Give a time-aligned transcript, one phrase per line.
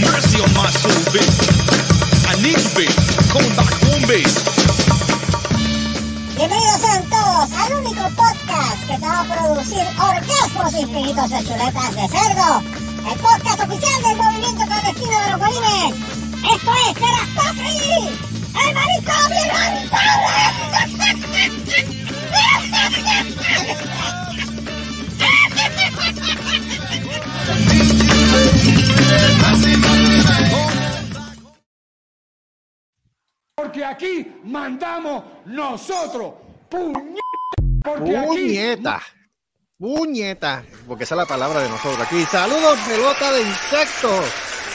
[0.00, 1.48] mercy on my soul, baby.
[6.36, 11.94] Bienvenidos sean todos al único podcast que te va a producir orgasmos infinitos de chuletas
[11.96, 12.62] de cerdo.
[13.10, 15.94] El podcast oficial del movimiento clandestino de los bolines.
[16.54, 18.08] Esto es Serastofri,
[18.54, 19.48] el manicomio
[33.54, 36.34] Porque aquí mandamos nosotros.
[36.70, 37.20] Puñeta.
[37.84, 38.26] Porque aquí.
[38.26, 39.02] Puñeta.
[39.78, 40.64] Puñeta.
[40.86, 42.24] Porque esa es la palabra de nosotros aquí.
[42.26, 44.24] Saludos, pelota de insectos.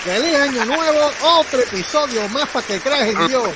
[0.03, 1.12] Feliz año nuevo.
[1.23, 3.49] Otro episodio más para que creas en Dios.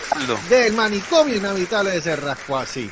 [0.49, 2.89] Del manicomio inhabitable de Cerrasco así.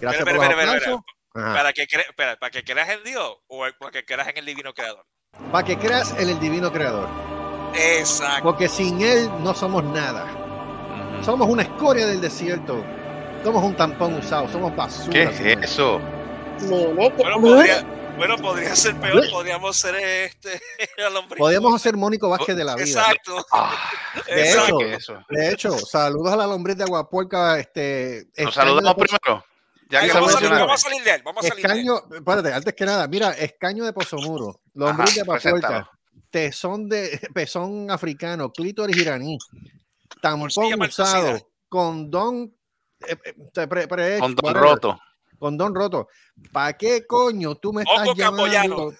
[0.00, 1.04] Gracias por los espera, espera, aplausos.
[1.34, 1.54] Ajá.
[1.54, 4.74] ¿Para que, cre- ¿Para que creas en Dios o para que creas en el divino
[4.74, 5.06] creador?
[5.52, 7.08] Para que creas en el divino creador.
[7.74, 8.42] Exacto.
[8.44, 10.26] Porque sin él no somos nada.
[11.24, 12.82] Somos una escoria del desierto.
[13.44, 14.48] Somos un tampón usado.
[14.48, 15.10] Somos basura.
[15.12, 15.40] ¿Qué es
[15.70, 16.00] eso?
[16.60, 17.82] Nene, ¿qué- Bueno, podría,
[18.16, 19.24] bueno, podría ser peor.
[19.30, 20.60] Podríamos ser este.
[21.38, 22.84] Podríamos hacer Mónico Vázquez de la vida.
[22.86, 23.46] Exacto.
[23.52, 23.74] Ah,
[24.26, 24.80] De Exacto.
[24.82, 25.24] hecho.
[25.28, 27.58] De hecho, saludos a la lombriz de Aguapuerca.
[27.58, 29.44] Este, Nos escaño saludamos primero.
[29.90, 31.22] Ya que vamos, a salir, vamos a salir de él.
[31.24, 31.78] Vamos a salir de él.
[31.78, 35.90] Escaño, espérate, antes que nada, mira, escaño de Pozomuro, lombriz de Ajá, Aguapuerca, preséntalo.
[36.30, 39.38] tesón de pezón africano, clítoris iraní,
[40.22, 40.50] tampón
[40.82, 42.54] usado, condón
[43.06, 44.98] eh, eh, pre- pre- Con don whatever, roto.
[45.38, 46.08] condón roto.
[46.52, 48.44] ¿Para qué coño tú me estás Ojo llamando?
[48.44, 48.90] camboyano.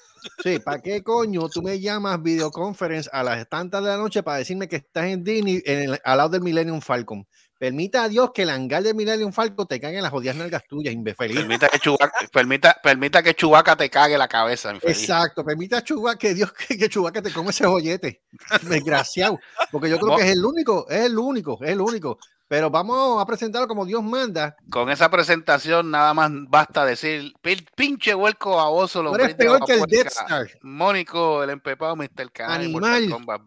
[0.43, 4.39] Sí, ¿para qué coño tú me llamas videoconference a las tantas de la noche para
[4.39, 7.27] decirme que estás en Disney en el- al lado del Millennium Falcon?
[7.59, 10.63] Permita a Dios que el hangar del Millennium Falcon te caiga en las jodidas nalgas
[10.69, 11.37] tuyas, infeliz.
[11.39, 15.01] Permita que, Chubaca, permita, permita que Chubaca te cague la cabeza, mi feliz.
[15.01, 18.23] Exacto, permita a Chubaca que Dios que, que Chewbacca te come ese joyete.
[18.63, 19.41] Desgraciado.
[19.73, 22.19] Porque yo creo que es el único, es el único, es el único.
[22.47, 24.57] Pero vamos a presentarlo como Dios manda.
[24.71, 29.03] Con esa presentación nada más basta decir "Pin- pinche huelco baboso.
[29.03, 30.49] Tú eres peor que el Death Star.
[30.63, 32.33] Mónico, el empepado, Mr.
[32.33, 32.61] Canal.
[32.61, 33.11] Animal.
[33.11, 33.43] Kombat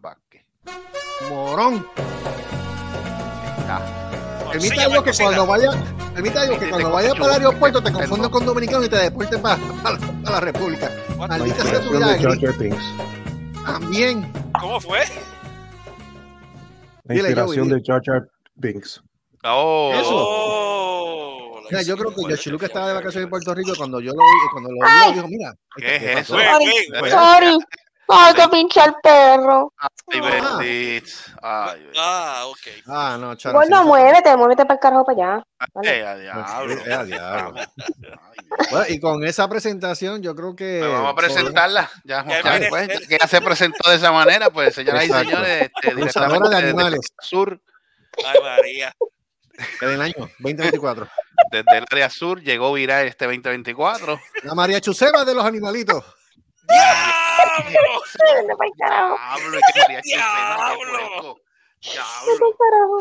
[3.78, 4.02] Morón.
[4.52, 5.70] Permita Morcilla a Dios mal que cuando vaya,
[6.14, 8.30] permita a Dios que cuando vaya para el aeropuerto te cojo.
[8.30, 9.58] con dominicano y te deporten para,
[10.24, 10.90] la República.
[11.16, 12.18] Maldita sea tu vida.
[13.64, 14.32] También.
[14.60, 15.00] ¿Cómo fue?
[17.04, 19.02] La Dile, inspiración de Jar Jar Binks.
[19.44, 21.62] Oh, Eso.
[21.70, 22.30] Mira, yo creo que hicimos.
[22.30, 25.14] Yoshi Luca estaba de vacaciones en Puerto Rico cuando yo lo vi, cuando lo vi,
[25.14, 26.36] dijo, mira, ¿Qué ¿qué es eso?
[27.08, 27.58] Sorry.
[28.08, 29.72] Ay, que pinche el perro.
[29.78, 29.88] Ay,
[30.22, 30.58] Ah.
[30.58, 31.10] bendito.
[31.42, 32.00] Ay, bendito.
[32.00, 32.58] Ah, ok.
[32.86, 33.54] Ah, no, Charo.
[33.54, 35.44] Bueno, sí, muévete, muévete para el carajo para allá.
[35.74, 35.98] Vale.
[36.00, 36.72] Eh, diablo.
[36.74, 37.60] Eh, diablo.
[37.78, 38.66] Ay.
[38.70, 40.80] Bueno, y con esa presentación yo creo que...
[40.80, 41.90] Pues vamos a presentarla.
[42.04, 45.70] Ya, Ya ya el- que ya se presentó de esa manera, pues señoras y señores,
[45.74, 47.00] este, directamente de desde animales.
[47.18, 47.60] el sur,
[48.26, 48.94] Ay, María.
[49.80, 51.08] que del año 2024.
[51.50, 54.20] desde el área sur, llegó viral este 2024.
[54.42, 56.04] La María Chusema de los animalitos.
[56.72, 58.02] ¡Diablo!
[58.76, 61.38] Diablo, qué Diablo.
[61.82, 62.98] Diablo,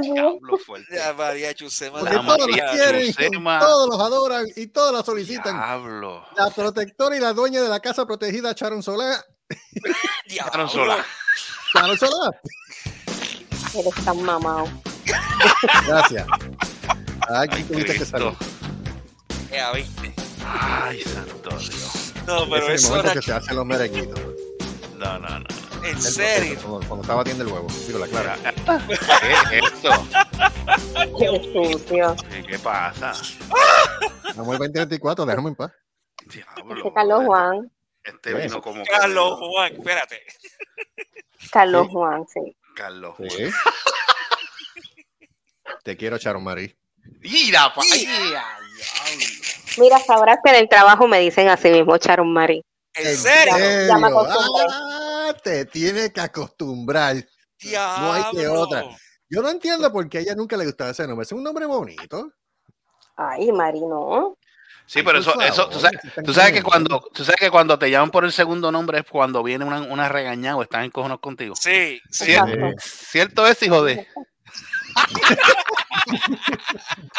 [0.00, 0.96] diablo fuerte.
[0.96, 1.98] Ya, María Chusema.
[2.00, 3.58] Porque La todos los María quieren, Chusema.
[3.58, 5.56] todos los adoran y todos la solicitan.
[5.56, 6.24] Diablo.
[6.36, 9.22] La protectora y la dueña de la casa protegida, Sharon Solá.
[10.26, 11.04] Sharon Solá.
[11.74, 12.30] Sharon Solá.
[13.74, 14.68] Eres tan mamado.
[15.86, 16.26] Gracias.
[17.28, 18.32] Ay, Ay, tuviste que salir.
[19.50, 20.14] Ya, ¿viste?
[20.46, 22.01] Ay, santo Dios.
[22.26, 23.20] No, pero Ese es el eso momento era...
[23.20, 24.20] que se hacen los merenguitos.
[24.96, 25.46] No, no, no.
[25.82, 26.52] En El serio.
[26.54, 27.66] proceso, Cuando, cuando está batiendo el huevo.
[27.86, 28.36] Digo, la clara.
[29.50, 29.90] ¿Qué es esto?
[31.18, 32.16] Qué sucio.
[32.46, 33.12] ¿Qué, pasa?
[34.36, 35.72] Vamos al 2024, déjame en paz.
[36.26, 36.76] Diablo.
[36.76, 37.72] Este Carlos Juan.
[38.04, 40.22] Este vino como que- Carlos Juan, espérate.
[41.50, 42.56] Carlos Juan, sí.
[42.76, 43.26] Carlos Sí.
[43.28, 43.52] Juan.
[45.84, 46.76] Te quiero, Sharon Marie.
[47.20, 47.82] Mira, pa.
[49.78, 52.64] Mira, sabrás que en el trabajo me dicen así mismo, Charon Mari.
[52.94, 53.54] ¿En serio?
[54.68, 57.16] Ah, te tiene que acostumbrar.
[57.16, 58.60] No hay que Diablo.
[58.60, 58.84] otra.
[59.28, 61.24] Yo no entiendo por qué a ella nunca le gustaba ese nombre.
[61.24, 62.32] Es un nombre bonito.
[63.16, 64.36] Ay, Mari, no.
[64.84, 67.78] Sí, Ay, pero por eso, eso, tú sabes, tú que cuando, tú sabes que cuando
[67.78, 71.20] te llaman por el segundo nombre es cuando viene una, una regañada o están encojonados
[71.20, 71.54] contigo.
[71.56, 72.34] Sí, sí.
[72.78, 74.06] Cierto es, hijo de.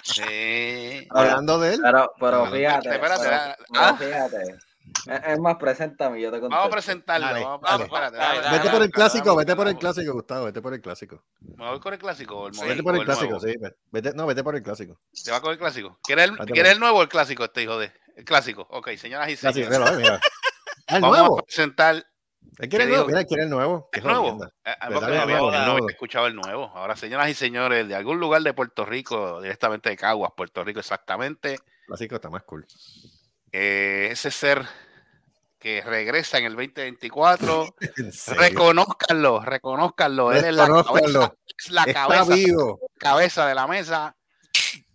[0.04, 1.08] Sí.
[1.12, 1.80] Hablando de él.
[1.84, 3.96] Pero, pero fíjate, espérate, espérate, pero ah.
[3.98, 4.58] fíjate.
[5.34, 6.50] Es, más, preséntame, yo te contesto.
[6.58, 7.26] Vamos a presentarlo.
[7.28, 7.84] Dale, vamos, dale.
[7.86, 11.24] espérate, Dale, Vete por el clásico, vete por el clásico, Gustavo, vete por el clásico.
[11.40, 12.66] ¿Me voy con el clásico el Sí.
[12.68, 13.48] Vete por o el clásico, nuevo?
[13.48, 13.56] sí.
[13.92, 15.00] Vete, no, vete por el clásico.
[15.24, 16.00] ¿Te va con el clásico?
[16.04, 17.92] ¿Quieres el, Vete ¿quieres por- el nuevo o el clásico, este hijo de?
[18.18, 18.68] El clásico.
[18.70, 19.98] Ok, señoras y Clásico, señores.
[19.98, 20.20] mira, mira.
[20.88, 21.40] Ah, el Vamos nuevo.
[21.40, 22.06] a presentar
[22.60, 23.90] Él quiere el ¿Qué nuevo, él quiere el nuevo.
[23.92, 24.22] ¿Es Qué nuevo?
[24.24, 24.48] jodienda.
[24.64, 25.48] Eh, eh, ¿Verdad porque que no había, nuevo,
[26.28, 26.72] el nuevo.
[26.76, 30.80] Ahora, señoras y señores, de algún lugar de Puerto Rico, directamente de Caguas, Puerto Rico,
[30.80, 32.66] exactamente, Clásico está más cool.
[33.52, 34.64] eh, ese ser
[35.60, 37.66] que regresa en el 2024,
[37.98, 38.42] En serio.
[38.42, 40.32] reconózcanlo, reconózcanlo.
[40.32, 42.80] Él es la cabeza, es la Está cabeza, vivo.
[43.00, 44.16] cabeza de la mesa,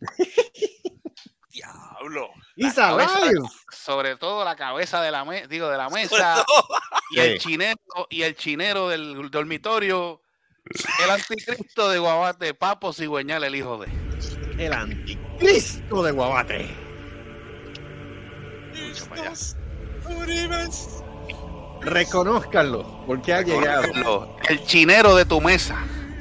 [1.51, 2.29] Diablo.
[3.71, 6.45] Sobre todo la cabeza de la mesa, digo, de la mesa,
[7.11, 10.23] y el chinero, y el chinero del dormitorio,
[11.05, 13.89] el anticristo de Guabate, Papo Cigüeñal, el hijo de.
[14.59, 16.77] El anticristo de Guabate.
[21.81, 24.37] Reconózcanlo, porque ha llegado.
[24.49, 25.77] El chinero de tu mesa.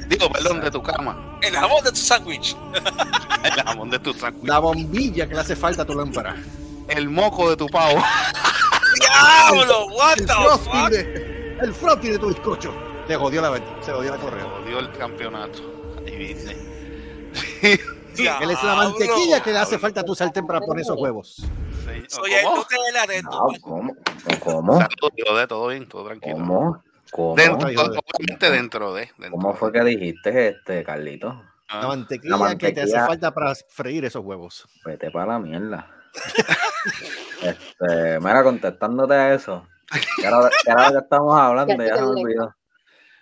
[0.06, 1.27] Digo, perdón, de tu cama.
[1.42, 2.56] El jamón de tu sándwich.
[3.44, 4.48] El jamón de tu sándwich.
[4.48, 6.36] La bombilla que le hace falta a tu lámpara.
[6.88, 8.02] El moco de tu pavo.
[9.00, 10.90] Diablo, what El the frosting fuck.
[10.90, 12.72] de, el frosting de tu bizcocho.
[13.06, 14.44] Le jodió la, se jodió la correa.
[14.44, 15.60] Jodió el campeonato.
[16.06, 16.56] Ahí viene.
[18.18, 21.36] Él es la mantequilla que le hace falta a tu sartén para poner esos huevos.
[21.84, 22.56] Señor, Soy el ¿Cómo?
[22.56, 23.30] Nutella de No,
[23.60, 23.94] ¿Cómo?
[24.42, 24.72] ¿Cómo?
[24.78, 26.34] Saludos, todo bien, todo tranquilo.
[26.36, 26.82] ¿Cómo?
[27.10, 27.34] ¿Cómo?
[27.34, 29.02] Dentro, obviamente dentro de.
[29.18, 31.42] dentro ¿Cómo fue que dijiste, este, Carlito?
[31.68, 34.66] Ah, La mantequilla, La que te hace falta para freír esos huevos.
[34.84, 35.90] Vete para la mierda.
[37.42, 39.66] este, mira, contestándote a eso.
[40.16, 41.84] ¿Qué era, qué era lo que estamos hablando?
[41.84, 42.54] Ya se me olvidó.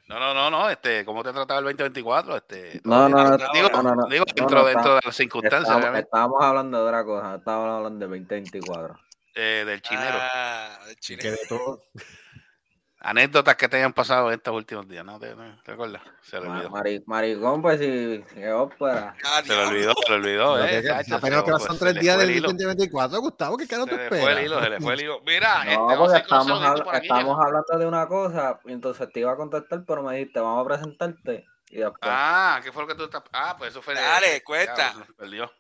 [0.08, 2.36] No, no, no, no, este, ¿cómo te trataba el 2024?
[2.36, 5.00] Este, No, no, no, digo, no, no, no, digo no, dentro, no, dentro está- de
[5.04, 9.00] las circunstancias, Estábamos, estábamos hablando de otra cosa, estábamos hablando de 2024.
[9.34, 10.18] eh, del chinero.
[10.32, 11.30] Ah, el Que chinero.
[11.32, 11.82] de todo.
[13.08, 15.18] Anécdotas que te hayan pasado estos últimos días, ¿no?
[15.20, 15.32] ¿Te,
[15.64, 16.02] te acuerdas?
[16.22, 16.70] Se le olvidó.
[16.70, 19.14] mari- maricón, pues si qué ópera.
[19.24, 20.82] Ah, Se le olvidó, se le olvidó, Pero eh.
[20.82, 22.48] que- apenas pues, se tres días el del hilo.
[22.48, 23.20] 2024.
[23.20, 24.62] Gustavo, ¿qué carajo Se te le fue el hilo, esperas?
[24.64, 25.20] se le fue el hilo.
[25.24, 27.06] Mira, este, No, porque un estamos, saludito habla- por aquí.
[27.06, 30.64] estamos hablando de una cosa, y entonces te iba a contestar, pero me dijiste, vamos
[30.64, 31.46] a presentarte.
[31.70, 33.22] Y después, Ah, ¿qué fue lo que tú estás?
[33.32, 33.94] Ah, pues eso fue.
[33.94, 34.92] Dale, ya, cuenta.
[35.06, 35.52] se perdió.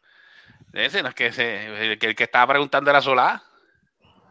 [0.72, 3.42] Ese no es que ese, el que, el que estaba preguntando era Solá.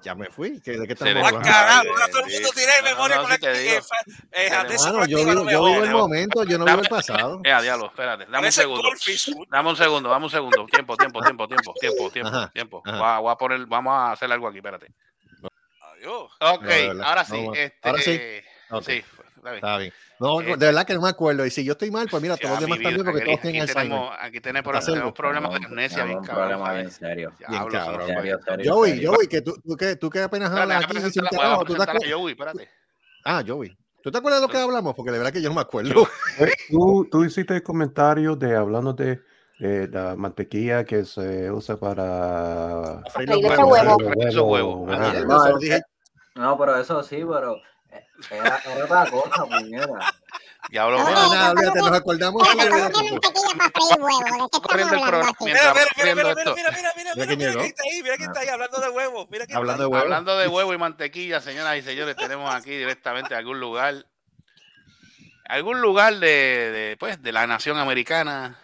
[0.06, 0.62] Ya me fui.
[0.62, 1.40] ¿que- ¿De qué estamos Ah, hablando?
[1.50, 3.52] carajo, Ay, ahora todo el mundo tiene memoria no, con la digo.
[3.52, 3.82] eh,
[4.34, 5.88] eh, yo vivo, no me yo vivo jodas.
[5.90, 7.42] el momento, yo no vivo el pasado.
[7.44, 8.26] Eh, diablo, espérate.
[8.28, 8.90] Dame un segundo.
[9.50, 10.66] Dame un segundo, dame un segundo.
[10.68, 12.84] Tiempo, tiempo, tiempo, tiempo, tiempo, tiempo, Ajá, tiempo.
[12.86, 12.98] ajá.
[12.98, 14.88] Voy a, voy a poner, vamos a hacer algo aquí, espérate.
[15.96, 16.32] Adiós.
[16.40, 16.70] Ok,
[17.04, 17.42] ahora sí.
[17.48, 18.22] No, este, ahora sí.
[18.82, 19.04] Sí,
[19.46, 19.64] está bien.
[19.64, 19.94] Está bien.
[20.20, 21.46] No, Eh, de verdad que no me acuerdo.
[21.46, 23.62] Y si yo estoy mal, pues mira, todos los demás también, porque aquí- todos tienen
[23.62, 23.84] Alzheimer.
[23.90, 26.74] tenemos, aquí tenemos, Está tenemos problemas de amnesia bien cabrón.
[26.74, 27.32] bien serio.
[28.64, 29.12] Joey, serio.
[29.14, 31.66] Joey, que tú, tú, que, tú que apenas hablas aquí sin presentar- voy a carajo,
[31.66, 32.12] ¿tú te?
[32.14, 32.70] Joey, espérate.
[33.26, 33.76] Ah, Joey.
[34.02, 34.94] ¿Tú te acuerdas de lo que hablamos?
[34.96, 36.08] Porque de verdad que yo no me acuerdo.
[36.40, 39.20] Eh, Tú, tú hiciste el comentario de hablando de
[39.60, 44.90] eh, la mantequilla que se usa para Freír los huevos.
[44.92, 45.14] Ah,
[46.36, 47.58] No, pero eso sí, pero
[48.32, 50.14] era, era otra cosa, puñera.
[50.70, 52.48] Diablo, No, nada, olvídate, nos acordamos.
[52.48, 53.20] Espérate, solo de ¿cómo que otro.
[53.30, 54.24] mantequilla para freír huevos?
[54.24, 55.46] ¿De qué estamos corriendo el hablando programa aquí?
[55.46, 57.60] mientras Mira, mira, mira, mira, mira, mira, mira, Mira mira, mira llegó.
[57.60, 59.28] quién está ahí, mira quién está ahí hablando de huevos.
[59.30, 60.04] Mira Hablando de está huevos.
[60.04, 64.06] Hablando de huevo y mantequilla, señoras y señores, tenemos aquí directamente algún lugar,
[65.48, 68.58] algún lugar de, de, pues, de la nación americana,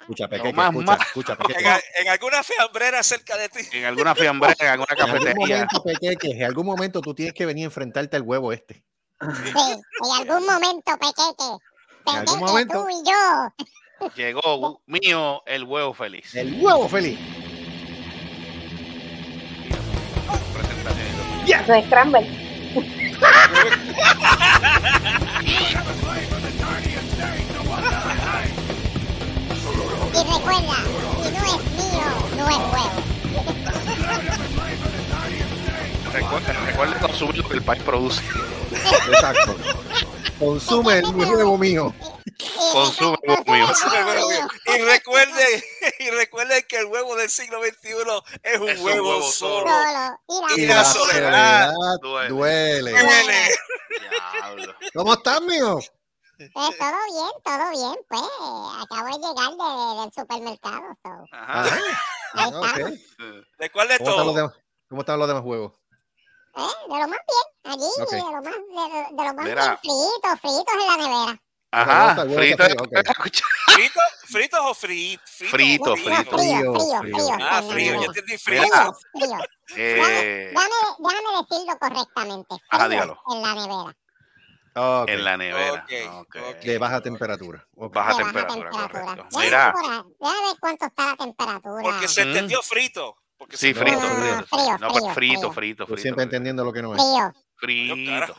[0.00, 1.68] Escucha, Peque, más escucha, escucha, En, Peque.
[1.68, 3.60] a- en alguna fiambrera cerca de ti.
[3.72, 5.56] en alguna fiambrera, en alguna En algún cafetería.
[5.56, 8.82] momento, Peque, que en algún momento tú tienes que venir a enfrentarte al huevo este.
[9.20, 9.82] Sí, en
[10.28, 11.58] algún momento, Pequeque.
[12.06, 12.84] En algún Pequeque, momento.
[12.84, 13.52] tú y yo.
[14.16, 16.34] Llegó mío el huevo feliz.
[16.34, 17.18] El huevo feliz.
[20.54, 21.10] Presentación y
[21.52, 21.66] todo.
[21.68, 22.26] No es Scramble.
[30.12, 30.76] Y recuerda,
[31.22, 32.98] si no es mío, no es huevo.
[36.12, 38.20] Recuerda, recuerda consumir lo que el país produce.
[39.12, 39.56] Exacto.
[40.38, 41.94] Consume el huevo mío.
[42.72, 43.66] Consume recuerda- huevo mío.
[43.66, 44.48] consume Huevo huevo mío.
[44.66, 44.76] mío.
[44.76, 45.62] Y recuerden,
[46.00, 47.90] y recuerden que el huevo del siglo XXI
[48.42, 49.66] es un Es un huevo, solo.
[49.70, 50.46] Solo.
[50.56, 52.28] Y Y la soledad duele.
[52.30, 52.90] duele.
[52.90, 53.48] Duele.
[54.32, 54.74] Diablo.
[54.94, 55.78] ¿Cómo estás, mío?
[56.44, 58.22] Eh, todo bien, todo bien, pues.
[58.82, 60.96] Acabo de llegar de- del supermercado.
[61.02, 61.62] so, Ajá.
[61.62, 61.78] Ajá.
[62.34, 62.98] Ahí estamos.
[63.58, 64.34] ¿De cuál de ¿Cómo están los todo?
[64.34, 64.52] demás,
[64.88, 65.72] cómo están los demás huevos?
[66.56, 69.78] Eh, de lo más bien, allí, de lo más, de, de lo más Mira.
[69.82, 71.42] bien, fritos, fritos en la nevera.
[71.72, 72.22] Ajá.
[72.22, 72.64] El huevo Frito.
[72.64, 73.32] está frío,
[73.68, 75.50] ¿Fritos, fritos o fri- fritos?
[75.50, 76.36] Frito, frito.
[76.36, 77.36] frío, frío, Frío, frío.
[77.40, 78.04] Ah, frío, yo nevera.
[78.06, 78.62] entendí frío.
[78.62, 79.38] Frío, frío.
[79.76, 82.56] Eh, Déjame, déjame decirlo correctamente.
[82.70, 83.22] Frío dígalo.
[83.30, 83.96] en la nevera.
[84.74, 85.86] En la nevera.
[86.62, 87.66] De baja temperatura.
[87.74, 89.26] Baja de temperatura, correcto.
[89.30, 89.74] Déjame, Mira.
[90.20, 91.82] déjame ver cuánto está la temperatura.
[91.82, 92.28] Porque se Mm.
[92.28, 93.16] entendió frito.
[93.36, 93.98] Porque Sí, frito.
[94.00, 94.46] No, frito.
[94.46, 96.02] frío, No, frío, frito, frito, frito.
[96.02, 97.00] siempre entendiendo lo que no es.
[97.56, 97.94] Frío.
[97.94, 98.36] Frito.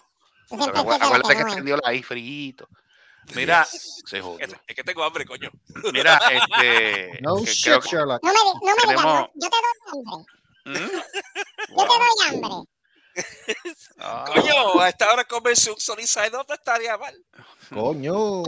[0.52, 2.68] Lo Acuérdate que extendió la ahí frito.
[3.36, 4.46] Mira, se jodió.
[4.46, 5.50] Es es que tengo hambre, coño.
[5.94, 7.20] Mira, este.
[7.22, 8.24] No que shit, creo que- Sherlock.
[8.24, 10.26] No me, no me digas, yo te doy hambre.
[10.66, 10.98] ¿Mm?
[11.78, 12.71] Yo te doy hambre.
[14.00, 17.16] Ah, Coño, a esta hora comerse un Sunny Side Up no estaría mal.
[17.74, 18.44] Coño.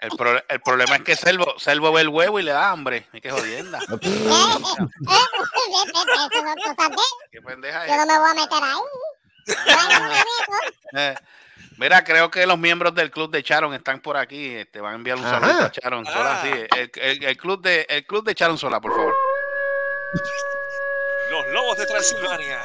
[0.00, 3.06] El pro- el problema es que Selvo, Selvo ve el huevo y le da hambre.
[3.12, 3.78] Es que jodienda.
[3.88, 4.08] Son cosas
[6.30, 6.96] de
[7.30, 8.80] Qué pendeja Yo no me voy a meter ahí.
[10.96, 11.14] Eh,
[11.76, 14.54] Mira, creo que los miembros del club de Charon están por aquí.
[14.56, 16.40] Este, van a enviar un saludo a Charon Sola.
[16.40, 16.42] Ah.
[16.42, 16.50] sí.
[16.78, 19.14] el, el- el club de, el club de Charon Sola, por favor.
[21.30, 22.60] Los lobos de Transilvania.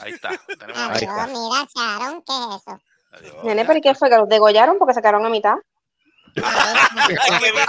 [0.00, 0.30] Ahí está.
[0.58, 1.04] Tenemos Adiós, ahí.
[1.04, 1.26] está.
[1.26, 2.80] mira, Sharon, ¿qué es eso?
[3.12, 3.44] Adiós.
[3.44, 4.10] Nene, ¿pero qué fue?
[4.10, 5.56] ¿Que los degollaron porque sacaron a mitad?
[6.34, 6.50] Es que
[7.50, 7.66] vino,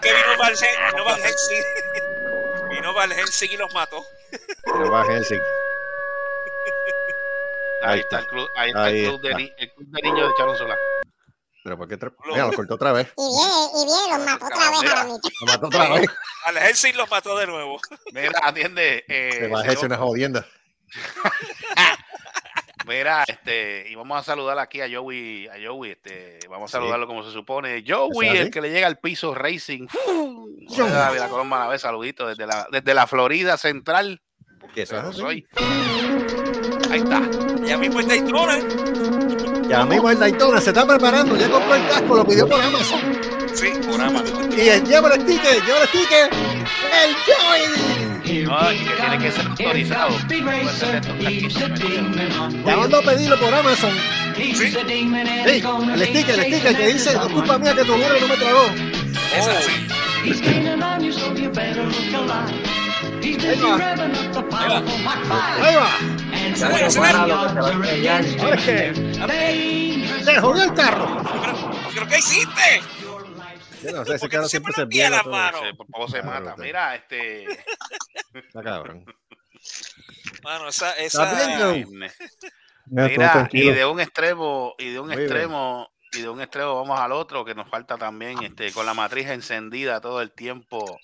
[0.00, 1.64] que vino Hen- vino Van Helsing.
[2.70, 4.04] Vino Van Helsing y los mató.
[4.64, 5.40] Pero va Helsing.
[7.82, 8.30] Ahí Ahí está el está.
[8.30, 9.40] club, ahí está el club, de, está.
[9.62, 10.76] el club de niños de Charon Sola.
[11.62, 11.98] Pero ¿por qué?
[11.98, 13.12] tra- Mira, lo cortó otra vez.
[13.16, 15.30] Y viene, y viene, los mató otra vez a la mitad.
[15.40, 16.06] Lo mató otra vez.
[16.46, 17.78] Van Helsing los mató de nuevo.
[18.12, 19.04] Mira, atiende.
[19.08, 20.46] Eh, Se va a hacer una jodienda.
[22.86, 27.06] Mira, este, y vamos a saludar aquí a Joey, a Joey, este, vamos a saludarlo
[27.06, 27.84] como se supone.
[27.86, 29.86] Joey, ¿Eso es el que le llega al piso Racing.
[30.08, 34.22] Hola, la Colomba a la vez, saludito desde la, desde la Florida Central.
[34.74, 35.46] Que eso es soy.
[36.90, 37.20] Ahí está.
[37.64, 38.58] Ya mismo está Daytona.
[39.70, 41.36] Ya mismo el Daytona se está preparando.
[41.36, 43.00] Ya compró el casco, lo pidió por Amazon.
[43.54, 44.52] Sí, por Amazon.
[44.52, 46.32] Y el lleva el ticket, lleva el ticket.
[46.32, 48.09] El Joey.
[48.44, 50.10] No, y que tiene que ser autorizado.
[52.76, 53.90] Mandó a pedirlo por Amazon.
[55.46, 58.36] Sí, el sticker, el sticker que dice, "No culpa mía que tu mujer no me
[58.36, 58.64] tragó.
[59.36, 59.86] Es así.
[65.62, 65.88] Ahí va.
[66.52, 67.24] Acelera, acelera.
[68.40, 68.92] Ahora es que
[70.24, 71.22] se jodió el carro.
[71.94, 72.82] ¿Pero qué hiciste?
[73.82, 74.86] Yo no sé, ese Porque carro tú siempre se
[75.22, 75.30] todo.
[75.30, 75.58] mano.
[75.62, 76.54] Sí, Por poco se Ah, mata.
[76.58, 77.44] Mira, este.
[78.34, 79.04] Está cabrón.
[80.42, 81.86] Mano, esa, Está bien, esa, Joe.
[82.86, 85.28] Mira, y de un extremo, y de un Muy bien.
[85.28, 88.94] extremo, y de un extremo vamos al otro, que nos falta también, este, con la
[88.94, 90.98] matriz encendida todo el tiempo.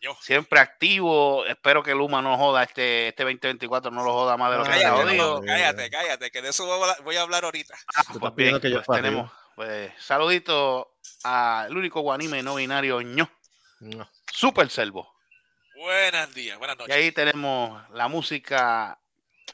[0.00, 0.16] Yo.
[0.20, 1.44] Siempre activo.
[1.46, 4.72] Espero que Luma no joda este, este 2024, no lo joda más de lo que
[4.78, 4.90] Dios.
[4.90, 5.40] jodido.
[5.40, 7.74] no, cállate, cállate, que de eso voy a hablar- voy a hablar ahorita.
[7.94, 10.91] Ah, pues estás pidiendo bien, que yo pues tenemos, pues, saludito
[11.24, 13.30] al único guanime no binario ño,
[13.80, 14.08] No.
[14.32, 15.12] Super Selvo.
[15.76, 16.94] Buenos días, buenas Y noches.
[16.96, 18.98] ahí tenemos la música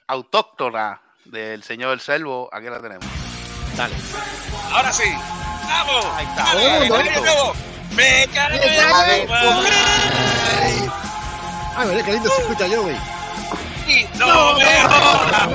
[0.07, 2.49] autóctona del señor del Selvo.
[2.53, 3.07] Aquí la tenemos.
[4.73, 5.11] Ahora sí,
[5.67, 6.05] vamos.
[6.15, 6.45] Ahí está.
[6.45, 7.11] Dale, el dale.
[7.95, 8.59] Me cargo
[11.87, 12.97] mira qué lindo se escucha Joey.
[13.87, 15.49] y no me jodas.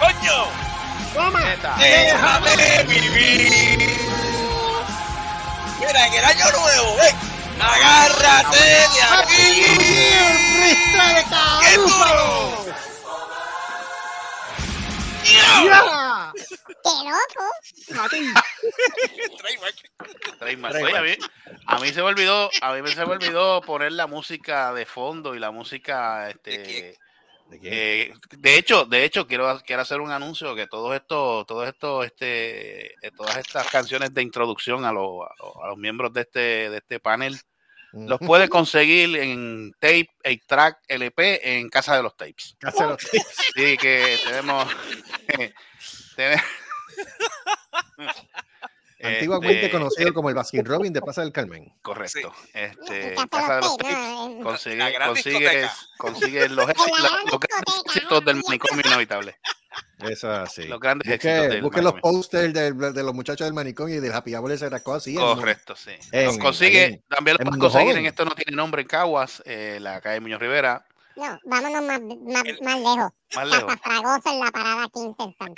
[0.00, 0.65] Coño,
[1.14, 1.56] ¡Toma!
[1.78, 3.96] Déjame vivir.
[5.80, 7.16] Mira, en el año nuevo, ven,
[7.60, 9.64] agárrate de aquí.
[11.62, 12.66] ¡Qué duro!
[15.24, 16.32] ¡Ya!
[16.66, 17.44] ¡Qué loco!
[20.84, 21.16] Oye, a mí,
[21.66, 25.34] a mí se me olvidó, a mí se me olvidó poner la música de fondo
[25.34, 26.94] y la música, este, quién?
[27.48, 31.68] ¿De eh, de hecho, de hecho quiero, quiero hacer un anuncio que todos estos, todos
[31.68, 36.12] estos, este, eh, todas estas canciones de introducción a, los a los- a los miembros
[36.12, 37.38] de este, de este panel
[37.92, 42.54] los puede conseguir en tape, 8 track, LP en casa de los tapes.
[42.58, 42.96] Cáselo.
[43.54, 44.68] Sí, que tenemos.
[46.16, 46.44] tenemos-
[49.06, 51.72] Antiguamente Este, conocido como el Baskin Robin de Plaza del Carmen.
[51.82, 52.32] Correcto.
[52.54, 53.76] Este, Café Casa de Los.
[53.84, 57.96] En- consigue, consigues, consigues los, En la éxitos- gran los grandes discoteca.
[57.96, 59.36] éxitos del manicomio inevitable.
[59.98, 60.64] Eso es así.
[60.64, 64.00] Los grandes éxitos Busque, del busque los posters de, de los muchachos del manicomio y
[64.00, 65.14] del Happy Hour ese rascó así.
[65.14, 65.90] en- Correcto, sí.
[66.12, 68.88] en- Los consigue, en- también en los puedes conseguir en Esto No Tiene Nombre en
[68.88, 73.10] Caguas, eh, la calle Muñoz Rivera, No, vámonos más, más, El- más lejos.
[73.34, 73.64] más lejos.
[73.64, 75.54] Casa Fragosa en la parada 15 en San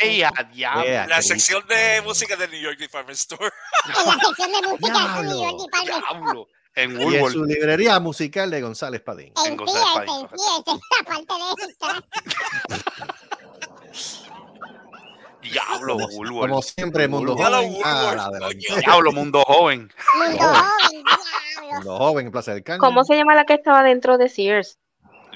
[0.58, 1.22] La Cristo.
[1.22, 3.50] sección de música del New York Department Store.
[3.86, 6.46] En la sección de música de New York Department Store.
[6.74, 9.32] En Y en su librería musical de González Padín.
[9.46, 11.64] En González Padín, en de
[13.90, 14.28] eso.
[15.42, 16.64] ¡Diablo, Como Woolworth!
[16.64, 17.78] siempre, Mundo Joven.
[17.84, 18.28] Ah.
[18.84, 19.90] ¡Diablo, mundo joven!
[20.18, 21.74] Mundo joven, diablo.
[21.74, 22.80] Mundo Joven en Plaza del Carmen.
[22.80, 24.78] ¿Cómo se llama la que estaba dentro de Sears?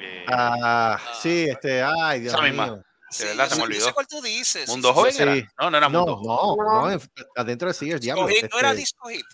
[0.02, 2.66] Eh, Ah, sí, este, ay, Dios Esa misma.
[2.66, 2.85] mío.
[3.11, 3.85] Sí, verdad, se me olvidó.
[3.87, 4.68] sé cuál tú dices.
[4.68, 5.23] ¿Mundo joven sí.
[5.23, 5.35] era?
[5.61, 6.21] No, no era No, mundo.
[6.25, 6.80] no, No.
[6.82, 7.00] no, en-
[7.37, 8.23] adentro de Sears, diablo.
[8.25, 8.28] No
[8.59, 9.26] era este, Disco Hit.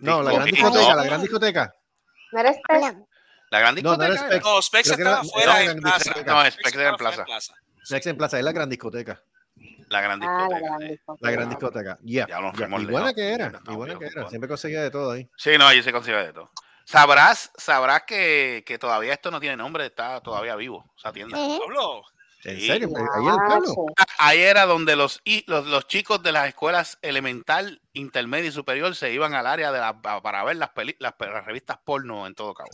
[0.00, 0.94] no, la gran discoteca, no.
[0.96, 1.74] la gran discoteca.
[2.32, 3.06] ¿No eres No,
[3.50, 4.40] La gran No, no era discoteca.
[4.40, 4.44] Specs.
[4.44, 6.10] No, Specs era- estaba fuera era gran plaza.
[6.26, 7.24] No, Specs Specs era en plaza.
[7.84, 9.22] Sex en Plaza, es la gran discoteca.
[9.88, 10.60] La gran Ah, la discoteca.
[10.68, 10.88] gran sí.
[10.88, 11.26] discoteca.
[11.26, 11.98] La gran discoteca.
[12.02, 12.78] Ya yeah.
[12.78, 13.60] Y buena que era.
[13.66, 14.28] Y buena que era.
[14.28, 15.26] Siempre conseguía de todo ahí.
[15.38, 16.50] Sí, no, allí se consigue de todo.
[16.88, 21.36] Sabrás, sabrás que, que todavía esto no tiene nombre, está todavía vivo, esa tienda.
[21.38, 21.58] Ujú.
[21.60, 22.02] Pablo,
[22.44, 22.88] ¿En serio?
[22.96, 23.86] Ahí el pueblo.
[23.98, 28.52] Ah, Ahí era donde los, y- los, los chicos de las escuelas elemental, intermedia y
[28.52, 31.76] superior se iban al área de la, pa- para ver las, peli- las, las revistas
[31.84, 32.70] porno en todo Cabo.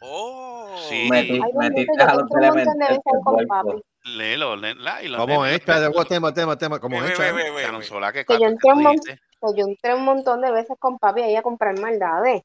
[0.00, 0.76] Oh.
[0.88, 1.08] Sí.
[1.08, 3.48] Metiste a los compré un montón de elementales veces por con vuelto.
[3.48, 3.82] papi.
[4.16, 5.46] Léelo, léela y lo ¿Cómo léelo.
[5.46, 5.52] es?
[5.60, 6.80] Espérate, what, tema, tema, tema.
[6.80, 7.18] ¿Cómo Ve, es?
[7.18, 7.34] ve, chaval?
[7.44, 7.86] ve, ve, Canon ve.
[7.86, 8.48] Solá, ¿qué Que yo cuatro?
[8.48, 9.20] entré un ¿Qué mon- dijiste?
[9.40, 12.42] Que yo entré un montón de veces con papi ahí a comprar maldades.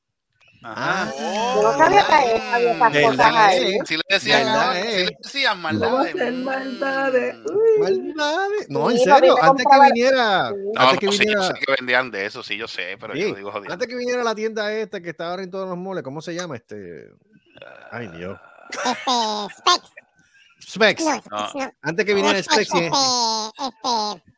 [0.63, 1.12] Ajá.
[1.17, 3.74] Yo no sabía que había esas ¿Verdad, cosas ahí.
[3.75, 3.79] eh?
[3.86, 5.05] Si le decían, ¿Verdad, si eh?
[5.05, 6.15] le decían No maldades.
[6.15, 6.43] mm.
[6.43, 7.36] maldades.
[7.79, 8.70] Maldades.
[8.70, 9.36] No, en serio.
[9.43, 10.51] Antes que viniera.
[10.51, 11.48] No, Antes que no, sí, yo viniera.
[11.48, 13.74] sé que vendían de eso, sí, yo sé, pero Sí, yo digo jodiendo.
[13.74, 16.34] Antes que viniera la tienda esta que está ahora en todos los moles, ¿cómo se
[16.34, 16.55] llama?
[16.55, 17.10] Este.
[17.91, 18.39] Ay, Dios.
[18.70, 18.89] Este,
[20.70, 21.01] Specs.
[21.01, 21.05] Specs.
[21.05, 21.51] No, No.
[21.53, 21.72] No.
[21.82, 22.62] Antes que viniera Specs.
[22.62, 22.86] este, sí.
[22.86, 24.33] este.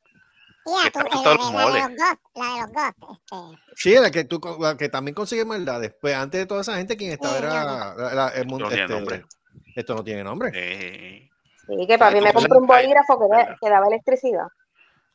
[0.66, 1.84] Tú, la, de- los la de moles.
[1.84, 3.62] los goth, la de los goth, este.
[3.76, 5.94] Sí, la que, tú, la que también consigue maldades.
[6.02, 7.94] Pues antes de toda esa gente, quien estaba Sí, era.
[7.96, 9.26] la- la- el mundo- No tiene este, nombre.
[9.76, 10.52] Esto no tiene nombre.
[10.56, 11.30] Eh,
[11.68, 13.50] Sí, que papi Ay, me compró un bolígrafo que, verdad.
[13.50, 14.46] da- que daba electricidad.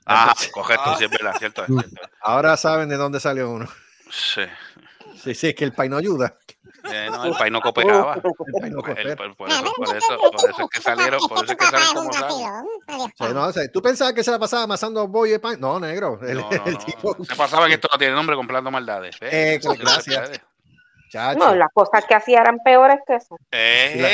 [0.07, 1.63] Ah, correcto, sí, es verdad, cierto.
[1.63, 2.01] es cierto.
[2.23, 3.69] Ahora saben de dónde salió uno.
[4.11, 4.43] Sí.
[5.17, 6.37] Sí, sí, es que el país no ayuda.
[6.91, 8.15] Eh, no, el país no cooperaba.
[8.23, 8.23] El
[8.61, 9.35] país no Pues, el- coopera.
[9.37, 11.37] por, eso, por es que eso, tu- por eso es que es tu salieron, por
[11.45, 14.31] eso es tu que es como O sea, no, o sea, ¿Tú pensabas que se
[14.31, 15.61] la pasaba amasando bollo de pan?
[15.61, 16.19] No, negro.
[16.23, 16.79] El, No, no, el no.
[16.79, 17.25] tipo.
[17.25, 19.17] Se pasaba que esto no tiene nombre comprando maldades.
[19.21, 20.41] Eh, se gracias.
[21.11, 21.39] Chacho.
[21.39, 23.37] No, las cosas que hacía eran peores que eso.
[23.51, 24.13] Eh,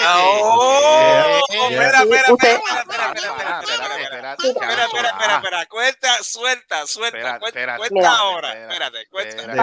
[0.00, 0.78] Ah, oh,
[1.10, 1.40] eh,
[1.70, 9.56] espera, espera, espera, espera, espera, espera, espera, espera, cuenta, suelta, suelta, cuenta, ahora, espérate, cuenta.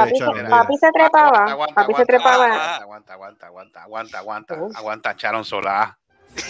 [0.50, 1.46] Papi, se, trepaba.
[1.46, 2.76] Aguanta, aguanta, papi se aguanta, trepaba.
[2.76, 5.98] Aguanta, aguanta, aguanta, aguanta, aguanta, aguanta, Charon Solá.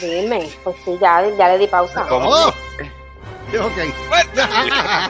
[0.02, 2.06] Dime, pues sí, ya, ya le di pausa.
[2.08, 2.30] ¿Cómo?
[2.30, 2.54] ¡Oh!
[3.46, 3.76] Ok.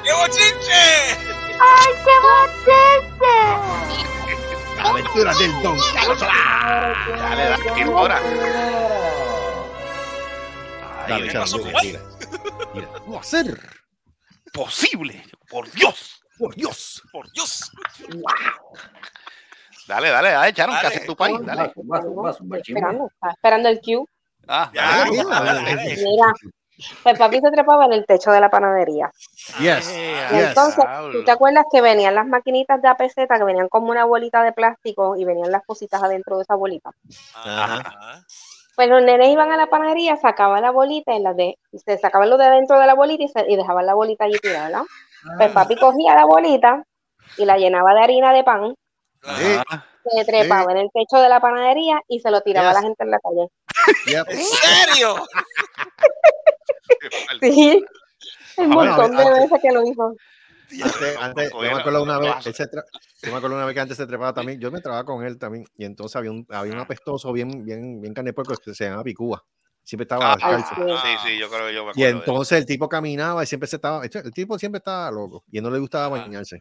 [0.04, 0.84] ¡Qué bochinche!
[1.58, 2.16] ¡Ay, qué
[4.86, 6.20] Aventuras del Don Carlos.
[6.20, 8.20] Dale, dale, ¿qué hora?
[11.08, 12.02] Ay, Dale, mira.
[12.74, 13.60] Mira, ¿Cómo hacer?
[14.54, 16.22] posible, por Dios.
[16.38, 17.02] Por Dios.
[17.12, 17.72] ¡Por Dios!
[19.88, 20.96] Dale, dale, dale, Charon, que Dale.
[20.96, 21.72] haces tu país, dale.
[22.66, 24.06] Esperando, esperando el cue.
[24.48, 25.96] Ah, Ya, dale, ya, dale, dale.
[25.96, 26.34] Mira,
[27.04, 29.12] pues papi se trepaba en el techo de la panadería.
[29.60, 29.94] Yes.
[30.32, 30.84] Y entonces.
[31.12, 34.52] ¿tú te acuerdas que venían las maquinitas de APZ que venían como una bolita de
[34.52, 36.92] plástico y venían las cositas adentro de esa bolita?
[37.36, 38.24] Ajá.
[38.76, 41.98] Pues los nenes iban a la panadería, sacaban la bolita y las de, y se
[41.98, 44.70] sacaban lo de adentro de la bolita y, se- y dejaban la bolita allí tirada,
[44.70, 44.86] ¿no?
[45.38, 46.84] Pues papi cogía la bolita
[47.38, 48.76] y la llenaba de harina de pan,
[49.24, 49.58] Sí.
[49.72, 52.82] Ah, se trepaba en el techo de la panadería y se lo tiraba a la
[52.84, 53.48] gente en la calle.
[54.06, 54.30] Yep.
[54.30, 55.16] ¿En serio?
[57.42, 57.86] Sí,
[58.58, 60.18] un Ah, montón de veces que lo hizo.
[60.84, 62.36] Antes, antes, yo me acuerdo una vez,
[63.24, 65.38] yo me acuerdo una vez que antes se trepaba también, yo me trababa con él
[65.38, 68.74] también, y entonces había un, había un apestoso bien, bien, bien carne de puerco que
[68.74, 69.44] se llama Picúa.
[69.84, 70.76] Siempre estaba Ah, descalzo.
[70.76, 70.82] sí.
[71.04, 73.46] sí, sí, yo creo que yo me Y acuerdo de entonces el tipo caminaba y
[73.46, 76.22] siempre se estaba, el tipo siempre estaba loco y no le gustaba Ah.
[76.22, 76.60] bañarse.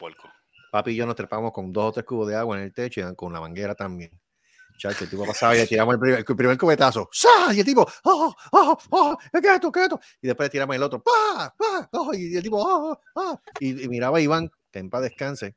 [0.00, 0.28] puerco.
[0.72, 3.00] Papi y yo nos trepamos con dos o tres cubos de agua en el techo
[3.00, 4.10] y con la manguera también.
[4.78, 7.08] Chacho, el tipo pasaba y le tiramos el primer, el primer cubetazo.
[7.12, 7.52] ¡Sa!
[7.52, 9.18] Y el tipo, ¡oh, oh, oh!
[9.32, 9.72] ¿Qué es esto?
[9.72, 10.00] ¿Qué es esto?
[10.22, 11.54] Y después le tiramos el otro, ¡pa!
[11.58, 11.88] ¡pa!
[11.92, 13.40] oh, y el tipo, ¡oh, oh!
[13.58, 15.56] Y, y miraba a Iván, que en paz descanse.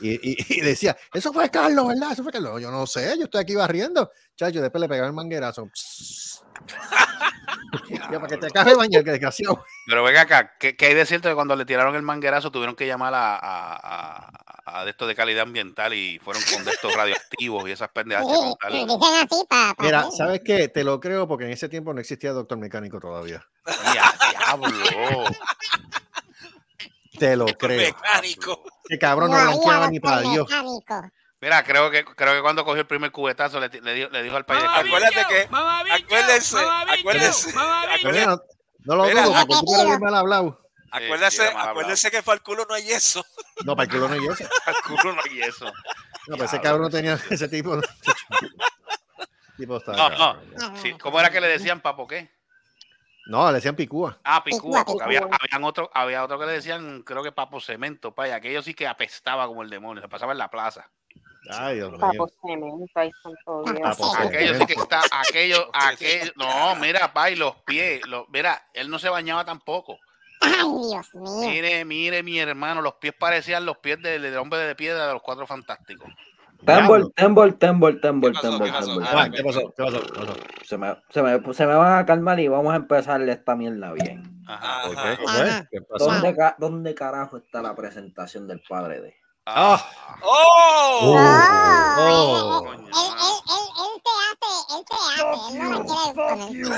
[0.00, 2.12] Y, y, y decía, eso fue Carlos, ¿verdad?
[2.12, 2.60] Eso fue Carlos.
[2.60, 4.10] Yo no sé, yo estoy aquí barriendo.
[4.36, 5.68] Chacho, después le pegaba el manguerazo.
[7.88, 9.64] ya, para que te acabe de bañar, que desgraciado.
[9.86, 12.76] Pero venga acá, ¿qué, qué hay de cierto que cuando le tiraron el manguerazo tuvieron
[12.76, 14.26] que llamar a, a,
[14.64, 17.88] a, a de esto de calidad ambiental y fueron con de estos radioactivos y esas
[17.90, 18.26] pendejas?
[18.28, 18.34] Sí.
[19.78, 20.68] Mira, ¿sabes qué?
[20.68, 23.44] Te lo creo porque en ese tiempo no existía doctor mecánico todavía.
[23.94, 25.24] ¡Ya, diablo!
[27.18, 27.92] Te lo creo.
[27.92, 28.62] Mecánico.
[28.88, 30.48] Ese cabrón no blanqueaba ni para Dios.
[31.40, 34.36] Mira, creo que, creo que cuando cogió el primer cubetazo le, le, dijo, le dijo
[34.36, 38.40] al país Acuérdate que, acuérdense, acuérdense, acuérdense, no,
[38.84, 40.60] no lo dudo porque tú eres bien mal hablado.
[40.92, 41.50] acuérdense,
[41.96, 43.24] Sí, que para el culo no hay eso.
[43.64, 44.48] No, para el culo no hay eso.
[44.66, 45.64] al culo no hay eso.
[45.66, 45.72] No,
[46.36, 47.80] pero ese Diablo, cabrón no pues, tenía ese tipo.
[49.56, 50.76] tipo está No, no.
[50.80, 52.30] Sí, ¿Cómo era que le decían papo qué?
[53.26, 54.18] No, le decían picúa.
[54.24, 58.14] Ah, picúa, porque había, habían otro, había otro que le decían, creo que papo cemento,
[58.14, 60.90] paya, aquello sí que apestaba como el demonio, se pasaba en la plaza.
[61.50, 62.00] Ay, Dios mío.
[62.00, 63.80] Papo cemento, santo Dios.
[63.80, 68.68] Papo Aquello sí que está, aquello, aquello, no, mira, pa, y los pies, los, mira,
[68.74, 69.98] él no se bañaba tampoco.
[70.40, 70.52] Ay,
[70.90, 71.48] Dios mío.
[71.48, 75.12] Mire, mire, mi hermano, los pies parecían los pies del, del hombre de piedra de
[75.12, 76.12] los cuatro fantásticos.
[76.64, 78.50] Tembol, tembol, tembol, tembol, ¿Qué pasó?
[78.50, 78.86] tembol, ¿Qué pasó?
[78.86, 79.04] tembol.
[79.04, 79.72] Ah, Ah, ¿Qué pasó?
[80.64, 83.92] Se me, se, me, se me van a calmar y vamos a empezar esta mierda
[83.92, 84.44] bien.
[84.46, 84.82] Ajá.
[84.88, 85.10] ¿Por ajá.
[85.10, 85.16] qué?
[85.16, 85.68] ¿Qué fue?
[85.72, 86.04] ¿Qué pasó?
[86.06, 89.14] ¿Dónde, ca- ¿Dónde carajo está la presentación del padre de?
[89.46, 89.84] Ah,
[90.22, 90.98] ¡Oh!
[91.02, 92.72] Oh, Oh.
[92.72, 96.70] él, él, él, él te hace, él te hace, él no la quiere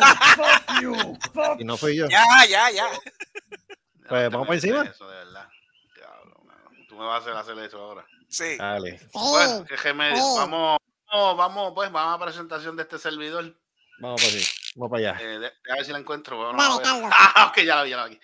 [0.81, 1.59] poner.
[1.61, 2.09] y no fui yo.
[2.09, 2.87] Ya, ya, ya.
[4.09, 4.83] Pues, ¿vamos para encima?
[4.83, 5.49] Eso, de verdad.
[5.95, 6.71] Diablo, mano.
[6.89, 8.05] Tú me vas a hacer hacer eso ahora.
[8.35, 8.57] Sí.
[8.57, 9.01] Dale.
[9.13, 10.21] Bueno, que Gemed- sí.
[10.37, 10.79] vamos,
[11.11, 13.55] vamos, vamos, pues, vamos a presentación de este servidor.
[14.01, 14.47] Vamos para allá.
[14.75, 15.21] Vamos para allá.
[15.25, 16.39] Eh, de- a ver si la encuentro.
[16.39, 16.83] Vamos Dale.
[16.83, 17.11] Carlos.
[17.15, 18.21] Ah, ok, ya la vi, ya la vi.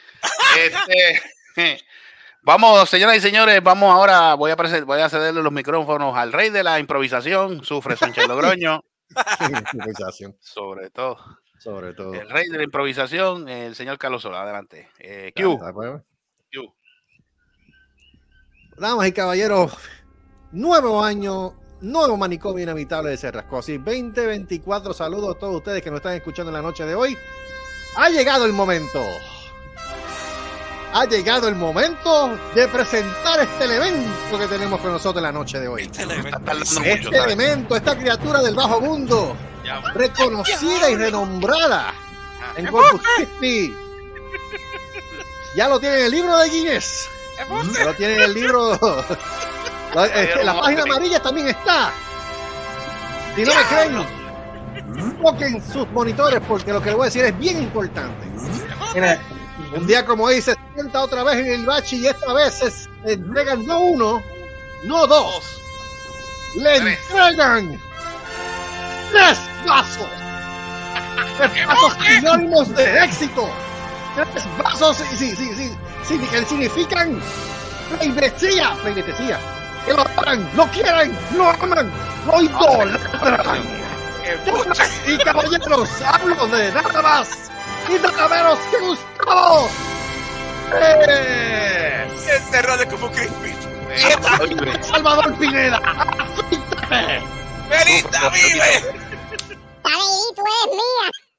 [0.59, 1.23] Este,
[2.42, 4.35] vamos, señoras y señores, vamos ahora.
[4.35, 8.27] Voy a, presen- voy a cederle los micrófonos al rey de la improvisación, Sufre Sánchez
[8.27, 8.83] Logroño,
[9.49, 11.18] Improvisación, sobre todo.
[11.61, 12.14] sobre todo.
[12.14, 14.42] El rey de la improvisación, el señor Carlos Sola.
[14.42, 14.88] Adelante.
[14.99, 16.03] Eh, Q, pues.
[16.53, 16.75] Q.
[18.77, 19.73] Damas y caballeros,
[20.52, 23.58] nuevo año, nuevo manicomio inevitable de Cerrasco.
[23.58, 27.16] Así 2024, saludos a todos ustedes que nos están escuchando en la noche de hoy.
[27.96, 29.02] Ha llegado el momento.
[30.92, 35.60] Ha llegado el momento de presentar este elemento que tenemos con nosotros en la noche
[35.60, 35.82] de hoy.
[35.82, 36.40] Este elemento.
[36.40, 41.94] Mucho, Este esta criatura del bajo mundo, Ya, reconocida y renombrada
[42.56, 43.72] en Corpus Christi.
[45.54, 47.08] Ya lo tiene en el libro de Guinness.
[47.78, 48.78] Ya lo tiene en el libro.
[49.94, 51.92] La, este, la página amarilla también está.
[53.35, 57.38] Si no me creen, toquen sus monitores porque lo que les voy a decir es
[57.38, 58.26] bien importante.
[58.94, 59.20] Mira,
[59.76, 63.12] Un día como hoy se sienta otra vez en el bachi y esta vez se
[63.12, 64.22] entregan no uno,
[64.85, 65.61] no dos,
[66.57, 67.81] le entregan
[69.12, 70.09] tres vasos.
[71.37, 73.48] Tres vasos sinónimos de éxito.
[74.14, 77.20] Tres vasos sí, sí, sí, sí, sí, que significan
[77.98, 79.38] pleitesía, pleitesía.
[79.90, 81.90] Que lo aman, lo quieren, lo aman,
[82.24, 83.61] lo idolatran.
[84.46, 87.50] Damas y caballeros, hablo de nada más
[87.88, 89.68] y nada menos que Gustavo.
[92.53, 93.53] Terror de Kufu Crispy.
[94.81, 95.79] Salvador Pineda.
[95.79, 97.24] Afíntame.
[97.68, 98.70] ¡Melita, vive!
[99.83, 101.29] Padrito, es mía.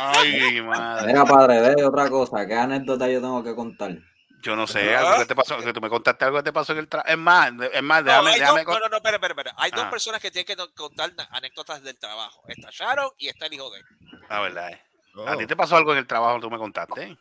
[0.00, 1.06] Ay, madre.
[1.08, 3.96] mira, padre, de otra cosa, ¿qué anécdota yo tengo que contar?
[4.42, 6.72] Yo no sé, algo que te pasó, que tú me contaste algo que te pasó
[6.72, 7.10] en el trabajo.
[7.12, 9.54] Es más, es más, No, déjame, hay déjame dos, no, no, no, espera, espera, espera.
[9.58, 9.90] Hay dos Ah.
[9.90, 12.42] personas que tienen que no- contar anécdotas del trabajo.
[12.48, 13.84] Está Sharon y está el hijo de él.
[14.30, 14.78] La verdad es.
[15.26, 17.18] A ti te pasó algo en el trabajo, tú me contaste.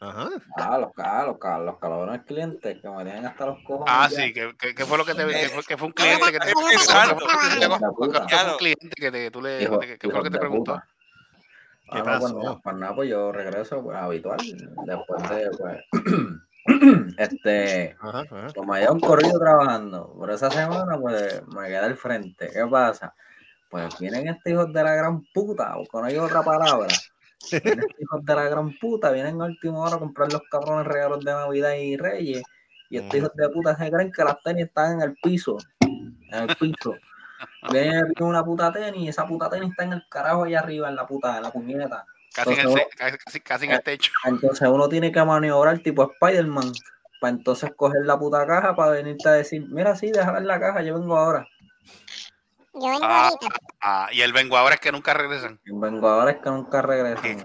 [0.00, 0.28] Ajá.
[0.56, 3.86] Ah, los, los, los cabrones clientes que me tienen hasta los cojones.
[3.88, 4.16] Ah, ya.
[4.16, 6.38] sí, que, que, que fue lo que te que fue, que fue un cliente que
[6.38, 6.62] te un
[8.58, 10.82] cliente que te, que tú le Hijo- que, que fue lo que te preguntó.
[11.90, 12.42] ¿Qué Ah, no, pues, pasó?
[12.42, 14.38] no, pues nada, pues yo regreso pues, habitual.
[14.86, 15.84] Después de, pues,
[17.18, 18.46] este, Ajá, ajá.
[18.54, 22.50] como había un corrido trabajando, por esa semana, pues me quedé al frente.
[22.52, 23.14] ¿Qué pasa?
[23.70, 26.88] Pues vienen estos hijos de la gran puta, o con hay otra palabra.
[27.62, 31.24] Vienen hijos de la gran puta, vienen a última hora a comprar los cabrones regalos
[31.24, 32.42] de Navidad y Reyes.
[32.90, 35.56] Y estos hijos de puta se creen que las tenis están en el piso.
[35.80, 36.94] En el piso.
[37.70, 40.96] Viene una puta tenis y esa puta tenis está en el carajo allá arriba, en
[40.96, 42.04] la puta, en la puñeta.
[42.34, 44.12] Casi en el, Entonces, ce- casi, casi, casi en el techo.
[44.24, 46.72] Entonces uno tiene que maniobrar tipo Spider-Man
[47.20, 50.60] para entonces coger la puta caja para venirte a decir, mira, sí, déjala en la
[50.60, 51.48] caja, yo vengo ahora.
[52.78, 53.46] Yo vengo Ah, ahorita.
[53.80, 55.58] ah, y el vengo ahora es que nunca regresan.
[55.64, 57.36] Yo vengo ahora es que nunca Ay,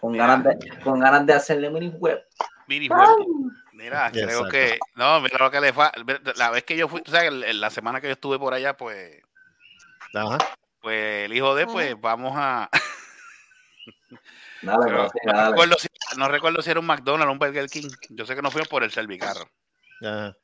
[0.00, 2.22] con, ganas de, con ganas de hacerle mini web.
[2.68, 2.88] Mini.
[3.72, 4.78] Mira, creo que.
[4.96, 5.92] No, mira lo que le fa.
[6.36, 9.22] La vez que yo fui, el- la semana que yo estuve por allá, pues.
[10.14, 10.38] Ajá.
[10.82, 12.68] Pues el hijo de, pues, vamos a.
[14.62, 15.50] Dale, Pero pero sí, no, dale.
[15.50, 17.88] recuerdo si, no recuerdo si era un McDonald's o un Burger King.
[18.10, 19.48] Yo sé que no fuimos por el servicarro.
[20.02, 20.34] Ajá.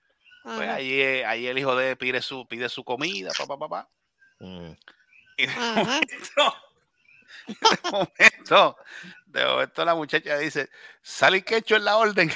[0.43, 3.89] Pues ahí, ahí el hijo de pide su, pide su comida, papá, papá.
[4.41, 4.73] Mm.
[5.37, 5.75] Y de Ajá.
[5.77, 6.55] momento,
[7.47, 8.77] de momento,
[9.27, 10.69] de momento la muchacha dice,
[11.01, 12.33] sal y quecho en la orden.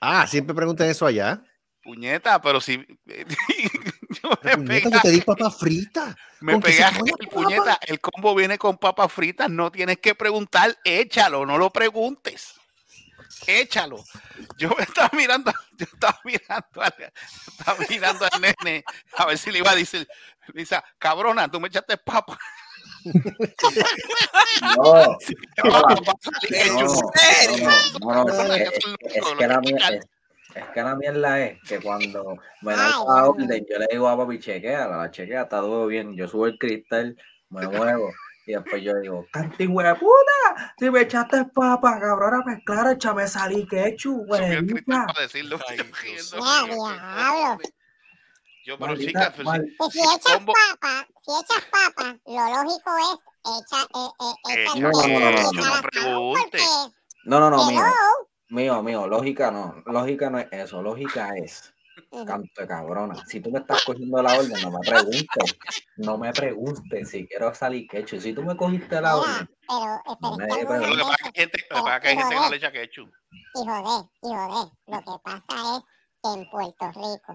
[0.00, 1.42] Ah, siempre preguntan eso allá.
[1.82, 6.16] Puñeta, pero si yo me Puñeta, que te di papa frita.
[6.40, 7.42] me que come el papa.
[7.42, 12.54] puñeta, el combo viene con papas fritas, no tienes que preguntar, échalo, no lo preguntes.
[13.46, 14.02] Échalo.
[14.56, 16.94] Yo me estaba mirando, yo estaba mirando al,
[17.46, 18.84] estaba mirando al nene
[19.16, 20.06] a ver si le iba a decir,
[20.54, 22.38] dice, cabrona, tú me echaste papa.
[30.54, 34.16] Es, que la mierda es, que cuando me Ay, la orden, yo le digo a
[34.16, 36.16] papi, chequea, la chequea, está todo bien.
[36.16, 37.16] Yo subo el cristal,
[37.50, 38.10] me muevo
[38.48, 43.26] Y después yo digo, cantín, güey, puta, si me echaste papa, cabrona, pues claro, échame
[43.26, 44.64] salí quechu, güey.
[44.86, 45.58] Para decirlo.
[45.68, 45.84] Ay, Yo,
[46.38, 47.58] ¡Ya, diablo!
[48.64, 53.18] Yo, pero chicas, pues, mal- Que si echas papa, si echas papa, lo lógico es
[53.62, 54.90] echar eh, eh, Echa echar no
[57.24, 57.82] No, no, no, mío,
[58.48, 61.72] mío, mío, lógica no, lógica no es eso, lógica es.
[62.26, 63.14] Canto de cabrona.
[63.26, 65.58] Si tú me estás cogiendo la orden, no me preguntes,
[65.96, 68.20] no me preguntes si quiero salir quechu.
[68.20, 71.14] Si tú me cogiste la orden, pero, eh, pero No me pero lo que pasa
[71.26, 72.72] es que hay gente, lo que pasa es que hay gente que no le echa
[72.72, 73.10] ketchup.
[73.54, 75.82] Y joder, y joder, lo que pasa es
[76.22, 77.34] que en Puerto Rico,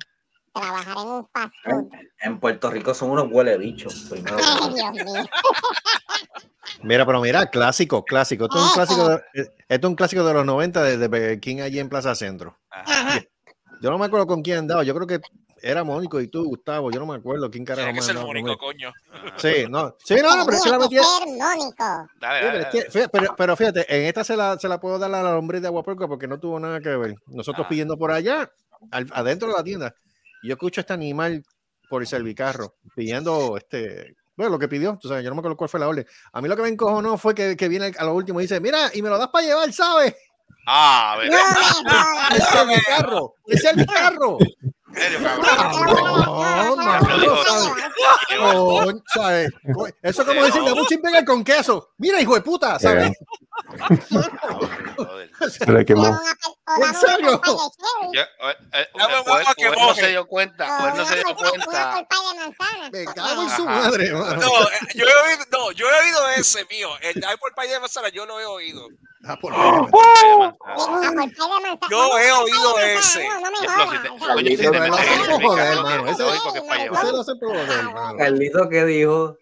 [0.54, 4.08] trabajar en un fast food, en, en Puerto Rico son unos huele bichos.
[4.10, 4.74] Primero ay.
[4.74, 5.24] Dios mío,
[6.84, 8.45] Mira, pero mira, clásico, clásico.
[8.45, 9.21] Esto es un Eh, clásico de,
[9.67, 12.58] esto es un clásico de los 90 de, de Burger King allí en Plaza Centro.
[12.69, 13.21] ajá,
[13.82, 14.84] Yo no me acuerdo con quién andaba.
[14.84, 15.20] Yo creo que
[15.63, 16.91] era Mónico y tú, Gustavo.
[16.91, 18.58] Yo no me acuerdo quién carajo Tiene que ser conmigo.
[18.58, 18.91] coño.
[19.38, 21.02] Sí, no, sí, no, no, pero es que la metía.
[21.26, 22.08] Mónico.
[22.20, 25.13] Dale, dale, pero, fíjate, pero, pero fíjate, en esta se la, se la puedo dar
[25.13, 27.15] a la lombriz de agua porque no tuvo nada que ver.
[27.28, 27.70] Nosotros Ah.
[27.70, 28.52] pidiendo por allá,
[28.91, 29.96] al- adentro de la tienda,
[30.44, 31.44] y yo escucho a este animal
[31.89, 34.15] por el servicarro pidiendo este.
[34.36, 36.06] Bueno, lo que pidió, tú sabes, yo no me acuerdo cuál fue la orden.
[36.34, 38.60] A mí lo que me encojonó fue que, que viene a lo último y dice:
[38.60, 40.15] Mira, y me lo das para llevar, ¿sabes?
[40.65, 41.30] Ah, a ver.
[41.32, 41.38] No,
[46.76, 47.71] no, Pero digo, no, ¿sabes?
[48.84, 49.50] Coño, ¿sabes?
[49.74, 51.89] Co- Eso es como decir, dame un chimpegal con queso.
[51.97, 53.12] Mira, hijo de puta, ¿sabes?
[54.97, 55.32] Joder.
[55.52, 56.06] Se le quemó.
[56.08, 57.41] ¿En serio?
[58.13, 58.28] Yo- eh,
[58.74, 58.88] eh,
[59.39, 62.08] él- él no se dio cuenta, él no se dio cuenta.
[62.91, 64.10] Me cago en su madre.
[64.12, 66.89] No, eh, yo he oído, no, yo he oído ese mío.
[67.02, 68.88] El Apple Pie de manzana, yo lo he oído.
[69.23, 69.88] Ah, por favor.
[71.89, 73.19] Yo he oído ese.
[73.19, 76.03] Me lo joder, servicarro, mano.
[76.05, 77.05] que Ese- lógico que es para llevar.
[77.05, 78.17] Ustedes lo.
[78.17, 79.38] Carlito dijo,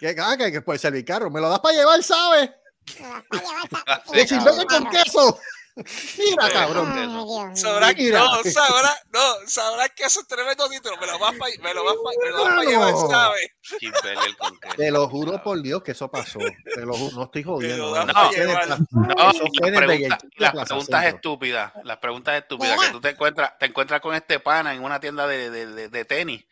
[0.00, 1.30] ah, que por el servicarro.
[1.30, 2.50] Me lo das para llevar, ¿sabes?
[4.68, 5.38] Con queso.
[5.74, 6.92] Mira, cabrón.
[6.92, 7.56] Ay.
[7.56, 8.18] Sabrán, Mira.
[8.20, 10.96] no, sabrán, no, sabrán que eso es tremendo título.
[11.00, 12.70] Me lo vas para me lo vas pa- me lo vas pa Mano.
[12.70, 13.50] llevar, ¿sabes?
[14.76, 16.38] Te lo juro por Dios que eso pasó.
[16.74, 18.04] Te lo juro, no estoy jodiendo.
[18.04, 19.98] No, y fue
[20.36, 24.74] las preguntas estúpidas, las preguntas estúpidas que tú te encuentras, te encuentras con este pana
[24.74, 26.44] en una tienda de, de, de- de tenis.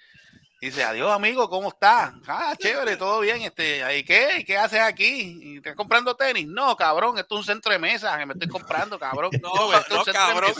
[0.60, 2.12] Dice, adiós amigo, ¿cómo estás?
[2.26, 3.40] Ah, chévere, todo bien.
[3.40, 4.40] Este, ¿y qué?
[4.40, 5.38] ¿Y qué haces aquí?
[5.42, 6.46] ¿Y ¿Estás comprando tenis?
[6.46, 9.30] No, cabrón, esto es un centro de mesa que me estoy comprando, cabrón.
[9.40, 10.52] No, esto es un cabrón.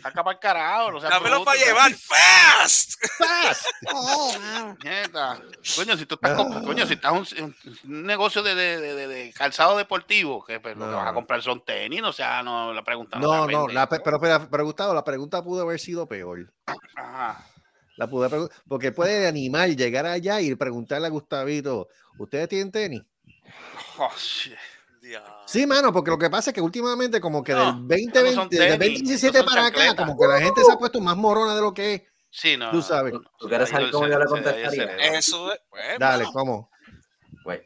[0.00, 3.02] Saca para el carajo, no Dámelo para llevar fast.
[3.82, 4.76] Mano.
[4.84, 5.40] Nieta.
[5.74, 7.56] Coño, si tú estás, comp- coño, si estás un,
[8.06, 12.02] negocio de, de, de- calzado deportivo, que pues, lo que vas a comprar son tenis,
[12.02, 15.80] o sea, no la pregunta No, no, la, pero, pero, Gustavo, la pregunta pudo haber
[15.80, 16.52] sido peor.
[16.94, 17.44] Ajá.
[17.98, 23.02] La pude porque puede animar, llegar allá y preguntarle a Gustavito, ¿ustedes tienen tenis?
[23.98, 24.54] Oh, shit.
[25.46, 28.32] Sí, mano, porque lo que pasa es que últimamente como que No, del 2020, no
[28.32, 31.00] son del tenis, 2017 no son para acá, como que la gente se ha puesto
[31.00, 32.02] más morona de lo que es.
[32.30, 32.70] Sí, no.
[32.70, 33.14] Tú sabes.
[33.14, 35.18] no, ¿Tú quieres saber cómo yo le contestaría?
[35.18, 35.60] Eso es.
[35.68, 36.26] Pues, Dale.
[36.32, 36.70] ¿cómo?
[37.42, 37.62] pues,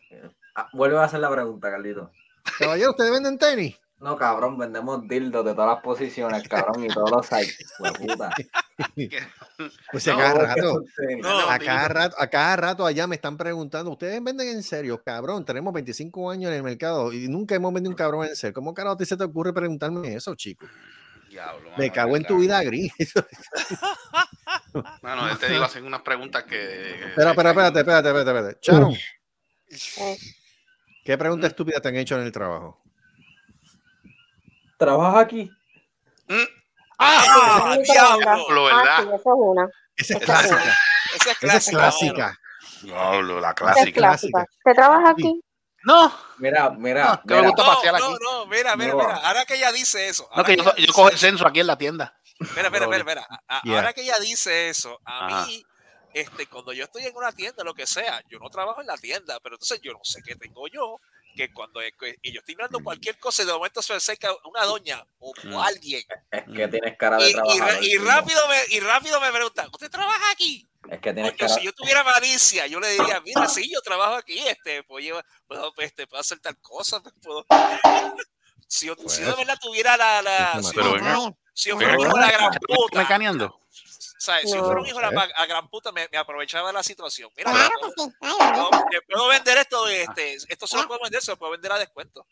[0.55, 2.11] ah, vuelve a hacer la pregunta, Carlito.
[2.59, 3.77] Caballero, ¿ustedes venden tenis?
[4.03, 7.73] No, cabrón, vendemos dildos de todas las posiciones, cabrón, y todos los sites.
[7.99, 8.31] Puta.
[9.93, 10.85] Pues a No, cada ¿Cómo que rato?
[11.21, 15.01] No, a cada rato, a cada rato allá me están preguntando, ¿ustedes venden en serio?
[15.05, 18.55] Cabrón, tenemos 25 años en el mercado y nunca hemos vendido un cabrón en serio.
[18.55, 20.67] ¿Cómo carajo a ti se te ocurre preguntarme eso, chico?
[21.31, 22.93] Diablo, Me cago en tu vida gris.
[25.03, 27.07] Mano, él te digo, hacen unas preguntas que.
[27.07, 28.61] Espera, espera, espérate, espérate, espérate, espérate.
[28.61, 28.97] Charon,
[31.05, 32.82] ¿qué pregunta estúpida te han hecho en el trabajo?
[34.83, 35.49] ¿Trabajas aquí?
[36.99, 38.19] ¡Ah, Esa es diablo!
[38.25, 38.97] Diablo, Ah, ¿verdad?
[38.99, 39.69] sí, esa es una.
[39.97, 40.77] Esa es Esa es clásica.
[41.15, 42.39] Esa es clásica.
[42.83, 44.47] Diablo, la es clásica.
[44.65, 45.41] ¿Te trabaja aquí?
[45.85, 47.49] No, Mira, mira, No, que me mira.
[47.49, 48.15] gusta No, pasear no, aquí.
[48.23, 48.99] no, mira, mira, No.
[48.99, 49.17] mira.
[49.19, 50.29] Ahora que ella dice eso.
[50.35, 52.17] no que yo, yo dice cojo el censo aquí en la tienda.
[52.41, 53.27] Espera, espera, espera, espera.
[53.63, 53.77] Yeah.
[53.77, 55.47] Ahora que ella dice eso, a Ajá.
[55.47, 55.65] mí,
[56.13, 58.97] este, cuando yo estoy en una tienda, lo que sea, yo no trabajo en la
[58.97, 60.99] tienda, pero entonces yo no sé qué tengo yo,
[61.35, 64.65] que cuando y yo estoy mirando cualquier cosa y de momento se me acerca una
[64.65, 65.57] doña o, o Mm.
[65.59, 67.85] alguien Es que tienes cara de y, y, trabajador.
[67.85, 70.69] y rápido me, y rápido me pregunta, ¿usted trabaja aquí?
[70.91, 71.55] Es que tienes cara.
[71.55, 75.25] si yo tuviera malicia, yo le diría, mira, sí, yo trabajo aquí, este, puedo, llevar-
[75.47, 77.47] puedo, este, puedo hacer tal cosa, pues, puedo...
[78.67, 80.23] Si yo, si yo de verdad tuviera la...
[80.23, 83.61] la Pues, si, yo- si fuera la gran puta, mecaneando.
[84.23, 84.45] ¿Sabes?
[84.51, 84.65] Si yo No.
[84.67, 87.31] fuera un hijo de la a gran puta, me, me aprovechaba de la situación.
[87.37, 88.17] Mira, Claro que puedo- sí.
[88.21, 91.73] Ay, le puedo vender esto, este, esto se lo puedo vender, se lo puedo vender
[91.73, 92.27] a descuento.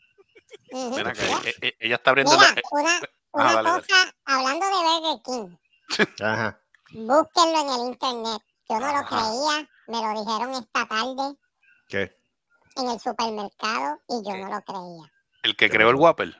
[0.71, 2.31] Ven acá, Mira, eh, eh, ella está abriendo.
[2.37, 3.81] Mira, la- eh, una, Ah, una dale, dale.
[3.83, 5.57] cosa, hablando de Burger King,
[6.21, 6.61] Ajá.
[6.91, 8.41] búsquenlo en el internet.
[8.69, 11.35] Yo no lo creía, me lo dijeron esta tarde.
[11.87, 12.17] ¿Qué?
[12.77, 15.13] en el supermercado y yo no lo creía.
[15.43, 16.33] El que creó el Whopper.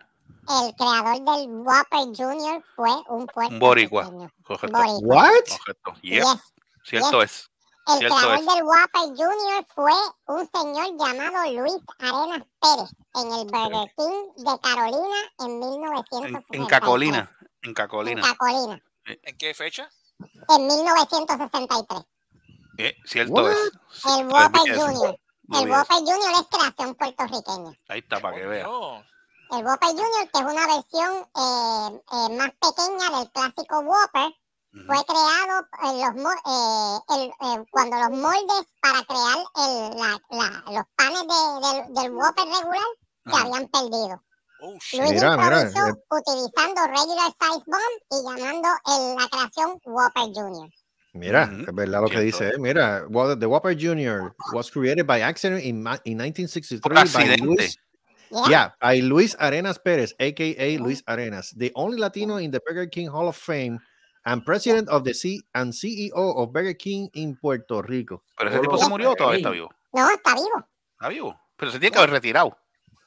[0.50, 2.64] El creador del Whopper Jr.
[2.76, 4.04] fue un Un boricua.
[4.04, 4.32] puertorriqueño.
[4.44, 4.78] Correcto.
[4.78, 5.16] Boricua.
[5.16, 5.58] What?
[5.66, 5.94] Correcto.
[6.02, 6.24] Yep.
[6.24, 6.54] Yes.
[6.84, 7.48] Cierto es.
[7.88, 8.46] El Cierto creador es.
[8.46, 9.66] del Whopper Jr.
[9.74, 9.92] fue
[10.28, 16.46] un señor llamado Luis Arenas Pérez en el Burger King de Carolina en En, 1963.
[16.62, 17.38] en Cacolina.
[17.64, 18.22] En En Cacolina.
[18.22, 18.84] Cacolina.
[19.06, 19.90] ¿En qué fecha?
[20.50, 22.02] En 1963.
[22.78, 23.52] Eh, cierto What?
[23.52, 23.72] es.
[24.18, 24.62] El Whopper.
[24.80, 25.20] Jr.
[25.54, 25.70] El.
[25.72, 26.32] Whopper Jr.
[26.40, 27.72] es creación puertorriqueña.
[27.90, 28.68] Ahí está, para que vea.
[29.52, 34.32] El Whopper Jr., que es una versión eh, eh, más pequeña del clásico Whopper,
[34.88, 40.22] fue creado en los, mo- eh, el- eh, cuando los moldes para crear el- la-
[40.30, 42.88] la- los panes de- del, del Whopper regular
[43.26, 44.24] se habían perdido.
[44.64, 44.72] Oh.
[44.94, 50.70] Luis Mira, mira, improvisó utilizando regular size bomb y llamando el- la creación Whopper Jr.
[51.14, 52.48] Mira, es verdad lo que dice.
[52.50, 52.58] eh.
[52.58, 54.34] Mira, well, the Whopper Jr.
[54.54, 57.74] was created by accident in, ma- in 1963 Por by accidente.
[58.32, 58.72] Yeah.
[58.82, 63.28] yeah, Luis Arenas Perez, aka Luis Arenas, the only Latino in the Burger King Hall
[63.28, 63.80] of Fame
[64.26, 68.24] and president of the C and CEO of Burger King in Puerto Rico.
[68.38, 69.70] Pero ese tipo se murió o todavía está vivo.
[69.94, 70.66] No, está vivo.
[70.94, 71.40] Está vivo.
[71.58, 72.58] Pero se tiene que haber retirado.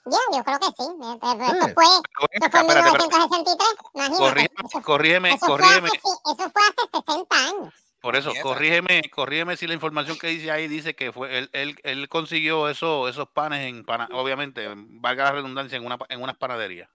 [0.06, 0.84] Ya, yo creo que sí.
[0.84, 1.72] Eh, eh, Esto Sí.
[1.72, 3.04] fue, Pero ven esto fue en espérate, espérate.
[3.04, 3.68] 1963.
[3.94, 4.82] Imagínate.
[4.84, 7.74] Corrígeme, corrígeme, fue eso fue hace 60 años.
[8.04, 11.80] Por eso, corrígeme, corrígeme si la información que dice ahí dice que fue él, él,
[11.84, 16.36] él consiguió eso, esos panes en pana, obviamente, valga la redundancia, en una en unas
[16.36, 16.90] panaderías.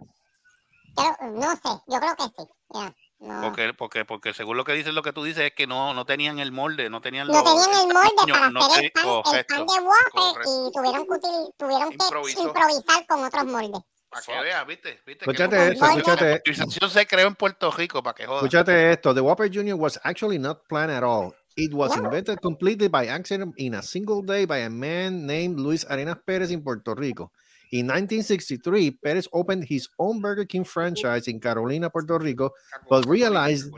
[0.95, 2.47] Pero, no sé, yo creo que sí.
[2.75, 3.41] Ya, no.
[3.41, 6.05] Porque, porque, porque según lo que dice lo que tú dices es que no, no
[6.05, 9.07] tenían el molde, no tenían No los- tenían el molde para no hacer el pan,
[9.07, 9.73] el pan de
[10.11, 10.69] correcto.
[10.69, 11.19] y tuvieron que,
[11.57, 13.81] tuvieron que improvisar con otros moldes.
[14.09, 14.99] Para que veas, ¿viste?
[15.05, 15.25] ¿Viste?
[15.25, 16.41] que Escúchate como- esto, la escúchate.
[16.45, 18.37] civilización se creó en Puerto Rico, para que joda.
[18.39, 19.13] Escúchate esto.
[19.13, 19.75] The Whopper Jr.
[19.75, 21.33] was actually not planned at all.
[21.55, 25.85] It was invented completely by accident in a single day by a man named Luis
[25.89, 27.31] Arenas Perez in Puerto Rico.
[27.71, 32.51] In 1963, Perez opened his own Burger King franchise in Carolina, Puerto Rico,
[32.89, 33.71] but realized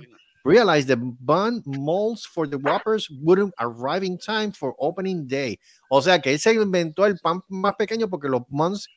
[0.45, 5.59] realized the bun molds for the Whoppers wouldn't arrive in time for opening day.
[5.89, 8.87] O sea que él se inventó el pan más pequeño porque los buns,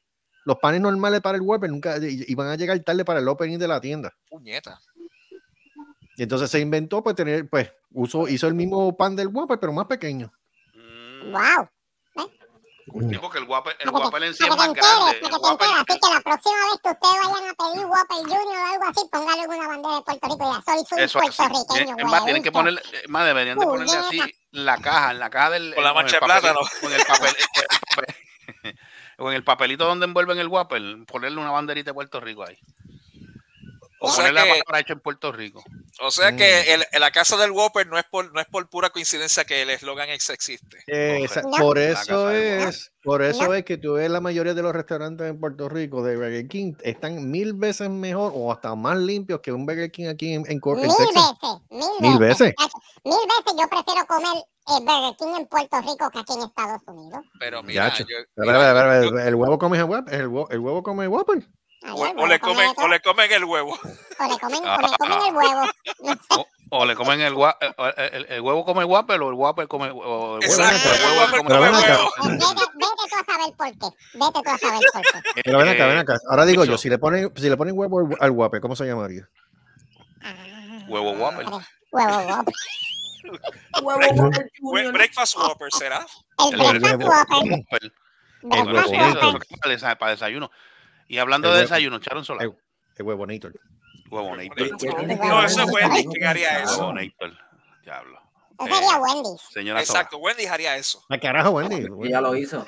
[0.45, 3.69] los panes normales para el Whopper nunca iban a llegar tarde para el opening de
[3.69, 4.13] la tienda.
[4.29, 4.79] Puñeta.
[6.17, 9.73] Y entonces se inventó pues tener, pues, usó, hizo el mismo pan del Whopper, pero
[9.73, 10.33] más pequeño.
[10.75, 11.69] Mm, ¡Wow!
[13.11, 14.77] sí, porque el guapo, el guapo en sí es más grande.
[14.77, 15.75] para El que te guapo enteres.
[15.89, 19.09] Así que la próxima vez que ustedes vayan a pedir Whopper Junior o algo así,
[19.11, 20.53] póngale alguna bandera de Puerto Rico.
[20.53, 24.21] Ya soy, soy Eso puertorriqueño, Es más, tienen que es más, deberían de ponerle así
[24.53, 25.75] la caja, en la caja del.
[25.75, 26.61] Con la mancha de plátano.
[26.81, 27.35] Con el papel.
[27.39, 28.79] el papel-
[29.19, 32.59] o en el papelito donde envuelven el Whopper, ponerle una banderita de Puerto Rico ahí.
[34.05, 35.65] O O sea ponerle la que, palabra hecho en Puerto Rico.
[36.01, 36.37] o sea Mm.
[36.37, 39.45] que el- en la casa del Whopper no es por, no es por pura coincidencia
[39.45, 40.79] que el eslogan ex existe.
[40.87, 41.49] Correcto.
[41.59, 43.55] por eso es, por eso No.
[43.55, 46.75] es que tú ves la mayoría de los restaurantes en Puerto Rico de Burger King
[46.83, 50.61] están mil veces mejor o hasta más limpios que un Burger King aquí en, en,
[50.65, 50.99] Mil Texas.
[50.99, 52.55] veces, mil, Mil veces.
[53.05, 56.83] Mil veces yo prefiero comer el Burger King en Puerto Rico que aquí en Estados
[56.87, 57.21] Unidos.
[57.39, 60.83] Pero mira, yo- Espera, mira, espera, el huevo come el Whopper, el huevo, el huevo
[60.83, 61.47] come Whopper.
[61.87, 63.73] O, o huevo le come comen, o le comen el huevo.
[64.19, 65.63] O le comen, o le comen el huevo.
[66.01, 66.21] No sé.
[66.31, 67.75] O, o le comen el, gua- el,
[68.15, 70.95] el- el huevo come el Whopper o el Whopper come o el huevo, Exacto, el
[70.95, 71.97] el huevo come Pero el ven acá.
[71.97, 72.11] huevo.
[72.25, 72.45] Vete,
[72.75, 73.97] vete tú a saber por qué.
[74.15, 75.43] Vete tú a saber por qué.
[75.45, 76.17] Pero ven acá, ven Eh, acá.
[76.31, 79.29] Ahora digo yo, si le ponen, si le ponen huevo al- Whopper, ¿cómo se llamaría?
[80.23, 80.35] Ah,
[80.89, 81.47] Huevo Whopper.
[81.93, 82.55] Huevo Whopper.
[84.61, 86.07] Bue- Breakfast Whopper, ¿será?
[86.51, 87.57] El Breakfast huevo.
[87.57, 87.93] Whopper.
[88.43, 89.39] El huevo.
[89.99, 90.51] para desayuno.
[91.09, 91.69] Y hablando El de huevo.
[91.71, 92.45] desayuno, Charon Sola.
[92.45, 92.55] El,
[92.97, 93.53] el huevo Nator.
[94.11, 94.69] Huevo Nator.
[95.19, 96.79] No, eso es Wendy quien haría eso.
[96.81, 97.33] Huevo Nator.
[97.83, 98.21] Diablo.
[98.59, 99.41] Eso sería Eh, Wendy's.
[99.53, 99.99] Señora Sola.
[100.01, 101.05] Exacto, Wendy haría eso.
[101.09, 101.87] ¿A carajo, Wendy?
[102.05, 102.65] Y ya lo hizo.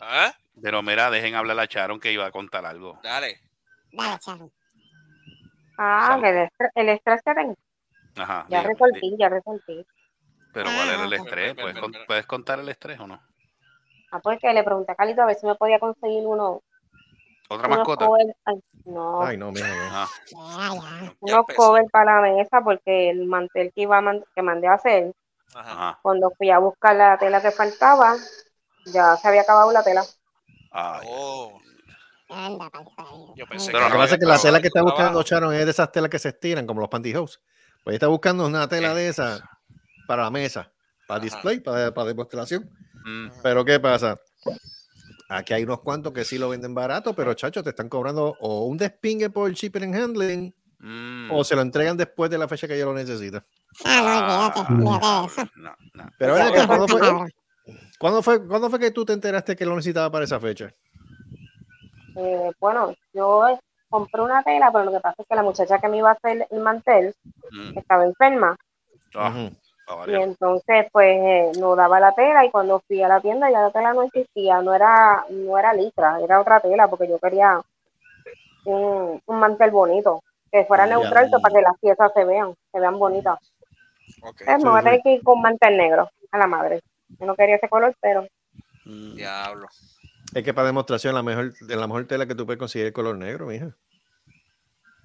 [0.00, 0.34] ¿Ah?
[0.62, 2.98] Pero mira, dejen hablar a Charon que iba a contar algo.
[3.02, 3.40] Dale.
[3.92, 4.52] Dale, Charon.
[5.76, 6.22] Ah, Salud.
[6.22, 7.56] que el estrés, el estrés que tengo.
[8.16, 8.46] Ajá.
[8.48, 9.86] Ya dígame, resolví, ya resolví.
[10.52, 11.54] Pero ¿cuál era el Ah, estrés?
[11.54, 13.20] ¿Puedes, con- puedes contar el estrés o no?
[14.12, 16.62] Ah, porque le pregunté a Calito a ver si me podía conseguir uno.
[17.48, 18.10] ¿Otra unos mascota?
[18.44, 19.64] ay, no, Ay, no, ya.
[19.64, 20.08] Ya
[21.20, 24.74] unos covers para la mesa porque el mantel que iba a man- que mandé a
[24.74, 25.12] hacer,
[25.54, 25.98] Ajá.
[26.02, 28.16] Cuando fui a buscar la tela que faltaba,
[28.86, 30.04] ya se había acabado la tela.
[30.70, 31.60] Ay, Oh,
[33.36, 35.22] yo pensé Pero Lo que pasa es que la tela que está buscando.
[35.22, 37.38] Sharon es de esas telas que se estiran, como los pantyhose.
[37.82, 39.42] Pues ella está buscando una tela de esas
[40.06, 40.72] para la mesa,
[41.06, 41.24] para Ajá.
[41.24, 42.68] display, para, para demostración.
[43.04, 44.18] mm, Pero ¿qué pasa?
[45.28, 48.64] Aquí hay unos cuantos que sí lo venden barato, pero chacho, te están cobrando o
[48.66, 51.30] un despingue por el shipping and handling mm.
[51.32, 53.44] o se lo entregan después de la fecha que ella lo necesita.
[53.84, 55.42] Ah, no, eso.
[55.56, 56.10] No, no.
[56.18, 57.00] Pero ¿cuándo fue.
[57.98, 60.74] ¿Cuándo fue, ¿Cuándo fue que tú te enteraste que lo necesitaba para esa fecha?
[62.16, 63.58] Eh, bueno, yo eh,
[63.88, 66.12] compré una tela, pero lo que pasa es que la muchacha que me iba a
[66.12, 67.14] hacer el mantel
[67.54, 67.78] Mm.
[67.78, 68.56] estaba enferma.
[69.14, 69.50] Ah,
[70.06, 73.60] Y entonces, pues, eh, no daba la tela y cuando fui a la tienda ya
[73.60, 77.60] la tela no existía, no era, no era licra, era otra tela porque yo quería
[78.64, 80.94] un, un mantel bonito, que fuera Ya.
[80.96, 83.38] neutral pero para que las piezas se vean, se vean bonitas.
[84.22, 84.42] Ok.
[84.46, 86.80] Me voy a tener que ir con mantel negro, a la madre.
[87.18, 88.26] Yo no quería ese color, pero
[88.86, 89.14] Mm.
[89.14, 89.66] Diablo.
[90.34, 93.16] Es que para demostración, la mejor, la mejor tela que tú puedes conseguir es color
[93.16, 93.74] negro, mija.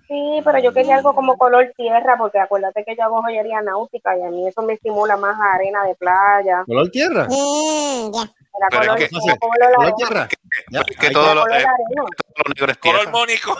[0.09, 4.17] Sí, pero yo quería algo como color tierra, porque acuérdate que yo hago joyería náutica
[4.17, 6.63] y a mí eso me estimula más a arena de playa.
[6.65, 7.27] ¿Color tierra?
[7.29, 8.31] Mm, ya.
[8.59, 9.75] Era color, que- era color arena.
[9.77, 10.27] ¿Color tierra?
[10.71, 12.03] Ya, Es que todo lo, color eh, arena.
[12.35, 13.11] todo lo negro es Color tierra.
[13.11, 13.57] mónico.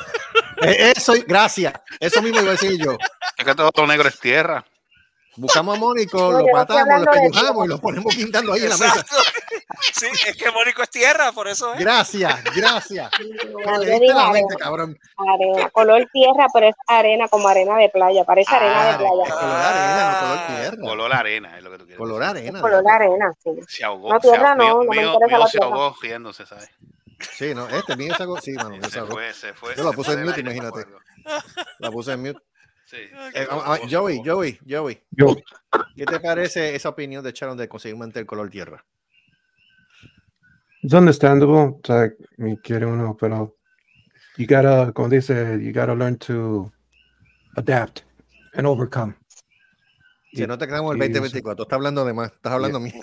[0.61, 1.73] Eh, Eso, gracias.
[2.01, 2.97] Eso mismo iba a decir yo.
[3.37, 4.65] Es que todo lo negro es tierra.
[5.39, 7.65] Buscamos a Mónico, No, lo matamos, lo tierra.
[7.65, 9.05] y lo ponemos pintando ahí en la mesa.
[9.93, 11.79] Sí, es que mónico es tierra, por eso es.
[11.79, 13.09] Gracias, gracias.
[13.65, 14.31] No, yo arena.
[14.31, 14.97] mente, cabrón.
[15.17, 19.35] Arena, color tierra, pero es arena como arena de playa, parece arena de Ah, playa.
[19.35, 20.77] color arena, no color tierra.
[20.89, 21.97] Color arena es lo que tú quieres.
[21.99, 22.61] Color arena.
[22.61, 23.51] Color arena, sí.
[23.67, 24.09] Se ahogó.
[24.13, 26.69] No, se tierra no, no me mío- interesa mío la se ahogó riéndose, ¿sabes?
[27.37, 28.39] Sí, no, este mío se ahogó.
[28.41, 29.11] Sí, mano, se Se ahogó.
[29.13, 29.75] fue, se fue.
[29.75, 30.85] Yo la se puse en mute, imagínate.
[31.79, 32.39] La puse en mute.
[32.89, 32.97] Sí.
[33.35, 33.47] Eh,
[33.87, 34.99] Joey, Joey, Joey.
[35.11, 35.35] Yo,
[35.95, 38.83] ¿Qué te parece esa opinión de Sharon de conseguir un mantel color tierra?
[40.81, 41.77] it's understandable.
[41.77, 43.55] O sea, me quiere uno, pero
[44.37, 46.71] you gotta, como dice, you gotta learn to
[47.57, 48.01] adapt
[48.55, 49.13] and overcome.
[50.31, 52.93] Si no te quedamos el Sí, 2024, estás hablando de más, estás hablando a mí.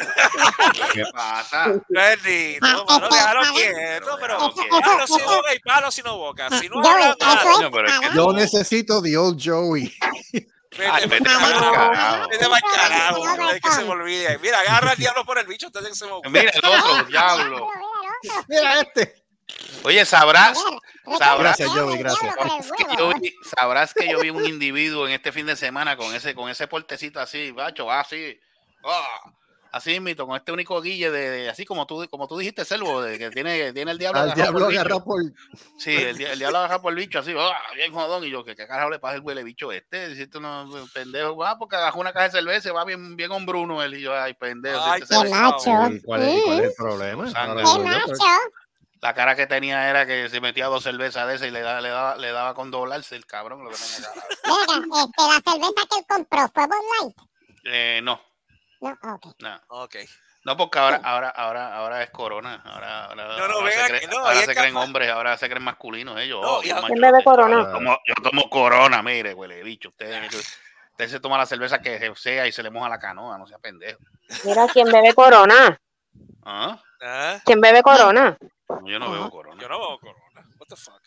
[0.92, 1.74] ¿Qué pasa?
[1.88, 4.38] Bendito, mano, déjalo quieto, pero
[4.80, 6.60] palo sin boca y palo sin boca.
[6.60, 9.92] Si no habla nada, Yo necesito the old Joey.
[10.78, 12.28] Vete vete carajo.
[12.28, 14.38] Vete que se me olvide.
[14.38, 16.30] Mira, agarra al diablo por el bicho antes de que se me olvide.
[16.30, 17.68] Mira el otro, diablo.
[18.48, 19.25] Mira este.
[19.84, 20.58] Oye, sabrás,
[21.18, 22.34] sabrás Gracias, Joey, gracias.
[22.76, 26.12] que yo vi, sabrás que yo vi un individuo en este fin de semana con
[26.14, 28.36] ese, con ese portecito así, bacho, así,
[28.84, 29.20] ah,
[29.70, 33.00] así mito, con este único guille de, de- así como tú, como tú dijiste, Selvo,
[33.02, 35.22] de que tiene, tiene el diablo Al agarrado diablo por el agarrado por.
[35.78, 38.56] Sí, el, el diablo agarrado por el bicho, así, ah, bien jodón, y yo, que
[38.56, 42.00] qué carajo le pasa el huele bicho este, si esto no, pendejo, ah, porque agarró
[42.00, 45.02] una caja de cerveza, va bien, bien hombruno él, y yo, ay, pendejo, si Ay,
[45.02, 45.70] este qué se- macho.
[45.92, 47.30] ¿Y cuál, es, cuál es el problema?
[47.30, 47.62] Sangre.
[47.64, 48.14] ¡Qué macho!
[49.02, 51.80] La cara que tenía era que se metía dos cervezas de esas y le daba,
[51.80, 54.26] le daba, le daba con doblarse el cabrón, lo que tenía cara.
[54.66, 57.16] Venga, este, la cerveza que él compró fue Bud Light.
[57.64, 58.20] Eh, no,
[58.80, 59.96] No, ok.
[60.44, 60.56] no.
[60.56, 62.62] Porque ahora, ahora, ahora, ahora es corona.
[62.64, 65.64] Ahora, ahora, No, no, ahora venga se, no, ahora se creen hombres, ahora se creen
[65.64, 66.40] masculinos ellos.
[66.40, 67.56] No, Oh, yo, a- macho, ¿Quién bebe yo- corona?
[67.64, 69.88] Yo tomo, yo tomo corona, mire, huele bicho.
[69.88, 70.22] Usted,
[70.92, 73.58] usted se toma la cerveza que sea y se le moja la canoa, no sea
[73.58, 73.98] pendejo.
[74.44, 75.80] Mira quién bebe corona.
[76.44, 76.80] ¿Ah?
[77.02, 78.38] Ah, ¿Quién bebe corona?
[78.68, 79.60] No, yo no bebo corona.
[79.62, 80.46] Yo no veo corona.
[80.58, 81.00] What the fuck?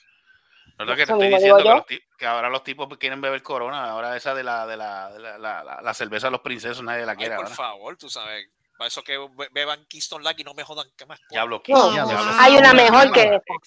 [0.78, 1.58] No es lo que te estoy diciendo,
[1.88, 3.90] que, los ahora los tipos quieren beber corona.
[3.90, 6.82] Ahora esa de la, de la, de la, la, la- la cerveza de los princesos
[6.84, 7.56] nadie la Ay, quiere por ahora.
[7.56, 8.48] favor, tú sabes.
[8.78, 11.20] Para eso que be- beban Keystone Light y no me jodan que más.
[11.30, 11.62] Diablo.
[11.68, 13.36] No, Diablo, hay una mejor que ¿Cuál?
[13.36, 13.64] esa.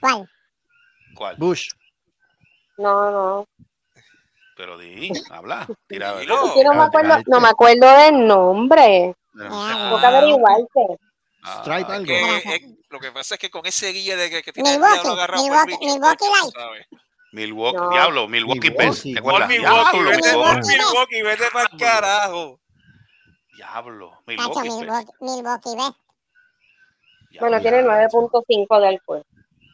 [0.00, 0.30] ¿Cuál?
[1.14, 1.36] ¿Cuál?
[1.36, 1.70] Bush.
[2.76, 3.48] No, no.
[4.58, 6.18] Pero di, habla, tira.
[6.18, 9.14] Que no me acuerdo, no me acuerdo del nombre.
[9.40, 10.98] Ah, Tengo que averiguarte.
[11.46, 12.04] Ah, Stripe algo.
[12.06, 12.60] Que, Gracias.
[12.90, 15.12] lo que pasa es que con ese guille de que, que tiene el Milwaukee, diablo
[15.12, 16.54] agarrado el Milwaukee, bicho, Milwaukee tú Light.
[16.54, 16.86] sabes.
[17.32, 17.90] Milwaukee, No.
[17.90, 19.04] diablo, Milwaukee Best.
[19.04, 19.46] Milwaukee.
[19.48, 20.68] Milwaukee, Diablo, vete por Milwaukee.
[20.78, 22.60] Milwaukee, vete para el carajo.
[23.56, 24.68] Diablo, Milwaukee.
[24.70, 25.96] Milwaukee, Milwaukee.
[27.40, 29.22] Bueno, tiene 9.5 de alcohol.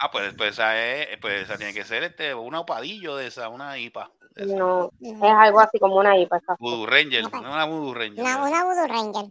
[0.00, 3.48] Ah, pues, pues, esa es, pues esa tiene que ser este, una opadillo de esa,
[3.48, 4.10] una IPA.
[4.34, 4.54] esa.
[4.56, 6.38] No, es algo así como una IPA.
[6.38, 6.56] exacto.
[6.64, 8.20] Voodoo Ranger, Una- no una Voodoo Ranger.
[8.24, 9.24] Una, una Voodoo Ranger.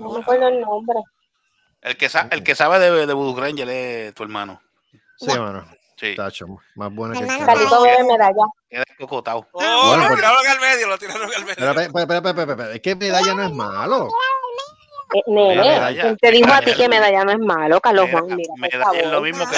[0.00, 0.98] No me acuerdo el nombre.
[1.82, 4.60] El que, sa- el que sabe de, de Voodoo Ranger es tu hermano.
[5.18, 5.66] Sí, mano.
[5.96, 6.46] Sí, Tacho,
[6.76, 8.44] más buena que el Hermano, bebe medalla.
[8.70, 9.46] queda escocotado.
[9.52, 11.52] Oh, Bueno, lo pues- tiraron al medio, lo tiraron al Pero, medio.
[11.52, 14.08] espera, espera, espera, espera, espera, Es que medalla no es malo.
[15.12, 16.02] Eh, nene, Medalla.
[16.02, 18.26] ¿quién te dijo a ti que medalla no es malo, Carlos Juan?
[18.28, 19.56] Mira, medalla es lo mismo que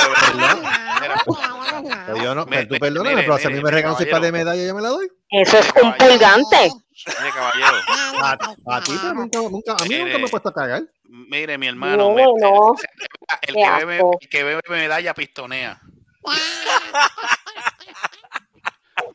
[2.07, 4.11] Pero yo no, Me- pero tú me- perdóname, pero si a mí me regalan un
[4.11, 5.09] par de medallas, yo me la doy.
[5.31, 6.71] Eso es un pulgante.
[7.07, 7.77] Mire, caballero,
[8.13, 8.33] no, A,
[8.77, 10.83] a ti, nunca, nunca, a mí nunca me he puesto a cagar.
[11.05, 11.97] mire, mi hermano.
[11.97, 12.75] No, me- no.
[13.43, 15.81] el, que bebe, el que bebe medalla pistonea.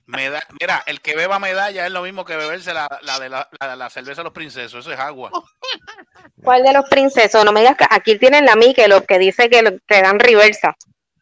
[0.06, 3.48] Meda- mira, el que beba medalla es lo mismo que beberse la, la de la,
[3.60, 4.80] la, la cerveza de los princesos.
[4.86, 5.32] Eso es agua.
[6.44, 7.44] ¿Cuál de los princesos?
[7.44, 10.76] No me digas que aquí tienen la Michelob que dice que, que dan reversa.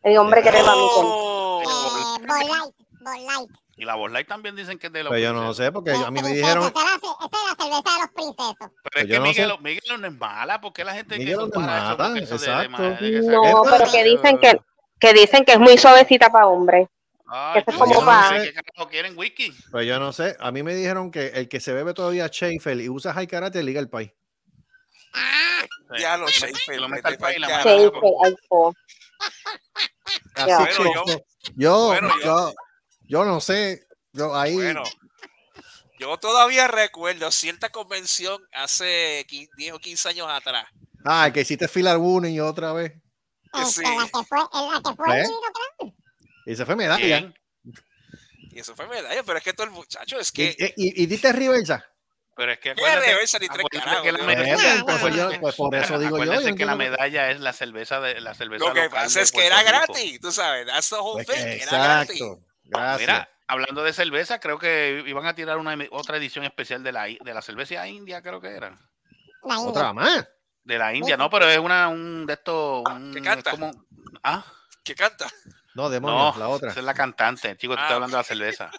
[0.04, 1.04] El hombre que beba Michelob.
[1.04, 1.66] Oh, Eh,
[3.78, 5.92] Y la Bud Light también dicen que es de los Pues yo no sé, porque
[5.92, 6.64] a mí me dijeron.
[6.64, 8.56] Esta es la, cerveza de los princesos.
[8.58, 9.54] Pero Pues es que no Miguel.
[9.62, 12.82] Miguel no es mala, porque la gente Miguel que no es mala, exacto.
[12.84, 14.58] No, pero que dicen que,
[15.00, 16.88] que dicen que es muy suavecita para hombres.
[17.28, 19.52] Ay, Eso es pues como yo no pa- sé ¿Qué carajo quieren whisky?
[19.72, 20.38] Pues yo no sé.
[20.40, 23.62] A mí me dijeron que el que se bebe todavía Schaefer y usa High Karate
[23.64, 24.12] liga el país.
[26.00, 27.62] Ya lo sé, Que lo me meta al país la mano.
[27.64, 28.02] Schaefer,
[30.94, 31.04] yo-
[31.56, 32.54] yo, bueno, yo, yo-
[33.08, 33.88] yo no sé.
[34.14, 34.54] Yo ahí.
[34.56, 34.84] Bueno,
[36.00, 40.66] yo todavía recuerdo cierta convención hace qui- 10 o 15 años atrás.
[41.06, 42.94] Ah, que hiciste fila una y otra vez.
[43.54, 43.82] Que sí.
[43.84, 45.26] La que fue, la que fue ¿Eh?
[45.82, 45.94] el.
[46.48, 47.34] Y se fue medalla.
[48.52, 50.74] Y eso fue medalla, pero es que todo el muchacho es Y, que.
[50.78, 51.86] y, y diste reversa.
[52.38, 54.02] Pero es que ¿Qué acuérdate, reversa ni tres carajos?
[54.04, 56.56] que la Yo- medalla- pues, pues yo- pues por eso digo yo.
[56.56, 59.64] que la medalla es la cerveza de la cerveza Lo que pasa es que era
[59.64, 60.66] gratis, tú sabes.
[60.68, 61.46] That's the whole Pues thing.
[61.46, 62.22] que- Era gratis.
[62.66, 63.00] Gracias.
[63.02, 67.04] Mira, hablando de cerveza, creo que iban a tirar una otra edición especial de la,
[67.06, 68.70] de la cerveza india, creo que era.
[69.44, 69.70] La India.
[69.70, 70.28] otra más.
[70.64, 72.84] De la India, no, pero es una un de estos.
[72.90, 73.52] un- ¿Qué canta?
[73.52, 73.72] como-
[74.24, 74.44] ah,
[74.84, 75.28] ¿Qué canta?
[75.76, 76.72] No, demonios, no, la otra.
[76.72, 78.72] esa es la cantante, chico, te Ah, estoy hablando de la cerveza.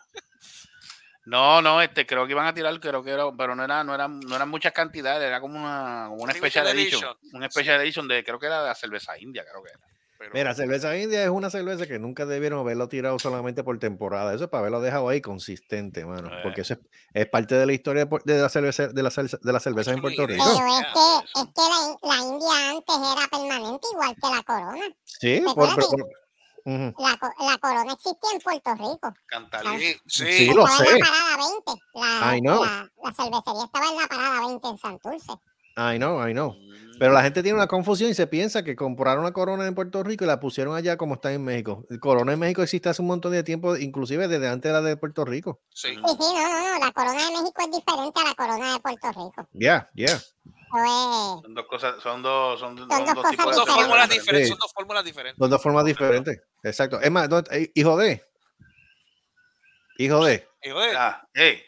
[1.27, 3.95] No, no, este, creo que iban a tirar, creo que era, pero no era, no
[3.95, 7.17] eran, no eran muchas cantidades, era como una, como una special edition, edition.
[7.33, 9.81] una special edition de, creo que era de la cerveza india, creo que era.
[10.19, 14.35] Pero- Mira, cerveza india es una cerveza que nunca debieron haberlo tirado solamente por temporada.
[14.35, 16.29] Eso es para haberlo dejado ahí consistente, mano.
[16.29, 16.41] Eh.
[16.43, 16.81] Porque eso es,
[17.15, 20.01] es parte de la historia de, la cerveza, de la, cerveza- de la cerveza en
[20.01, 20.45] Puerto Rico.
[20.45, 24.87] Pero es que, es que la, la India antes era permanente, igual que la corona.
[25.05, 25.69] Sí, por-
[26.69, 26.93] Ujú.
[26.99, 29.15] La, co- la corona existía en Puerto Rico.
[29.27, 29.95] Cantalí.
[30.07, 30.47] Sí, sí.
[30.53, 30.95] Lo estaba sé.
[30.95, 31.83] en la parada 20.
[31.95, 32.65] La, I know.
[32.65, 35.33] La, la cervecería estaba en la parada 20 en Santurce.
[35.77, 36.57] I know, I know.
[36.99, 40.03] Pero la gente tiene una confusión y se piensa que compraron la corona en Puerto
[40.03, 41.85] Rico y la pusieron allá como está en México.
[41.91, 44.81] El corona en México existe hace un montón de tiempo, inclusive desde antes de la
[44.81, 45.61] de Puerto Rico.
[45.75, 45.89] Sí.
[45.89, 46.87] Sí, sí, no, no, no.
[46.87, 49.49] La corona de México es diferente a la corona de Puerto Rico.
[49.53, 50.07] Yeah, yeah.
[50.07, 53.75] Eso es- Son dos cosas, son dos, son, son dos dos cosas tipos Son dos
[53.77, 54.47] fórmulas diferentes.
[54.47, 54.49] Sí.
[54.49, 55.39] Son dos fórmulas diferentes.
[55.39, 56.43] Son dos formas diferentes.
[56.63, 57.01] Exacto.
[57.03, 58.23] Es más, ¿dónde- eh, hijo de.
[59.99, 60.49] Hijo de.
[60.63, 61.59] Hijo de- Ah, hey,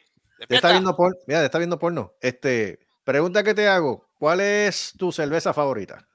[0.48, 1.16] Te está viendo porno.
[1.26, 2.14] Mira, te está viendo porno.
[2.22, 2.78] Este,
[3.08, 4.06] pregunta que te hago.
[4.18, 6.06] ¿Cuál es tu cerveza favorita?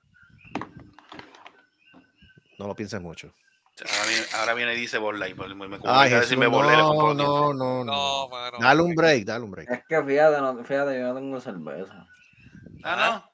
[2.60, 3.34] No lo pienses mucho.
[3.80, 7.14] ahora viene, ahora viene y dice Borlai, me, me Ay, comunica Jesús, decirme le no,
[7.16, 8.30] no, no, no.
[8.30, 8.58] Mano.
[8.60, 9.72] Dale un break, dale un break.
[9.72, 12.08] Es que fíjate, no, fíjate, yo no tengo cerveza.
[12.84, 13.28] Ah,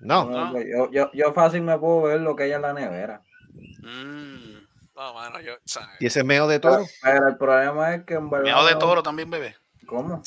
[0.00, 0.52] No, No.
[0.62, 3.20] Yo, yo, yo fácil me puedo ver lo que hay en la nevera.
[3.82, 3.90] no.
[3.90, 4.66] Mm.
[4.96, 5.96] No, mano, yo, ¿sabes?
[6.00, 6.86] ¿y ese meo de toro?
[7.02, 8.46] Pero el problema es que en verdad.
[8.46, 9.54] Miau de toro también, bebé.
[9.86, 10.22] ¿Cómo?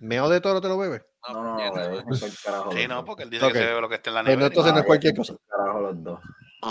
[0.00, 1.00] ¿Meo de toro te lo bebes?
[1.28, 3.96] No, no, no, el carajo Sí, no, porque él dice que se bebe lo que
[3.96, 4.46] está en la no, nevera.
[4.46, 5.34] entonces no es cualquier cosa.
[5.48, 6.20] Carajo los dos.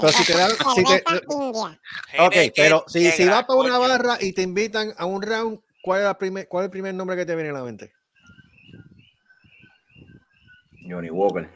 [0.01, 1.03] Pero si te dan- si te-.
[2.19, 6.01] Ok, pero si, si vas para una barra y te invitan a un round, ¿cuál
[6.01, 7.93] es, la primer, ¿cuál es el primer nombre que te viene a la mente?
[10.87, 11.49] Johnny Walker.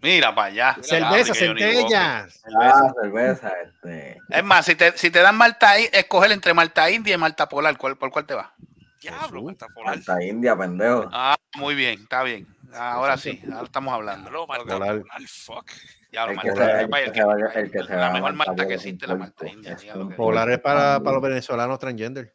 [0.00, 0.76] Mira para allá.
[0.80, 2.42] Cerveza, centellas.
[2.60, 4.22] Ah, cerveza, este.
[4.28, 7.76] Es más, si te, si te dan Malta, escoger entre Malta India y Malta Polar,
[7.76, 8.54] ¿cuál, ¿por cuál te va?
[9.00, 9.96] Diablo, Malta Polar.
[9.96, 11.08] Malta India, pendejo.
[11.12, 12.46] Ah, muy bien, está bien.
[12.74, 14.30] Ahora sí, ahora estamos hablando.
[14.30, 14.66] Diablo, Polar.
[14.66, 15.70] Polar, fuck.
[16.10, 17.96] Ya, El que Malta se- India, el que el se vaya- que- el que se
[17.96, 19.46] la mejor Malta Malta que existe, la puerco.
[19.46, 19.76] India.
[20.16, 22.34] Polar es para, para los venezolanos transgender.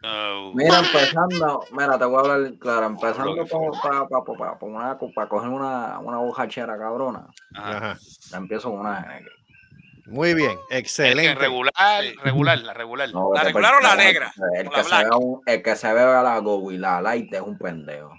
[0.00, 0.54] No.
[0.54, 3.34] Mira, empezando, mira, te voy a hablar claro, empezando
[3.82, 4.02] para
[4.60, 7.98] una, para coger una, una bojachera cabrona, Ajá.
[8.30, 9.20] La empiezo con una.
[10.08, 11.34] Muy bien, El que excelente.
[11.34, 13.10] regular, regular, la regular.
[13.12, 14.32] No, ¿La regular o la negra?
[14.58, 17.00] El ¿O que, la se vea un- el que se vea la go y la
[17.02, 18.12] light es un pendejo.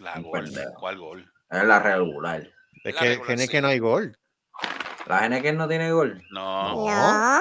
[0.00, 0.44] La Un gol.
[0.44, 0.72] pendejo.
[0.74, 1.32] ¿Cuál gol?
[1.50, 2.42] Es la regular.
[2.84, 3.48] Es La que regular, tiene sí.
[3.48, 4.16] que no hay gol.
[5.06, 6.22] La Heineken no tiene gol.
[6.30, 6.86] No.
[6.88, 7.40] No.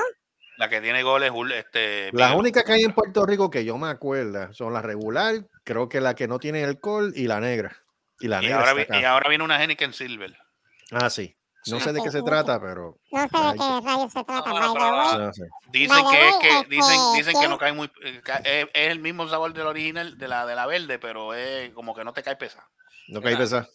[0.58, 2.10] La que tiene gol es este.
[2.14, 5.90] Las únicas que hay en Puerto Rico que yo me acuerdo son la regular, creo
[5.90, 7.76] que la que no tiene alcohol y la negra.
[8.20, 10.36] Y la Y negra ahora, y ahora viene una Heineken Silver.
[10.92, 11.36] Ah, sí.
[11.68, 14.74] No sé de qué se trata, pero No sé de qué rayos se trata, No,
[14.74, 15.44] no, no sé.
[15.68, 19.00] Dicen que es que este, dicen, dicen que no cae muy eh, es, es el
[19.00, 22.24] mismo sabor del original de la de la verde, pero es como que no te
[22.24, 22.68] cae pesado.
[23.10, 23.70] No cae pesar.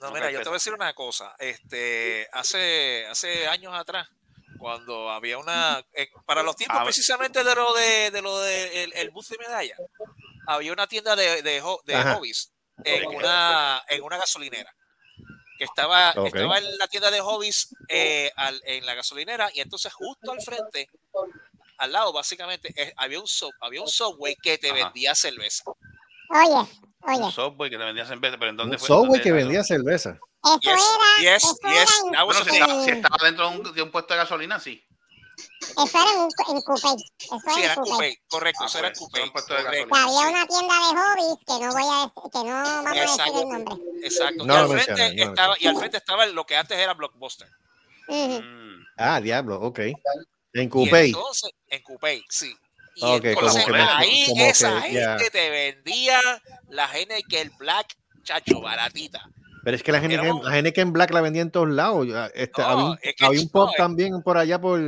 [0.00, 1.34] No, mira, yo te voy a decir una cosa.
[1.38, 4.08] Este, hace, hace años atrás,
[4.58, 8.84] cuando había una, eh, para los tiempos Ah, precisamente de lo de, de lo de
[8.84, 9.76] el, el bus de medalla,
[10.46, 12.52] había una tienda de, de, de hobbies
[12.84, 14.74] en una, en una gasolinera.
[15.62, 16.26] Que estaba, Ok.
[16.34, 20.40] estaba en la tienda de hobbies eh, al- en la gasolinera, y entonces justo al
[20.42, 20.90] frente,
[21.78, 24.86] al lado, básicamente, eh, había un sub- había un subway que te Ajá.
[24.86, 25.62] vendía cerveza.
[26.30, 26.68] Oye,
[27.04, 28.88] Un oye, Subway que te vendía cerveza, pero ¿en dónde Un fue?
[28.88, 30.18] Subway ¿Dónde que vendía cerveza.
[30.44, 30.80] eso Yes,
[31.20, 33.82] era, yes, eso yes, era was Bueno, si estaba, si estaba dentro de un, de
[33.82, 34.84] un puesto de gasolina, sí.
[35.62, 36.88] Eso era en, en Coupé.
[37.18, 37.90] Eso Sí, era Coupé.
[37.90, 39.20] Coupé, correcto, Ah, eso era pues, Coupé.
[39.20, 39.46] correcto.
[39.46, 43.02] Que había una tienda de hobbies que no voy a que no vamos a decir
[43.02, 43.42] Exacto.
[43.42, 43.74] el nombre.
[44.02, 44.44] Exacto.
[44.46, 47.48] No y, al frente no estaba, y al frente estaba lo que antes era Blockbuster.
[48.08, 48.84] Mm.
[48.96, 49.78] Ah, diablo, ok.
[49.78, 49.94] En
[50.64, 51.06] Y Coupé.
[51.06, 52.54] entonces, en Coupé, sí.
[52.96, 56.20] Y Ok, entonces como que me- ahí como esa que, gente te vendía
[56.68, 59.26] la el Black, chacho, baratita.
[59.64, 62.06] Pero es que la Heineken, la Heineken Black la vendía en todos lados.
[62.06, 64.78] Ya, Este, No, había un, es que había un no, pop también por allá por,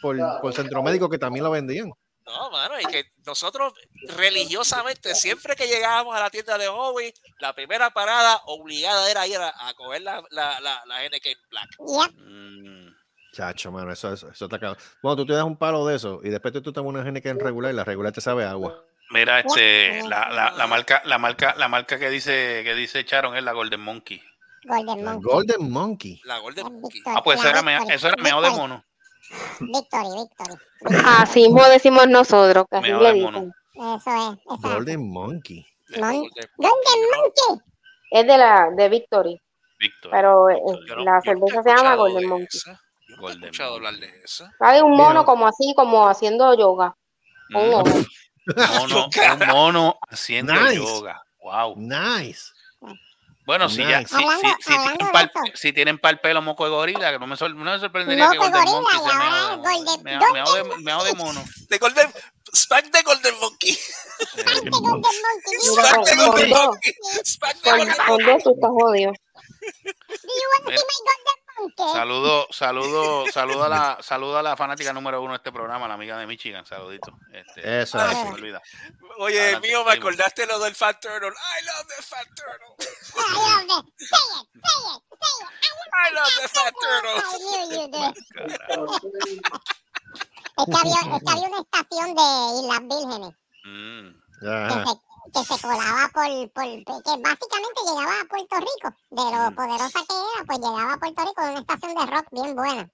[0.00, 1.92] por, por Centro Médico que también lo vendían.
[2.24, 3.72] No, mano, y que nosotros
[4.16, 9.38] religiosamente, siempre que llegábamos a la tienda de hobby, la primera parada obligada era ir
[9.38, 11.68] a, a coger la, la, la, la Heineken Black.
[11.80, 12.92] Mm.
[13.32, 14.80] Chacho, mano, eso, eso, eso está cabrón.
[15.02, 17.40] Bueno, tú te das un palo de eso y después tú, tú tomas una Heineken
[17.40, 18.84] regular y la regular te sabe agua.
[19.10, 23.36] Mira, este, la, la, la marca, la marca, la marca que dice, que dice Charon
[23.36, 24.22] es la Golden Monkey.
[24.64, 25.32] Golden La Monkey.
[25.32, 26.20] Golden Monkey.
[26.24, 27.02] La Golden Monkey.
[27.04, 28.84] Ah, pues eso La era, eso era meado de mono.
[29.60, 31.02] Victory, Victory.
[31.18, 33.52] Así mismo decimos nosotros, que así le dicen.
[33.74, 33.98] Eso es.
[33.98, 34.58] Exacto.
[34.68, 35.66] Golden Monkey.
[35.98, 37.66] Mon- Golden Monkey.
[38.10, 39.40] Es de la de Victory,
[39.78, 40.10] Víctor.
[40.10, 42.48] pero eh, no- la cerveza se llama Golden de Monkey.
[42.52, 42.78] esa.
[43.08, 44.08] Yo he escuchado hablar de.
[44.60, 45.04] Hay un Mira.
[45.04, 46.96] mono como así, como haciendo yoga.
[47.50, 47.54] Mm.
[47.54, 47.82] Mono,
[49.06, 50.76] un mono haciendo Nice.
[50.76, 51.22] yoga.
[51.40, 51.74] Wow.
[51.76, 52.52] Nice.
[53.44, 54.08] Bueno, si ya, Nice.
[54.08, 57.18] si, Hablando- si, si tienen de pal, si tienen pal pelo moco de gorila, que
[57.18, 59.50] no me, sor- no me sorprendería que Moco Golden gorila, Monkey y sea ahora meado,
[59.52, 61.44] es Golden- de, Golden meado de mono.
[61.68, 62.12] De Golden,
[62.54, 63.72] Spack de Golden Monkey.
[63.72, 65.58] Eh, Golden Monkey.
[65.92, 66.94] Con, de Golden Monkey.
[67.24, 68.24] Spack de con, Golden Monkey.
[69.62, 71.31] see my Golden Monkey?
[71.92, 75.94] Saludo, saludo, saludo a la, saludo a la fanática número uno de este programa, la
[75.94, 77.12] amiga de Michigan, saludito.
[77.32, 78.16] Este, Eso es.
[78.18, 78.60] se me olvida.
[79.18, 81.28] Oye, Adelante, mío, me acordaste lo del Fat Turtle.
[81.30, 82.76] I love the Fat Turtle.
[83.16, 83.94] I love it.
[83.98, 85.50] Say it, say it, say it.
[85.94, 87.16] I love the Fat Turtle.
[87.18, 88.12] I.
[88.68, 88.98] Carajo.
[90.58, 92.22] Es que había, es que había una estación de
[92.60, 93.34] Islas Vírgenes
[93.64, 94.08] Mm.
[94.44, 94.84] Ajá.
[95.32, 98.94] Que se colaba por, por, que básicamente llegaba a Puerto Rico.
[99.10, 99.54] De lo Mm.
[99.54, 102.90] poderosa que era, pues llegaba a Puerto Rico de una estación de rock bien buena.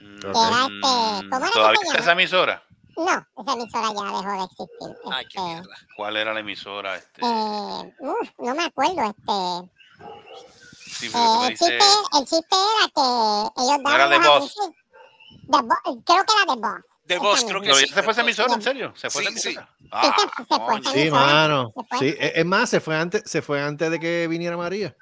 [0.00, 0.20] Mm.
[0.20, 2.62] Que era este, ¿cómo era esa emisora?
[2.96, 3.02] No,
[3.42, 4.96] esa emisora ya dejó de existir.
[5.12, 5.74] Ay, qué Este, mierda.
[5.96, 6.96] ¿Cuál era la emisora?
[6.96, 9.70] Este, eh, uf, no me acuerdo, este,
[10.90, 11.78] sí, eh, el, chiste,
[12.18, 14.56] el chiste era que ellos ¿No era daban Boss?
[14.56, 14.74] anuncios-
[15.50, 16.84] The Bo- creo que era The Boss.
[17.06, 17.48] The Boss, misma.
[17.50, 17.86] creo que ¿Pero sí.
[17.88, 18.54] ya se fue esa emisora?
[18.54, 18.92] ¿En serio?
[18.96, 19.48] ¿Se fue Sí, esa sí.
[19.48, 19.68] emisora?
[19.78, 21.72] Sí, Ah, Sí, mano.
[21.98, 24.94] Sí, es es más, se fue antes, se fue antes de que viniera María.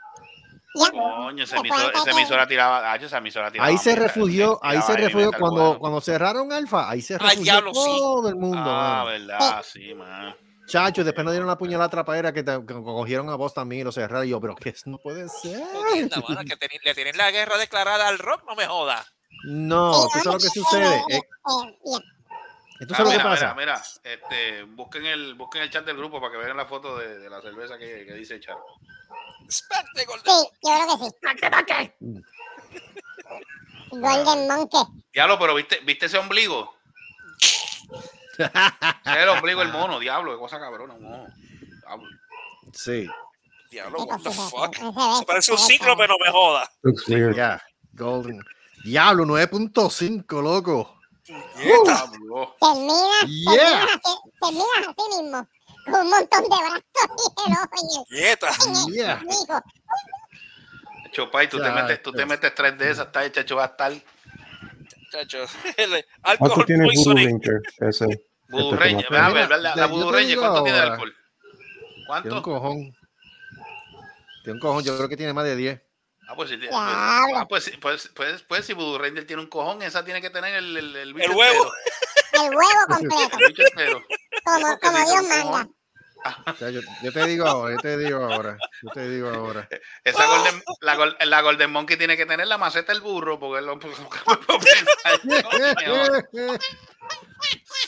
[0.75, 4.97] Coño, esa emisora, esa emisora tiraba, ah, esa emisora tiraba Ahí se refugió, ahí se
[4.97, 7.73] refugió cuando, cuando cerraron Alfa, ahí se Ay, refugió sí.
[7.75, 9.05] todo el mundo, Ah, mano.
[9.07, 10.35] verdad, sí, man.
[10.67, 13.85] Chacho, después nos dieron la puñalada trapaera que, te- que cogieron a vos también y
[13.85, 14.27] lo cerraron.
[14.27, 15.61] Y yo, pero que no puede ser.
[15.61, 19.05] Mano, que le tienen la guerra declarada al rock, no me joda.
[19.45, 20.97] No, ¿tú sabes lo que sucede?
[21.09, 21.21] eh, Eh.
[22.87, 23.55] ¿Tú Ah, lo que mira, pasa?
[23.55, 26.99] Mira, mira, este, busquen el, busquen el chat del grupo para que vean la foto
[26.99, 28.65] de, de la cerveza que, que dice Charo.
[29.95, 30.73] De Golden Sí, yo
[31.37, 32.25] creo que sí.
[33.91, 34.81] Golden Monkey.
[35.13, 36.75] Diablo, pero viste, viste ese ombligo.
[38.39, 38.45] Ese
[39.05, 41.27] es el ombligo del mono, diablo, qué cosa cabrona, mono.
[41.83, 42.09] Diablo.
[42.73, 43.07] Sí,
[43.71, 44.75] Diablo, what the fuck.
[45.19, 46.69] Se parece un cíclope, no me joda.
[46.83, 47.37] Looks weird.
[47.37, 47.63] ya.
[47.93, 48.41] Golden.
[48.85, 50.99] Diablo, 9.5, loco.
[51.25, 52.57] Diablo.
[52.61, 53.87] Terminas, Yeah.
[54.41, 55.49] terminas, terminas así mismo.
[55.85, 56.83] Con un montón de brazos
[57.37, 57.77] y el ojo
[58.99, 59.63] en el-.
[61.13, 63.93] Chopay, tú te metes, tú te metes tres de esas, está hecho va a estar
[65.11, 65.45] Chacho,
[65.77, 65.91] el
[66.23, 67.29] ¿Cuánto alcohol tiene poisoning.
[67.43, 67.61] Ranger?
[67.81, 68.05] Ese.
[68.49, 69.17] Este.
[69.17, 69.49] A ver.
[69.51, 70.95] La, la digo ¿cuánto tiene de ahora.
[70.95, 71.13] alcohol?
[71.13, 72.43] Tiene un ¿Cuánto?
[72.43, 72.97] cojón.
[74.43, 75.83] Tiene un cojón, yo creo que tiene más de 10.
[76.33, 76.71] Ah, pues, Diablo.
[76.79, 80.31] ah, pues, sí, pues, pues, pues si Voodoo Ranger tiene un cojón, esa tiene que
[80.31, 81.73] tener el, el, el, El huevo.
[82.33, 83.39] El huevo completo.
[83.77, 84.03] El.
[84.45, 85.69] Como, como Dios manda.
[86.47, 89.69] O sea, yo, yo te digo ahora, yo te digo ahora, yo te digo ahora.
[90.05, 93.77] Esa golden, la, la Golden Monkey tiene que tener la maceta del burro, porque lo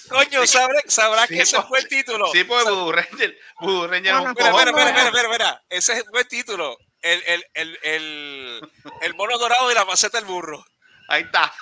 [0.08, 1.68] Coño, sabrá, sabrá Sí, que ese pues.
[1.68, 2.26] fue el título.
[2.32, 4.64] Sí, pues Voodoo Ranger, Voodoo Ranger es un Mira, Mira, cojón.
[4.64, 5.64] mira, mira, mira, mira, mira.
[5.68, 6.76] Ese fue el título.
[7.04, 8.60] El, el, el, el,
[9.02, 10.64] el mono dorado y la maceta del burro.
[11.08, 11.52] Ahí está.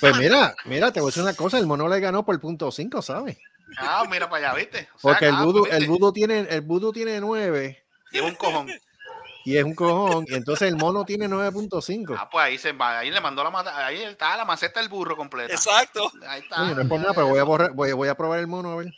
[0.00, 2.70] Pues mira, mira, te voy a decir una cosa, el mono le ganó por punto
[2.72, 3.38] 5, ¿sabes?
[3.78, 4.88] Ah, mira para allá, ¿viste?
[4.94, 5.76] O sea, Porque el ah, voodoo, ¿viste?
[5.76, 8.68] el voodoo tiene, el voodoo tiene 9 Y es un cojón.
[9.44, 12.16] y es un cojón, y entonces el mono tiene 9.5.
[12.18, 15.16] Ah, pues ahí se va, ahí le mandó la ahí está la maceta del burro
[15.16, 15.54] completa.
[15.54, 16.10] Exacto.
[16.26, 16.58] Ahí está.
[16.58, 18.76] No es por nada, pero voy a, borrar- voy, voy a probar el mono a
[18.76, 18.92] ver.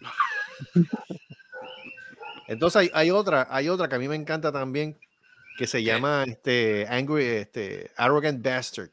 [2.46, 4.98] Entonces hay, hay otra, hay otra que a mí me encanta también,
[5.56, 8.90] que se llama este Angry, este Arrogant Bastard.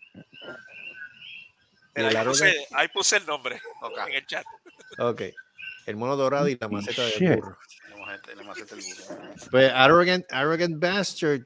[1.93, 3.61] El ahí, puse, ahí puse el nombre
[4.07, 4.45] en el chat.
[4.99, 5.21] ok.
[5.85, 7.35] El mono dorado y la maceta de Shit.
[7.35, 7.57] burro.
[7.89, 9.47] Tenemos este- tenemos este el burro.
[9.51, 11.41] Pues Arrogant, Arrogant Bastard.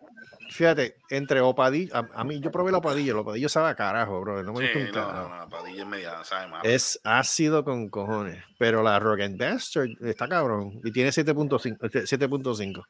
[0.51, 4.21] Fíjate, entre opadillo, a, a mí yo probé el opadillo, el opadillo sabe a carajo,
[4.21, 4.43] bro.
[4.43, 6.63] No me Sí, gusta un no, no, no, Padilla es media, sabe más.
[6.63, 8.43] Es ácido con cojones.
[8.59, 10.79] Pero la Arrogant Bastard está cabrón.
[10.83, 12.85] Y tiene 7.5.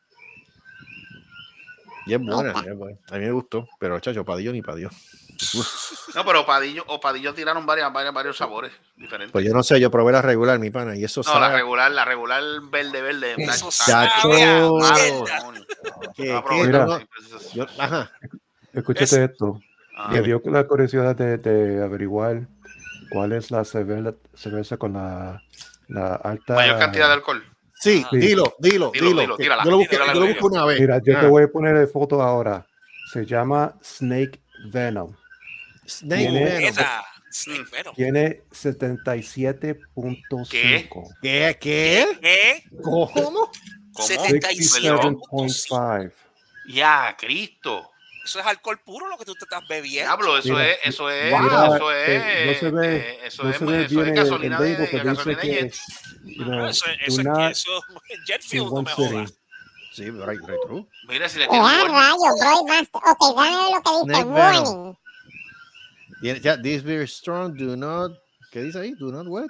[2.06, 2.08] 7.5.
[2.08, 2.98] Y es buena, es buena.
[3.10, 3.68] A mí me gustó.
[3.80, 4.90] Pero chacho, opadillo ni padillo.
[6.16, 9.32] No, pero Opadillo, Opadillo tiraron varias, varias, varios sabores diferentes.
[9.32, 10.96] Pues yo no sé, yo probé la regular, mi pana.
[10.96, 13.36] Y eso no, la regular, la regular verde, verde.
[13.38, 14.30] Eso Chacho.
[18.74, 19.60] Escúchate esto.
[19.98, 22.48] Ah, Me dio la curiosidad de, de averiguar
[23.12, 25.42] cuál es la cerveza, cerveza con la,
[25.88, 26.56] la alta.
[26.56, 27.44] mayor cantidad de alcohol.
[27.78, 28.16] Sí, Ajá.
[28.16, 29.22] dilo, dilo, Dilo, dilo.
[29.22, 30.80] dilo, tírala, yo lo busqué, tírala yo lo al busqué una vez.
[30.80, 31.28] Mira, yo te Ah.
[31.28, 32.66] voy a poner el foto ahora.
[33.12, 34.40] Se llama Snake
[34.72, 35.14] Venom.
[35.86, 36.62] Snake Tiene- Venom.
[36.62, 37.96] Neta, Snake Venom.
[37.96, 41.10] Tiene 77.5.
[41.22, 41.58] ¿Qué?
[41.60, 42.08] ¿Qué?
[42.22, 42.64] ¿Qué?
[42.82, 43.12] ¿Cómo?
[43.12, 43.52] ¿Cómo?
[43.94, 46.12] 67.5.
[46.68, 47.92] Ya, Cristo.
[48.26, 50.10] Eso es alcohol puro lo que tú te estás bebiendo.
[50.10, 51.76] Diablo, eso Mira, es, eso es, wow.
[51.76, 54.16] eso es, Eh, no se ve- eh, eso no es, se ve eso es bien
[54.16, 55.76] gasolina de, gasolina que, jet.
[56.26, 57.86] you know, eso, do eso, es eso
[58.26, 59.34] jet fuel, no one me jodas.
[59.92, 60.88] Sí, right, right, true.
[61.08, 61.96] Mira si le Eh, tiene a un warning.
[61.96, 63.02] rayos, bro, master.
[63.12, 64.24] Ok, dame lo que dice.
[64.26, 64.98] Warning.
[66.42, 68.12] Ya, this beer is strong, do not.
[68.52, 68.96] ¿Qué dice ahí?
[68.96, 69.46] Do not what?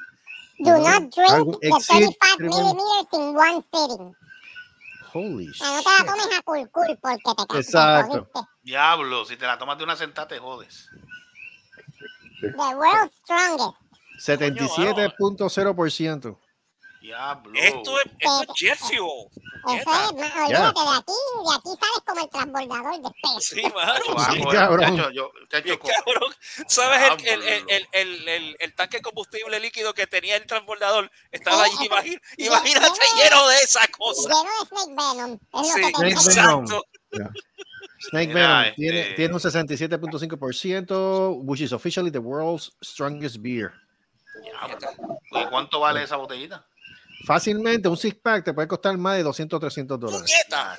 [0.60, 4.16] Do not drink the exceed 35 three millimeters in one sitting.
[5.14, 6.06] Holy sea, no te la shit.
[6.08, 8.28] tomes a cool porque te ca- te Exacto.
[8.34, 8.55] jodiste.
[8.66, 10.90] Diablo, si te la tomas de una sentada te jodes.
[12.42, 13.76] The world's strongest.
[14.20, 16.40] 77.0%.
[17.02, 17.52] Diablo.
[17.54, 19.28] Esto es, esto es jet fuel.
[19.68, 21.14] Eso es, olvídate de aquí,
[21.44, 23.40] de aquí sales como el transbordador de peso.
[23.40, 24.06] Sí, mano.
[24.32, 24.96] Sí, cabrón.
[25.14, 26.34] yo- cabrón.
[26.68, 30.46] ¿Sabes el, el, el, el, el, el- el tanque de combustible líquido que tenía el
[30.48, 31.12] transbordador?
[31.32, 34.28] Estaba Eh, allí, eh, imagínate ya- lleno de esa cosa.
[34.30, 35.32] Lleno de Snake Venom.
[35.34, 36.20] Es lo Sí, que te digo.
[38.10, 43.72] Snake Venom este- tiene, tiene un 67.5%, which is officially the world's strongest beer.
[44.42, 44.78] Diablo.
[45.32, 46.66] Oye, ¿Cuánto vale esa botellita?
[47.26, 50.32] Fácilmente, un six pack te puede costar más de 200 300 dólares.
[50.48, 50.76] Mira,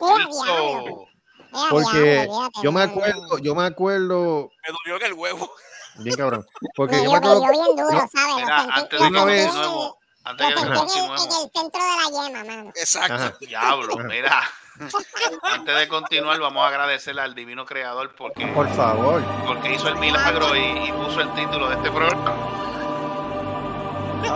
[1.70, 2.28] Porque
[2.62, 5.50] yo me acuerdo, yo me acuerdo, Me dolió en el huevo.
[5.98, 8.34] bien cabrón, porque Me yo me me acuerdo, dio bien duro, no, ¿sabes?
[8.36, 11.96] Mira, lo sentí, antes de continuemos, antes que en el, en continuemos, el centro de
[11.96, 12.68] la yema, mano.
[12.76, 13.14] Exacto.
[13.14, 13.36] Ajá.
[13.40, 14.42] diablo, mira,
[15.42, 19.96] antes de continuar vamos a agradecerle al divino creador porque, por favor, porque hizo el
[19.96, 22.34] milagro y, y puso el título de este programa.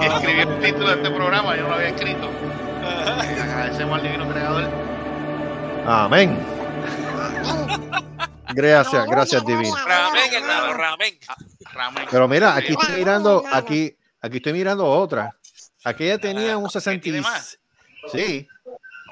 [0.00, 2.28] Escribió el título de este programa, yo no lo había escrito.
[2.82, 4.68] Agradecemos al divino creador.
[5.86, 6.38] amén.
[8.54, 9.76] Gracias, gracias, Divino.
[9.76, 11.18] Ramen, hermano, ramen.
[11.72, 12.08] Ramen.
[12.10, 15.36] Pero mira, aquí estoy mirando, aquí, aquí estoy mirando otra.
[15.84, 17.30] Aquella tenía un ¿que tiene 60.
[17.30, 17.58] más?
[18.12, 18.48] Sí,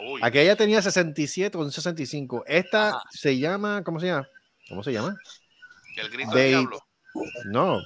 [0.01, 2.45] Uy, aquella tenía 67 o un 65.
[2.47, 4.29] Esta se llama, ¿cómo se llama?
[4.69, 5.17] ¿Cómo se llama?
[5.97, 6.81] el grito del diablo.
[7.47, 7.81] No,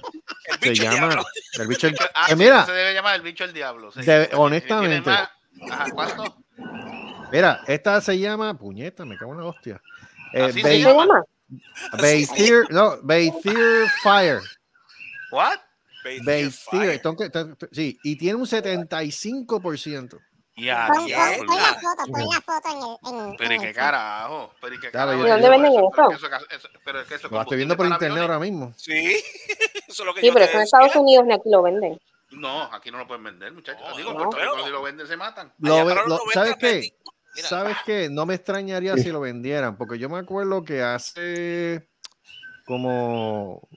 [0.45, 1.25] El se llama diablo.
[1.59, 1.87] el bicho.
[1.87, 3.91] el- Ah, Eh, mira, se debe llamar el bicho del diablo.
[3.91, 4.01] sí.
[4.01, 5.09] De- Tiene honestamente.
[5.09, 6.37] Ajá, ¿cuánto?
[7.31, 9.81] mira, esta se llama, puñeta, me cago en la hostia.
[10.33, 11.23] Eh, Así se Bay- ¿Qué se llama?
[11.99, 14.41] Baytier, no, Baytier Fire.
[15.31, 15.57] ¿What?
[16.03, 17.01] Baytier, Fire.
[17.01, 17.31] tengo que-
[17.71, 20.19] sí, y tiene un 75%.
[20.55, 21.45] Ya, Pon, pon, diablo.
[21.47, 23.21] pon la foto, pon la foto en el.
[23.31, 24.53] En, Pero ¿y en qué carajo?
[24.61, 25.27] Pero ¿y qué Claro, carajo?
[25.27, 26.13] ¿y dónde venden Pero eso?
[26.13, 28.21] es que eso- eso- Pero es que eso es Lo estoy viendo por internet para
[28.21, 28.59] ahora aviones.
[28.59, 28.73] mismo.
[28.77, 28.93] Sí,
[29.87, 30.61] eso es lo que Sí, yo pero eso en.
[30.63, 31.99] Estados Unidos ni aquí lo venden.
[32.31, 33.81] No, aquí no lo pueden vender, muchachos.
[33.89, 34.29] No, Digo, no.
[34.29, 35.51] Puerto Rico si lo venden se matan.
[35.59, 36.93] Lo lo- 90 ¿Sabes qué?
[37.35, 37.47] Mira.
[37.47, 38.09] ¿Sabes qué?
[38.11, 41.89] No me extrañaría si lo vendieran, porque yo me acuerdo que hace
[42.65, 43.67] como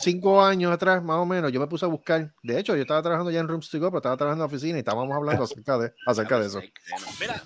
[0.00, 2.32] cinco años atrás, más o menos, yo me puse a buscar.
[2.42, 4.54] De hecho, yo estaba trabajando ya en Rooms to Go, pero estaba trabajando en la
[4.56, 6.60] oficina y estábamos hablando acerca de, acerca de eso.
[7.20, 7.42] Mira,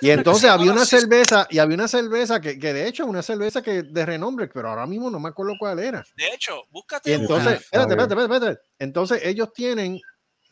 [0.00, 3.62] Y entonces había una cerveza, y había una cerveza que, que de hecho, una cerveza
[3.62, 6.04] que de renombre, pero ahora mismo no me acuerdo cuál era.
[6.16, 8.60] De hecho, búscate entonces, Ah, espérate, espérate, espérate, espérate.
[8.78, 10.00] Entonces ellos tienen,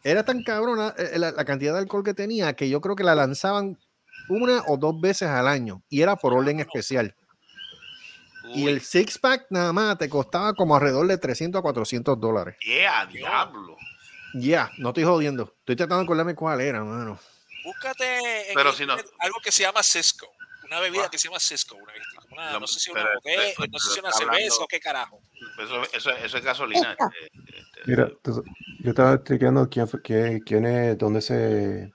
[0.05, 3.05] era tan cabrona eh, la, la cantidad de alcohol que tenía que yo creo que
[3.05, 3.79] la lanzaban
[4.29, 7.15] una o dos veces al año y era por orden especial.
[8.55, 12.57] Y el six pack nada más te costaba como alrededor de 300 a 400 dólares.
[12.65, 13.77] Yeah, diablo.
[14.35, 15.55] Ya, no estoy jodiendo.
[15.61, 17.19] Estoy tratando de acordarme cuál era, mano.
[17.65, 20.27] Búscate en Pero si no- algo que se llama Cisco.
[20.67, 21.11] Una bebida Ah.
[21.11, 21.77] que se llama Cisco.
[21.77, 21.93] Una,
[22.31, 24.57] una- Lo- no sé si una pero- botella, pero- no sé si una cerveza hablando-
[24.65, 25.21] o qué carajo.
[25.63, 26.93] Eso, eso, eso es gasolina.
[26.99, 28.43] este, este, Mira, tú-
[28.81, 31.93] yo estaba chequeando quién, fue- quién, quién es, dónde se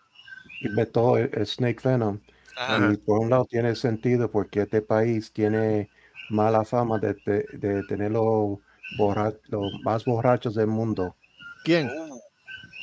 [0.61, 2.19] inventó el, el Snake Venom.
[2.55, 2.89] Ajá.
[2.93, 5.89] Y por un lado tiene sentido porque este país tiene
[6.29, 8.59] mala fama de, de- de tener los
[8.97, 11.15] borra- los más borrachos del mundo.
[11.63, 11.89] ¿Quién?
[11.89, 12.19] Unidos.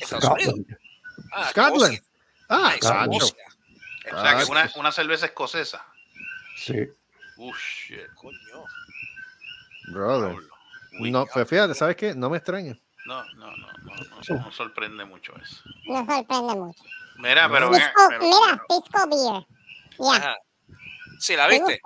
[0.05, 0.77] Scotland.
[1.31, 1.99] Ah, Scotland.
[2.49, 3.13] Ah, Scotland.
[3.13, 3.45] Escocia.
[4.13, 5.85] O sea, que es una, una cerveza escocesa.
[6.57, 6.87] Sí.
[7.37, 8.07] Uf, shit.
[8.15, 8.65] Coño.
[9.91, 10.35] brother.
[10.99, 12.13] No, pues fíjate, ¿sabes qué?
[12.15, 12.77] No me extraña.
[13.05, 13.93] No, no, no, no,
[14.29, 15.61] no, no sorprende mucho eso.
[15.87, 16.83] No sorprende mucho.
[17.17, 20.21] Mira, pero, Pisco, pero- mira, Pisco Beer.
[20.21, 20.35] Ya.
[21.19, 21.81] Sí, ¿la ¿te viste?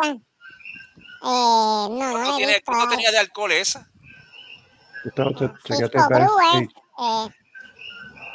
[1.21, 2.71] Eh, no, no ¿Cuánto, tiene, visto.
[2.71, 3.89] cuánto tenía de alcohol esa?
[5.03, 5.51] Entonces,
[6.99, 7.27] eh,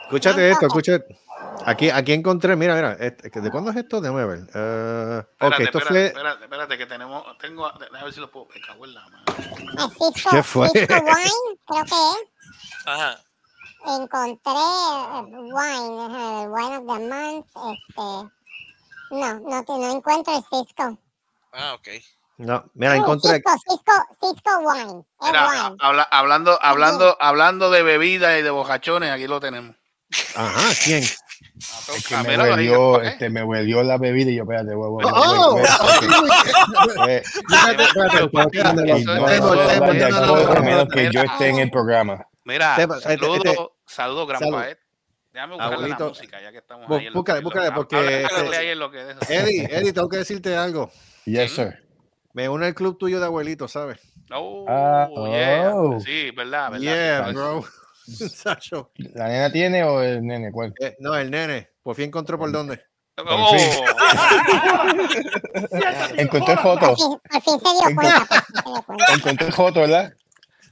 [0.05, 1.19] Escúchate esto, escúchate.
[1.67, 4.01] Aquí, aquí encontré, mira, mira, este- ¿de cuándo es esto?
[4.01, 4.39] Déjame ver.
[4.41, 6.07] Ok, Espérate, esto espérate, fue.
[6.07, 10.31] espérate, espérate, que tenemos, tengo, déjame ver si lo puedo, me cago en la Pisco,
[10.31, 10.71] ¿Qué fue?
[10.71, 12.87] Pisco Wine, creo que es.
[12.87, 13.21] Ajá.
[13.87, 14.53] Encontré
[15.31, 17.47] Wine, el Wine of the Month.
[17.47, 18.03] Este,
[19.11, 20.99] no, no, no encuentro el Cisco.
[21.53, 21.89] Ah, ok.
[22.37, 23.35] No, mira, Uh, encontré.
[23.35, 25.05] Cisco, Cisco, Cisco Wine.
[25.23, 25.77] Mira, wine.
[25.81, 29.77] habla- hablando, hablando, hablando de bebidas y de bocachones, aquí lo tenemos.
[30.35, 31.03] Ajá, ¿quién?
[31.03, 35.59] Es que Ah, me huelió, este, me huelió la bebida y yo, espérate, voy, ¡Oh!
[37.09, 37.23] eh,
[40.93, 42.27] que mira, yo esté en el programa.
[42.45, 43.57] Mira, este- este-
[43.87, 44.79] saludos, gran paet.
[45.33, 47.11] Déjame buscarle Abuelito, la música, ya que estamos bú- ahí.
[47.11, 49.37] búscale, búscale, porque, este.
[49.37, 50.91] Eddie, Eddie, tengo que decirte algo.
[51.25, 51.84] Yes, sir.
[52.35, 53.99] Me une el club tuyo de abuelitos, ¿sabes?
[54.35, 55.73] Oh, Ah, yeah.
[55.75, 56.01] oh.
[56.01, 56.81] Sí, verdad, verdad.
[56.81, 57.65] Yeah, bro.
[58.07, 58.91] Sacho.
[58.97, 60.51] ¿La nena tiene o el nene?
[60.53, 60.75] ¿Cuál?
[60.81, 61.71] Eh, no, el nene.
[61.83, 62.81] Por fin encontró por dónde.
[63.17, 63.57] Oh,
[66.17, 66.99] Encontré fotos.
[69.15, 70.13] Encontré fotos, ¿verdad?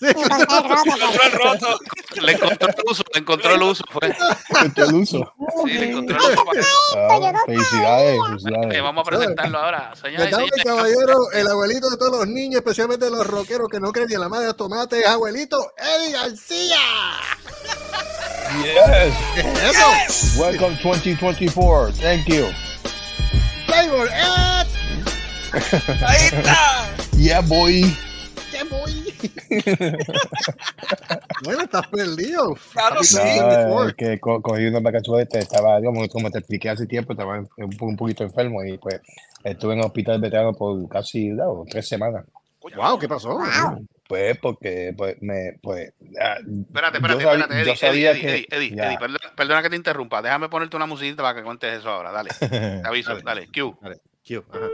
[0.03, 0.88] Encontré el roto.
[0.94, 1.78] Encontró el roto.
[2.22, 3.84] le encontró el uso, le encontró el uso.
[3.90, 4.09] Fue.
[4.50, 5.32] Encontré el uso.
[5.64, 6.98] Sí, le encontró el uso.
[6.98, 8.82] Ah, felicidades, felicidades.
[8.82, 9.92] vamos a presentarlo ahora.
[9.96, 13.80] Señoras y señores, caballero, el abuelito de todos los niños, especialmente de los rockeros que
[13.80, 16.78] no creen ni en la madre de tomate, es abuelito Eddie García.
[18.62, 19.14] Yes.
[19.62, 21.92] Eso, Welcome 2024.
[22.00, 22.46] Thank you.
[23.66, 24.66] Flavor Ed.
[26.07, 26.90] Ahí está.
[27.16, 27.96] Yeah, boy.
[28.50, 29.12] ¡Qué voy!
[31.45, 32.55] bueno, estás perdido.
[32.73, 33.16] Claro, Happy sí.
[33.16, 33.79] 2024.
[33.79, 37.12] Ah, es que co- cogí unas vacaciones, este, estaba, digamos, como te expliqué hace tiempo,
[37.12, 37.49] estaba un,
[37.81, 39.01] un poquito enfermo y pues
[39.45, 42.25] estuve en el hospital veterano por casi no, tres semanas.
[42.77, 43.31] Wow, ¿qué pasó?
[43.31, 43.87] Wow.
[44.07, 48.20] Pues porque pues me pues ah, Espérate, yo espérate, sabía- espérate, yo Eddie, sabía Eddie,
[48.20, 48.66] que- Eddie, Eddie.
[48.85, 50.23] Eddie, perdona, perdona que te interrumpa.
[50.23, 52.12] Déjame ponerte una musiquita para que cuentes eso ahora.
[52.12, 53.77] Dale, te aviso, dale, Q.
[54.27, 54.68] Q, ajá.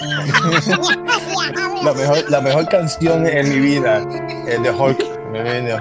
[1.84, 4.06] la mejor la mejor canción en mi vida
[4.46, 4.98] es de Hulk.
[5.32, 5.76] Me viene-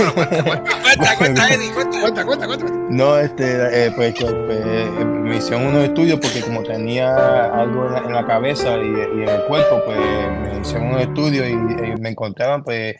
[0.00, 2.00] Cuenta, cuenta, Eddie, cuenta.
[2.00, 2.66] Cuenta, cuenta, cuenta.
[2.90, 4.64] No, este, eh, pues, pues,
[5.00, 9.22] me hicieron unos estudios porque como tenía algo en la, en la cabeza y, y
[9.22, 11.54] en el cuerpo, pues me hicieron unos estudios y,
[12.00, 12.96] me encontraban, pues,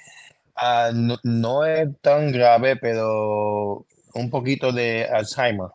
[0.57, 5.69] ah, no, no es tan grave, pero un poquito de Alzheimer,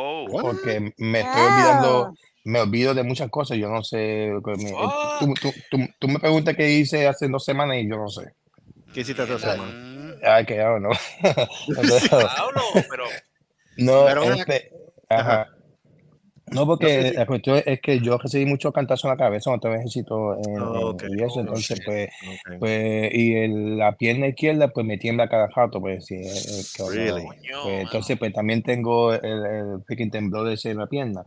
[0.00, 4.30] Oh, porque me estoy olvidando, me olvido de muchas cosas, yo no sé,
[5.18, 8.22] tú, tú- tú- tú me preguntas qué hice hace dos semanas y yo no sé.
[8.92, 9.72] ¿Qué hiciste esta semana?
[9.72, 10.90] mm, Ay, que ya no.
[12.10, 13.04] Pablo, pero
[13.76, 14.70] No, Pero este,
[15.08, 15.48] ajá.
[16.52, 19.16] No, porque No sé si- la cuestión es que yo recibí muchos cantazos en la
[19.16, 21.04] cabeza cuando estaba ejercito en, Oh, en- ok.
[21.10, 21.84] y eso, Oh, entonces shit.
[21.84, 22.58] pues, Ok.
[22.58, 26.62] pues y el- la pierna izquierda pues me tiembla cada rato, pues sí, eh, eh,
[26.88, 27.26] Really?
[27.26, 31.22] coño, pues, entonces pues también tengo el, el freaking temblor ese en la pierna,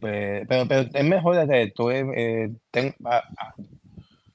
[0.00, 3.54] pues, pero, pero es mejor de esto, eh, eh, ten- ah, ah,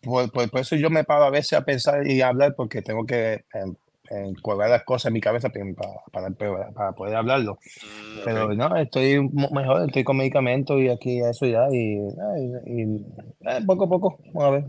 [0.01, 2.81] por, por- por eso yo me paro a veces a pensar y a hablar porque
[2.81, 3.43] tengo que eh,
[4.09, 7.53] encuadrar las cosas en mi cabeza para, para, para- poder hablarlo.
[7.55, 9.19] mm, Pero no, estoy
[9.51, 11.97] mejor, estoy con medicamentos y aquí eso ya, y,
[12.65, 14.63] eh, poco a poco, vamos a ver.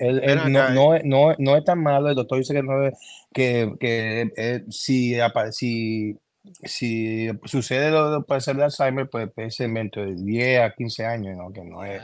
[0.00, 2.62] eh, él- no, acá, no, es- no, no es tan malo, el doctor dice que,
[2.62, 2.94] no es-
[3.32, 5.16] que, que eh, si,
[5.50, 6.16] si,
[6.64, 11.04] si sucede lo de puede ser de Alzheimer, pues es dentro de 10 a 15
[11.04, 11.50] años, ¿no?
[11.52, 12.02] que no es,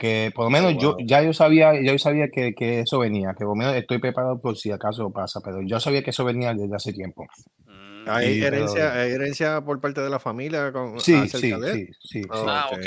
[0.00, 3.34] que por lo menos yo ya yo sabía, ya yo sabía que, que eso venía,
[3.38, 6.24] que por lo menos estoy preparado por si acaso pasa, pero yo sabía que eso
[6.24, 7.26] venía desde hace tiempo.
[7.66, 8.08] mm.
[8.08, 12.22] ¿Hay pero- herencia, hay herencia por parte de la familia con, Sí, acerca sí, sí.
[12.30, 12.86] Ah, ok.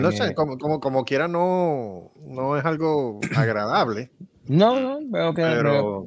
[0.00, 4.10] no sé, como, como, como quiera no, no es algo agradable,
[4.48, 6.06] No, no, pero que pero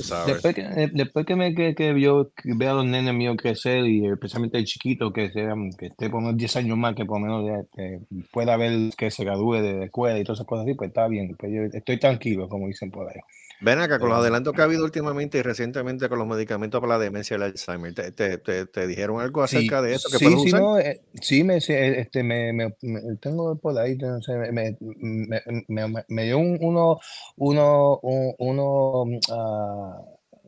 [0.00, 3.86] después que, eh, después que, me, que, que yo vea a los nenes míos crecer
[3.86, 7.20] y especialmente el chiquito que, sea, que esté por unos 10 años más, que por
[7.20, 10.66] lo menos ya, eh, pueda ver que se gradúe de escuela y todas esas cosas
[10.66, 13.20] así, pues está bien, pues yo estoy tranquilo, como dicen por ahí.
[13.64, 16.94] Ven acá, con los adelantos que ha habido últimamente y recientemente con los medicamentos para
[16.94, 20.18] la demencia y el Alzheimer, ¿te, te, te- te dijeron algo acerca de eso que
[20.18, 20.60] sí, sí, usar?
[20.60, 26.24] no, eh, sí, me, eh, este, me, me- me- tengo por ahí, no sé, me,
[26.24, 26.98] dio un, uno,
[27.36, 30.00] uno, un- uno, ah,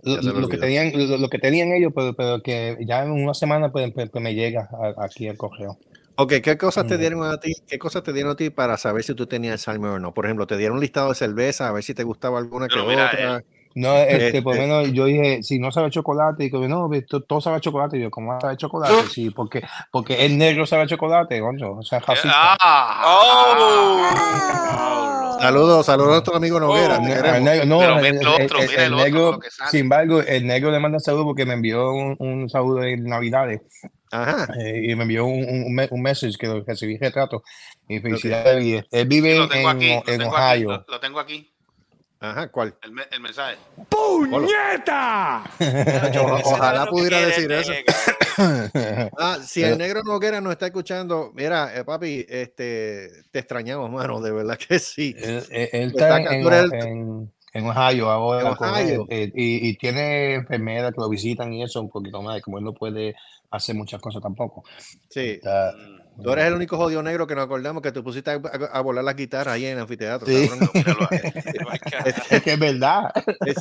[0.02, 3.70] lo, que tenían, lo, lo que tenían ellos, pero, pero que ya en una semana
[3.70, 5.78] pues, pues- pues me llega a- aquí el correo.
[6.16, 7.52] Ok, ¿qué cosas te dieron a ti?
[7.66, 10.14] ¿Qué cosas te dieron a ti para saber si tú tenías Alzheimer o no?
[10.14, 12.80] Por ejemplo, te dieron un listado de cerveza a ver si te gustaba alguna que
[12.82, 13.42] mira, otra.
[13.74, 16.88] No, este, por lo Este- menos yo dije, si no sabe chocolate, y como no,
[17.26, 18.94] todo sabe chocolate, y yo, ¿cómo sabe chocolate?
[19.12, 22.56] Sí, porque, porque el negro sabe chocolate, coño, o sea, racista.
[22.64, 24.08] ¡Oh!
[25.40, 26.94] Saludos, saludos a nuestro amigo Noguera.
[26.94, 29.80] Oh, al negro- no, Pero el, el- otro, el- el el otro, negro, que sin
[29.80, 33.60] embargo, el negro le manda saludos porque me envió un, un saludo de Navidades
[34.14, 34.46] Ajá.
[34.60, 37.42] eh, y me envió un, un, un me- un message que lo recibí retrato
[37.88, 38.64] y felicidades.
[38.64, 40.68] y Él vive Lo tengo en, aquí, lo en aquí, Ohio.
[40.70, 41.50] lo, lo tengo aquí,
[42.20, 42.74] Ajá, ¿cuál?
[42.82, 43.56] el, me- el mensaje.
[43.88, 45.44] ¡Puñeta!
[46.44, 47.72] Ojalá pudiera decir eso.
[48.36, 54.20] Ah, si el negro Noguera nos está escuchando, mira, eh, papi, este, te extrañamos, mano,
[54.20, 55.14] de verdad que sí.
[55.16, 59.06] Él, está en, en- en Ohio ahora Ohio.
[59.08, 62.58] él, eh, y, y tiene enfermeras que lo visitan y eso un poquito más, como
[62.58, 63.14] él no puede
[63.56, 64.64] hacer muchas cosas tampoco.
[65.10, 65.30] Sí.
[65.42, 65.74] Está-
[66.22, 68.80] Tú eres el único jodido negro que nos acordamos que te pusiste a, a- a
[68.82, 70.26] volar las guitarras ahí en el anfiteatro.
[70.28, 70.48] Sí.
[70.48, 71.08] cabrón.
[72.30, 73.10] Es que es verdad.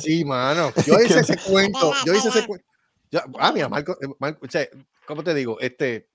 [0.00, 0.72] Sí, mano.
[0.86, 1.92] Yo hice ese cuento.
[2.06, 2.64] Yo hice ese cuento.
[3.40, 4.66] Ah, mira, Marco, eh, Marco, o sea,
[5.06, 5.58] ¿cómo te digo?
[5.60, 6.08] Este,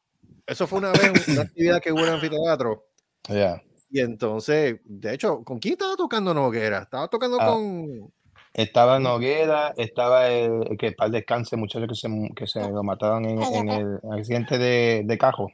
[0.47, 2.85] eso fue una vez una actividad que hubo en el anfiteatro.
[3.27, 3.61] Ya.
[3.91, 6.79] Y entonces, de hecho, ¿con quién estaba tocando Noguera?
[6.83, 7.47] Estaba tocando Ah.
[7.47, 8.13] con.
[8.53, 12.83] Estaba Noguera, estaba el, el que para descanse, el muchacho que se, que se lo
[12.83, 15.49] mataron en, en el accidente de, de cajo.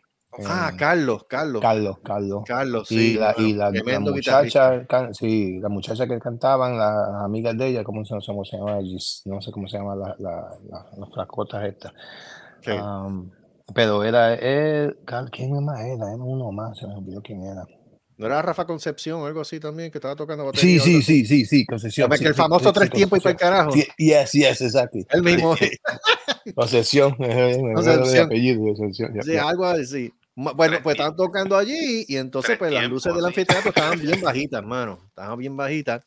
[0.48, 1.62] Ah, Eh, Carlos, Carlos.
[1.62, 2.44] Carlos, Carlos.
[2.46, 3.14] Carlos, y sí.
[3.14, 7.84] la, y la, la muchacha, can- sí, la muchacha que cantaban, las amigas de ella,
[7.84, 8.80] ¿cómo se, cómo se llama?
[9.26, 10.32] No sé cómo se llama la, la,
[10.70, 11.94] la- las flacotas estas.
[12.62, 12.72] Sí.
[13.74, 16.08] Pero era él, Car- ¿quién más era?
[16.14, 17.66] Era uno más, se me olvidó quién era.
[18.18, 20.80] ¿No era Rafa Concepción o algo así también que estaba tocando batería?
[20.80, 22.06] Sí, sí, sí, sí, sí, Concepción.
[22.08, 23.72] ¿Sabes sí, el famoso sí, tres sí, tiempos y para el carajo?
[23.72, 25.00] Sí, Yes, yes, exacto.
[25.10, 25.56] El mismo.
[26.56, 28.26] Concepción, Concepción.
[28.26, 29.50] apellido, Concepción, Sí, ya.
[29.50, 30.14] algo así.
[30.36, 34.60] Bueno, pues estaban tocando allí y entonces pues las luces del anfiteatro estaban bien bajitas,
[34.60, 35.00] hermano.
[35.08, 36.06] Estaban bien bajitas.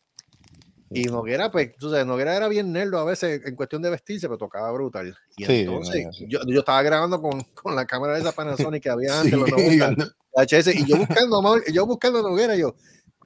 [0.90, 4.26] Y Noguera, pues, tú sabes, Noguera era bien nerdo a veces en cuestión de vestirse,
[4.26, 5.14] pero tocaba brutal.
[5.36, 6.24] Y Sí, entonces, sí.
[6.28, 9.38] yo, yo estaba grabando con, con la cámara de esa Panasonic que había antes, Sí,
[9.38, 12.74] los 90, yo no- VHS, y yo buscando, yo buscando a Noguera, yo,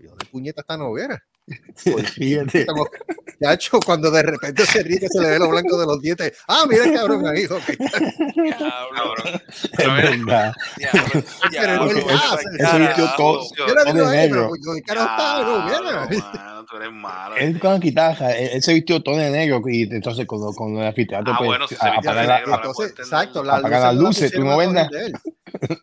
[0.00, 1.22] ¿y ¿dónde puñeta está Noguera?
[2.14, 2.66] Fíjate.
[3.42, 6.38] Chacho, cuando de repente se ríe que se le ve lo blanco de los dientes.
[6.46, 7.44] Ah, mira el cabrón ahí.
[7.46, 7.64] ok.
[8.46, 10.54] Diablo, Es Pero verdad.
[11.50, 13.42] Pero es verdad, todo.
[13.56, 14.50] Yo le digo Todo a de él, pero negro.
[14.62, 16.06] ¿dónde carajo está Noguera?
[16.06, 17.36] Diablo, mano, tú eres malo.
[17.36, 20.74] Él con la guitarra, él, él se vistió todo de negro y entonces con, con
[20.78, 23.44] el anfiteatro Ah, pues, bueno, se vistió de la- negro, a- ahora Entonces, puedo exacto,
[23.44, 25.12] las Apaga las luces, tú no él.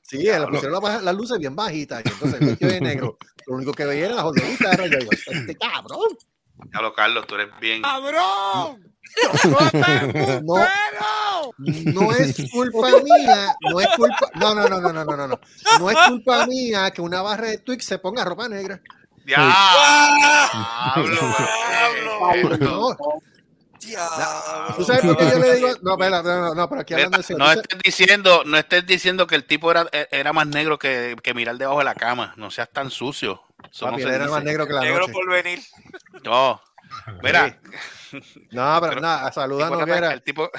[0.02, 3.18] Sí, le pusieron las, las luces bien bajitas y entonces vestido de negro.
[3.46, 4.88] Lo único que veía era la jodida guitarra.
[4.88, 6.18] y Yo digo, este cabrón.
[6.72, 7.82] Diablo, Carlos, tú eres bien.
[7.84, 8.84] ¡Cabrón!
[10.44, 10.56] No,
[11.94, 15.40] no es culpa mía, no es culpa, no, no, no, no, no, no, no, no,
[15.80, 18.82] no es culpa mía que una barra de Twix se ponga ropa negra.
[19.26, 19.53] Diablo,
[20.95, 22.57] Diablo.
[22.57, 22.97] No,
[23.80, 24.76] Diablo.
[24.76, 25.70] ¿Tú sabes por qué yo le digo?
[25.82, 28.57] No, espera, no, no, no, pero aquí hablando de no ¿tú sabes- estés diciendo, no
[28.57, 31.95] estés diciendo que el tipo era, era más negro que, que mirar debajo de la
[31.95, 32.34] cama.
[32.38, 33.41] No seas tan sucio.
[33.72, 34.36] Eso no Papi, se él era dice.
[34.36, 35.13] más negro que la Negro noche.
[35.13, 35.59] por venir.
[36.24, 36.61] No.
[37.24, 37.57] Mira,
[38.51, 40.11] No, pero, Pero- nada, saluda a tipo, Noguera.
[40.13, 40.49] el tipo,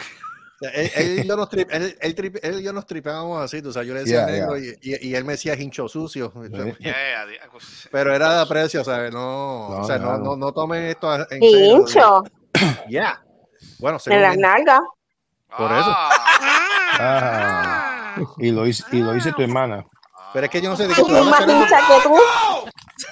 [0.61, 3.63] Él, él y yo nos trip- él, él trip- él y yo nos tripábamos así,
[3.63, 6.33] tú sabes, yo le decía Yeah, negro Y, y- y él me decía hincho sucio.
[6.79, 9.11] yeah, pues, Pero era de aprecio, ¿sabes?
[9.13, 11.79] No, No, o sea, no, no, no tomen esto en serio.
[11.79, 12.25] Hincho,
[12.89, 13.23] Ya.
[13.79, 14.81] Bueno, en las nalgas.
[15.57, 15.91] Por eso.
[17.03, 19.85] Ah, y lo hice, y lo hice tu hermana.
[20.33, 21.41] Pero es que yo no sé de qué tú hablas.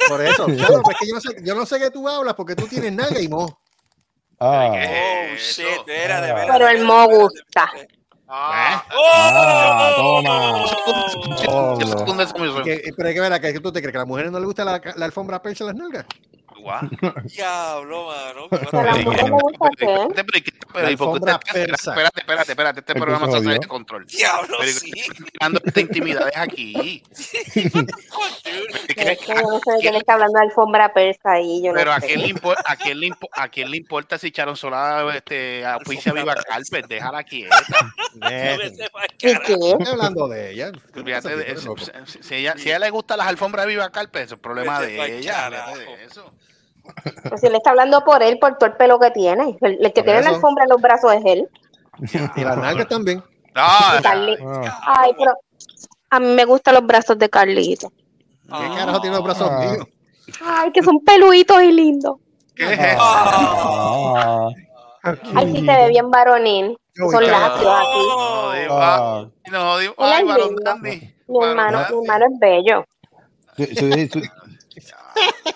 [0.07, 2.35] Por eso, claro, pero es que yo no sé, yo no sé qué tú hablas
[2.35, 3.59] porque tú tienes nalga y mo.
[4.41, 4.75] Ah, Oh,
[5.35, 5.63] Eso.
[5.63, 6.35] shit, era de Ah.
[6.35, 6.51] veras.
[6.53, 7.71] Pero el mo gusta.
[7.75, 7.93] de veras.
[8.31, 10.65] Ah, ah, toma.
[12.63, 14.47] Que- pero es que, verá, que tú te crees que a las mujeres no les
[14.47, 16.05] gusta la, la alfombra persa en las nalgas.
[17.25, 18.49] Diablo, mano.
[18.51, 19.01] Espérate,
[22.21, 22.81] espérate, espérate.
[22.81, 24.07] Este programa se sale de este control.
[24.07, 24.93] Diablo, sí.
[25.41, 27.03] Estas intimidades aquí.
[27.15, 27.23] no
[29.61, 31.63] sé de qué le está hablando alfombra persa ahí.
[31.73, 36.35] Pero a quién le importa, a quién le importa si Charon Solá este auspicia Viva
[36.35, 37.57] Carpet, déjala quieta.
[39.19, 39.37] ¿Qué?
[39.87, 40.73] hablando de ella?
[42.21, 45.51] Si ella le gusta las alfombras de Viva Carpet, es problema de ella.
[46.05, 46.31] Eso.
[47.29, 49.57] Pues si le está hablando por él, por todo el pelo que tiene.
[49.61, 51.49] El, el que Por tiene la alfombra en los brazos es él.
[52.37, 53.19] Y las nalgas también.
[53.19, 53.25] No,
[53.61, 54.01] Ah.
[54.99, 55.33] Ay, pero
[56.11, 57.91] a mí me gustan los brazos de Carlito.
[58.45, 59.59] ¿Qué carajo tiene los brazos Ah.
[59.61, 59.87] míos?
[60.45, 62.17] Ay, que son peluditos y lindos.
[62.55, 62.99] ¿qué es eso?
[63.01, 64.49] Ah,
[65.35, 66.79] Ay, sí se ve bien varonil.
[66.95, 67.99] Son lacios aquí.
[68.09, 69.27] No, digo, ah.
[69.51, 70.63] no, digo, Él ay, es varón lindo.
[70.65, 71.15] dandy.
[71.29, 72.85] Mi Varón hermano, mi hermano es bello.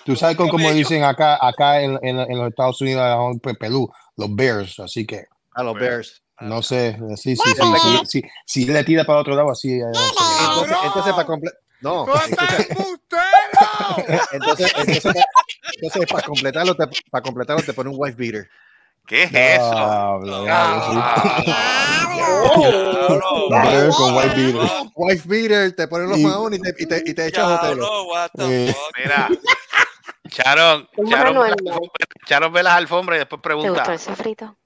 [0.05, 3.55] Tú sabes con cómo dicen acá, acá en, en- en los Estados Unidos, en Pe-
[3.55, 6.21] Perú, los Bears, así que A los Bears.
[6.41, 9.73] no sé, sí, sí, sí, sí, sí, sí, le tira para otro lado, así.
[9.73, 10.23] eh, no sé.
[10.39, 11.59] Entonces, entonces para completar.
[11.81, 12.67] No, entonces,
[14.31, 15.13] entonces, entonces,
[15.75, 18.49] entonces, para completarlo, te, para completarlo te pone un wife beater.
[19.05, 19.71] ¿Qué es eso?
[23.97, 24.69] con White Beater.
[24.95, 27.61] White Beater, te ponen los maones y te, y te, y te echas
[28.37, 29.29] Mira.
[30.29, 31.55] Charon, Charon,
[32.25, 33.73] Charon ve las alfombras y después pregunta.
[33.73, 34.57] ¿Te gustó el sofrito?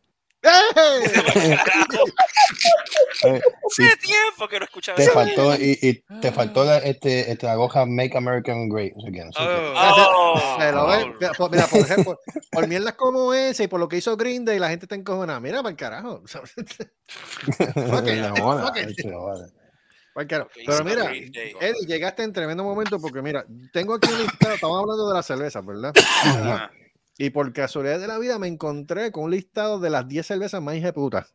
[3.24, 5.14] Eh, Hace tiempo que no escuchaba Te eso.
[5.14, 9.32] faltó, y, y te faltó la, este, este, la goja Make American Great Again.
[9.32, 10.56] que- Oh.
[10.60, 12.20] Pero ve, mira, por- mira, por ejemplo,
[12.52, 15.40] por mierdas como ese y por lo que hizo Green Day, la gente está encojonada.
[15.40, 16.22] Mira, para el carajo.
[20.66, 21.12] Pero mira.
[21.12, 25.26] Eddie, llegaste en tremendo momento porque mira, tengo aquí un listado, estamos hablando de las
[25.26, 25.94] cervezas, ¿verdad?
[27.20, 30.26] Ah, Y por casualidad de la vida me encontré con un listado de las 10
[30.26, 31.28] cervezas más hija de puta.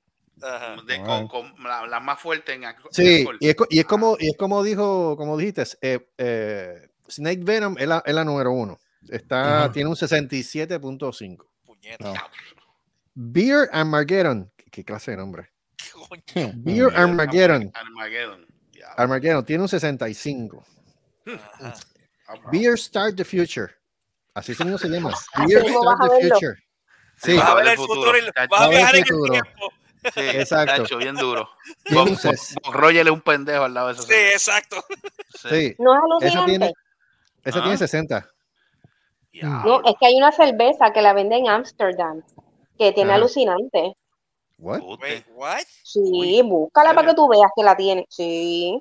[0.45, 0.77] Ajá.
[0.87, 3.37] de- con, con la, la más fuerte en alco- en Sí, alcohol.
[3.39, 7.43] y es, co- y es como, y es como dijo, como dijiste, eh, eh, Snake
[7.45, 8.79] Venom es la, es la número uno.
[9.09, 11.47] Está, tiene un 67.5.
[11.65, 12.05] Puñeta.
[12.05, 12.15] No.
[13.15, 14.51] Beer Armageddon.
[14.57, 15.53] ¿Qué, qué clase de nombre?
[16.09, 16.53] Coño.
[16.57, 17.71] Beer Armageddon.
[17.75, 18.47] Armageddon.
[18.97, 20.65] Armageddon tiene un 65.
[21.27, 21.75] Ajá.
[22.51, 23.73] Beer Start the Future.
[24.35, 25.11] Así mismo se llama.
[25.37, 26.31] Vas a the.
[26.31, 26.55] Future.
[27.23, 28.19] Sí, Vas a ver el futuro.
[28.19, 29.73] y vas a Va a ver viajar en el tiempo.
[30.03, 30.11] Sí,
[30.41, 30.83] Exacto.
[30.83, 31.49] Cacho, bien duro.
[31.93, 32.09] Bob
[32.73, 34.85] Roger es un pendejo al lado de esa Sí, exacto.
[35.49, 36.51] Sí, No es esa alucinante.
[36.51, 36.73] tiene,
[37.45, 37.63] esa Ah.
[37.63, 38.31] tiene 60.
[39.33, 39.81] Diablo.
[39.83, 42.23] No, es que hay una cerveza que la vende en Amsterdam
[42.79, 43.95] que tiene alucinante.
[44.59, 44.81] What?
[44.81, 45.05] Pute.
[45.05, 45.63] Wait, what?
[45.85, 48.07] Sí, Uy, búscala ¿en para que tú veas que la tiene.
[48.11, 48.81] Sí.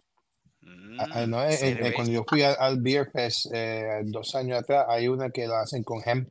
[0.61, 0.99] Mm.
[0.99, 1.93] Ah, ah, no, eh, eh, Cerveza.
[1.95, 5.61] cuando yo fui al, al Beer Fest eh, dos años atrás, hay una que la
[5.61, 6.29] hacen con hemp.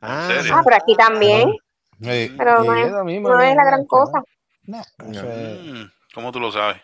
[0.00, 0.28] Ah?
[0.52, 1.48] Ah, pero aquí también.
[2.02, 4.22] Eh, Pero no es- la misma, no es la gran cosa.
[4.64, 6.78] no, eso es- Mm, ¿Cómo tú lo sabes?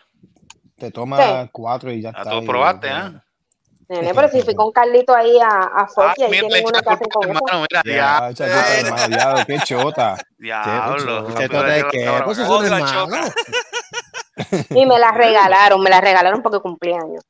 [0.77, 1.49] te toma Sí.
[1.51, 2.29] cuatro y ya Ah, está.
[2.39, 3.21] tú probaste, ¿ah?
[3.89, 6.79] Nene, pero si fui con Carlito ahí a, a Ah, Foki, ahí mira, tienen una
[6.81, 8.29] que hacen con hermano, mira, Ya,
[8.77, 10.15] hermano, diablo, qué chota.
[10.37, 11.33] Diablo.
[11.35, 12.21] ¿Qué le de qué?
[12.23, 13.07] Pues eso es hermano.
[14.69, 17.23] Y me la regalaron, me la regalaron porque cumpleaños.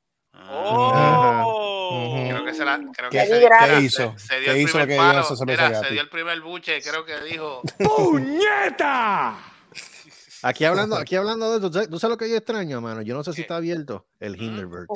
[0.52, 2.28] Oh.
[2.30, 2.78] Creo que se la.
[2.96, 4.14] Creo ¿Qué, que se, qué hizo?
[4.18, 5.36] se, se dio ¿Qué el hizo lo primer palo.
[5.46, 6.82] Mira, se dio el primer buche.
[6.82, 7.62] Creo que dijo.
[7.80, 9.38] ¡Puñeta!
[10.42, 13.02] Aquí hablando, aquí hablando de eso, ¿tú sabes- ¿tú sabes lo que yo extraño, mano?
[13.02, 14.08] Yo no sé si está abierto.
[14.20, 14.88] El Hinderberg.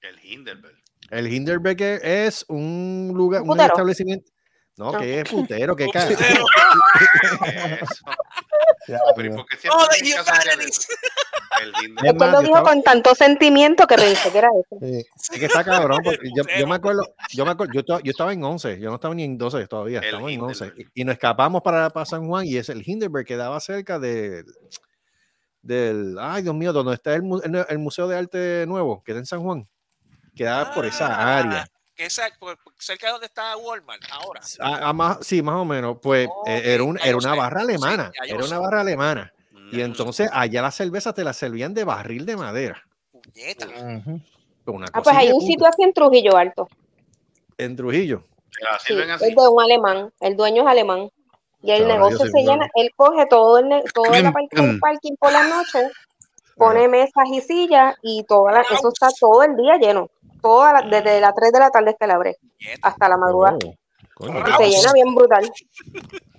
[0.00, 0.74] El Hindenburg.
[1.10, 4.30] El Hinderberg es un lugar, ¿Un establecimiento.
[4.78, 4.98] No, No.
[4.98, 6.14] que es putero, que cae.
[6.16, 6.44] putero.
[7.82, 8.04] Eso.
[8.88, 9.36] Ya, Pero ¿y ya.
[9.36, 9.88] por qué siempre Oh?
[11.62, 11.72] El
[12.06, 14.76] Es más, lo dijo estaba- con tanto sentimiento que pensé que era eso.
[14.80, 15.06] Sí.
[15.32, 17.02] Es que está cabrón, porque yo, yo me acuerdo,
[17.32, 19.66] yo me acuerdo, yo, to- yo estaba en 11, yo no estaba ni en 12
[19.66, 20.90] todavía, estaba en 11 Hindenburg.
[20.94, 23.98] y, y nos escapamos para, para San Juan y es el Hindenburg que daba cerca
[23.98, 24.44] de,
[25.62, 29.20] del, ay Dios mío, donde está el, el, el Museo de Arte Nuevo, que está
[29.20, 29.66] en San Juan,
[30.34, 31.66] quedaba por esa área.
[31.96, 34.40] Que cerca de donde está Walmart ahora.
[34.60, 37.60] Ah, ah, más, sí, más o menos, pues eh, era, un- era una sé, barra
[37.62, 38.48] alemana, era sé.
[38.48, 39.32] una barra alemana.
[39.72, 39.80] Y Mm.
[39.80, 42.82] entonces allá las cervezas te las servían de barril de madera.
[43.10, 43.66] Puñeta.
[44.66, 45.46] Una Ah, pues hay un puta.
[45.46, 46.68] sitio así en Trujillo Alto.
[47.58, 48.22] en Trujillo.
[48.86, 50.12] Sí, es de un alemán.
[50.20, 51.08] El dueño es alemán.
[51.62, 52.68] Y el negocio se llena.
[52.74, 55.90] Él coge todo el, todo el, apart- el parking por la noche,
[56.56, 60.10] pone mesas y sillas y toda la- eso está todo el día lleno.
[60.46, 62.36] Toda la- desde las 3 de la tarde que la abre
[62.82, 63.58] hasta la madrugada.
[63.64, 63.74] Oh,
[64.14, 65.50] coño, Y se llena bien brutal.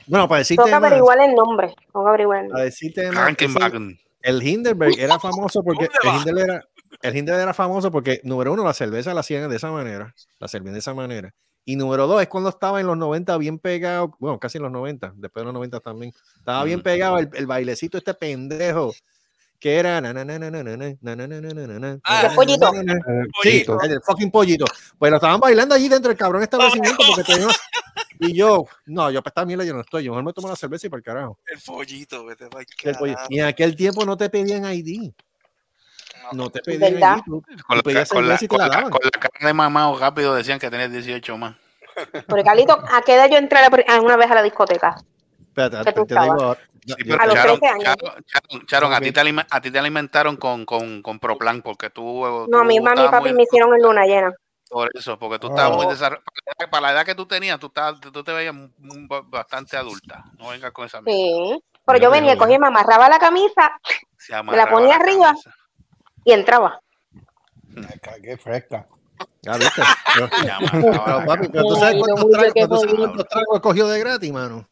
[0.07, 1.73] Bueno, para decirte Toca averiguar el nombre.
[1.91, 2.65] Toca averiguar el para nombre.
[2.65, 3.97] decirte más, Krankenwagen.
[4.21, 6.37] el Hindenburg era famoso porque ¿Dónde el?
[6.37, 6.63] Hindenburg era,
[7.01, 10.47] el Hindenburg era famoso porque número uno la cerveza la hacían de esa manera, la
[10.47, 11.33] servían de esa manera.
[11.65, 14.71] Y número dos es cuando estaba en los 90 bien pegado, bueno, casi en los
[14.71, 16.83] 90, después de los 90 también, estaba bien Mm.
[16.83, 18.93] pegado el, el bailecito este pendejo
[19.59, 20.05] que era el
[22.35, 23.81] pollito.
[23.81, 24.65] El fucking pollito.
[24.97, 27.55] Pues lo estaban bailando allí dentro del cabrón establecimiento porque teníamos
[28.19, 30.55] y yo, no, yo para esta mierda yo no estoy, yo mejor me tomo la
[30.55, 31.39] cerveza y para el carajo.
[31.45, 32.25] El pollito.
[33.29, 35.11] Y en aquel tiempo no te pedían ID.
[36.33, 37.19] No, te pedían.
[37.19, 37.23] ID.
[38.47, 41.55] Con, la, carne de mamá o rápido decían que tenías 18 más.
[42.11, 43.59] Pero Carlito, ¿a qué edad yo entré
[44.01, 44.95] una vez a la discoteca?
[45.39, 46.59] Espérate, te digo ahora.
[46.87, 47.83] Sí, Yo- pero A los Charon, 13 años.
[47.83, 49.19] Charon, Charon, Charon, a, ti te
[49.51, 52.47] a ti te alimentaron con, con, con Proplan porque tú.
[52.49, 54.33] No, a mi tú mami y papi muy- me hicieron en luna llena.
[54.69, 55.89] Por eso, porque tú estabas muy Oh.
[55.89, 56.23] desarrollada.
[56.71, 58.53] Para la edad que tú tenías, tú, estabas, tú te veías
[59.25, 60.23] bastante adulta.
[60.37, 61.19] No vengas con esa mierda.
[61.55, 61.63] Sí.
[61.85, 63.79] Pero yo venía, cogía, me amarraba la camisa
[64.17, 65.27] Se la ponía la arriba.
[65.27, 65.53] camisa.
[66.25, 66.81] y entraba.
[68.21, 68.85] Qué fresca.
[69.43, 69.81] Ya viste.
[70.51, 74.67] Amarraba pero, papi, pero tú sabes cuántos tragos, tú cuántos tragos cogió de gratis, mano.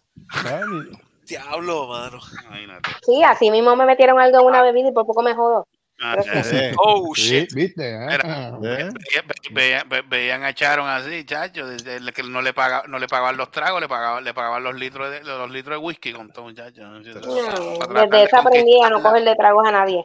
[1.25, 2.19] Diablo, mano.
[2.47, 2.89] Imagínate.
[3.05, 5.67] Sí, así mismo me metieron algo en una bebida y por poco me jodo.
[6.01, 6.57] Ah, sí.
[6.77, 7.53] Oh, shit.
[7.53, 7.95] ¿Viste?
[7.95, 8.07] eh?
[8.11, 12.53] Mira, ve- ve- veían, ve- veían a Charon así, chacho, desde el que no le
[12.53, 15.79] paga, no le pagaban los tragos, le pagaban, le pagaban los litros de los litros
[15.79, 16.81] de whisky con todo muchacho.
[16.85, 20.03] No, desde de esa aprendí a no cogerle tragos a nadie.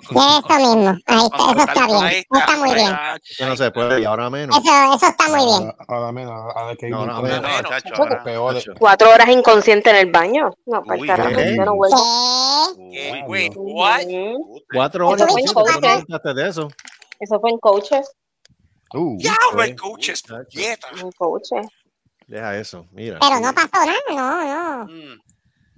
[0.00, 0.98] Con- con- Eso mismo.
[1.06, 2.02] Ahí está, eso está bien.
[2.04, 2.90] Ahí Eso está muy bien.
[3.38, 4.56] Que no se puede, y ahora menos.
[4.58, 5.74] Eso, eso está muy bien.
[5.88, 7.42] Ahora, menos, ahora que No, no, menos.
[8.24, 8.64] Peores.
[8.78, 10.50] Cuatro horas inconsciente en el baño.
[10.66, 11.06] No, ¿qué?
[11.56, 11.96] yo no vuelvo.
[12.90, 13.24] ¿Qué?
[14.72, 15.36] Cuatro Eso horas.
[15.36, 16.68] en inconsciente, de eso.
[17.20, 18.10] Eso fue en coaches.
[18.92, 19.28] Uh, Sí.
[19.60, 20.22] el coaches.
[20.54, 21.66] En coaches.
[22.26, 23.18] Deja eso, mira.
[23.20, 24.44] Pero no pasó nada,
[24.84, 25.24] no, no.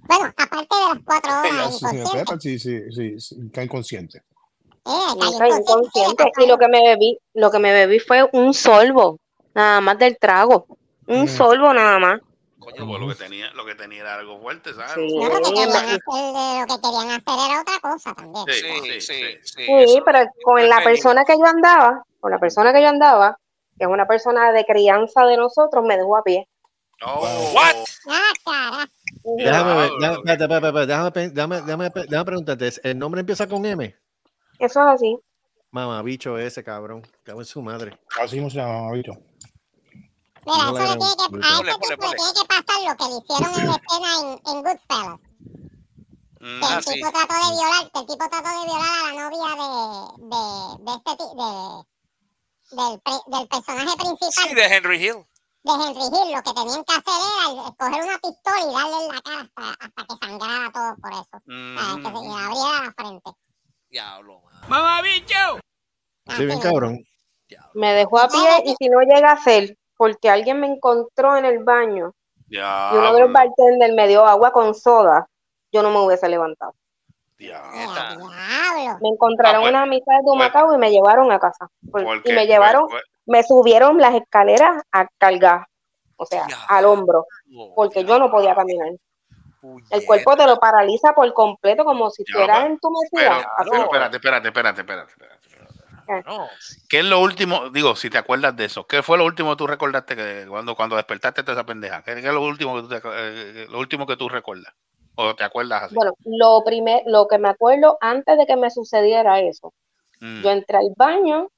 [0.07, 4.19] Bueno, aparte de las cuatro horas sí, espera, sí, sí, sí, sí, está inconsciente.
[4.19, 5.57] Eh, caí inconsciente.
[5.61, 6.31] inconsciente.
[6.37, 9.19] Y lo que me bebí, lo que me bebí fue un solvo,
[9.53, 10.65] nada más del trago.
[11.07, 11.27] Un Mm.
[11.27, 12.21] solvo nada más.
[12.59, 14.91] Coño, pues lo que tenía, lo que tenía era algo fuerte, ¿sabes?
[14.95, 15.17] Sí.
[15.17, 15.99] No, lo que, querían hacer,
[16.67, 18.45] lo que querían hacer era otra cosa también.
[18.47, 19.65] Sí, Sí, sí, sí, sí.
[19.87, 20.01] sí.
[20.05, 23.37] Pero con la persona que yo andaba, con la persona que yo andaba,
[23.77, 26.47] que es una persona de crianza de nosotros, me dejó a pie.
[27.05, 27.21] Oh,
[27.53, 27.75] What?
[28.47, 28.85] Ah.
[29.35, 33.95] Déjame ver, déjame, déjame, déjame, déjame, preguntarte, ¿el nombre empieza con M?
[34.59, 35.17] Eso es así.
[35.71, 37.05] Mamá, bicho ese, cabrón.
[37.23, 37.99] Cago en su madre.
[38.21, 39.11] Así no se llama, ¿viste?
[40.45, 42.15] Mira, No eso le tiene que, a Ponle, este ponle, tipo le ponle.
[42.15, 45.19] tiene que pasar lo que le hicieron en la escena en, en Goodfellas.
[46.39, 46.93] Mm, Que Ah, el sí.
[46.93, 49.67] tipo trató de violar, que el tipo trató de violar a la novia de,
[50.31, 50.41] de,
[50.85, 51.49] de este de,
[52.77, 55.25] del, pre- del personaje principal Sí, de Henry Hill.
[55.67, 56.35] De Henry Hill.
[56.35, 57.19] Lo que tenían que hacer
[57.51, 61.11] era coger una pistola y darle en la cara hasta, hasta que sangrara todo por
[61.11, 61.37] eso.
[61.77, 62.23] Ah, que se mm.
[62.23, 63.31] le abriera la frente.
[63.89, 64.67] Diablo, mano.
[66.35, 67.03] Sí, bien cabrón.
[67.73, 71.45] Me dejó a pie y si no llega a ser porque alguien me encontró en
[71.45, 72.13] el baño
[72.49, 75.27] y uno de los bartenders me dio agua con soda,
[75.71, 76.73] yo no me hubiese levantado.
[77.37, 77.69] Diablo.
[79.01, 81.69] Me encontraron Ah, pues, una mitad de Humacao y me llevaron a casa.
[81.91, 85.67] Por- Porque, y me llevaron, pues, me subieron las escaleras a cargar,
[86.15, 87.25] o sea, al hombro,
[87.75, 88.89] porque yo no podía caminar.
[89.89, 92.69] El cuerpo te lo paraliza por completo, como si estuvieras.
[93.11, 93.69] Pero, así.
[93.69, 95.37] pero espérate, espérate, espérate, espérate, espérate.
[96.25, 96.47] No.
[96.87, 97.69] ¿Qué es lo último?
[97.69, 100.73] Digo, si te acuerdas de eso, ¿qué fue lo último que tú recordaste que cuando,
[100.73, 102.01] cuando despertaste de esa pendeja?
[102.01, 104.73] ¿Qué, es lo último que tú te- eh, lo último que tú recuerdas?
[105.15, 105.95] ¿O te acuerdas así?
[105.95, 109.73] Bueno, lo primer, lo que me acuerdo antes de que me sucediera eso,
[110.19, 111.49] Mm, yo entré al baño,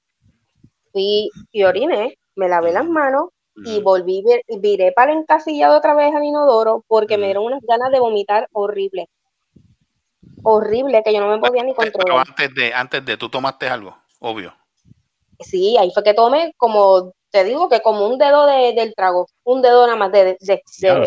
[0.99, 5.77] fui y oriné, me lavé las manos y volví, vir- y viré para el encasillado
[5.77, 9.09] otra vez al inodoro porque me dieron unas ganas de vomitar horrible.
[10.43, 12.25] Horrible, que yo no me podía ni Pero controlar.
[12.27, 14.53] antes de, antes de, tú tomaste algo, obvio.
[15.39, 19.27] Sí, ahí fue que tomé como, te digo que como un dedo de, del trago,
[19.43, 21.03] un dedo nada más de, de, de, Claro,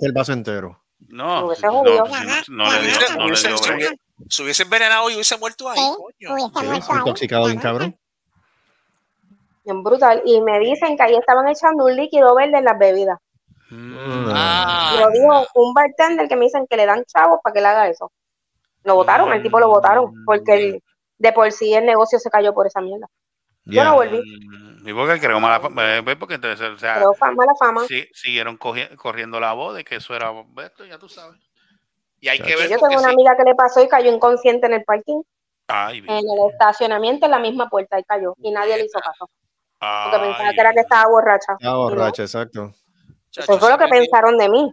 [0.00, 0.82] el vaso entero.
[1.08, 2.04] No, no, jodido.
[2.04, 2.04] no,
[2.48, 3.96] no le dio, no le dio se, hubiese,
[4.28, 6.34] se hubiese envenenado y hubiese muerto ahí, coño.
[6.34, 6.98] hubiese Sí, muerto ahí.
[6.98, 7.99] intoxicado bien cabrón.
[9.64, 10.22] Bien brutal.
[10.24, 13.18] Y me dicen que ahí estaban echando un líquido verde en las bebidas.
[13.70, 17.52] Mm, Ah, Y lo dijo un bartender que me dicen que le dan chavos para
[17.54, 18.10] que le haga eso.
[18.84, 20.82] Lo votaron, el tipo lo votaron, porque el-
[21.18, 23.06] de por sí el negocio se cayó por esa mierda.
[23.66, 23.84] Yo Ya.
[23.84, 25.98] no volví, mm, ¿Y por qué creo mala fama?
[25.98, 27.84] Eh, pues Porque entonces, o sea, pero fue mala fama.
[27.86, 30.32] sí, siguieron corriendo la voz de que eso era
[30.64, 31.38] esto, ya tú sabes.
[32.20, 33.14] Y hay que ver Yo tengo una sí.
[33.14, 35.22] amiga que le pasó y cayó inconsciente en el parking,
[35.68, 38.34] Ay, en el estacionamiento, en la misma puerta, y cayó.
[38.38, 39.28] Y nadie le hizo caso,
[39.80, 41.52] porque pensaba que era que estaba borracha.
[41.58, 41.82] Estaba Y no.
[41.82, 42.72] borracha, exacto.
[43.30, 44.72] chacho, Eso fue lo que pensaron de mí.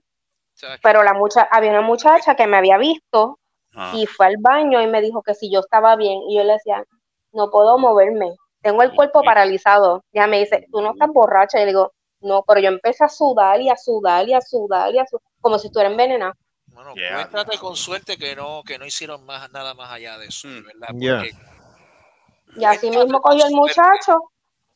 [0.55, 0.79] chacho.
[0.84, 3.39] Pero la mucha, había una muchacha que me había visto
[3.75, 6.19] ah, y fue al baño y me dijo que si yo estaba bien.
[6.29, 6.84] Y yo le decía,
[7.31, 10.03] no puedo moverme, tengo el cuerpo paralizado.
[10.11, 11.57] Ya me dice, tú no estás borracha.
[11.59, 14.93] Y le digo, no, pero yo empecé a sudar y a sudar y a sudar
[14.93, 16.34] y a sudar, como si estuviera envenenada.
[16.65, 17.13] Bueno, Yeah.
[17.27, 20.63] cuéntate con suerte que no, que no hicieron más, nada más allá de eso, Mm.
[20.65, 20.88] ¿verdad?
[20.99, 21.17] Yeah.
[21.17, 23.55] Porque Y así mismo cogió el suerte.
[23.55, 24.17] muchacho.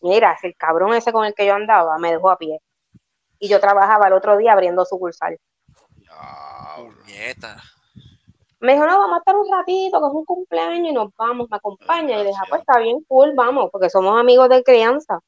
[0.02, 2.60] Mira, el cabrón ese con el que yo andaba me dejó a pie.
[3.40, 5.38] Y yo trabajaba el otro día abriendo sucursal.
[5.96, 6.96] diablo.
[7.04, 7.58] puñeta.
[8.60, 11.48] Me dijo, no, vamos a estar un ratito, que es un cumpleaños y nos vamos,
[11.50, 12.16] me acompaña.
[12.16, 15.20] Y le dije, "Ah, pues está bien, cool, vamos, porque somos amigos de crianza.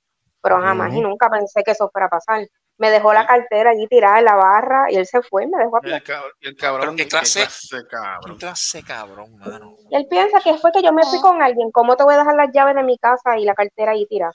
[0.46, 2.46] pero jamás y nunca pensé que eso fuera a pasar.
[2.78, 5.58] Me dejó la cartera allí tirada en la barra y él se fue y me
[5.58, 5.96] dejó a pie.
[5.96, 8.34] El, cab- el cabrón, qué qué clase- clase, cabrón.
[8.34, 9.78] ¿Qué clase cabrón, mano?
[9.90, 11.72] Y él piensa que fue que yo me fui con alguien.
[11.72, 14.34] ¿Cómo te voy a dejar las llaves de mi casa y la cartera ahí tirada?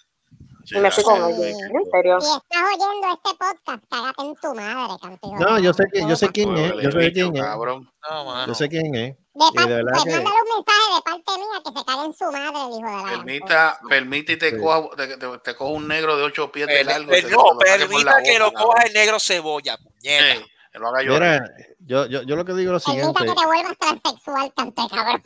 [0.71, 1.57] Y me fui con alguien.
[1.59, 2.19] ¿En serio?
[2.21, 5.37] Y estás oyendo este podcast, cágate en tu madre, cantigo.
[5.39, 7.91] No, yo sé que yo sé quién es, yo sé quién es, cabrón.
[8.11, 8.47] No, mano.
[8.49, 9.17] yo sé quién es.
[9.17, 12.05] De Y par- de pues que mándale un mensaje de parte mía que se cague
[12.05, 14.57] en su madre el hijo de la Permita, permite y te, Sí.
[14.59, 17.09] coja, te, te- te coja un negro de ocho pies de largo.
[17.09, 20.35] per- no, lo permita que lo boca, coja el negro cebolla, puñeta.
[20.35, 21.41] Sí, que lo haga llorar.
[21.57, 23.33] Mira, yo, yo, yo lo que digo es lo Permita siguiente.
[23.35, 25.23] que te vuelvas transexual, canto de cabrón.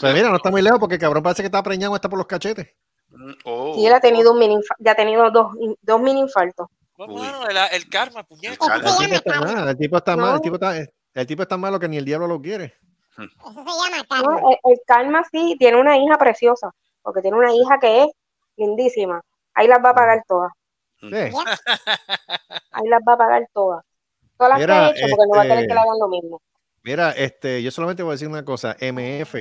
[0.00, 2.18] Pues mira, no está muy lejos porque el cabrón parece que está preñado está por
[2.18, 2.74] los cachetes.
[3.44, 3.74] Oh.
[3.74, 5.52] Sí, él ha tenido un mini ya ha tenido dos,
[5.82, 6.68] dos mini infartos.
[6.98, 8.26] El, el karma.
[8.30, 8.66] El tipo
[9.14, 10.22] está mal, el tipo está No.
[10.22, 10.76] mal, el tipo está,
[11.14, 12.74] el tipo está malo que ni el diablo lo quiere.
[13.16, 14.40] Eso se llama No, karma.
[14.50, 16.70] el, el Karma sí tiene una hija preciosa,
[17.02, 18.08] porque tiene una hija que es
[18.56, 19.20] lindísima.
[19.54, 20.52] Ahí las va a pagar todas.
[21.00, 21.06] Sí.
[21.14, 23.84] Ahí las va a pagar todas.
[24.36, 26.42] Todas las Mira, que hecho, porque no va a este- que le hagan lo mismo.
[26.84, 29.34] Mira, este, yo solamente voy a decir una cosa, MF,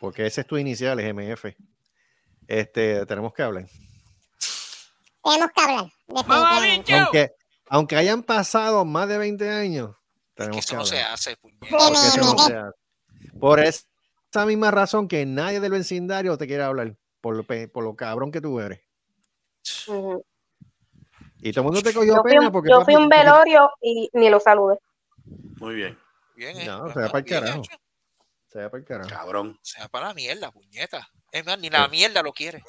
[0.00, 1.54] porque ese es tu inicial, es MF.
[2.48, 3.66] Este, tenemos que hablar.
[5.22, 5.90] Tenemos que hablar.
[7.04, 7.32] Aunque,
[7.68, 11.12] aunque hayan pasado más de 20 años, Es que tenemos eso que no se hablar.
[11.14, 12.78] hace, eso no se hace.
[13.38, 17.94] Por esa misma razón que nadie del vecindario te quiere hablar, por lo, por lo
[17.96, 18.80] cabrón que tú eres.
[21.40, 24.08] Y todo el mundo te cogió Yo pena un- porque yo fui un velorio y
[24.14, 24.78] ni lo saludé.
[25.60, 25.98] Muy bien,
[26.34, 26.64] Bien, eh.
[26.66, 27.58] No, se va pa'l bien carajo.
[27.60, 27.76] hecho.
[28.46, 29.10] Se va para el carajo.
[29.10, 29.58] cabrón.
[29.62, 31.06] Se va para la mierda, puñeta.
[31.32, 32.62] Es más, ni la mierda lo quiere.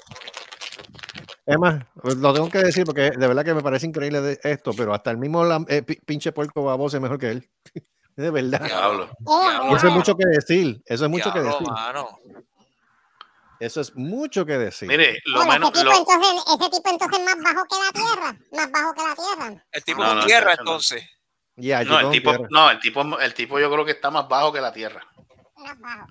[1.45, 4.39] Es más, pues, lo tengo que decir porque de verdad que me parece increíble de
[4.43, 7.49] esto, pero hasta el mismo eh, pi- pinche puerco baboso es mejor que él.
[8.15, 8.61] de verdad.
[8.65, 9.05] Diablo.
[9.05, 10.81] Eh, Y eso es mucho que decir.
[10.85, 11.71] Eso es mucho que Diablo, decir.
[11.73, 12.19] mano.
[13.59, 14.87] Eso es mucho que decir.
[14.87, 15.71] Mire, lo Bueno, menos.
[15.73, 18.39] ese, tipo Lo, entonces, ese tipo entonces es más bajo que la tierra.
[18.51, 19.65] Más bajo que la tierra.
[19.71, 20.59] El tipo No, con no, tierra, no.
[20.61, 21.03] entonces.
[21.55, 22.47] Ya, no, el tipo, tierra.
[22.51, 25.05] no, el tipo, el tipo yo creo que está más bajo que la tierra.
[25.57, 26.07] Más bajo.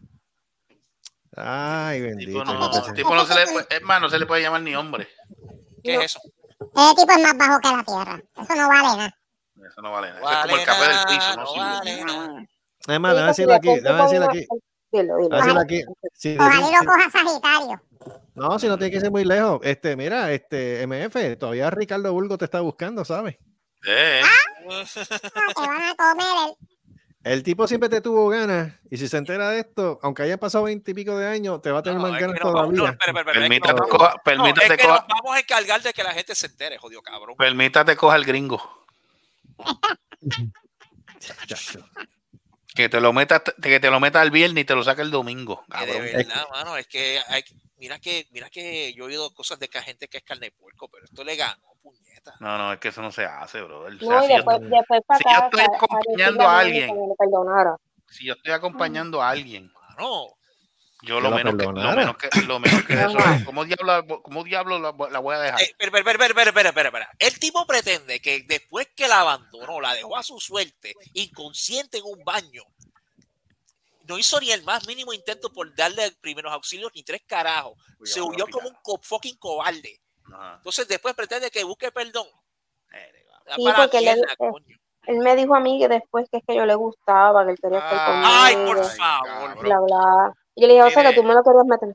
[1.40, 2.31] Ay, bendito.
[2.32, 4.74] tipo no, tipo no se le, puede- es más, no se le puede llamar ni
[4.74, 5.09] hombre.
[5.82, 6.01] ¿Qué No.
[6.02, 6.20] es eso?
[6.74, 8.23] Ese tipo es más bajo que la tierra.
[8.43, 9.15] Eso no vale nada.
[9.69, 10.20] Eso no vale nada.
[10.20, 11.65] Eso es como el café del piso, no no sirve.
[11.65, 12.47] vale nada.
[12.89, 13.69] Es más, Sí, déjame decirlo aquí.
[13.81, 14.47] Déjame decirlo aquí.
[14.90, 15.28] Dilo, dilo.
[15.28, 15.85] Déjame decirlo aquí.
[16.15, 17.82] Sí, Ojalá lo coja Sagitario.
[18.35, 19.60] No, si no tiene que ser muy lejos.
[19.65, 23.36] Este, mira, este MF, todavía Ricardo Bulgo te está buscando, ¿sabes?
[23.86, 26.69] Eh, Ah, Te van a comer el...
[27.29, 30.65] El tipo siempre te tuvo ganas y si se entera de esto, aunque haya pasado
[30.65, 32.97] veinte y pico de años, te va a tener No, más ganas todavía.
[32.97, 33.75] permítate,
[34.25, 37.03] permítate, es que coja, nos vamos a encargar de que la gente se entere, jodido
[37.03, 37.37] cabrón.
[37.37, 38.87] permítate coja el gringo.
[42.75, 45.11] Que te lo metas, que te lo metas el viernes y te lo saca el
[45.11, 45.65] domingo.
[45.85, 47.43] De verdad, mano, es que hay,
[47.77, 50.47] mira que mira que yo he oído cosas de que hay gente que es carne
[50.47, 51.68] de puerco, pero esto le ganó,
[52.20, 52.35] puñeta.
[52.40, 53.95] No, no, es que eso no se hace, brother.
[53.95, 56.49] O sea, No, y si, yo, después, después para si yo acá, estoy para- acompañando
[56.49, 56.90] a alguien.
[58.11, 60.27] si yo estoy acompañando a alguien, Mano,
[61.03, 64.43] yo lo menos que, lo menos que, lo menos que eso es, ¿cómo diablo, cómo
[64.45, 65.61] diablo la, la voy a dejar?
[65.61, 67.11] eh, espera, espera, espera, espera, espera, espera, espera.
[67.20, 72.05] El tipo pretende que después que la abandonó, la dejó a su suerte, inconsciente en
[72.05, 72.62] un baño,
[74.09, 77.74] no hizo ni el más mínimo intento por darle primeros auxilios ni tres carajos.
[78.03, 80.01] Se huyó como un co- fucking cobarde.
[80.33, 80.55] Ajá.
[80.57, 82.27] Entonces después pretende que busque perdón.
[83.57, 84.15] Sí, porque.
[85.07, 87.59] Él me dijo a mí que después que es que yo le gustaba, que él
[87.59, 88.29] quería estar conmigo.
[88.31, 89.27] Ay, por favor.
[89.27, 89.59] cabrón.
[89.63, 90.35] bla, bla.
[90.55, 91.95] Y yo le dije, o sea, que tú me lo querías meter.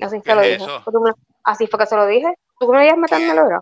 [0.00, 0.70] Así ¿Qué se lo es dije.
[0.70, 0.82] eso?
[0.84, 2.32] Tú me- Así fue que se lo dije.
[2.60, 3.60] ¿Tú me querías metérmelo, era?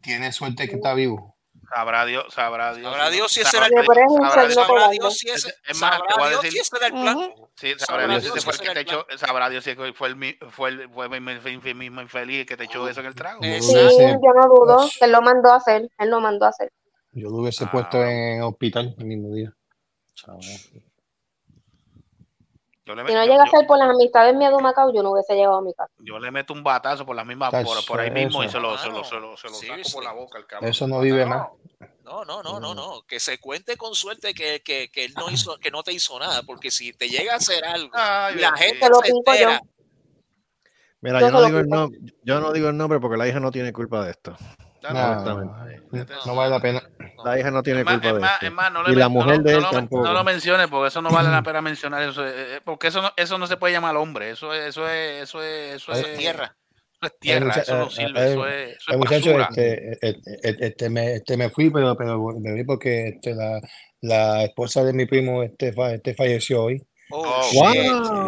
[0.00, 1.36] Tiene suerte que está vivo.
[1.72, 2.90] Sabrá Dios, sabrá Dios.
[2.92, 3.86] Sabrá Dios si ese era el un
[4.52, 6.86] sabrá Dios- si ese, Es más, te sabrá voy a Dios decir- si ese era
[6.88, 7.34] el plan.
[7.54, 9.94] Sí, sabrá Dios si fue el ese que te echó, sabrá Dios si fue el,
[9.94, 10.08] fue
[10.70, 13.40] el, fue el mi- mismo infeliz que te echó eso en el trago.
[13.42, 15.88] Sí, yo no dudo que él lo mandó a hacer.
[15.98, 16.72] Él lo mandó a hacer.
[17.12, 19.54] Yo lo hubiese Ah, puesto en hospital el mismo día.
[22.90, 25.00] Yo le, Si no yo- llega a ser por las amistades mías de Macao, yo
[25.04, 25.92] no hubiese llegado a mi casa.
[25.98, 28.58] yo le meto un batazo por la misma, Tacho, por, por ahí mismo y se
[28.58, 29.92] lo, se lo, se lo, se lo saco seriously.
[29.94, 30.68] por la boca el cabrón.
[30.70, 31.46] Eso no vive más.
[32.02, 33.02] No, no, no, no, no.
[33.06, 36.18] Que se cuente con suerte que, que, que él no hizo, que no te hizo
[36.18, 39.14] nada, porque si te llega a hacer algo, Ay, la gente Te lo se yo.
[39.18, 39.60] entera.
[41.02, 41.76] Mira, Yo yo no, se lo digo el quito.
[41.76, 44.36] nom- yo no digo el nombre porque la hija no tiene culpa de esto.
[44.82, 45.24] Ya No,
[46.26, 46.82] no vale la pena.
[47.24, 48.94] La hija no tiene Es más, culpa es de más, es más, no le y
[48.96, 50.04] la mujer lo- de él tampoco.
[50.06, 53.12] No lo menciones porque eso no vale la pena mencionar eso, eh, porque eso no,
[53.16, 56.56] eso no se puede llamar hombre, eso es, eso es, eso es, eso es tierra.
[57.02, 59.48] Eso es tierra, mucha- eso no eh, sirve, eh, eso es, eso es
[60.02, 63.60] este, este, me, este me fui, pero, pero me fui porque este, la,
[64.00, 66.82] la esposa de mi primo este, fa- este falleció hoy.
[67.10, 67.74] Oh, Oh, shit.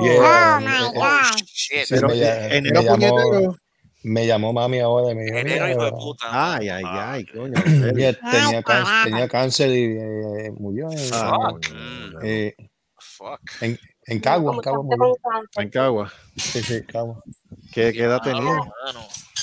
[0.02, 1.42] Yeah, Oh my God.
[1.88, 3.56] Pero me, enero me llamó.
[4.04, 6.54] Me llamó mami ahora y me dijo, Enero, "Mira, hijo de puta.
[6.56, 7.52] Ay, ay, ay, coño.
[7.62, 9.04] tenía, Ay, cáncer, carajo.
[9.04, 11.66] tenía cáncer y eh, murió en, Ah, Fuck.
[12.24, 12.54] eh,
[12.98, 13.40] Fuck.
[13.60, 15.16] en, en Cagua, en Cagua murió.
[15.56, 16.12] En Cagua.
[16.36, 17.22] Sí, sí, Cagua.
[17.72, 18.56] ¿Qué, qué edad tenía?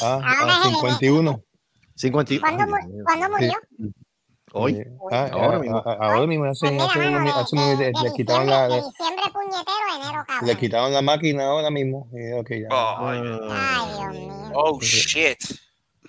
[0.01, 1.41] Ah, ah, es el 51.
[1.95, 2.33] 50.
[2.33, 2.65] y- ¿Cuándo.
[3.05, 3.53] ¿cuándo murió?
[4.53, 4.75] Hoy.
[4.77, 5.83] Eh, ah, ahora ah, mismo.
[5.85, 7.13] ah, ahora mismo, hace, Pues mano, de, de- de
[8.45, 10.47] la, de le, diciembre puñetero, enero cabrón.
[10.47, 12.09] le quitaron la máquina ahora mismo.
[12.13, 12.67] Y, ok, ya.
[12.71, 14.51] Ay, Ay, Dios mío.
[14.55, 15.37] Oh, shit.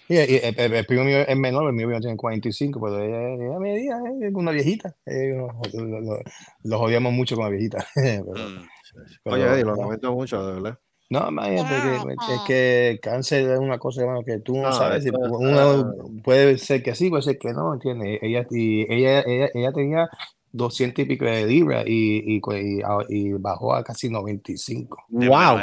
[0.09, 4.27] Y, y el, el- el primo mío es menor, el mío tiene 45, pero ella,
[4.27, 4.95] es una viejita.
[5.07, 6.21] Eh, lo, lo- lo-
[6.65, 7.87] lo jodíamos mucho con la viejita.
[7.95, 8.67] pero, Mm.
[9.23, 10.79] pero, Oye, Eddie, lo lamento mucho, de verdad.
[11.11, 11.69] No, imagínate
[12.17, 15.03] que, es que- el cáncer es una cosa hermano, que tú no, No, sabes.
[15.03, 18.21] si Uno puede ser que sí, puede ser que no, ¿entiendes?
[18.23, 20.09] Ella, y ella, ella, ella tenía
[20.53, 25.05] 200 y pico de libras y, y, y, y bajó a casi 95.
[25.09, 25.59] De Wow.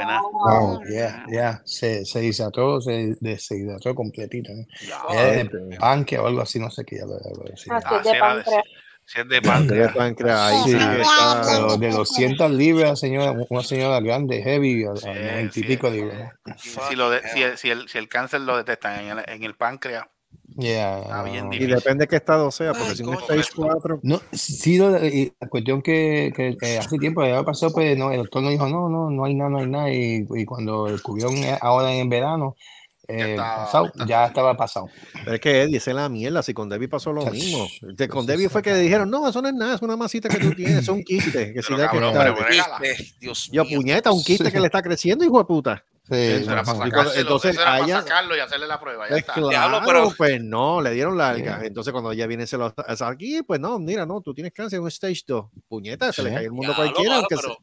[0.50, 1.62] Oh, yeah, yeah.
[1.66, 4.52] Se, se deshidrató, se deshidrató completito.
[4.52, 4.68] ¿eh?
[5.10, 7.78] Ella es de páncreas o algo así, no sé qué ya lo, lo decía.
[7.78, 8.62] Así Ah,
[9.08, 9.72] si de era de- páncreas.
[9.72, 10.64] es de de páncreas.
[10.66, 15.08] Sí, sí que está- de 200 libras, señora, una señora grande, heavy, a, a Sí,
[15.08, 15.64] 90 y sí.
[15.64, 16.34] pico libras.
[16.58, 19.24] Si, si lo de- si, el, si, el, si el cáncer lo detectan en el,
[19.28, 20.06] en el páncreas,
[20.58, 21.56] Yeah, Está bien no.
[21.56, 25.32] Y depende qué estado sea, porque Ay, si coño, stage 4, No, sí, lo- y
[25.40, 28.68] la cuestión que, que, eh, hace tiempo ya pasó, pues no, el doctor nos dijo,
[28.68, 32.10] no, no, no hay nada, no hay nada, y, y cuando descubrieron eh, ahora en
[32.10, 32.56] verano,
[33.08, 34.90] eh, estaba- pasado, ya estaba pasado.
[35.24, 36.44] pero es que Eddie, esa es la mierda.
[36.44, 37.34] Si con Debbie pasó lo Chach.
[37.34, 37.68] mismo.
[37.82, 38.80] De- con Debbie fue que acá.
[38.80, 41.54] dijeron, no, eso no es nada, es una masita que tú tienes, es un quiste.
[41.54, 42.80] Que si que está-
[43.20, 43.78] Dios Yo, mío.
[43.78, 44.52] puñeta, un quiste Sí.
[44.52, 45.84] que le está creciendo, hijo de puta.
[46.10, 46.66] Sí, no, no.
[46.66, 49.04] Sacárselo, entonces, eso era para ella- sacarlo y hacerle la prueba.
[49.06, 49.34] Ya Pues está.
[49.34, 51.60] claro, Diablo, pero- pues no, le dieron larga.
[51.60, 51.68] Sí.
[51.68, 52.74] Entonces, cuando ella viene, se lo
[53.08, 55.46] aquí, pues no, mira, no, tú tienes cáncer en un stage 2.
[55.68, 56.36] Puñeta, se le Sí.
[56.36, 57.16] cae el mundo a Diablo, cualquiera.
[57.18, 57.58] mano, pero-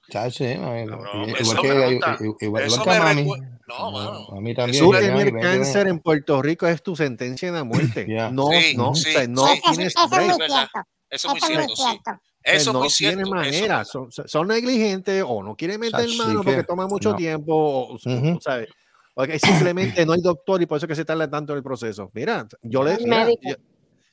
[0.44, 1.92] eh, man, Cabrón, igual eso que, igual,
[2.42, 3.22] igual- que a mami.
[3.22, 4.26] recuerda- No, mano.
[4.36, 4.84] A mí también.
[4.84, 8.06] Tú tener cáncer en Puerto Rico es tu sentencia de muerte.
[8.08, 8.30] Ya.
[8.30, 9.60] No, Sí, no, sí, no sí.
[9.70, 10.28] Tienes eso es break.
[10.28, 10.56] muy ¿verdad?
[10.70, 10.78] cierto.
[10.78, 11.82] Eso es Eso muy es muy cierto, sí.
[12.44, 13.30] Eso es no tiene cierto.
[13.30, 17.10] manera, eso- son, son- negligentes o no quieren meter Chacho, mano porque que- toma mucho
[17.10, 17.16] no.
[17.16, 18.38] tiempo, o, o- Ujú.
[18.40, 18.68] ¿sabes?
[19.14, 21.62] Porque simplemente no hay doctor y por eso es que se tarda tanto en el
[21.62, 22.10] proceso.
[22.14, 23.54] Mira, yo le, mira, yo,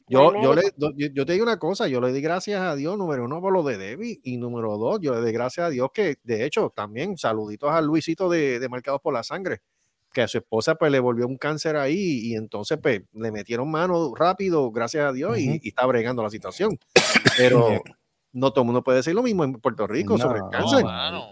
[0.07, 2.97] yo, yo le, yo, yo te digo una cosa, yo le di gracias a Dios,
[2.97, 5.89] número uno, por lo de Debbie, y número dos, yo le di gracias a Dios
[5.93, 9.61] que, de hecho, también saluditos a Luisito de, de Marcados por la Sangre,
[10.13, 13.71] que a su esposa pues le volvió un cáncer ahí y entonces pues le metieron
[13.71, 15.59] mano rápido, gracias a Dios, y- Ujú.
[15.63, 16.77] y, está bregando la situación.
[17.37, 17.81] Pero
[18.33, 20.83] no todo el mundo puede decir lo mismo en Puerto Rico sobre el No, cáncer.
[20.83, 21.31] No.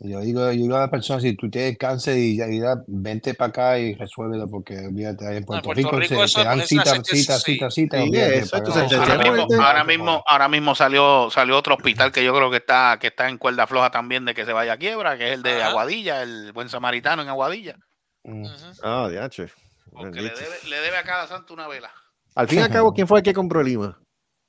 [0.00, 2.76] Yo digo, yo digo a la persona, si tú tienes cáncer y ya, y ya,
[2.86, 6.40] vente para acá y resuélvelo, porque olvídate, ahí en Puerto, Puerto Rico, Rico se, eso
[6.40, 7.54] te dan cita, cita, sí.
[7.54, 12.24] cita, cita, Sí, eso, Ahora mismo, ahora mismo, ahora mismo salió, salió otro hospital que
[12.24, 14.76] yo creo que está, que está en cuerda floja también de que se vaya a
[14.76, 15.70] quiebra, que es el de Ajá.
[15.70, 17.74] Aguadilla, el buen samaritano en Aguadilla.
[18.22, 18.46] Mm.
[18.84, 19.46] Ah, diache.
[19.90, 20.38] Porque le Bendito.
[20.38, 21.90] debe, le debe a cada santo una vela.
[22.36, 23.98] Al fin y al cabo, ¿quién fue el que compró el IMA?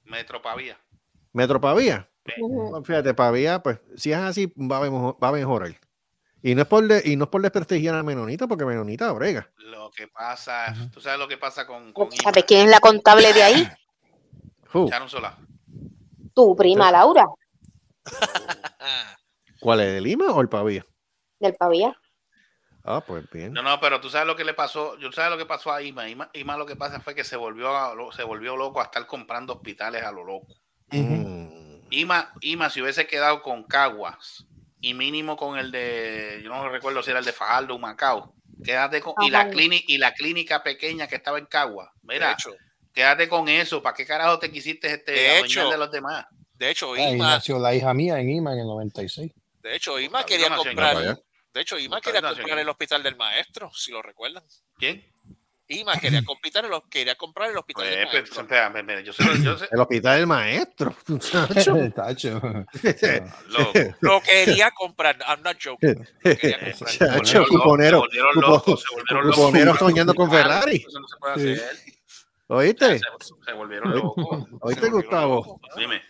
[0.04, 0.78] Metro Pavía.
[1.34, 2.10] Metro Pavía.
[2.40, 2.70] Ujú.
[2.72, 5.72] Bueno, Fíjate, Pavía, pues, si es así, va a, mejor- va a mejorar.
[6.42, 9.50] Y no es por de- y no es por desprestigiar a Menonita, porque Menonita brega.
[9.58, 13.34] Lo que pasa, tú sabes lo que pasa con, con ¿Sabes quién es la contable
[13.34, 13.68] de ahí?
[14.74, 15.38] Sharon Solá.
[16.34, 17.26] Tu prima Laura,
[19.60, 20.86] ¿Cuál es el IMA o el Pavía?
[21.40, 21.96] del Pavía.
[22.84, 23.54] Ah, pues bien.
[23.54, 25.82] No, no, pero tú sabes lo que le pasó, yo sabes lo que pasó a
[25.82, 26.08] Ima.
[26.10, 29.06] Ima, Ima lo que pasa fue que se volvió, a- se volvió loco a estar
[29.06, 30.48] comprando hospitales a lo loco.
[30.92, 31.50] Mm.
[31.92, 34.46] Ima, Ima si hubiese quedado con Caguas
[34.82, 38.34] y mínimo con el de, yo no recuerdo si era el de Fajardo o Macao,
[38.64, 42.56] quédate con, y la clínica, y la clínica pequeña que estaba en Caguas, mira, hecho,
[42.94, 46.26] quédate con eso, ¿para qué carajo te quisiste este De hecho, de los demás?
[46.54, 49.32] de hecho, Ahí Ima, nació la hija mía en IMA en el 96.
[49.62, 51.20] de hecho, Ima quería comprar, Ima.
[51.54, 54.44] de hecho, Ima quería comprar el hospital del maestro, si lo recuerdan.
[54.78, 55.06] ¿Quién?
[55.72, 58.42] Ima quería comprar el, quería comprar el hospital Pues, del pues, maestro.
[58.42, 60.96] espérame, espérame, yo sé, lo- yo sé, El hospital del maestro.
[61.08, 61.76] muchacho.
[61.96, 62.42] Tacho.
[64.02, 66.06] Lo quería comprar, I'm not joking.
[66.24, 67.48] Lo quería comprar.
[67.48, 67.98] Cuponero.
[68.02, 69.46] Se volvieron Cupo- locos, se volvieron locos.
[69.46, 70.86] cuponero soñando con Ferrari.
[70.88, 71.62] Eso no se puede Sí.
[71.62, 71.78] hacer.
[72.48, 72.98] ¿Oíste?
[72.98, 73.06] Se,
[73.46, 74.26] se volvieron locos.
[74.62, 75.36] ¿Oíste, volvieron Gustavo?
[75.36, 75.60] locos.
[75.78, 76.02] Dime.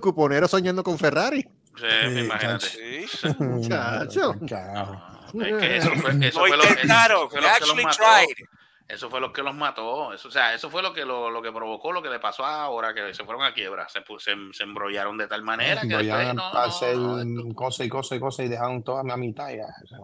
[0.00, 1.42] Cuponero soñando con Ferrari.
[1.76, 2.66] Sí, imagínate.
[2.66, 3.06] Sí.
[3.38, 4.34] Muchacho.
[4.48, 5.20] Carajo.
[5.34, 7.60] No, es que eso fue, eso Lo fue lo, eso intentaron, fue they lo que
[7.60, 7.98] los actually mató.
[7.98, 8.46] tried.
[8.92, 10.12] Eso fue lo que los mató.
[10.12, 12.44] Eso, o sea, eso fue lo que lo, lo que provocó lo que le pasó
[12.44, 13.88] ahora, que se fueron a quiebra.
[13.88, 17.86] Se, se, se embrollaron de tal manera que después, no, a no, hacer no, cosas
[17.86, 19.48] y cosas y cosas y dejaron toda mi mitad.
[19.50, 19.96] Ya, se.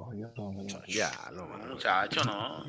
[0.86, 2.62] Ya, lo muchacho, no.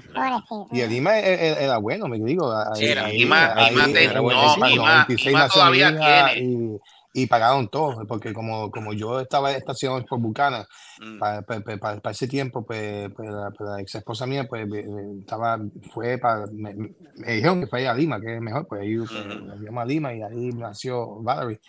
[0.72, 2.52] Y el IMA era bueno, me digo.
[2.52, 3.06] ahí- Sí, era.
[3.06, 4.66] ahí- Ima- ahí- Ima te- era no, buenísimo.
[4.68, 6.40] Ima- 96 Ima todavía tiene.
[6.40, 6.80] Y,
[7.18, 10.68] y pagaron todo, porque como, como yo estaba estacionado por Bucana,
[11.00, 11.20] Mm.
[11.20, 14.86] para ese tiempo, pues, pues la, pues la ex esposa mía, pues eh,
[15.20, 15.60] estaba,
[15.94, 19.12] fue para, me, me dijeron que fue a Lima, que es mejor, pues ahí pues,
[19.60, 21.60] fuimos a Lima y ahí nació Valerie.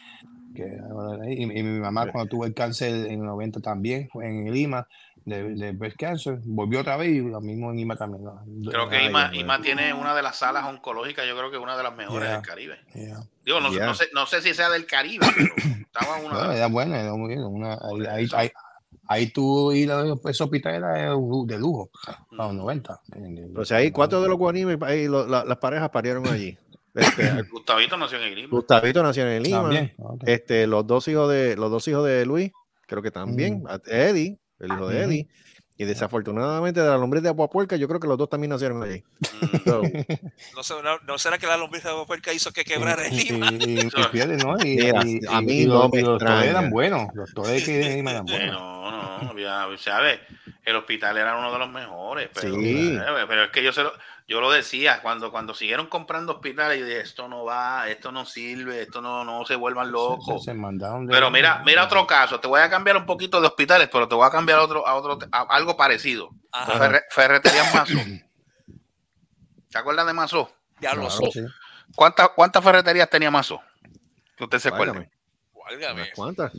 [0.54, 0.78] Que,
[1.28, 4.88] y, y mi mamá cuando tuvo el cáncer en el 90 también, fue en Lima,
[5.28, 8.24] de, de breast cancer, volvió otra vez y lo mismo en Lima también.
[8.24, 8.42] ¿no?
[8.70, 11.82] Creo que IMA, IMA tiene una de las salas oncológicas, yo creo que una de
[11.82, 12.36] las mejores Yeah.
[12.38, 12.78] del Caribe.
[12.94, 13.20] Yeah.
[13.44, 13.86] Digo, no, Yeah.
[13.86, 17.12] no, sé, no sé si sea del Caribe, pero estaba una Bueno, era buena, era
[17.14, 17.42] muy bien.
[17.44, 18.50] Una, ahí, ahí, ahí,
[19.06, 21.90] ahí tú ir a ese hospital era de lujo,
[22.38, 23.00] a los 90.
[23.56, 26.56] O sea, ahí cuatro de los guanimes, ahí lo- la- las parejas parieron allí.
[26.94, 28.48] Este, Gustavito nació en Lima.
[28.50, 29.60] Gustavito nació en Lima.
[29.62, 30.22] También, ok.
[30.26, 32.50] Este, los dos hijos de los dos hijos de Luis,
[32.86, 33.62] creo que también.
[33.62, 33.68] Mm.
[33.86, 35.02] Eddie, el hijo de.
[35.02, 35.28] Eddie.
[35.80, 39.04] Y desafortunadamente de la lombriz de Aguapuerca, yo creo que los dos también nacieron allí.
[39.20, 39.58] Mm.
[39.64, 39.82] So,
[40.56, 43.24] No, sé, no, no será que la lombriz de puerca hizo que quebrara el Y,
[43.30, 43.50] Lima.
[43.52, 44.56] y- y fíjate, ¿no?
[44.58, 48.26] Y, Mira, y- a mí no los, me los eran buenos, los doctores que eran
[48.26, 48.60] Sí, buenos.
[48.60, 50.18] no, no, había, ¿sabes?
[50.64, 52.98] El hospital era uno de los mejores, pero, Sí.
[53.28, 53.92] pero es que yo se lo,
[54.28, 58.26] yo lo decía, cuando, cuando siguieron comprando hospitales, yo dije, esto no va, esto no
[58.26, 60.44] sirve, esto no, no se vuelvan Se, locos.
[60.44, 63.46] se mandaron de- Pero mira, mira otro caso, te voy a cambiar un poquito de
[63.46, 66.28] hospitales, pero te voy a cambiar a otro, a otro, a algo parecido.
[66.52, 67.94] Ferre- ferretería Mazo.
[69.70, 70.50] ¿Te acuerdas de Mazo?
[70.80, 71.30] Ya lo Claro, sé.
[71.32, 71.46] sí.
[71.96, 73.60] ¿Cuántas, cuántas ferreterías tenía Mazo?
[74.36, 75.10] Que usted se acuerde.
[76.14, 76.52] cuantas.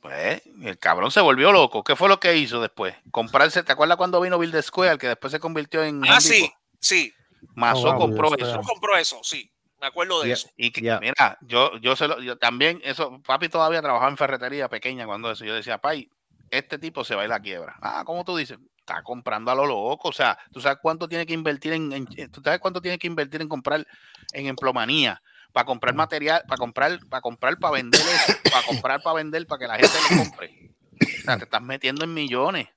[0.00, 1.84] Pues el cabrón se volvió loco.
[1.84, 2.94] ¿Qué fue lo que hizo después?
[3.10, 6.50] Comprarse, ¿te acuerdas cuando vino Bill the Square, que después se convirtió en Ah, sí?
[6.80, 7.12] Sí.
[7.54, 8.56] Mazo Oh, wow, compró eso.
[8.56, 9.50] Yo compró eso, sí.
[9.80, 10.50] Me acuerdo de eso.
[10.56, 14.68] Y que- mira, yo, yo se lo, yo también, eso, papi todavía trabajaba en ferretería
[14.68, 15.44] pequeña cuando eso.
[15.46, 16.10] Yo decía, pai,
[16.50, 17.76] este tipo se va a ir a la quiebra.
[17.80, 18.58] Ah, ¿cómo tú dices?
[18.78, 20.08] Está comprando a lo loco.
[20.08, 23.06] O sea, ¿tú sabes cuánto tiene que invertir en, en- tú sabes cuánto tiene que
[23.06, 23.86] invertir en comprar
[24.32, 25.22] en emplomanía?
[25.52, 29.58] Para comprar material, para comprar, para comprar, para vender eso, para comprar, para vender, para
[29.58, 30.70] que la gente lo compre.
[31.00, 32.68] O sea, te estás metiendo en millones.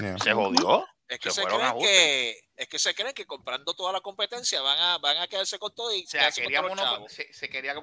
[0.00, 0.16] Yeah.
[0.18, 0.86] Se jodió.
[1.14, 4.78] Es que Se creen que es que se creen que comprando toda la competencia van
[4.78, 7.48] a van a quedarse con todo y O sea, quedarse con quería monopo- se, se
[7.48, 7.74] quería,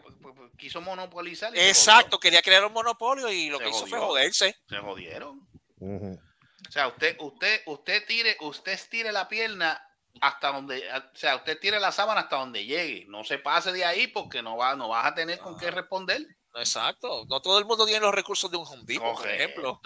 [0.57, 1.53] quiso monopolizar.
[1.53, 4.57] y se Exacto, quería crear un monopolio y lo Se que hizo fue joderse.
[4.69, 5.47] Se jodieron.
[5.81, 9.83] O sea, usted, usted, usted tire, usted estire la pierna
[10.21, 13.05] hasta donde, o sea, usted tire la sábana hasta donde llegue.
[13.07, 16.25] No se pase de ahí porque no va, no vas a tener con qué responder.
[16.55, 17.25] Exacto.
[17.29, 19.81] No todo el mundo tiene los recursos de un Home Depot, por ejemplo.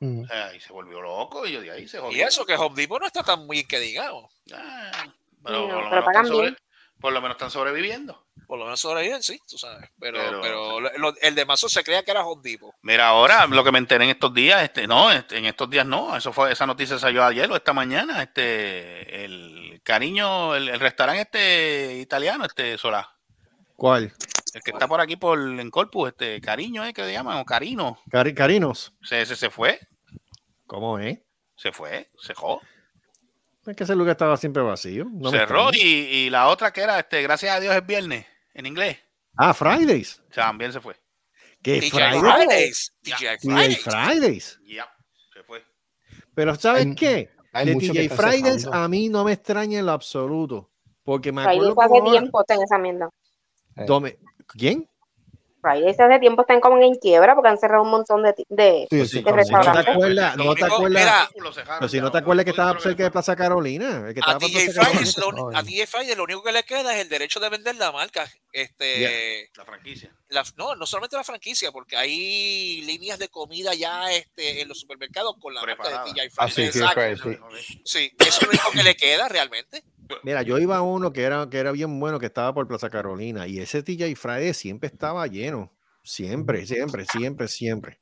[0.00, 0.24] Mm.
[0.24, 2.74] O sea, y se volvió loco y yo de ahí se Y eso que Home
[2.76, 4.30] Depot no está tan muy que digamos.
[4.52, 4.90] Ah,
[5.42, 6.58] No, pero, por, lo pero menos están sobre- bien.
[7.00, 8.22] por lo menos están sobreviviendo.
[8.46, 9.90] Por lo menos sobreviven, sí, tú sabes.
[9.98, 12.74] Pero, Pero- pero, lo- el de Mazo se creía que era Home Depot.
[12.82, 15.84] Mira, ahora lo que me enteré en estos días, este, no, este, en estos días
[15.86, 20.78] no, eso fue, esa noticia salió ayer o esta mañana, este, el cariño, el, el
[20.80, 23.15] restaurante este italiano, este Solá,
[23.76, 24.12] ¿Cuál?
[24.54, 26.94] el que está por aquí por en Corpus, este cariño, ¿eh?
[26.94, 28.94] que le llaman, o Carino, Cari- Carinos.
[29.02, 29.78] se, ese se fue,
[30.66, 31.18] ¿Cómo es?
[31.56, 32.60] se fue, cerró,
[33.66, 35.06] Es que ese lugar estaba siempre vacío.
[35.12, 38.24] no cerró y, y la otra que era, este, gracias a Dios es viernes,
[38.54, 38.96] en inglés,
[39.36, 40.22] Ah, Fridays.
[40.34, 40.96] también se fue,
[41.62, 42.20] ¿Qué Fridays?
[42.20, 42.92] Fridays.
[43.02, 43.82] TJ Fridays.
[43.82, 44.60] Fridays.
[44.66, 44.88] ya,
[45.34, 45.62] se fue.
[46.34, 47.30] Pero ¿sabes Hay- qué?
[47.52, 50.70] hay De está Fridays a mí no me extraña en lo absoluto.
[51.02, 53.10] Porque me Fridays acuerdo hace como ahora- tiempo en esa mierda.
[53.84, 54.16] Tome-
[54.48, 54.88] ¿Quién?
[55.60, 59.00] Fridays hace tiempo están como en quiebra porque han cerrado un montón de, de, Sí,
[59.00, 59.94] sí, si, de como si no te restaurantes.
[59.94, 61.28] acuerdas, no te acuerdas,
[61.80, 64.04] pero si no te acuerdas que estaba cerca de Plaza Carolina.
[64.06, 64.60] el que A Carolina.
[64.60, 68.30] Fridays, lo, único que le queda es el derecho de vender la marca.
[68.52, 70.14] Este, La franquicia.
[70.28, 74.78] la- no, no solamente la franquicia, porque hay líneas de comida ya este, en los
[74.78, 76.04] supermercados con la marca de Preparada.
[76.14, 76.76] TJ Ah, sí, Fridays.
[76.76, 77.30] Exacto.
[77.58, 77.80] Sí.
[77.84, 79.82] Sí, eso es lo único que le queda realmente.
[80.22, 82.90] Mira, yo iba a uno que era, que era bien bueno, que estaba por Plaza
[82.90, 85.72] Carolina, y ese TJ Fridays siempre estaba lleno.
[86.02, 88.00] Siempre, siempre, siempre, siempre.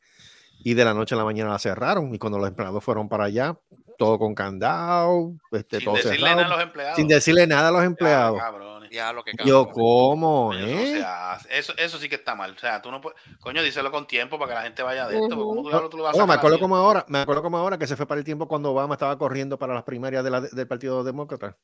[0.62, 2.14] Y de la noche a la mañana la cerraron.
[2.14, 3.58] Y cuando los empleados fueron para allá,
[3.96, 6.96] todo con candado, este, Sin todo decirle cerrado, nada a los empleados.
[6.96, 8.38] sin decirle nada a los Ya, empleados.
[8.38, 8.90] cabrones.
[8.90, 9.68] Ya lo que Yo.
[9.70, 10.52] ¿cómo?
[10.52, 10.86] Eso, no eh?
[10.98, 11.58] se hace.
[11.58, 12.52] eso, eso sí que está mal.
[12.52, 13.18] O sea, tú no puedes.
[13.40, 15.36] Coño, díselo con tiempo para que la gente vaya de esto.
[15.36, 17.42] ¿Cómo tú, No, tú lo vas a no, me sacar acuerdo como ahora, me acuerdo
[17.42, 20.22] como ahora que se fue para el tiempo cuando Obama estaba corriendo para las primarias
[20.22, 21.56] de la- del Partido Demócrata.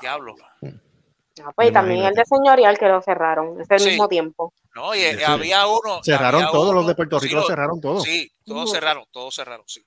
[0.00, 0.34] Diablo.
[1.44, 3.88] Ah, pues y también el de señorial que lo cerraron, es el Sí.
[3.90, 4.52] mismo tiempo.
[4.74, 5.24] No, y eh, Sí.
[5.24, 6.00] había uno.
[6.02, 8.02] Cerraron había todos los uno- de Puerto sí, Rico, lo- cerraron todos.
[8.02, 9.82] Sí, todos cerraron, todos cerraron, sí.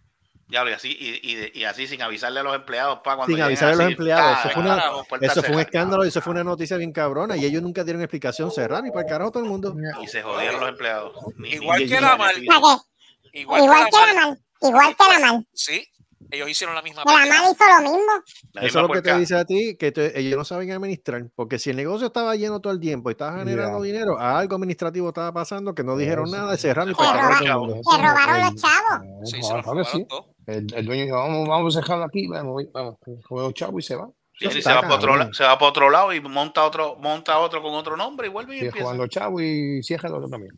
[0.52, 3.00] Diablo, y así, y, y, de- y así sin avisarle a los empleados.
[3.04, 4.24] Pa, cuando Sin avisarle a los así, empleados.
[4.38, 6.76] ah, Eso fue, una- carajo, puerta eso fue un escándalo y eso fue una noticia
[6.78, 7.38] bien cabrona.
[7.38, 9.74] Y ellos nunca dieron explicación cerrar y para el carajo todo el mundo.
[10.04, 11.14] Y se jodieron los empleados.
[11.38, 12.36] Ni- Igual ni- que ni- la mal.
[12.38, 14.16] Igual, Igual que la mal.
[14.16, 14.40] mal.
[14.62, 15.48] Igual que la mal.
[15.54, 15.88] Sí,
[16.34, 18.12] Ellos hicieron la misma Que la madre hizo lo mismo.
[18.54, 21.26] La Eso es lo que te dice a ti, que te- ellos no saben administrar,
[21.36, 25.10] porque si el negocio estaba lleno todo el tiempo y estaba generando dinero, algo administrativo
[25.10, 26.38] estaba pasando que no dijeron Eso.
[26.38, 27.66] nada, cerraron y Se para robaron todo el chavo.
[27.66, 27.82] mundo.
[27.92, 29.02] Se robaron los chavos.
[29.26, 29.52] Sí, se los sí.
[29.66, 30.31] robaron todo.
[30.48, 32.96] El, el dueño dijo, vamos, vamos a dejarlo aquí, vamos, vamos,
[33.28, 34.10] con los chavos y se va.
[34.40, 37.38] Y se va, para otro, la- se va para otro lado y monta otro, monta
[37.40, 38.86] otro con otro nombre y vuelve y Sigue empieza.
[38.86, 40.58] jugando chavo y cierra el otro también.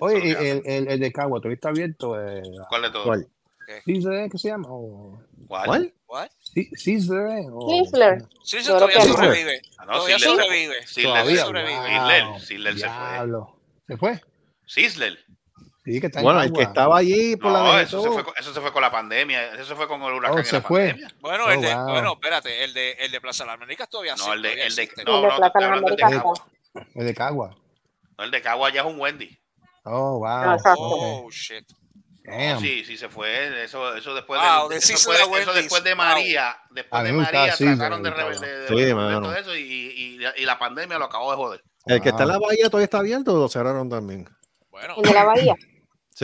[0.00, 2.20] Oye, el, el, el de Cagua, ¿todavía está abierto?
[2.20, 3.06] Eh, ¿Cuál de todos?
[3.06, 3.28] ¿Cuál?
[3.86, 4.66] ¿Caesar, ¿Qué se llama?
[4.68, 5.94] O, ¿Cuál?
[6.04, 6.28] ¿Cuál?
[6.40, 6.98] Sí, sí,
[8.66, 9.62] Yo creo todavía sobrevive.
[9.78, 10.86] Ah, no, Todavía sobrevive.
[10.86, 11.02] Se-
[11.36, 12.40] sobrevive.
[12.40, 12.94] Sidler se fue.
[13.86, 14.20] ¿Se fue?
[14.66, 15.18] Sidler.
[15.94, 18.08] Sí, que está en Bueno, el que estaba allí por la No, de eso se,
[18.10, 19.54] fue, con- eso se fue con la pandemia.
[19.54, 20.86] Eso se fue con el huracán Oh, se la fue.
[20.88, 21.14] pandemia.
[21.20, 21.88] Bueno, Oh, el de, wow.
[21.90, 24.52] bueno, espérate, el de, el de Plaza de las Américas todavía No, sí, el de,
[24.66, 26.34] el de, no, El de no, Plaza estoy de de Cagua.
[26.94, 27.50] El de Cagua.
[28.18, 29.38] No, el de Cagua ya es un Wendy.
[29.84, 30.26] Oh, wow.
[30.28, 30.56] Ah.
[30.76, 31.64] Oh, shit.
[32.22, 32.60] Damn.
[32.60, 33.64] Sí, sí se fue.
[33.64, 35.96] Eso, eso después Wow, de, de eso, fue- a eso después de Wow.
[36.04, 40.58] María, después de María trataron de, de- de- Sí, de todo eso y, y, la
[40.58, 41.64] pandemia lo acabó de joder.
[41.86, 42.48] El que está en la Wow.
[42.48, 44.28] bahía todavía está abierto o lo cerraron también.
[44.70, 45.54] Bueno, El de la Bahía.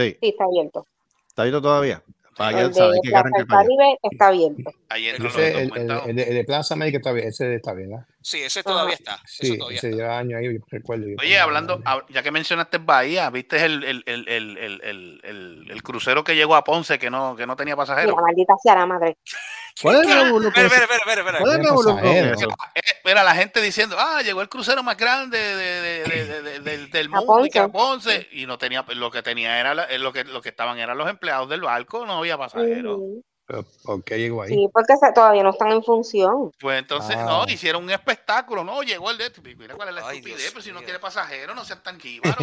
[0.03, 0.87] Sí, Sí, está abierto.
[1.29, 2.03] está abierto todavía.
[2.37, 3.47] Para El de que Plaza del.
[3.47, 4.71] Caribe está abierto.
[4.91, 7.29] Ahí entran Ese, el, el, el de, el de Plaza América está bien.
[7.29, 8.05] Ese está bien, ¿verdad?
[8.21, 9.19] sí, ese todavía está.
[9.25, 10.03] Sí, Eso todavía ese está.
[10.03, 11.07] lleva años ahí, recuerdo.
[11.19, 15.71] Oye, hablando, hab- ya que mencionaste Bahía, ¿viste el, el, el, el, el, el, el-
[15.71, 18.11] el crucero que llegó a Ponce que no, que no tenía pasajeros?
[18.13, 19.17] Mira, maldita sea la madre.
[19.83, 21.39] ¿Cuál es el revolú con Espera, espera, espera, espera, espera.
[21.39, 22.43] ¿Cuál es el Tiene revolú con pasajeros.
[22.43, 22.51] eso?
[22.75, 22.81] Eh,
[23.11, 26.61] Era la gente diciendo, ah, llegó el crucero más grande de, de- de- de- de-
[26.61, 28.27] de- del- mundo y que a Ponce.
[28.33, 31.09] Y no tenía, lo que tenía era eh, lo que lo que estaban eran los
[31.09, 32.97] empleados del barco, no había pasajeros.
[32.97, 33.23] Ujú.
[33.49, 34.49] Pero, ¿Por qué llegó ahí?
[34.49, 36.51] Sí, porque se- todavía no están en función.
[36.59, 37.25] Pues entonces, Ah.
[37.25, 40.39] no, hicieron un espectáculo, no, llegó el de esto, mira cuál es la Ay, estupidez,
[40.41, 42.37] Dios pero si no quiere pasajeros, no sean tan jíbaros.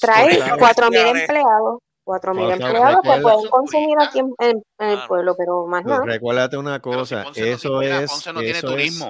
[0.00, 0.56] Trae Correcto.
[0.58, 1.78] cuatro mil Recuerda- empleados.
[2.08, 5.96] Cuatro mil empleados que pueden consumir aquí en, en- en el pueblo, pero más Pero
[5.96, 6.06] nada.
[6.06, 9.04] recuérdate una Pero si cosa, no- eso es, Ponce no tiene eso es.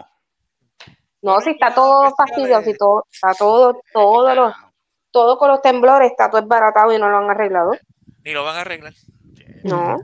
[1.22, 4.52] No, si está todo fastidioso y todo, está todo, todo, los,
[5.12, 7.70] todo con los temblores, está todo desbaratado y no lo han arreglado.
[8.24, 8.92] Ni lo van a arreglar.
[9.62, 9.96] No.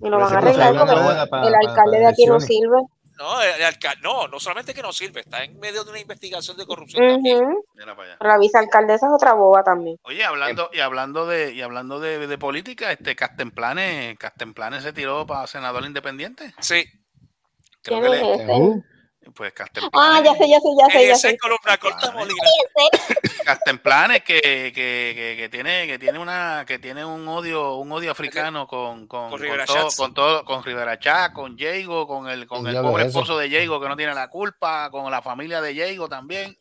[0.00, 2.78] Ni lo Pero van a arreglar porque el alcalde de aquí no sirve.
[3.22, 6.56] No, el alca- no, no solamente que no sirve, está en medio de una investigación
[6.56, 7.40] de corrupción también.
[7.74, 8.18] Mira para allá.
[8.20, 9.96] La vicealcaldesa es otra boba también.
[10.02, 15.24] Oye, hablando y hablando de y hablando de, de política, este Castemplane, Castemplane se tiró
[15.24, 16.52] para senador independiente.
[16.58, 16.84] Sí.
[17.82, 18.54] Creo ¿Quién que es le?
[18.54, 18.82] Uh,
[19.34, 20.18] pues Castemplane.
[20.18, 21.38] Ah, ya sé, ya sé, ya sé, ya Ese sé.
[21.38, 22.42] columna corta Molina.
[23.44, 28.10] Castemplanes que, que, que, que tiene que tiene una que tiene un odio un odio
[28.10, 32.28] africano con con, Con con Rivera todo, con todo con Rivera Schatz, con Diego, con
[32.28, 35.60] el con el pobre esposo de Diego que no tiene la culpa, con la familia
[35.60, 36.56] de Diego también.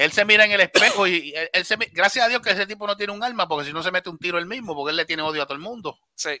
[0.00, 2.66] Él se mira en el espejo y él, él se gracias a Dios que ese
[2.66, 4.90] tipo no tiene un arma porque si no se mete un tiro él mismo porque
[4.92, 5.98] él le tiene odio a todo el mundo.
[6.14, 6.30] Sí.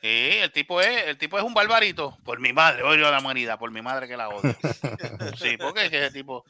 [0.00, 0.06] Sí,
[0.40, 3.58] el tipo es el tipo es un barbarito por mi madre, odio a la humanidad,
[3.58, 4.54] por mi madre que la odio.
[5.38, 6.44] Sí, porque es que ese tipo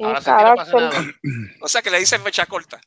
[0.00, 1.14] ahora se tira para senador.
[1.60, 2.80] O sea que le dicen mecha corta.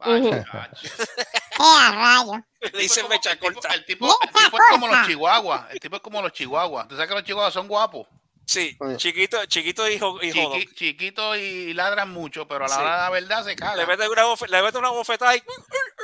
[0.00, 0.30] Ay, Ujú.
[0.30, 0.86] chacho.
[1.16, 1.24] ¡Eh,
[1.58, 1.90] a
[2.22, 2.44] rayo!
[2.60, 3.74] Le dicen el tipo- corta.
[3.74, 5.70] El tipo, el tipo es como los chihuahuas.
[5.70, 6.86] El tipo es como los chihuahuas.
[6.88, 8.06] ¿Tú sabes que los chihuahuas son guapos?
[8.48, 10.32] Sí, chiquito, chiquito y, jo- y.
[10.32, 12.80] Chiqui- ladran mucho, pero a la Sí.
[12.80, 13.86] hora de la verdad se Le cagan.
[13.86, 15.42] mete una, bofe- le mete una bofetada y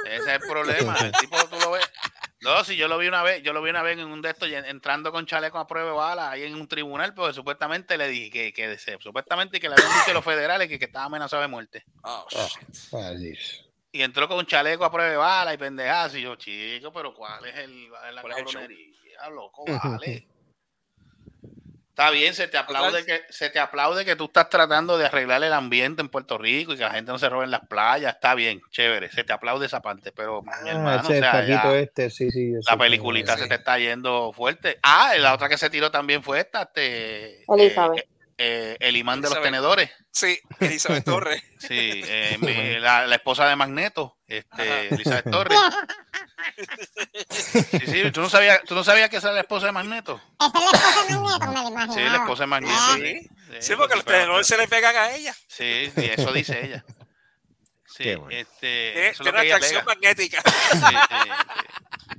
[0.05, 0.95] Ese es el problema.
[0.99, 1.91] El tipo tú lo ves.
[2.43, 4.29] No, si yo lo vi una vez, yo lo vi una vez en un de
[4.29, 8.09] estos entrando con chaleco a prueba de bala ahí en un tribunal, porque supuestamente le
[8.09, 11.41] dije que, que supuestamente que le habían dicho a los federales que, que estaba amenazado
[11.41, 11.85] de muerte.
[12.03, 12.27] Oh,
[12.93, 13.13] Ah.
[13.91, 16.15] Y entró con un chaleco a prueba de bala y pendejadas.
[16.17, 19.65] Y yo, chico, pero ¿cuál es el, la ¿Cuál es el cabronería, loco?
[19.67, 20.27] Vale.
[21.97, 25.45] Está bien, se te aplaude que se te aplaude que tú estás tratando de arreglar
[25.45, 28.17] el ambiente en Puerto Rico y que la gente no se robe en las playas.
[28.17, 31.47] Está bien, chévere, se te aplaude esa parte, pero mi Ah, hermano, o ese sea,
[31.47, 32.53] ya este, sí, sí.
[32.69, 34.81] la peliculita se te está yendo fuerte.
[34.83, 38.01] Ah, la otra que se tiró también fue esta, este, Elizabeth.
[38.01, 38.09] eh,
[38.39, 39.91] eh, el imán de los tenedores.
[40.11, 41.43] Sí, Elizabeth Torres.
[41.59, 45.59] Sí, eh, mi- la, la esposa de Magneto, este, Elizabeth Torres.
[47.31, 50.21] Sí, sí, ¿tú no sabías, tú no sabías que esa era la esposa de Magneto.
[50.41, 51.95] Esa es la esposa de Magneto, me lo imaginaba.
[51.95, 52.95] Sí, la esposa de Magneto.
[52.97, 53.29] Sí,
[53.61, 55.33] Sí, porque los tenedores se le pegan a ella.
[55.47, 56.85] Sí, sí, eso dice ella.
[57.87, 58.37] Sí, Qué bueno.
[58.37, 59.95] este, eso es lo tiene que una atracción pega.
[59.95, 60.43] magnética.
[60.43, 62.14] Sí, sí,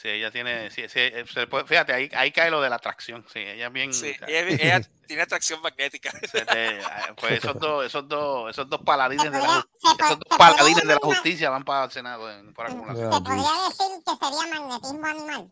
[0.00, 0.08] sí.
[0.08, 2.76] Ella tiene, sí, sí, eh, se le puede- fíjate, ahí, ahí cae lo de la
[2.76, 6.10] atracción, sí, ella es bien, Sí, ella, ella tiene atracción magnética.
[6.20, 6.78] te-
[7.20, 11.00] pues esos dos, esos dos, esos dos paladines de la, esos dos paladines de la
[11.02, 13.12] justicia van para el Senado en- por acumulación.
[13.12, 15.48] Se podría decir que sería magnetismo animal.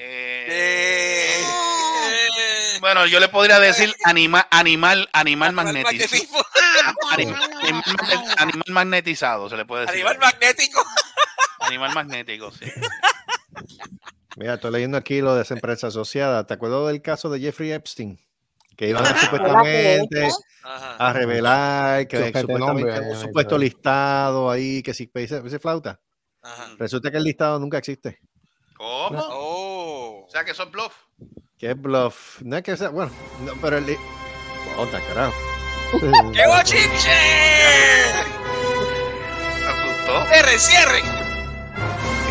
[0.00, 0.46] Eh,
[1.40, 5.48] Eh, bueno, yo le podría decir anima, animal, animal.
[5.54, 5.90] Ah, Animal, animal
[7.10, 8.24] animal- magnético.
[8.38, 9.96] animal magnetizado, se le puede decir.
[10.06, 10.84] Animal magnético.
[11.60, 12.66] Animal magnético, sí.
[14.36, 16.46] Mira, estoy leyendo aquí lo de esa empresa asociada.
[16.46, 18.18] ¿Te acuerdas del caso de Jeffrey Epstein?
[18.76, 20.28] Que iban a, supuestamente
[20.62, 23.60] a revelar que supuestamente nombre, un supuesto ahí.
[23.62, 26.00] listado ahí, que si dice, dice flauta.
[26.42, 26.68] Ajá.
[26.78, 28.20] Resulta que el listado nunca existe.
[28.76, 29.18] ¿Cómo?
[29.32, 30.24] Oh.
[30.28, 30.94] O sea que eso es bluff.
[31.58, 32.40] Que es bluff.
[32.42, 33.10] No es que sea, bueno,
[33.44, 33.86] no, pero el.
[33.86, 33.96] li-
[34.76, 35.34] Onda, carajo.
[36.32, 37.16] ¡Qué bochinche!
[39.58, 40.26] ¿Te asustó?
[40.32, 41.17] ¡Cierre, cierre!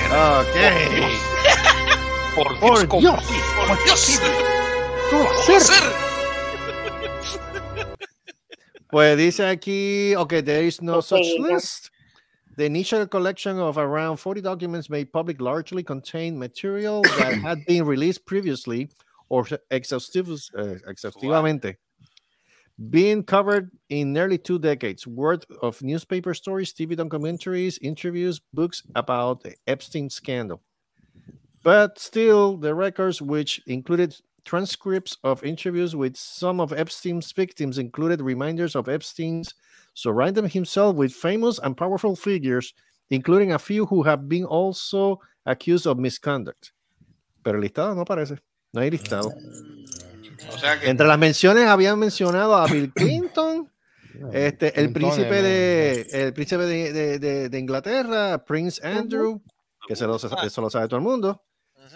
[0.09, 0.55] Ok.
[2.35, 3.23] Por Por Dios.
[3.67, 4.19] ¡Por Dios!
[5.09, 5.55] ¿Cómo ¿Cómo hacer?
[5.55, 6.07] hacer?
[8.89, 11.89] Pues dice aquí, okay, there is no such list.
[12.55, 17.85] The initial collection of around 40 documents made public largely contained material that had been
[17.85, 18.89] released previously
[19.29, 21.75] or exhaustive, uh, exhaustivamente,
[22.89, 29.41] being covered in nearly two decades worth of newspaper stories, TV documentaries, interviews, books about
[29.43, 30.61] the Epstein scandal.
[31.63, 38.21] But still, the records, which included transcripts of interviews with some of Epstein's victims, included
[38.21, 39.53] reminders of Epstein's
[39.93, 42.73] surrounding himself with famous and powerful figures,
[43.09, 46.71] including a few who have been also accused of misconduct.
[47.43, 48.39] Pero listado no aparece.
[48.73, 49.31] No hay listado.
[49.31, 50.16] Mm.
[50.49, 53.71] O sea que Entre las menciones habían mencionado a Bill Clinton,
[54.33, 59.41] este, el príncipe de, el príncipe de, de- de- de Inglaterra, Prince Andrew,
[59.87, 61.43] que se lo, eso lo sabe todo el mundo,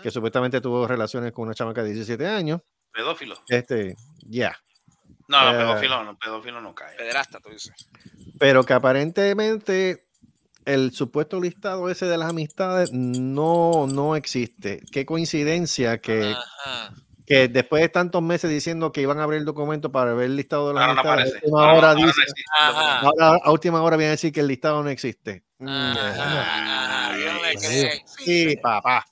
[0.04, 2.62] que supuestamente tuvo relaciones con una chamaca de 17 años.
[2.94, 3.36] pedófilo.
[3.48, 4.56] Este, ya.
[5.28, 5.58] No, no, Eh.
[5.64, 6.96] pedófilo no, pedófilo no cae.
[6.98, 7.74] Pederasta, tú dices.
[8.38, 10.06] Pero que aparentemente
[10.66, 14.82] el supuesto listado ese de las amistades no, no existe.
[14.92, 16.94] Qué coincidencia que, Ajá.
[17.32, 20.36] Que después de tantos meses diciendo que iban a abrir el documento para ver el
[20.36, 22.22] listado de las Ahora no a última Ahora hora no dice-.
[22.60, 23.00] Ajá.
[23.00, 25.44] ahora a última hora viene a decir que el listado no existe.
[25.60, 26.42] Mm, Ajá.
[26.42, 27.18] Ajá.
[27.18, 27.88] No le Sí.
[28.26, 29.06] Sí, papá.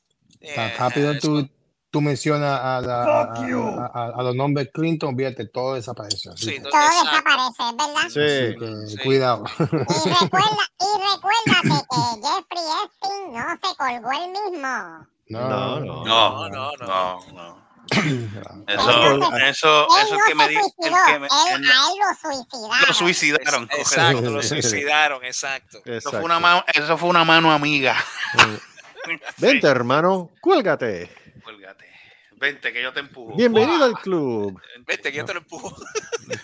[0.55, 1.49] Tan Eh, rápido tú,
[1.91, 6.29] tú mencionas a, la- a, a- a- a los nombres Clinton, fíjate, todo desaparece.
[6.29, 8.09] Así Sí, todo- desaparece, ¿verdad?
[8.09, 8.55] Sí.
[8.59, 8.97] que Sí.
[9.03, 9.43] cuidado.
[9.59, 15.07] Y recuerda, y recuérdate que Jeffrey Epstein no se colgó él mismo.
[15.29, 16.05] No, no.
[16.05, 16.87] No, no, no.
[16.87, 17.68] no, no.
[17.91, 21.69] Eso, eso, eso no es que me se di- el suicidó, que me- él, el-
[21.69, 22.87] a él lo suicidaron.
[22.87, 23.67] lo suicidaron.
[23.67, 23.75] correcto.
[23.77, 25.79] Exacto, lo suicidaron, exacto.
[25.85, 27.95] Eso fue una mano, eso fue una mano amiga.
[29.37, 31.09] Vente, hermano, cuélgate.
[31.43, 31.85] Cuélgate.
[32.33, 33.35] Vente que yo te empujo.
[33.35, 34.61] Bienvenido al club.
[34.85, 35.75] Vete, que yo te lo empujo.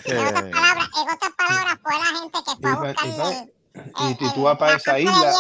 [0.06, 3.06] En otras Eh, palabras, en otras palabras fue la gente que fue a Y- buscar
[3.06, 5.34] y- el, y- el- y tú vas para esa isla.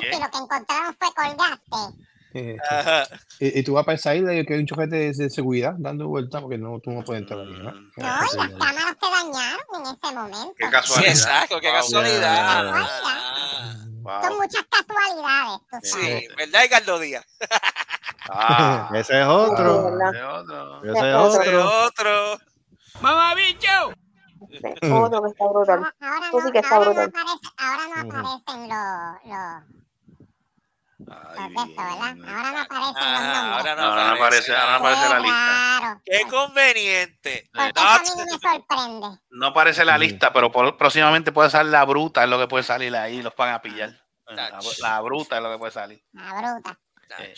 [0.00, 0.18] ¿Qué?
[0.18, 1.96] lo que encontraron fue colgate.
[2.34, 2.56] Eh,
[3.40, 5.74] y, y tú vas para esa isla y que hay un chojete de, de seguridad
[5.78, 7.70] dando vueltas porque no, tú no puedes entrar ahí, ¿no?
[7.72, 10.54] Mm, No, y las cámaras se dañaron en ese momento.
[10.56, 11.12] Qué Sí, casualidad.
[11.12, 11.76] exacto, qué Wow.
[11.76, 12.62] casualidad.
[12.64, 13.76] Yeah.
[14.02, 14.22] Wow.
[14.22, 15.60] Son muchas casualidades.
[15.82, 17.24] Sí, ¿verdad, Edgardo Díaz?
[18.28, 19.84] Ah, Ese es otro.
[19.84, 20.12] ¿verdad?
[20.12, 20.78] de otro.
[20.84, 21.86] Ese es Ese otro.
[21.86, 22.38] otro.
[24.90, 25.92] Otro que está brutal.
[26.00, 27.08] Ahora, no, sí que está ahora no brutal.
[27.08, 28.18] aparece, ahora no Ujú.
[28.18, 28.78] aparecen los,
[29.24, 29.81] los,
[31.12, 32.16] Esto, ¿verdad?
[32.26, 33.66] Ahora no aparecen Ah, los nombres.
[33.66, 35.80] ahora no Ahora no aparece, ahora no aparece la lista.
[35.80, 36.02] raro.
[36.04, 37.50] Qué conveniente.
[37.52, 39.20] Porque No, eso a mí me sorprende.
[39.30, 42.62] No aparece la lista, pero por- próximamente puede salir la bruta, es lo que puede
[42.64, 43.98] salir ahí, los van a pillar.
[44.28, 46.02] La, la bruta es lo que puede salir.
[46.12, 46.78] La bruta.
[47.18, 47.34] Eh,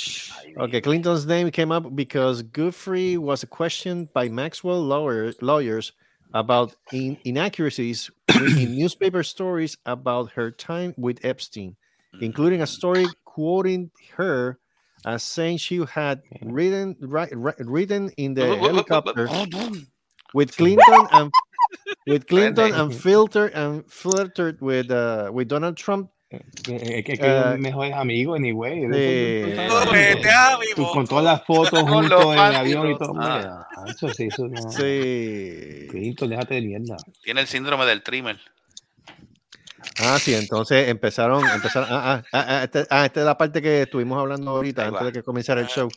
[0.56, 5.92] Okay, Clinton's name came up because Godfrey was questioned by Maxwell lawyer, lawyers
[6.32, 8.08] about in, inaccuracies
[8.56, 11.76] in newspaper stories about her time with Epstein,
[12.20, 14.58] including a story quoting her
[15.04, 19.28] as saying she had ridden ri- ri- ridden in the helicopter
[20.32, 21.30] with Clinton and
[22.06, 26.10] with Clinton and filtered and flirted with uh, with Donald Trump.
[26.30, 28.80] Es que, es que Eh, mejores amigos, anyway.
[28.90, 29.54] sí.
[30.76, 33.12] Mo- con todas las fotos Con juntos en el avión y todo.
[33.20, 33.66] ah.
[33.76, 34.70] Mira, Eso sí, eso no.
[34.70, 35.86] Sí.
[35.90, 36.96] Clinton, déjate de mierda.
[37.22, 38.40] Tiene el síndrome del trimmer.
[40.00, 43.62] Ah, sí, entonces empezaron, empezaron, ah, ah, ah, ah, este- ah, esta es la parte
[43.62, 45.06] que estuvimos hablando ahorita, Ahí antes va.
[45.06, 45.70] de que comenzara el Ah.
[45.70, 45.88] show.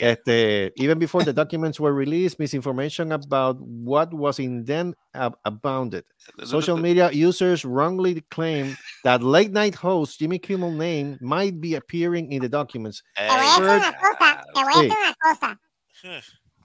[0.00, 6.04] Este, even before the documents were released, misinformation about what was in them ab- abounded.
[6.44, 12.30] Social media users wrongly claimed that late night host Jimmy Kimmel name might be appearing
[12.30, 13.02] in the documents.
[13.16, 15.60] Te voy a decir una cosa, te voy a decir una cosa.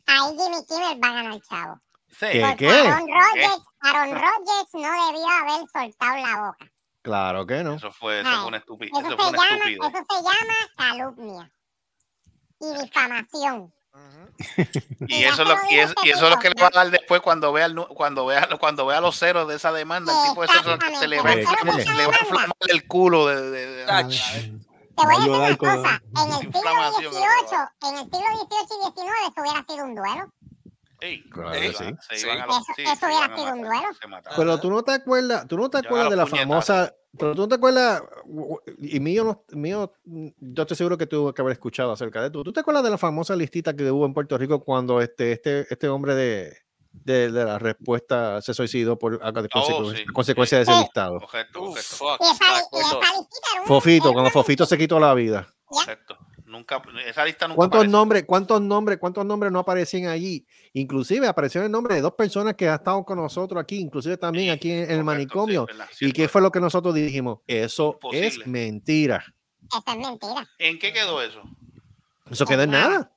[0.05, 1.79] Ahí Jimmy Kimmel va a ganar chavo.
[2.17, 2.25] Sí.
[2.31, 2.41] ¿Qué?
[2.41, 2.87] Porque ¿Qué?
[2.87, 6.71] Aaron Rodgers, Aaron Rodgers no debió haber soltado la boca.
[7.01, 7.73] Claro que no.
[7.73, 8.93] Eso fue, eso fue una estupidez.
[8.97, 11.51] Eso, Eso se llama, eso se llama calumnia
[12.59, 13.73] y difamación.
[15.07, 16.67] Y eso, es lo, lo y, digo es, y eso es lo que le va
[16.67, 20.11] a dar después cuando vea, el cuando vea, cuando vea los ceros de esa demanda.
[20.23, 20.53] El tipo ese
[20.99, 21.81] se le va a Exactamente.
[21.81, 23.27] inflamar, le va a inflamar el culo.
[23.27, 23.85] De, de- de-.
[23.85, 26.01] Te voy a decir una cosa.
[26.17, 27.09] En el siglo XVIII,
[27.89, 30.33] en el siglo XVIII y XIX, eso hubiera sido un duelo.
[31.03, 32.15] Ey, Claro iban- sí.
[32.17, 33.87] se iban a Eso- los- sí, eso se hubiera iban a sido un duelo.
[34.37, 36.65] Pero tú no te acuerdas, tú no te acuerdas de la los puñetazos.
[36.67, 38.01] famosa, pero tú no te acuerdas,
[38.79, 42.41] y mío, no- mío, yo estoy seguro que tuvo que haber escuchado acerca de esto.
[42.43, 45.67] ¿Tú te acuerdas de la famosa listita que hubo en Puerto Rico cuando este, este,
[45.69, 46.57] este hombre de,
[46.93, 50.79] de, de la respuesta se suicidó por a- de Oh, sí, consecuencia de ese sí.
[50.79, 51.17] listado?
[51.19, 51.27] Era
[53.65, 55.47] Fofito, era cuando Fofito se quitó la vida.
[55.65, 56.17] correcto.
[56.53, 57.97] Nunca, esa lista nunca ¿Cuántos apareció.
[57.97, 60.45] nombres, cuántos nombres, cuántos nombres no aparecían allí?
[60.73, 64.45] Inclusive apareció el nombre de dos personas que han estado con nosotros aquí, inclusive también
[64.45, 65.61] Sí, aquí en el correcto, manicomio.
[65.61, 66.31] sí, verdad, ¿Y qué es.
[66.31, 67.39] fue lo que nosotros dijimos?
[67.47, 68.45] Eso es Imposible.
[68.45, 69.25] mentira.
[69.71, 70.47] Eso es mentira.
[70.59, 71.41] ¿En qué quedó eso?
[72.29, 73.11] Eso quedó en nada.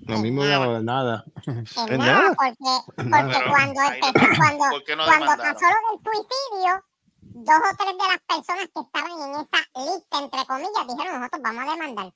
[0.00, 0.50] Lo mismo de
[0.82, 1.24] nada.
[1.46, 2.34] En En nada, nada.
[2.34, 2.56] porque,
[2.96, 3.08] porque
[3.38, 6.84] Pero cuando empezó, cuando, ¿Por qué no cuando pasó lo del suicidio,
[7.20, 11.42] dos o tres de las personas que estaban en esa lista, entre comillas, dijeron nosotros
[11.42, 12.12] vamos a demandar.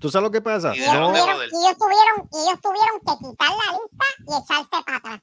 [0.00, 0.74] ¿Tú sabes lo que pasa?
[0.74, 4.42] Y ellos, No, tuvieron, y ellos tuvieron, y ellos tuvieron que quitar la lista y
[4.42, 5.20] echarse para atrás.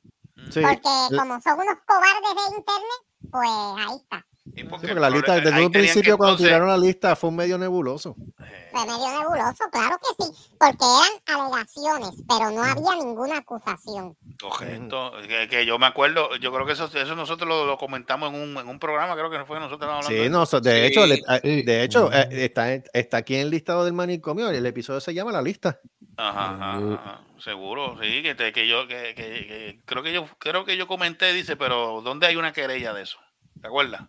[0.51, 0.61] sí.
[0.61, 3.01] Porque como son unos cobardes de internet,
[3.31, 4.25] pues ahí está.
[4.55, 7.15] ¿Y por Sí, porque la lista, desde un que principio, cuando entonces- tiraron la lista,
[7.15, 8.15] fue un medio nebuloso.
[8.43, 10.85] Eh, Fue medio nebuloso, claro que sí, porque
[11.27, 14.15] eran alegaciones, pero no había ninguna acusación.
[14.41, 15.11] Correcto.
[15.27, 18.39] Que, que yo me acuerdo, yo creo que eso, eso nosotros lo, lo comentamos en
[18.41, 20.07] un, en un programa, creo que fue nosotros hablando.
[20.07, 20.85] Sí, de no, de Sí.
[20.85, 21.61] hecho, le- eh, Sí.
[21.63, 24.49] de hecho eh, está, está aquí en el listado del manicomio.
[24.49, 25.79] El episodio se llama La Lista.
[26.17, 30.25] Ajá, ajá, ajá, seguro, sí, que, te- que yo, que, que- que- creo que yo,
[30.39, 33.19] creo que yo comenté, dice, pero ¿dónde hay una querella de eso?
[33.61, 34.01] ¿Te acuerdas?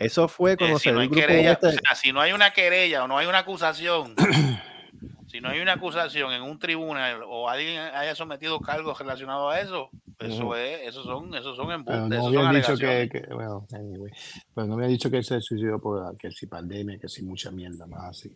[0.00, 2.32] Eso fue Eh, cuando si se no hay querella, este- o sea, si no hay
[2.32, 4.14] una querella o no hay una acusación,
[5.26, 9.60] si no hay una acusación en un tribunal o alguien haya sometido cargos relacionados a
[9.60, 10.54] eso, eso Ujú.
[10.54, 14.12] es, esos son, esos son embustes, no esos son había dicho que, que- bueno, anyway.
[14.54, 17.50] Pero no había dicho que se suicidó por ah, que si pandemia, que si mucha
[17.50, 18.32] mierda más así.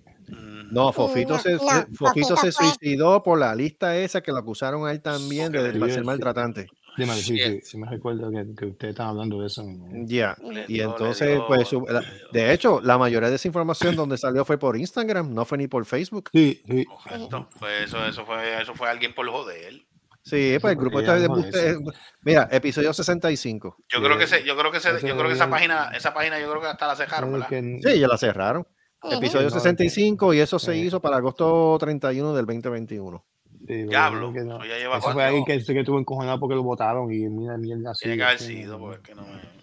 [0.71, 1.61] No, Fofito, No, se, no,
[1.95, 5.73] Fofito se suicidó por la lista esa que lo acusaron a él también de, de
[5.87, 5.91] sí.
[5.95, 6.67] ser maltratante.
[6.97, 7.49] Sí, me- sí, Yeah.
[7.51, 9.63] sí, sí me recuerdo que, que ustedes estaban hablando de eso.
[9.65, 9.89] ¿no?
[10.07, 10.37] Ya.
[10.43, 12.03] le Y entonces, dio- pues, su- la-
[12.33, 15.69] de hecho, la mayoría de esa información donde salió fue por Instagram, no fue ni
[15.69, 16.31] por Facebook.
[16.33, 16.85] Sí, sí.
[16.85, 17.49] Correcto.
[17.59, 19.83] Pues eso, eso fue, eso fue alguien por joder.
[20.25, 23.77] Sí, pues el grupo está de ya no embuste- Mira, episodio 65.
[23.89, 26.39] Yo creo que se, yo creo que se, yo creo que esa página, esa página
[26.39, 27.47] yo creo que hasta la.
[27.49, 28.67] Que- Sí, ya la cerraron.
[29.11, 30.79] Episodio No, 65 y eso se sí.
[30.83, 33.25] hizo para agosto 31 del 2021.
[33.67, 34.65] Sí, Diablo, que no.
[34.65, 37.91] ya lleva Eso fue alguien que, que estuvo encojonado porque lo votaron y mira mierda
[37.93, 38.03] así.
[38.05, 39.63] Tiene que haber sido, porque no me...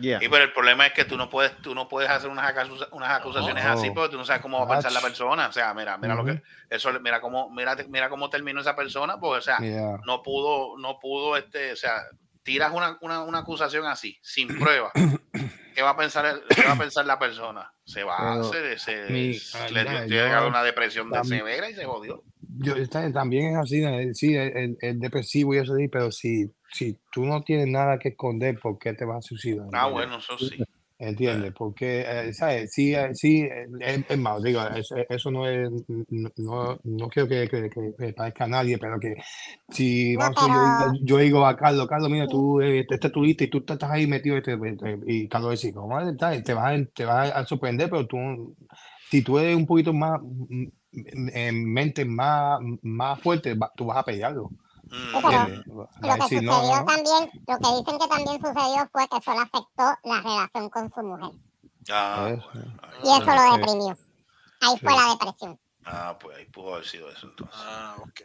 [0.00, 0.22] Yeah.
[0.22, 2.88] Y pero el problema es que tú no puedes, tú no puedes hacer unas, acusa-
[2.92, 3.70] unas acusaciones No.
[3.72, 5.46] así porque tú no sabes cómo va a pensar la persona.
[5.48, 9.18] O sea, mira, mira lo que, eso, mira cómo, mira, mira cómo terminó esa persona,
[9.18, 9.98] pues, o sea, Yeah.
[10.04, 12.02] no pudo, no pudo, este, o sea,
[12.42, 14.90] tiras una, una, una acusación así, sin prueba.
[15.74, 17.72] ¿Qué va a pensar, el- qué va a pensar la persona?
[17.84, 19.38] Se va a hacer, se, mi-
[19.70, 22.22] le dio- una depresión de severa y se jodió.
[22.58, 22.74] Yo,
[23.12, 27.24] también es así, eh, sí, es, es depresivo y eso sí, pero si, si tú
[27.24, 29.66] no tienes nada que esconder, ¿por qué te vas a suicidar?
[29.72, 30.56] Ah, bueno, eso sí.
[30.96, 31.52] ¿Entiendes?
[31.58, 32.72] Porque, eh, ¿sabes?
[32.72, 35.68] Sí, eh, sí, eh, es, es más, digo, eso, eso no es,
[36.08, 39.16] no, no, no quiero que, que, que- que parezca a nadie, pero que
[39.70, 40.60] si vamos, a- yo,
[41.02, 43.58] yo digo a Carlos, Carlos, mira, tú, eh, este este es tu lista y tú
[43.58, 46.16] estás ahí metido, este, este, y Carlos dice, ¿cómo es?
[46.16, 46.42] Tal?
[46.44, 48.56] Te vas, a, te vas a sorprender, pero tú,
[49.10, 50.20] si tú eres un poquito más,
[51.32, 54.50] en mente más, más fuerte, va- tú vas a pelearlo.
[54.84, 55.64] Mm, pero-.
[55.66, 59.16] Vas a Lo que sucedió no, también, lo que dicen que también sucedió fue que
[59.16, 61.30] eso le afectó la relación con su mujer.
[61.90, 62.48] ah, Eso.
[62.52, 62.72] bueno,
[63.02, 63.96] Y eso Ah, lo deprimió.
[64.60, 64.98] Ahí fue Sí.
[64.98, 65.58] la depresión.
[65.86, 67.56] ah, pues ahí pudo haber sido eso entonces.
[67.62, 68.20] Ah, ok.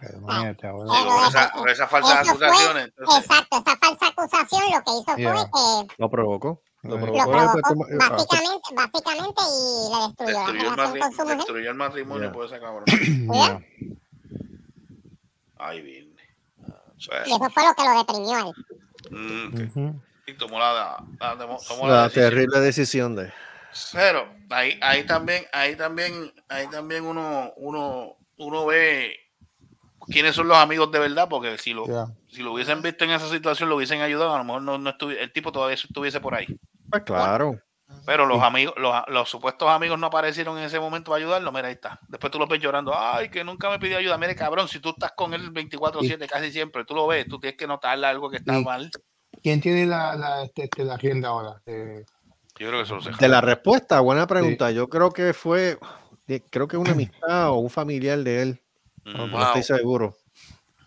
[0.00, 0.88] Pero imagínate con
[1.28, 2.84] esa- esas falsas Eso fue- acusaciones.
[2.96, 5.32] entonces- Exacto, esa falsa acusación lo que hizo Yeah.
[5.34, 5.44] fue
[5.86, 6.62] que Lo provocó.
[6.82, 7.30] Lo provocó.
[7.30, 11.12] provocó pues, como- ah, básicamente, básicamente y le destruyó, destruyó el, la relación matri- con
[11.12, 11.36] su mujer.
[11.36, 12.32] destruyó el matrimonio Ya.
[12.32, 12.84] por esa cabrón.
[13.32, 13.60] Yeah.
[15.58, 16.16] Ay, bien.
[16.98, 18.54] Y eso fue lo que lo deprimió a él.
[19.10, 19.90] Mm,
[20.26, 22.24] y tomó la, la- tomó- tomó la la decisión.
[22.30, 23.32] terrible decisión de.
[23.92, 29.16] Pero ahí, ahí también, ahí también, ahí también uno, uno, uno ve
[30.08, 32.06] quiénes son los amigos de verdad, porque si lo, Yeah.
[32.28, 34.94] si lo hubiesen visto en esa situación, lo hubiesen ayudado, a lo mejor no, no
[35.10, 36.46] el tipo todavía estuviese por ahí.
[36.92, 37.58] Pues claro.
[38.04, 41.68] Pero los amigos, los, los supuestos amigos no aparecieron en ese momento para ayudarlo, mira,
[41.68, 41.98] ahí está.
[42.08, 44.18] Después tú lo ves llorando, ay, que nunca me pidió ayuda.
[44.18, 47.56] Mire, cabrón, si tú estás con él 24-7 casi siempre, tú lo ves, tú tienes
[47.56, 48.90] que notarle algo que está mal.
[49.42, 51.62] ¿Quién tiene la, la, este, este, la agenda ahora?
[51.64, 52.04] Eh,
[52.58, 53.10] Yo creo que eso lo sé.
[53.18, 54.70] De la respuesta, buena pregunta.
[54.70, 55.78] Yo creo que fue,
[56.50, 58.62] creo que una amistad o un familiar de él.
[59.04, 59.42] Mm, No Wow.
[59.44, 60.16] estoy seguro.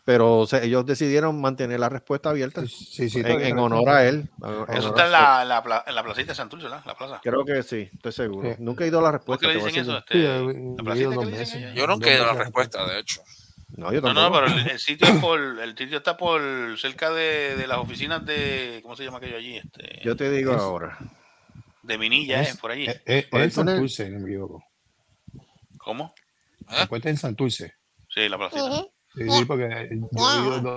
[0.06, 4.06] Pero o sea, ellos decidieron mantener la respuesta abierta Sí, sí, en, no- honor a
[4.08, 4.30] él.
[4.38, 6.84] Eso honor está en la, la, pla- en la placita de Santurce, ¿verdad?
[6.86, 7.20] La plaza.
[7.24, 8.50] Creo que sí, estoy seguro.
[8.52, 8.56] Sí.
[8.60, 9.42] Nunca he ido a la ¿Cómo respuesta.
[9.42, 9.98] que le te voy a dicen eso?
[9.98, 11.74] Este, ¿La placita que le dicen?
[11.76, 13.22] Yo nunca he ido a la respuesta, de hecho.
[13.78, 14.42] No, yo No, tampoco.
[14.42, 16.42] no, pero el, el sitio es por, el sitio está por
[16.78, 19.58] cerca de, de las oficinas de, ¿cómo se llama aquello allí?
[19.58, 20.98] Este, Yo te digo Es- ahora.
[21.82, 22.86] de Minilla, Es- eh, por allí.
[23.06, 23.52] Es, Por el.
[23.52, 24.64] Santurce, no me equivoco.
[25.80, 26.14] ¿Cómo?
[26.70, 26.76] ¿Eh?
[26.80, 27.74] La puerta en Santurce.
[28.08, 28.64] Sí, la placita.
[28.66, 28.92] Ujú.
[29.16, 29.90] Sí, sí, porque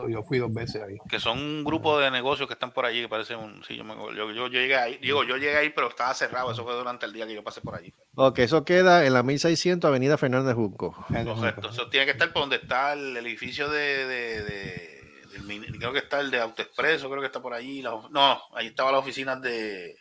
[0.08, 0.96] yo, fui dos veces ahí.
[1.08, 3.82] Que son un grupo de negocios que están por allí, que parece un, sí, yo,
[3.82, 6.74] me yo, yo, yo llegué ahí, digo, yo llegué ahí, pero estaba cerrado, eso fue
[6.74, 7.92] durante el día que yo pasé por allí.
[8.14, 10.94] Ok, eso queda en la 1600 Avenida Fernández Junco.
[11.24, 14.98] Correcto, eso tiene que estar por donde está el edificio de, de, de-
[15.32, 18.68] del creo que está el de AutoExpreso, creo que está por allí, la no, ahí
[18.68, 19.96] estaba la oficina de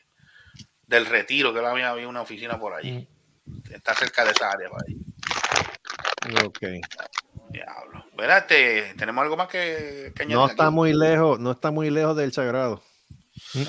[0.85, 3.07] del retiro, que había, había una oficina por allí,
[3.71, 4.95] está cerca de esa área por ahí.
[6.45, 6.59] Ok.
[7.49, 8.05] Diablo.
[8.17, 10.51] Este, tenemos algo más que, que añadir No aquí?
[10.51, 12.81] está muy lejos, no está muy lejos del Sagrado.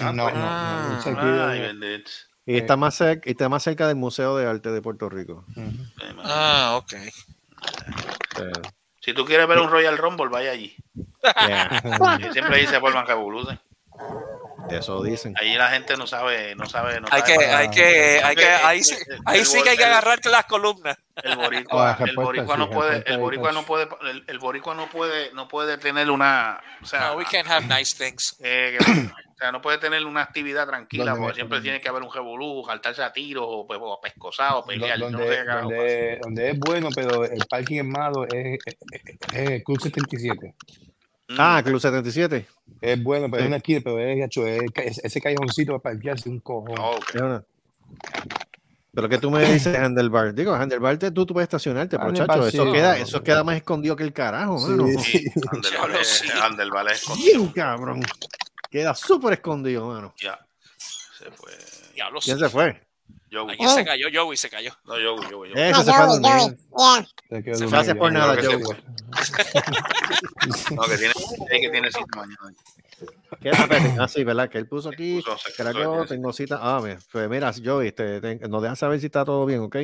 [0.00, 0.34] Ah, no, pues.
[0.34, 2.10] no, no, es aquí, Ay, bendito.
[2.46, 5.44] Y está más cerca, y está más cerca del Museo de Arte de Puerto Rico.
[5.54, 6.24] Eh, man.
[6.24, 6.94] Ah, ok.
[9.00, 10.74] Si tú quieres ver un Royal Rumble, vaya allí.
[11.46, 11.80] yeah,
[12.32, 13.60] siempre dice por Revolution.
[14.76, 15.34] Eso dicen.
[15.40, 18.46] Ahí la gente no sabe, no sabe, no Hay sabe que, hay que, hay que,
[18.46, 20.96] ahí sí, ahí sí que hay que agarrarte las columnas.
[21.22, 25.32] el boricua, el boricua no puede, el boricua no puede, el, el boricua no puede,
[25.32, 28.36] no puede tener una, o sea, No, we can't have nice things.
[28.40, 28.84] eh, que-
[29.38, 32.64] o sea, no puede tener una actividad tranquila, porque siempre tiene que haber un revolú,
[32.66, 36.88] saltarse a tiros o, pues, o pescosado, pelear, donde, no sé donde, donde es bueno,
[36.92, 38.76] pero el parking es malo, es, es,
[39.32, 40.54] es el Club 77.
[41.28, 41.36] Mm.
[41.38, 42.46] Ah, Club 77.
[42.80, 43.42] Es bueno, pero Sí.
[43.44, 46.78] es una esquina, pero es, gacho, es- es- ese callejoncito para parquearse un cojón.
[46.78, 47.14] Oh, ok.
[47.14, 47.44] Es una-
[48.94, 50.34] Pero que tú me dices Handlebar.
[50.34, 52.72] Digo, Handlebar te- tú, tú puedes estacionarte, pero Handlebar, chacho, eso sí.
[52.72, 54.86] queda, eso queda más escondido que el carajo, mano.
[54.98, 55.24] Sí,
[55.78, 56.26] vale, sí.
[56.42, 57.40] Handel vale escondido.
[57.42, 58.00] Bien, cabrón.
[58.70, 60.14] Queda súper escondido, mano.
[60.20, 60.38] Ya.
[61.18, 61.52] Se fue.
[61.94, 62.44] Diablo, ¿Quién sí.
[62.44, 62.80] se fue?
[63.30, 64.72] Yo, Alguien se cayó, Joey se cayó.
[64.86, 65.54] no, yo, yo, yo.
[65.54, 66.20] Eso Ah, se Joey.
[66.22, 66.56] Joey.
[66.78, 67.06] Yeah.
[67.28, 67.66] Se quedó Se.
[67.66, 68.62] Gracias por nada, se Joey.
[70.74, 71.12] No, que tiene,
[71.60, 72.38] que tiene cita mañana.
[73.42, 74.48] ¿Qué espérate, Ah, sí, ¿verdad?
[74.48, 75.20] Que él puso aquí.
[75.22, 76.58] Puso ¿Será que yo tengo cita?
[76.60, 79.76] Ah, mira, pues mira, Joey, te, te- nos dejas saber si está todo bien, ¿ok?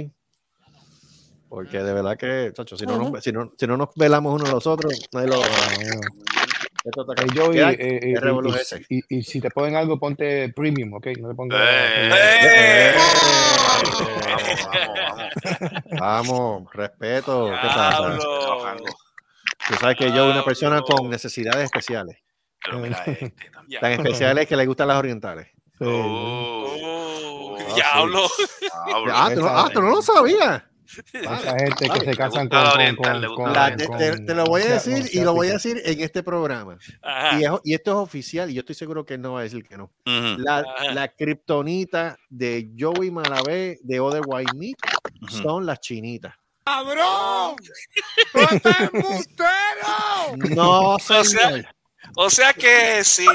[1.49, 4.49] Porque de verdad que, chacho, si no, nos, si no, si no nos velamos unos
[4.49, 5.37] a los otros, nadie lo
[6.85, 7.45] Esto está Hey, acá.
[7.47, 10.93] Joey, eh, eh, ¿Qué revolú y- y, y, y si te ponen algo, ponte premium,
[10.95, 11.07] ¿ok?
[11.19, 11.61] No te pongas.
[11.63, 12.11] Eh,
[12.45, 12.95] ¡Eh!
[13.67, 14.69] Vamos, vamos,
[15.91, 15.99] vamos.
[15.99, 17.47] Vamos, respeto.
[17.47, 18.19] ¿Qué pasa?
[19.69, 22.19] Tú sabes que yo soy una persona con necesidades especiales.
[22.85, 23.35] Este.
[23.81, 25.49] Tan especiales que le gustan las orientales.
[25.79, 25.85] Sí.
[25.87, 26.77] Oh,
[27.57, 28.29] Oh, diablo.
[28.87, 29.13] diablo.
[29.15, 30.63] Ah, tú no, ah, tú no lo sabías.
[31.13, 32.63] Esa gente que se casan con.
[32.65, 35.09] con, oriental, con, le gusta con- La- te, con- te- te lo voy a decir
[35.13, 36.79] y lo voy a decir en este programa.
[37.39, 39.45] Y, es- y esto es oficial y yo estoy seguro que él no va a
[39.45, 39.93] decir que no.
[40.05, 44.77] La, la kriptonita de Joey Malabé de Other White Meat
[45.43, 46.35] son las chinitas.
[46.65, 47.57] ¡Cabrón!
[50.57, 51.67] No, sea, señor.
[52.17, 53.27] O sea que si,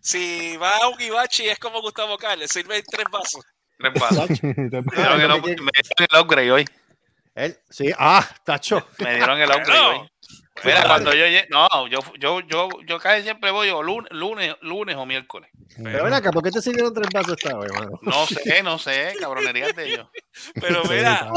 [0.00, 3.44] si va a un Ibachi es como Gustavo Carles, sirve tres vasos.
[3.80, 4.42] Tres.
[4.42, 6.64] Me dieron el up- me dieron el upgrade hoy.
[7.34, 8.86] Él, sí, ah, tacho.
[8.98, 10.10] Me dieron el upgrade hoy.
[10.62, 14.54] Mira, cuando yo llegue, no, yo, yo, yo, yo casi siempre voy o lunes, lunes,
[14.60, 15.48] lunes o miércoles.
[15.82, 17.70] Pero ven acá, ¿por qué te sirvieron tres vasos esta vez?
[18.02, 20.08] No sé, no sé, cabronerías de ellos.
[20.60, 21.30] Pero mira,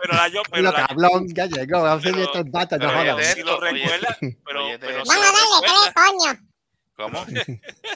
[0.00, 2.78] pero la yo, pero Lo la, cabrón, ya llegó, vamos a hacer Pero- estos vatos,
[2.78, 3.26] no pero pero jodas.
[3.34, 5.18] si lo Oye, recuerda, pero, oye, pero te- si
[6.98, 7.24] ¿Cómo?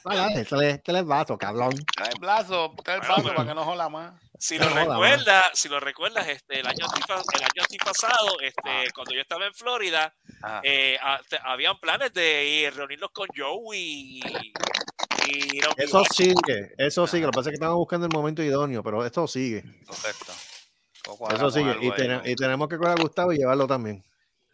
[0.05, 1.73] Dale, dale, tres vasos, cabrón.
[1.97, 4.13] Trae el brazo, trae el pero- para que no jola más.
[4.39, 9.13] si No lo recuerdas, si lo recuerdas, este, el año el año antipasado, este, cuando
[9.13, 10.15] yo estaba en Florida,
[10.45, 16.73] Ah, eh, ah, te- habían planes de ir, reunirnos con Joe y, un Eso sigue,
[16.79, 17.27] eso sigue.
[17.27, 19.63] Lo que pasa es que estamos buscando el momento idóneo, pero esto sigue.
[19.87, 20.33] correcto.
[21.35, 21.77] Eso sigue.
[21.81, 22.23] Y, ahí, ¿no?
[22.25, 24.05] y tenemos que coger a Gustavo y llevarlo también.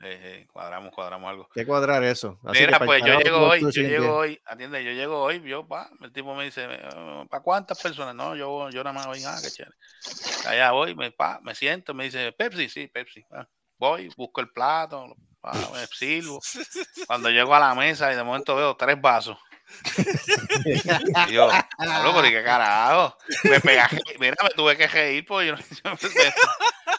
[0.01, 1.49] Eh, eh, cuadramos, cuadramos algo.
[1.53, 2.39] Que cuadrar eso.
[2.45, 5.91] Así Mira, pues yo llego hoy, yo llego hoy, atiende, yo llego hoy, yo, pa,
[6.01, 6.69] el tipo me dice,
[7.29, 8.15] ¿para cuántas personas?
[8.15, 9.75] No, yo, yo nada más voy, ah, qué chévere.
[10.47, 13.25] Allá voy, me, pa, me siento, me dice, Pepsi, sí, Pepsi.
[13.33, 16.39] Ah, voy, busco el plato, pa, me sirvo.
[17.09, 19.37] Cuando llego a la mesa y de momento veo tres vasos.
[21.29, 23.17] Y yo, hablo, pero ¿y qué carajo?
[23.45, 25.63] Me pegaje, mira, me tuve que reír porque yo no.
[25.99, 26.35] yo me-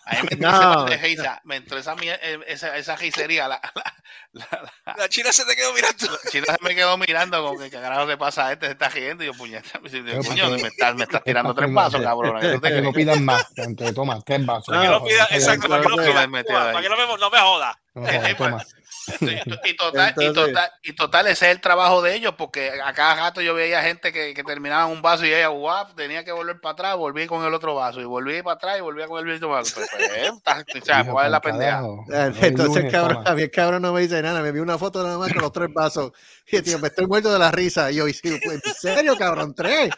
[0.06, 0.88] ahí me entró, No.
[0.88, 3.60] esa, risa, me entró esa, eh, esa, esa risería, la,
[4.34, 6.08] la, la- la- La china se te quedó mirando.
[6.30, 8.90] China se me quedó mirando como que qué carajo le pasa a este, se está
[8.90, 11.74] riendo y yo puñeta, me para que- me estás me estás es tirando tres que
[12.00, 12.40] no- cabrón.
[12.42, 13.54] ¿qué tú te que no pidan más.
[13.54, 14.68] Te toma tres vasos.
[14.68, 15.00] Para que no
[15.68, 17.32] para que no no, me para que no me, no
[19.22, 22.94] Y, total, y, Entonces- total, y total, ese es el trabajo de ellos, porque a
[22.94, 26.32] cada rato yo veía gente que, que terminaba un vaso y ella, guap, tenía que
[26.32, 29.20] volver para atrás, volví con el otro vaso, y volví para atrás y volvía con
[29.20, 29.76] el mismo vaso.
[29.76, 31.72] Pues, pues, eh, ta- o sea, Hijo, ¿cuál es la pa'l pendeja?
[31.72, 32.06] carajo.
[32.08, 33.30] Hoy Entonces, lunes, cabrón, toma.
[33.32, 35.42] a mí el cabrón no me dice nada, me vi una foto nada más con
[35.42, 36.12] los tres vasos.
[36.52, 37.92] Y tío, me estoy muerto de la risa.
[37.92, 39.56] Y yo, y sí, pues, ¿en serio, cabrón?
[39.56, 39.90] Tres.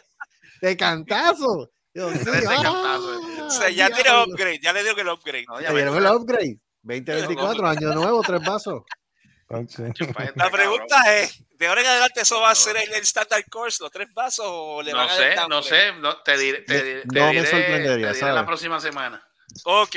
[0.62, 1.70] De cantazo.
[1.92, 3.20] Yo, sí, ah, cantazo.
[3.46, 5.44] O sea, ya tiene upgrade, ya le dio que el upgrade.
[5.48, 6.56] No, ya dieron el upgrade.
[6.82, 8.82] 2024, año nuevo, tres vasos.
[10.36, 13.92] La pregunta es, ¿de ahora en adelante eso va a ser el, standard course, los
[13.92, 17.02] tres vasos o le van No a sé, no sé, no, te diré, te, diré-
[17.02, 18.34] te No me sorprendería, te diré ¿sabes?
[18.34, 19.26] la próxima semana.
[19.64, 19.92] Ok.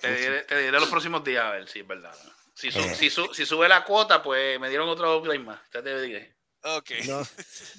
[0.00, 2.12] Te diré, te diré los próximos días a ver si es verdad.
[2.54, 5.58] Si, su- si, su- si sube la cuota, pues me dieron otro upgrade más.
[5.72, 6.36] Ya te diré.
[6.62, 6.90] Ok.
[7.06, 7.22] No,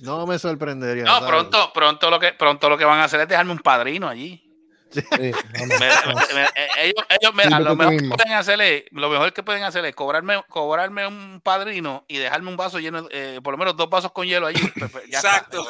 [0.02, 1.04] no me sorprendería.
[1.04, 1.30] No, ¿sabes?
[1.30, 4.44] pronto, pronto lo que pronto lo que van a hacer es dejarme un padrino allí.
[4.92, 5.80] Sí, vamos.
[5.80, 9.34] Me- me- me- eh, ellos, ellos, mira, lo mejor que pueden hacer es, lo mejor
[9.34, 13.54] que pueden hacer es cobrarme, cobrarme un padrino y dejarme un vaso lleno, eh, por
[13.54, 14.62] lo menos dos vasos con hielo allí.
[15.10, 15.38] Ya está.
[15.38, 15.66] Exacto.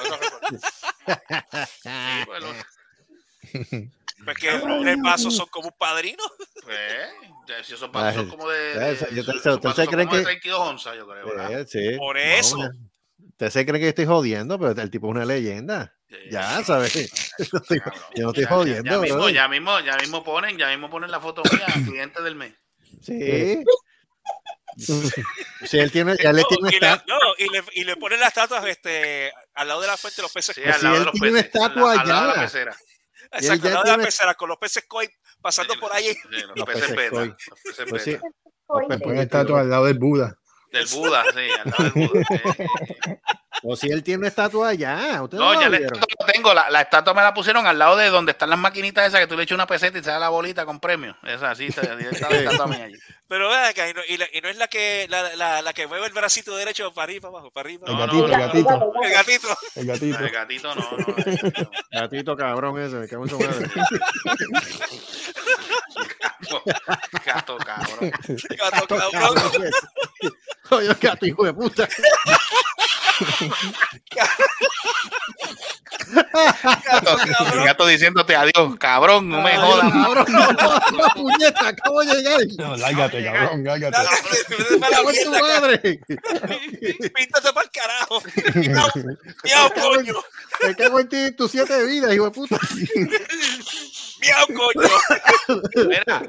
[1.83, 1.89] Sí,
[2.25, 2.53] pues, lo-
[4.23, 6.23] Pues que los tres vasos son como un padrino.
[6.63, 10.95] pues, si esos vasos son como de, esos ¿ustedes creen como de que- 32 onzas,
[10.95, 11.25] yo creo.
[11.27, 11.67] ¿verdad?
[11.67, 11.95] Sí.
[11.97, 12.57] Por eso.
[12.59, 12.69] ya.
[13.29, 15.95] Usted se cree que estoy jodiendo, pero el tipo es una leyenda.
[16.11, 16.17] Sí.
[16.29, 16.93] Ya, ¿sabes?
[17.53, 17.81] No estoy-
[18.15, 20.89] yo no estoy Ya- ya- jodiendo, Ya, mismo, ya mismo, ya mismo ponen, ya mismo
[20.89, 22.53] ponen la foto mía, cliente del mes.
[23.01, 23.63] Sí.
[25.65, 27.97] Si él tiene, ya le No, tiene y, le, esta- no, y, le, y le
[27.97, 30.83] ponen las estatuas este, al lado de la fuente de los peces Sí, al si
[30.83, 31.55] lado él de los tiene una peces.
[31.55, 32.41] estatua la- al lado de la allá.
[32.43, 32.75] pecera.
[33.33, 35.09] Exacto, ya al lado de la tiene- pecera, con los peces koi
[35.41, 36.13] pasando por ahí.
[36.13, 37.09] Sí, los, Los peces peces beta.
[37.11, 37.27] koi.
[37.27, 38.11] Los peces Pues sí.
[38.11, 38.23] beta.
[38.67, 40.35] Pues, Pon estatua al lado del Buda.
[40.71, 42.23] Del Buda, sí, al lado del Buda.
[43.63, 45.21] O si él tiene una estatua allá.
[45.21, 46.53] ¿Ustedes No, no ya la estatua la tengo.
[46.53, 49.27] La, la estatua me la pusieron al lado de donde están las maquinitas esas que
[49.27, 51.15] tú le echas una peseta y sale la bolita con premio.
[51.23, 52.95] Esa, así está, la estatua mía allí.
[53.27, 55.73] Pero vean acá, y no, y la- y no es la que, la, la, la
[55.73, 57.87] que mueve el bracito derecho para arriba, abajo, para arriba.
[57.87, 60.17] El gatito, no, el gatito, El gatito.
[60.19, 60.19] el gatito.
[60.25, 60.97] El gatito no, no.
[61.07, 61.71] el gatito no.
[62.01, 63.69] Gatito cabrón ese, me cago en su madre.
[66.41, 66.63] Gato,
[67.25, 68.11] gato, cabrón.
[68.57, 69.71] Gato, cabrón.
[70.67, 71.87] Coño, gato, hijo de puta.
[76.83, 77.17] Gato,
[77.53, 79.91] el gato diciéndote adiós, cabrón, no me jodas.
[79.91, 82.39] Cabrón, no, no, puñeta, acabo de llegar.
[82.57, 83.97] No, lárgate, cabrón, lárgate.
[84.89, 85.99] Cago en tu madre.
[87.15, 88.21] Píntate para el carajo.
[89.43, 90.15] Miau, coño.
[90.63, 92.59] Me cago en ti, en tus siete vidas, hijo de puta.
[94.21, 94.89] Miau, coño.
[95.87, 96.23] Mira,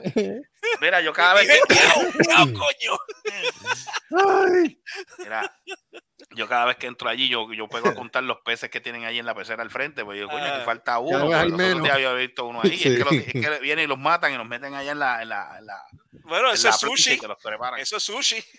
[0.81, 2.99] mira, yo cada vez miau, miau, coño.
[4.11, 4.79] Ay,
[5.19, 5.57] Mira,
[6.35, 9.19] yo cada vez que entro allí, yo, yo puedo contar los peces que tienen ahí
[9.19, 10.05] en la pecera al frente.
[10.05, 11.11] Pues yo, coño, aquí Ah, falta ya uno.
[11.11, 11.83] ves, pero hay los otros menos.
[11.85, 12.77] días había visto uno ahí.
[12.77, 12.89] Sí.
[12.89, 15.23] Es, que los- es que vienen y los matan y los meten allá en la.
[15.23, 15.83] En la, en la
[16.25, 17.19] Bueno, en eso la es sushi.
[17.19, 17.81] que los preparan.
[17.81, 18.37] Eso es sushi.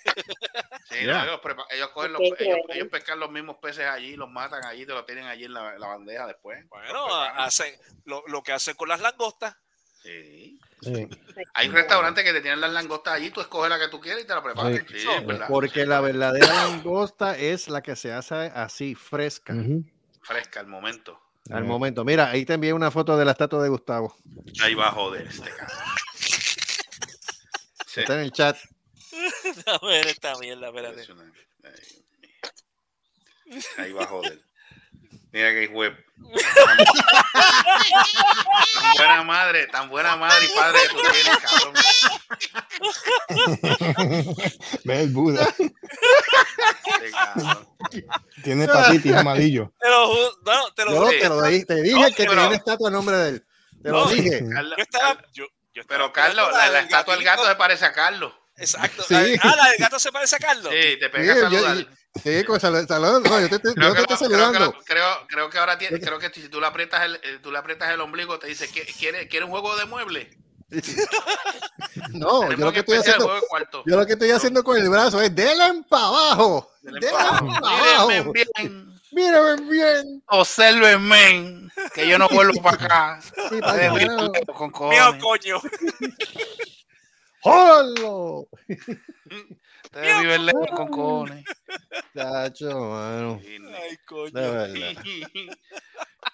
[0.89, 1.23] Sí, Ya.
[1.23, 2.77] ellos, prepa- ellos cogen los, Qué ellos, cruel.
[2.77, 5.75] ellos pescan los mismos peces allí, los matan allí, te los tienen allí en la,
[5.79, 6.67] bandeja después.
[6.69, 7.73] Bueno, hacen
[8.05, 9.55] lo, lo que hacen con las langostas.
[10.03, 10.59] Sí.
[10.81, 11.07] Sí.
[11.53, 14.27] Hay restaurantes que te tienen las langostas allí, tú escoges la que tú quieres y
[14.27, 14.43] te la.
[14.87, 14.99] Sí.
[14.99, 15.47] Sí, verdad.
[15.47, 19.55] Porque la verdadera langosta es la que se hace así, fresca.
[20.21, 21.19] Fresca al momento.
[21.49, 22.03] al momento.
[22.03, 24.17] Mira, ahí te envié una foto de la estatua de Gustavo.
[24.61, 25.49] Ahí va a joder este.
[27.95, 28.57] Está en el chat.
[29.67, 31.01] A ver esta mierda, espérate.
[31.01, 31.39] Impresionante.
[31.63, 33.63] Ay, Dios mío.
[33.77, 34.41] Ahí va a joder.
[35.33, 35.97] Mira que web.
[38.73, 41.73] Tan buena madre, tan buena madre y padre que tú tienes, cabrón.
[44.83, 45.47] Ve el Buda.
[47.01, 48.05] Este.
[48.43, 49.73] Tiene patitis amarillo.
[49.79, 50.07] Te lo
[50.45, 52.91] no, te lo Yo te lo di- te dije No, que tenía una estatua a
[52.91, 53.45] nombre de él.
[53.81, 54.43] Te lo dije.
[54.53, 57.85] Carlos- Yo estaba, yo, yo estaba pero Carlos, la, la estatua del gato se parece
[57.85, 58.33] a Carlos.
[58.55, 59.03] Exacto.
[59.07, 59.15] Sí.
[59.41, 60.71] Ah, la del gato se parece a Carlos.
[60.71, 61.77] Sí, te Sí, pega a yo- saludar.
[61.77, 61.85] yo-
[62.21, 64.35] sí, con salud, salud- no, yo te, te- Creo yo te lo- estoy creo, que
[64.35, 64.59] saludando.
[64.59, 67.51] lo- creo, creo que ahora tiene, creo que si tú le aprietas el, eh, tú
[67.51, 70.27] le aprietas el ombligo, te dice, ¿quiere, quiere, un juego de muebles?
[72.09, 73.29] No, yo lo que estoy haciendo,
[73.85, 76.71] yo lo que estoy haciendo con el brazo es denle para abajo.
[76.81, 78.07] Denle Denle pa' para abajo.
[78.07, 80.23] Mírenme bien, Mírenme bien.
[80.27, 83.19] obsérvenme, que yo no vuelvo para acá.
[83.21, 83.29] Sí,
[83.61, 84.31] pa' Ustedes carajo.
[84.31, 85.21] viven con Miau, cojones.
[85.23, 85.61] coño.
[87.41, 88.47] ¡Jolo!
[89.93, 91.45] Ustedes viven lejos con cojones.
[92.15, 93.39] Chacho, mano.
[93.43, 94.31] Ay, coño.
[94.31, 95.03] De verdad.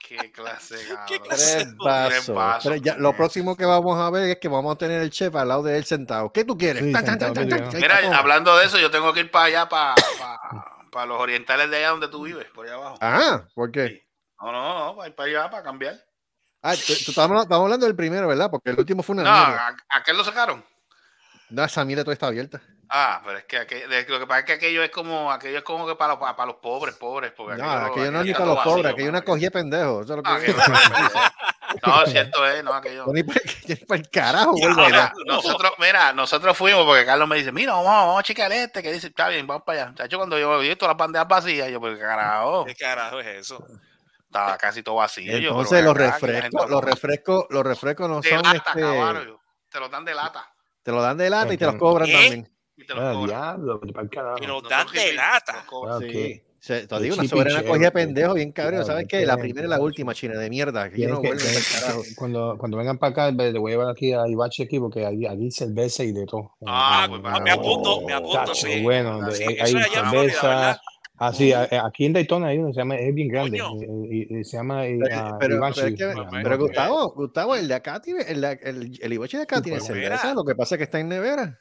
[0.07, 0.76] Qué clase,
[1.07, 1.56] ¿Qué clase?
[1.65, 2.36] Tres vasos.
[2.36, 5.10] vasos, Tres- ya, lo próximo que vamos a ver es que vamos a tener el
[5.11, 6.31] chef al lado de él sentado.
[6.31, 6.84] ¿Qué tú quieres?
[6.84, 7.72] Sí, Tan, tan, sentado, tan, que tan, diga.
[7.72, 9.95] tan, Mira, hablando de eso, yo tengo que ir para allá, para,
[10.91, 12.98] para, los orientales de allá donde tú vives, por allá abajo.
[13.02, 14.07] Ah, ¿por qué?
[14.41, 15.95] No, no, no, para ir para allá, para cambiar.
[16.64, 18.49] Ah, tú- tú- estamos, estamos hablando del primero, ¿verdad?
[18.49, 19.30] Porque el último fue una No.
[19.30, 20.64] ¿a, a qué lo sacaron?
[21.49, 22.61] No, esa mierda toda está abierta.
[22.91, 25.64] Ah, pero es que aquello- lo que pasa es que aquello es como, aquello es
[25.64, 27.32] como que para los, para los pobres, pobres.
[27.38, 30.02] Porque No, aquello, aquello no es ni para los pobres, aquello es una de pendejo.
[30.02, 30.57] Eso es lo que Ah, aquello
[31.86, 33.06] no, no, cierto es, no, aquello.
[33.14, 35.14] Ni para, yo ni para el carajo, Mira, vuelvo allá.
[35.28, 38.91] nosotros, mira, nosotros fuimos porque Carlos me dice, mira, vamos, vamos a checar este, que
[38.91, 39.94] dice, está bien, vamos para allá.
[39.95, 43.64] Chacho, cuando yo vi todas las bandejas vacías, yo, pues carajo, ¿Qué carajo es eso?
[44.26, 45.32] estaba casi todo vacío.
[45.32, 48.82] Entonces los refrescos, lo- los refrescos, los refrescos no de son lata, este,
[49.70, 50.52] te lo dan de lata
[50.82, 52.14] te lo dan de lata y te los cobran ¿Qué?
[52.14, 52.49] también.
[52.80, 53.61] Y te Ah, cobran.
[54.41, 55.65] Y dan de lata.
[55.88, 55.99] Ah.
[56.01, 56.41] Sí.
[56.61, 57.91] Te digo, una soberana chévere.
[57.91, 58.85] pendejo bien cabrón.
[58.85, 59.26] ¿Sabes qué?
[59.26, 60.89] La primera y la última china de mierda.
[60.89, 62.03] Que yo no Tienes que- vuelvo tienes al carajo.
[62.03, 65.06] que- cuando, cuando vengan para acá, le voy a llevar aquí a Ibachi aquí porque
[65.06, 66.51] hay cerveza y de todo.
[66.68, 68.81] Ah, Ah, pues, me papi, apunto, me apunto, sí.
[68.81, 70.80] bueno, hay, cerveza.
[71.18, 73.60] Así, aquí en Daytona hay uno, se llama, es bien grande.
[73.60, 74.06] Coño.
[74.10, 75.81] y- y- y se llama eh, Pero, ah, pero, Ibachi.
[75.81, 78.99] pero es que- Ah, pero no, Gustavo, Gustavo, el de acá tiene, el, de- el,
[79.01, 81.57] el de acá tiene pues, cerveza, lo que pasa es que está en nevera.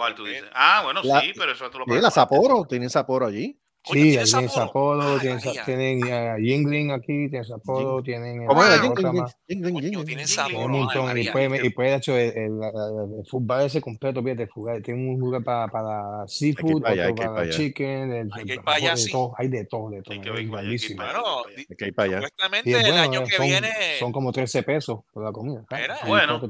[0.00, 0.48] ¿Cuál tú dices?
[0.54, 2.10] Ah, bueno, La- sí, pero eso tú lo Sí, pagas la.
[2.10, 3.60] Sapporo, tienen Sapporo allí.
[3.82, 4.66] Coño, Sí, ¿tiene ahí tienen Sapporo?
[4.66, 5.20] Sapporo, Ay,
[5.64, 6.00] tienen,
[6.44, 8.76] Yingling aquí, tienen Sapporo, tienen ¿Cómo era?
[8.80, 10.26] jing.
[10.26, 10.64] sabor.
[10.66, 14.46] Un montón, y puede, y puede hecho el, el, el- el fútbol ese completo, fíjate,
[14.48, 18.90] jugar, tiene un lugar para, para seafood, hay para para chicken, el, Hay para allá,
[18.90, 19.10] de sí.
[19.10, 23.24] todo, hay de todo, de todo, Hay que es ir para allá, supuestamente el año
[23.24, 25.64] que viene son como 13 pesos por la comida.
[26.06, 26.40] bueno,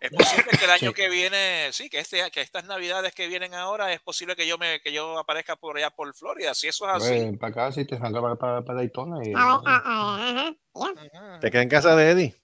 [0.00, 3.54] es posible que el año que viene, sí, que este, que estas navidades que vienen
[3.54, 6.52] ahora es posible que yo me, que yo aparezca por allá por Florida.
[6.54, 9.18] Si eso es así, Pues, para acá, si te salga para, para, para Daytona.
[9.24, 11.38] Y, Ah, ah, ah.
[11.40, 12.34] Te queda en casa de Eddie.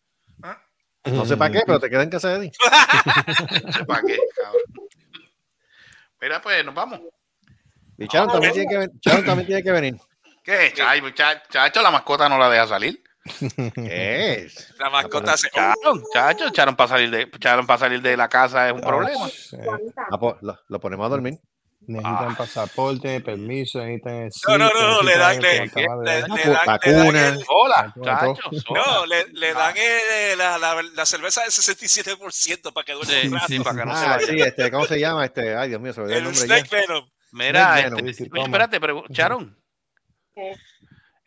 [1.05, 2.53] No sé para qué, pero te queda en casa de Eddie.
[3.67, 4.63] No sé para qué, cabrón.
[6.21, 7.01] Mira, pues nos vamos.
[7.97, 9.97] Y también, tiene que, ven- Sharon también tiene que venir.
[10.45, 10.73] ¿Qué?
[10.75, 11.03] Chay,
[11.51, 13.03] Chacho, la mascota no la deja salir.
[13.75, 14.75] ¿Qué es?
[14.79, 15.51] la mascota se.
[15.51, 19.27] Charon, chacho, echaron para salir de, echaron para salir de la casa es un problema.
[19.27, 21.39] Eh, Ah, pues, lo, lo ponemos a dormir.
[21.81, 24.31] Necesitan pasaporte, permiso, necesitan.
[24.49, 25.71] No, no, no, no, le dan- ¿eh?
[26.67, 27.29] Vacuna.
[27.29, 27.95] el- Hola.
[28.71, 33.79] No, le, dan eh, la, la, la cerveza del 67% para que duerma Sí, para
[33.79, 34.27] que no se Ah, vaya.
[34.27, 35.25] sí, este, ¿cómo se llama?
[35.25, 36.57] Este, ay, Dios mío, se me olvidó el El nombre ya.
[36.67, 37.09] Snake Venom.
[37.33, 39.59] Mira, Snake este, Venom, oye, espérate, Charon.
[40.35, 40.57] ¿Qué?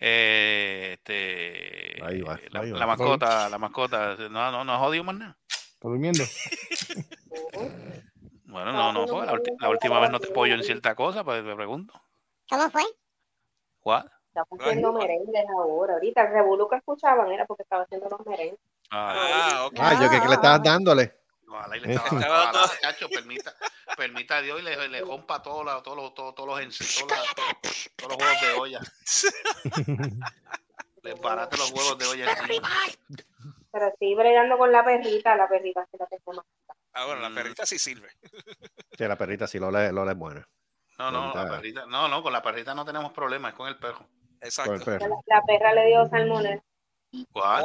[0.04, 2.80] Eh, este, Ahí va, la, ahí va.
[2.80, 5.38] la mascota, la mascota, no, no, no jodido más nada.
[5.48, 6.24] ¿Está durmiendo?
[8.52, 11.42] Bueno, no, no, porque la, la última vez no te apoyo en cierta cosa, pues
[11.44, 11.94] te pregunto.
[12.50, 12.84] ¿Cómo fue?
[13.84, 14.06] ¿What?
[14.28, 15.94] Está haciendo merengues ahora.
[15.94, 18.60] Ahorita el revolú que escuchaban era porque estaba haciendo los merengues.
[18.90, 19.74] Ah, ok.
[19.80, 21.18] Ah, yo que, que le estabas dándole.
[21.48, 23.54] Ojalá y le estaba todo- chacho, permita,
[23.96, 27.10] permita a Dios y le, le rompa todos los, todos los, todos, todos los, todos
[27.10, 28.80] los, todos los huevos de olla.
[31.04, 32.28] Le barate los huevos de olla.
[33.72, 36.46] Pero estoy bregando con la perrita, la perrita se la tengo más.
[36.94, 37.36] Ah, bueno, la Mm.
[37.36, 38.10] perrita sí sirve.
[38.98, 40.48] Sí, la perrita sí, Lola, Lola es buena.
[41.00, 41.86] No, no, la Perrita.
[41.88, 44.06] no, no, con la perrita no tenemos problemas, es con el perro.
[44.40, 44.84] El Exacto.
[44.86, 45.24] perro.
[45.26, 46.62] La, la perra le dio salmonella.
[47.32, 47.64] ¿Cuál?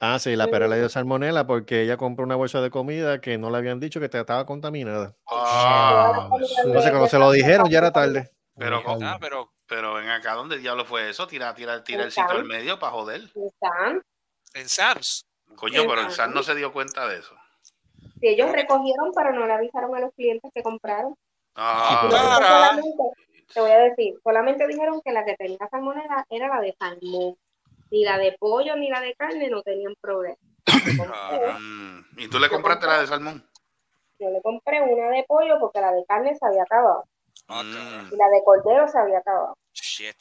[0.00, 3.38] Ah, sí, la perra le dio salmonela porque ella compró una bolsa de comida que
[3.38, 5.14] no le habían dicho que estaba contaminada.
[5.30, 6.28] Ah,
[6.64, 8.32] Entonces, cuando se lo dijeron, ya era tarde.
[8.58, 11.26] pero, Ah, pero pero ven acá, ¿dónde diablo fue eso?
[11.26, 13.30] Tira, tira, tira el sitio al medio para joder.
[14.54, 15.24] En Sam's.
[15.54, 17.35] Coño, pero el SAN no se dio cuenta de eso.
[18.20, 21.14] Si ellos recogieron, pero no le avisaron a los clientes que compraron.
[21.54, 22.82] Ah, Claro.
[23.52, 27.36] te voy a decir, solamente dijeron que la que tenía salmonela era la de salmón.
[27.90, 30.36] Ni la de pollo ni la de carne no tenían problema.
[31.60, 33.48] Mm, ¿Y tú le compraste la de salmón?
[34.18, 37.04] Yo le compré una de pollo porque la de carne se había acabado
[37.48, 38.12] Ah, Mm.
[38.12, 39.56] y la de cordero se había acabado.
[39.72, 40.16] Shit.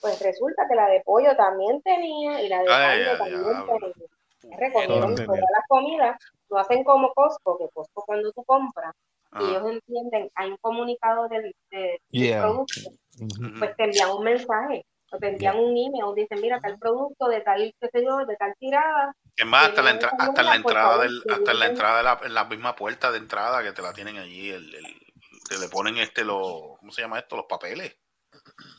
[0.00, 3.66] Pues resulta que la de pollo también tenía y la de Ay, carne ay, también
[3.66, 4.56] tenía.
[4.58, 6.16] Recogieron todas las comidas,
[6.50, 8.96] lo hacen como Costco, que Costco cuando tú compras, y
[9.32, 12.42] Ah, ellos entienden, hay un comunicado del, de- del Yeah.
[12.42, 12.90] producto,
[13.20, 13.58] Ujú.
[13.60, 17.40] pues te envían un mensaje, o te envían un email, dicen, mira, tal producto de
[17.42, 20.98] tal, qué sé yo, de tal tirada, Es más, hasta la, entra- hasta la entrada
[20.98, 23.82] del, hasta en la entrada de la, en la misma puerta de entrada que te
[23.82, 25.00] la tienen allí, el, el-
[25.48, 27.36] que le ponen este los, ¿cómo se llama esto?
[27.36, 27.96] Los papeles.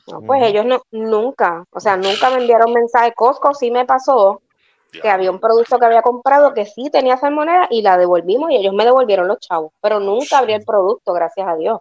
[0.07, 3.14] No, pues ellos no, nunca, o sea, nunca me enviaron mensaje.
[3.14, 4.41] Costco sí me pasó
[4.91, 8.57] que había un producto que había comprado que sí tenía salmonera y la devolvimos y
[8.57, 11.80] ellos me devolvieron los chavos, pero nunca abrí el producto, gracias a Dios.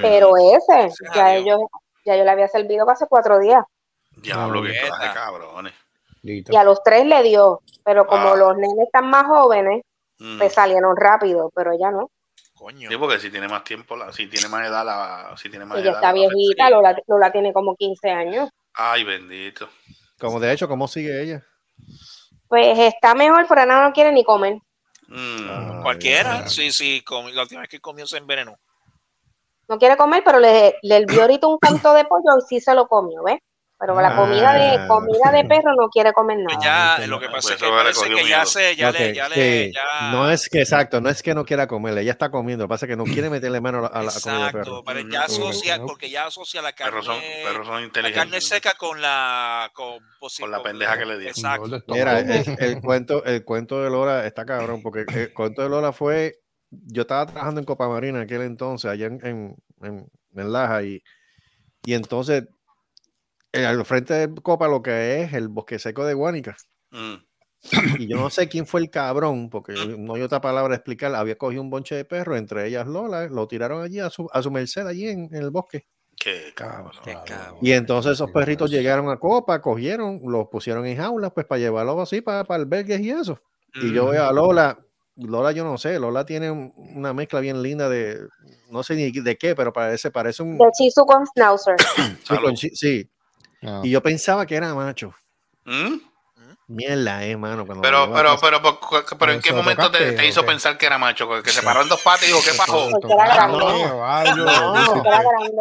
[0.00, 1.60] Pero ese, ya ellos,
[2.04, 3.64] ya yo le había servido hace cuatro días
[4.16, 5.72] Diablo, clase de cabrones.
[6.22, 8.36] Y a los tres le dio, pero como Ah.
[8.36, 9.82] los nenes están más jóvenes,
[10.18, 10.38] Mm.
[10.38, 12.10] pues salieron rápido, pero ella no.
[12.54, 12.88] Coño.
[12.88, 15.78] Sí, porque si tiene más tiempo, la- si tiene más edad, la, si tiene más
[15.78, 15.94] Ella edad.
[15.98, 18.48] está la viejita, Lola, Lola tiene como 15 años.
[18.74, 19.68] Ay, bendito.
[20.20, 21.42] Como de hecho, ¿cómo sigue ella?
[22.52, 24.58] Pues está mejor, pero ahora no quiere ni comer.
[25.08, 25.80] Mm.
[25.80, 28.58] Cualquiera, sí, sí, comi- la última vez que comió se envenenó.
[29.68, 32.74] No quiere comer, pero le, le dio ahorita un canto de pollo y sí se
[32.74, 33.38] lo comió, ¿ves?
[33.84, 34.86] Pero la comida de Ah.
[34.86, 36.98] comida de perro no quiere comer Pues nada.
[37.00, 39.72] ya, lo que pasa Pues es que parece ya se, ya Ok, le, ya le,
[39.72, 40.10] ya.
[40.12, 42.74] No es que exacto, no es que no quiera comerle, ella está comiendo, lo que
[42.74, 44.60] pasa es que no quiere meterle mano a la, a la comida de perro.
[44.60, 48.40] Exacto, pero ya asocia, porque ya asocia la carne, Perros son, perros son la carne
[48.40, 51.28] seca con la, con, posi- Con la pendeja que le dio.
[51.30, 51.82] Exacto.
[51.88, 55.92] Mira, el, el cuento, el cuento de Lola está cabrón, porque el cuento de Lola
[55.92, 56.36] fue,
[56.70, 60.06] yo estaba trabajando en Copa Marina en aquel entonces, allá en, en, en-
[60.36, 61.02] en Laja, y,
[61.84, 62.44] y entonces
[63.52, 66.56] al frente de Copa lo que es el bosque seco de Guánica.
[66.90, 67.14] Mm.
[68.00, 71.14] Y yo no sé quién fue el cabrón, porque no hay otra palabra de explicar.
[71.14, 74.42] Había cogido un bonche de perros, entre ellas Lola, lo tiraron allí a su, a
[74.42, 75.86] su merced, allí en, en el bosque.
[77.04, 77.58] Qué cabrón.
[77.62, 81.98] Y entonces esos perritos llegaron a Copa, cogieron, los pusieron en jaulas, pues para llevarlos
[82.00, 83.40] así para, para albergues y eso.
[83.74, 84.78] Y yo veo a Lola,
[85.16, 88.18] Lola yo no sé, Lola tiene un- una mezcla bien linda de,
[88.70, 90.58] no sé ni de qué, pero parece, parece un...
[90.58, 91.76] De chisu con schnauzer.
[92.28, 92.70] Sí, con chi-
[93.62, 93.68] sí.
[93.84, 95.14] Y yo pensaba que era macho.
[95.64, 95.96] ¿Mm?
[96.68, 97.66] Mierda, eh, mano.
[97.66, 98.80] cuando Pero, pero, pero, pero,
[99.18, 101.28] pero, ¿en qué ¿Se lo momento te, tocaste te hizo pensar que era macho?
[101.42, 102.88] Que se paró en dos patas y dijo, ¿qué pasó?
[102.90, 103.58] Porque era grande.
[103.58, 105.52] No, Porque era grande.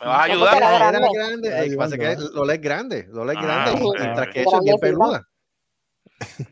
[0.00, 0.56] ¿Me vas a ayudar?
[0.56, 1.08] era grande.
[1.12, 1.50] grande.
[1.50, 3.06] Lo que pasa es que Lola es grande.
[3.10, 3.82] Lola es Ah, grande.
[3.98, 5.26] Mientras que eso es bien peluda.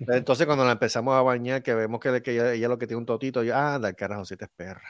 [0.08, 2.98] Entonces, cuando la empezamos a bañar, que vemos que, que ella, ella lo que tiene
[2.98, 4.88] un totito, yo, ah, anda, carajo, si te es perra.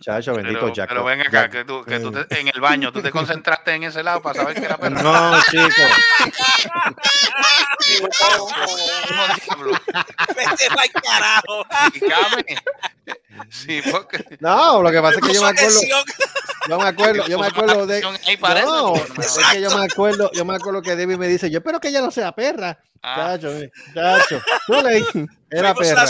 [0.00, 0.62] Chacho, bendito Mm.
[0.62, 0.88] Pero, Jack.
[0.88, 3.72] pero ven acá, Jack- que tú, que tú te- en el baño, tú te concentraste
[3.74, 5.02] en ese lado para saber que era perro.
[5.02, 5.82] No, chico.
[10.36, 11.66] Vete pa'l carajo.
[13.50, 14.24] Sí, porque.
[14.40, 15.80] No, lo que pasa es que yo me acuerdo.
[16.68, 18.00] Yo me acuerdo, yo me acuerdo de.
[18.00, 21.80] No, es que yo me acuerdo, yo me acuerdo que Debbie me dice, yo espero
[21.80, 22.78] que ella no sea perra.
[23.02, 23.36] Ah.
[23.38, 23.50] Chacho,
[23.94, 24.42] chacho.
[24.66, 24.98] Tú le
[25.50, 26.06] era perra.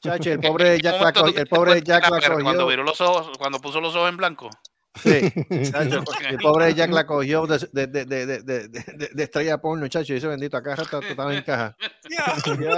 [0.00, 2.66] Chacho, el pobre Jack la cogió, el pobre Jack la Cuando cogió.
[2.66, 4.48] viró los ojos, cuando puso los ojos en blanco.
[4.94, 5.30] Sí,
[5.70, 9.58] chacho, el pobre Jack la cogió de, de, de, de, de, de, de- de estrella
[9.58, 11.76] porno, chacho, y ese bendito acá estaba en caja.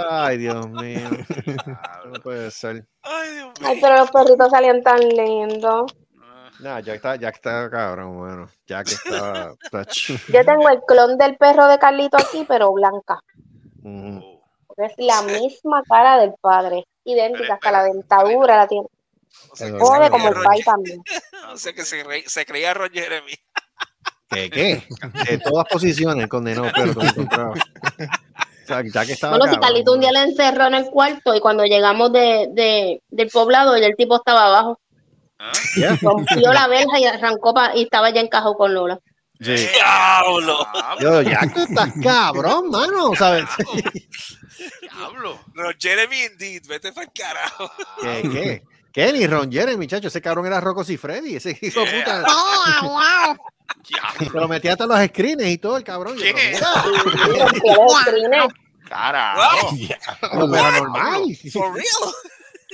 [0.09, 1.09] Ay, Dios mío.
[2.05, 2.85] No puede ser.
[3.03, 5.91] Ay, pero los perritos salían tan lindos.
[6.59, 8.49] No, Jack está, Jack está cabrón, bueno.
[8.67, 9.53] Jack está.
[10.27, 13.19] Yo tengo el clon del perro de Carlito aquí, pero blanca.
[13.81, 16.85] Porque es la misma cara del padre.
[17.03, 18.87] Idéntica, hasta la dentadura la tiene.
[19.79, 21.01] Jode como el pai también.
[21.53, 23.33] O sea que se, re- se creía Ron Jeremy.
[24.29, 24.49] ¿Qué?
[24.49, 24.87] ¿Qué?
[25.29, 27.51] De todas posiciones condenó, pero lo encontraba.
[27.53, 29.59] O sea, Jack estaba Bueno, si.
[29.59, 33.77] Carlito un día le encerró en el cuarto y cuando llegamos de, de- del poblado,
[33.77, 34.79] ya el tipo estaba abajo.
[35.75, 35.97] Ya.
[36.01, 38.99] Rompió la verja y arrancó pa- y estaba ya encajado con Lola.
[39.41, 39.55] Sí.
[39.55, 40.65] Diablo.
[41.01, 43.43] Yo, Jack, tú estás cabrón, mano, ¿sabes?
[44.81, 45.39] Diablo.
[45.53, 46.65] Ron Jeremy indeed.
[46.67, 47.71] Vete pa'l carajo.
[48.01, 48.21] ¿Qué?
[48.31, 48.63] ¿Qué?
[48.91, 49.13] ¿Qué?
[49.13, 50.07] Ni Ron Jeremy, chacho.
[50.07, 51.35] Ese cabrón era Rocco Freddy.
[51.35, 52.25] Ese hijo de puta.
[54.19, 56.17] Se lo metía hasta los screens y todo el cabrón.
[56.17, 56.61] Screeners.
[58.87, 59.75] Carajo.
[60.33, 61.23] lo paranormal.
[61.51, 61.85] For real.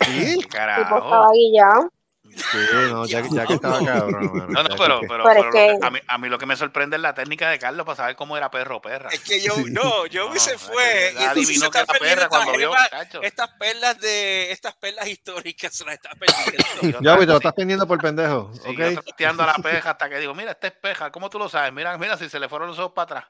[0.05, 1.31] Sí, El Carajo.
[2.37, 2.57] Sí,
[2.89, 4.47] no, Jack, Jack estaba cabrón, mano.
[4.47, 6.55] No, no, pero, que- pero, Pero que- que- a, mí, a mí lo que me
[6.55, 9.09] sorprende es la técnica de Carlos para saber cómo era perro o perra.
[9.11, 11.13] Es que yo, no, yo No, se fue.
[11.15, 13.21] que Y adivinó que era perra cuando vio, cacho.
[13.21, 16.99] estas perlas de, estas perlas históricas se las está perdiendo.
[17.01, 18.51] Ya, güey, te lo estás pendiendo por pendejo.
[18.53, 18.77] Sí, ¿ok?
[18.77, 21.49] yo trasteando a la peja hasta que digo, mira, esta es peja, ¿cómo tú lo
[21.49, 21.73] sabes?
[21.73, 23.25] Mira, mira, si se le fueron los ojos para atrás.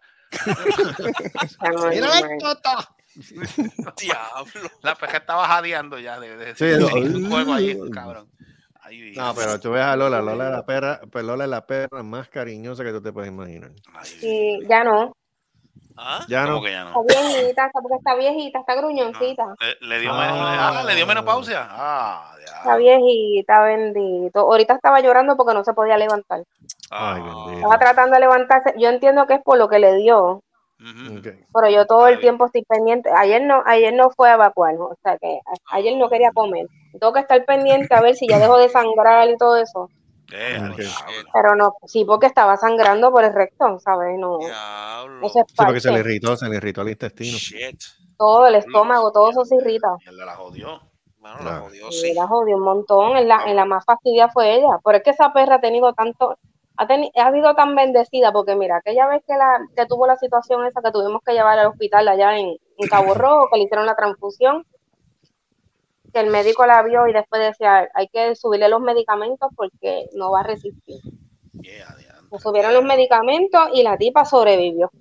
[1.91, 2.09] Mira,
[2.39, 2.95] Toto.
[3.97, 4.69] Diablo.
[4.83, 6.87] La peja estaba jadeando ya de, de, Sí, de- no.
[6.87, 8.29] de un juego ahí, cabrón.
[8.87, 9.13] Ay.
[9.15, 12.03] No, pero tú ves a Lola, Lola es la perra, pues Lola es la perra
[12.03, 13.71] más cariñosa que tú te puedes imaginar.
[14.21, 15.13] Y ya no.
[15.99, 16.23] ¿Ah?
[16.27, 16.61] Ya ¿Cómo no.
[16.61, 19.55] que ya Está viejita, está porque está viejita, está gruñoncita.
[19.81, 20.19] Le, le dio, Ah.
[20.19, 20.29] men-
[20.79, 21.67] ah, le dio menopausia.
[21.71, 22.57] Ah, ya.
[22.57, 24.39] Está viejita, bendito.
[24.41, 26.39] Ahorita estaba llorando porque no se podía levantar.
[26.39, 26.45] Ay,
[26.91, 27.51] Ah, bendito.
[27.55, 28.75] Estaba tratando de levantarse.
[28.77, 30.41] Yo entiendo que es por lo que le dio,
[31.53, 33.09] pero yo todo el tiempo estoy pendiente.
[33.15, 34.85] Ayer no, ayer no fue a evacuar, ¿no?
[34.85, 36.67] o sea que a- ayer no quería comer.
[36.99, 39.89] Tengo que estar pendiente a ver si ya dejó de sangrar y todo eso.
[41.33, 44.17] Pero no, sí, porque estaba sangrando por el recto, ¿sabes?
[44.19, 45.25] No, Diablo.
[45.25, 47.37] eso es Sí, porque se le irritó, se le irritó el intestino.
[47.37, 47.79] Shit.
[48.17, 49.95] Todo el estómago, todo eso se irrita.
[50.07, 50.81] Él la jodió.
[51.19, 51.55] Mano, Claro.
[51.55, 52.13] la jodió, Sí, sí.
[52.13, 53.17] la jodió un montón.
[53.17, 54.79] En la, en la más fastidia fue ella.
[54.83, 56.37] Pero es que esa perra ha tenido tanto,
[56.77, 60.81] ha, sido tan bendecida, porque mira, aquella vez que, la, que tuvo la situación esa
[60.81, 63.95] que tuvimos que llevar al hospital allá en, en Cabo Rojo, que le hicieron la
[63.95, 64.65] transfusión,
[66.13, 70.31] que el médico la vio y después decía, hay que subirle los medicamentos porque no
[70.31, 71.01] va a resistir.
[71.61, 71.87] Yeah,
[72.39, 74.91] subieron los medicamentos y la tipa sobrevivió.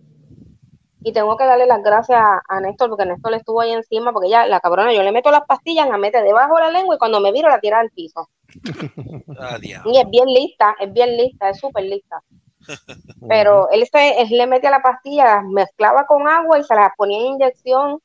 [1.02, 4.12] Y tengo que darle las gracias a, a Néstor, porque Néstor le estuvo ahí encima,
[4.12, 6.96] porque ya, la cabrona, yo le meto las pastillas, la mete debajo de la lengua
[6.96, 8.28] y cuando me viro la tira al piso.
[9.38, 9.58] Ah.
[9.60, 12.22] Y es bien lista, es bien lista, es súper lista.
[13.28, 16.90] Pero él, se, él le metía la pastilla, las mezclaba con agua y se las
[16.96, 18.00] ponía en inyección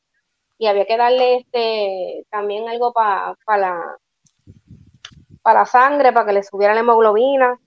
[0.57, 3.97] y había que darle este también algo para la
[5.41, 7.59] para la sangre, para que le subiera la hemoglobina.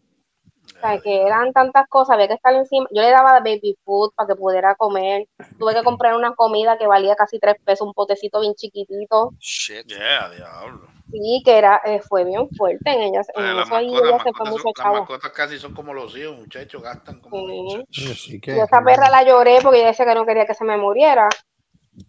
[0.84, 2.86] Sea, que eran tantas cosas, había que estar encima.
[2.90, 5.26] Yo le daba baby food para que pudiera comer.
[5.58, 9.30] Tuve que comprar una comida que valía casi tres pesos, un potecito bien chiquitito.
[9.40, 9.86] Shit.
[9.86, 10.86] Yeah, diablo.
[11.10, 13.20] Sí, que era, eh, fue bien fuerte en ella.
[13.34, 14.94] En eso ahí ella se fue mucho son- las chavo.
[14.98, 17.62] mascotas casi son como los hijos, muchachos, gastan como los Sí.
[17.78, 18.10] muchachos.
[18.10, 20.64] Así que, Y esa perra la lloré porque ella decía que no quería que se
[20.64, 21.28] me muriera.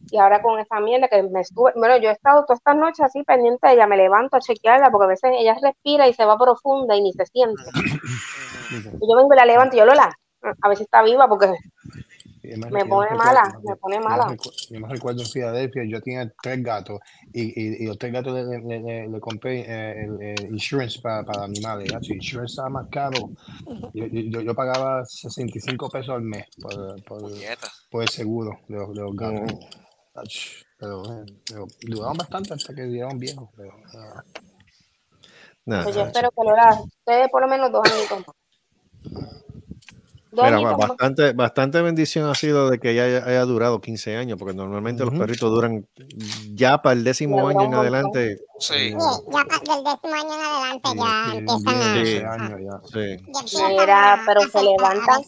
[0.10, 3.02] Y ahora con esa mierda que me estuve, bueno, yo he estado todas estas noches
[3.02, 6.26] así pendiente de ella, me levanto a chequearla porque a veces ella respira y se
[6.26, 7.62] va profunda y ni se siente.
[8.80, 10.10] Y yo vengo y la levanto y yo, Lola,
[10.62, 11.48] a ver si está viva porque
[12.70, 14.36] me- pone recuerdo- mala, me pone mala.
[14.70, 17.00] Yo me recuerdo en Filadelfia, yo tenía tres gatos
[17.34, 21.00] y, y, y los tres gatos le, le, le- le compré eh, el, el insurance
[21.02, 21.90] para, para animales.
[22.10, 23.32] insurance estaba más caro.
[23.94, 29.02] Yo, yo, yo pagaba 65 pesos al mes por, por, el seguro de los, de
[29.02, 29.56] los gatos.
[30.78, 33.50] Pero, eh, pero duraron bastante hasta que dieron viejos.
[33.56, 34.24] Pero, ah,
[35.84, 38.36] Pues yo espero que Lola, ustedes por lo menos dos más.
[40.32, 44.54] Mira, bastante, bastante bendición ha sido de que ella haya, haya durado 15 años, porque
[44.54, 45.88] normalmente los perritos duran
[46.54, 48.40] ya para el décimo Ya año en adelante.
[48.60, 48.74] Sí.
[48.74, 52.82] Sí, ya pa- del décimo año en adelante ya empiezan a...
[52.84, 53.18] Sí.
[53.46, 53.46] ya.
[53.46, 55.22] Ya Mira, pero se levantan,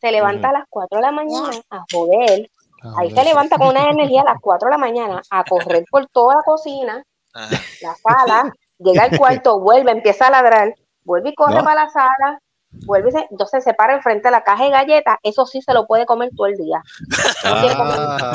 [0.00, 2.50] se levanta a las 4 de la mañana a joder.
[2.82, 5.84] Ah, Ahí se levanta con una energía a las 4 de la mañana a correr
[5.88, 7.04] por toda la cocina,
[7.34, 7.56] Ajá.
[7.82, 10.74] la sala, llega al cuarto, vuelve, empieza a ladrar,
[11.04, 11.62] vuelve y corre No.
[11.64, 12.40] para la sala,
[12.86, 15.72] vuelve y se, entonces se para enfrente de la caja de galletas, eso sí se
[15.74, 16.82] lo puede comer todo el día.
[17.44, 18.32] Ah,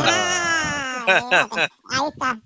[1.10, 2.40] Ah, Ahí está.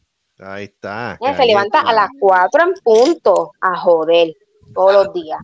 [0.54, 1.18] ahí está.
[1.20, 4.34] Ella se levanta a las 4 en punto a joder
[4.76, 5.40] todos los días.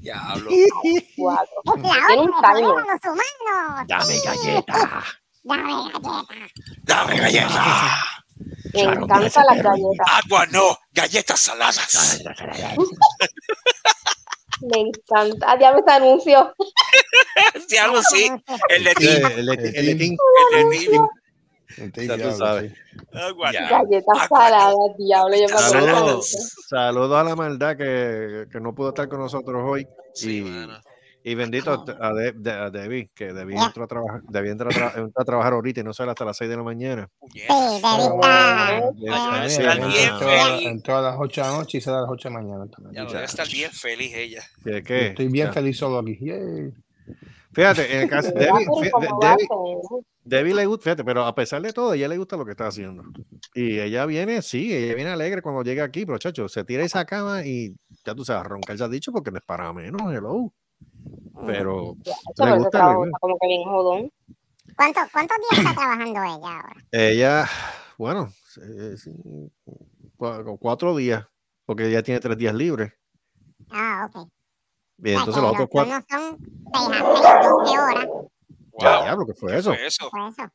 [0.00, 0.50] Diablo.
[1.16, 1.62] Cuatro.
[1.76, 2.64] Es la Tiene un otra, timer.
[2.70, 3.86] joder a los humanos.
[3.86, 5.04] Dame galleta.
[5.44, 6.24] Dame galleta.
[6.84, 8.04] Dame galletas.
[8.72, 10.06] Me encantan las galletas.
[10.24, 12.22] Agua no, galletas saladas.
[14.60, 15.46] Me encanta.
[15.52, 16.54] Ah, ya anuncio.
[17.68, 18.30] Diablo, sí.
[18.68, 19.26] El de Tim.
[19.36, 19.76] El de Tim.
[19.76, 20.16] El de Tim.
[23.12, 23.32] Ah,
[23.70, 25.36] Galletas saladas, diablo.
[25.36, 29.86] Yo Saludos saludo a la maldad que, que, no pudo estar con nosotros hoy.
[30.14, 30.80] Sí, bueno
[31.24, 33.66] y bendito a, De- de- a Debbie, que Debbie Ya.
[33.66, 36.24] entró a trabajar, Debbie entró a, tra- entró a trabajar ahorita y no sale hasta
[36.24, 37.08] las 6 de la mañana.
[37.32, 37.42] Sí,
[39.62, 42.66] Entró- a- las 8 de la noche y sale a las 8 de la mañana
[42.70, 43.06] también.
[43.06, 44.42] Ya debe estar bien feliz ella.
[44.64, 44.82] ¿Qué?
[44.82, 45.06] Qué?
[45.08, 45.52] Estoy bien Ya.
[45.52, 46.18] feliz solo aquí.
[46.20, 46.72] Yay.
[47.52, 48.52] Fíjate, en el caso ¿verdad?
[48.54, 49.46] Debbie, Pero fí- como Debbie,
[50.24, 52.66] Debbie le gusta, fíjate, pero a pesar de todo, ella le gusta lo que está
[52.66, 53.02] haciendo.
[53.54, 57.04] Y ella viene, sí, ella viene alegre cuando llega aquí, pero chacho, se tira esa
[57.06, 57.74] cama y
[58.04, 60.52] ya tú sabes, roncar ya has dicho porque no es para menos, hello.
[61.46, 64.12] Pero Ya, le ese gusta, trabajo como que bien jodón.
[64.76, 66.76] ¿Cuánto- ¿Cuántos días está trabajando ella ahora?
[66.92, 67.48] Ella,
[67.96, 68.32] bueno,
[70.58, 71.26] cuatro días,
[71.64, 72.92] porque ella tiene tres días libres.
[73.70, 74.16] Ah, ok.
[74.16, 74.28] O
[75.02, 75.92] sea, entonces los otros cuatro.
[75.92, 76.38] turnos son
[76.74, 78.06] 6 a 6, 12 horas.
[78.78, 79.34] Wow.
[79.36, 79.74] Fue, eso?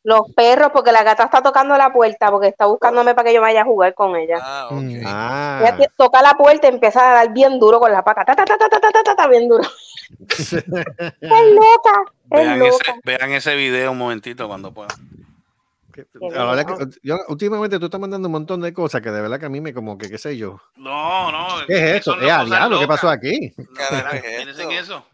[0.04, 3.42] Los perros, porque la gata está tocando la puerta, porque está buscándome para que yo
[3.42, 4.38] vaya a jugar con ella.
[4.42, 5.02] Ah, okay.
[5.02, 5.60] Mm, ah.
[5.62, 8.24] Ella toca la puerta y empieza a dar bien duro con la pata.
[8.24, 9.64] Ta, ta, ta, ta, ta, ta, ta, ta bien duro.
[10.30, 12.04] es loca.
[12.32, 12.92] Es vean, loca.
[12.92, 14.98] Ese, vean ese video un momentito cuando puedan.
[16.32, 19.46] La verdad que, últimamente tú estás mandando un montón de cosas que de verdad que
[19.46, 20.60] a mí me como que qué sé yo.
[20.78, 21.48] No, no.
[21.68, 22.18] ¿Qué es eso?
[22.18, 23.54] ¿Qué, diablo, ¿Qué pasó aquí?
[23.56, 25.06] ¿Qué es eso?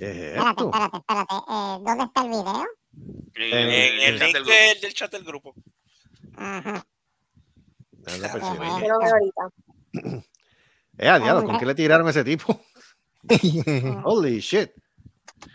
[0.00, 0.64] ¿Qué es Espérate, esto?
[0.70, 1.34] espérate, espérate.
[1.34, 2.64] Eh, ¿Dónde está el video?
[3.34, 4.80] En, En- En el chat link del grupo.
[4.80, 5.54] del, chat del grupo.
[6.36, 6.86] Ajá.
[8.06, 9.50] Ahorita.
[10.98, 12.60] Eh, diablo, ¿con qué le tiraron a ese tipo?
[14.04, 14.70] Holy shit.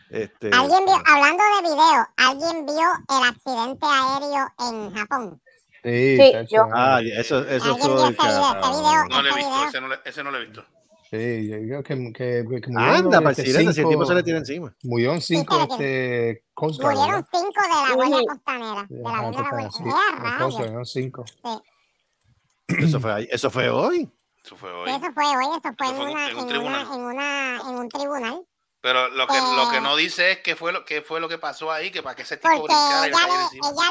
[0.10, 5.42] Este, ¿Alguien vio, hablando de video, ¿alguien vio el accidente aéreo en Japón?
[5.84, 8.60] Sí, Sí, yo- Ah, eso, eso ¿Alguien fue vio el ese video?
[8.60, 10.66] Ese video, No lo he ese visto, ese no, le- ese no lo he visto.
[11.12, 14.24] Sí, yo creo que, que, que murieron, Anda, este, si el tipo cinco- se le
[14.24, 14.76] tira encima.
[14.84, 18.22] Murieron cinco este, Murieron cinco de la Guardia.
[18.28, 18.86] Costanera.
[18.90, 19.72] De la Guardia Guardia.
[19.72, 19.84] sí.
[19.84, 20.54] ¡Eh, De Coast Guard, rayos!
[20.58, 21.26] murieron cinco.
[22.68, 24.10] Eso fue, eso fue hoy.
[24.44, 24.90] Eso fue hoy.
[24.92, 26.86] Eso fue hoy, eso fue Eso en, fue en un- una, en un tribunal.
[26.88, 28.42] una, en, una, en un tribunal.
[28.82, 29.82] Pero lo que, lo que Eh.
[29.82, 32.22] no dice es qué fue lo que fue lo que pasó ahí, que para que
[32.22, 33.68] ese tipo Porque brincara ella le, encima.
[33.70, 33.88] ella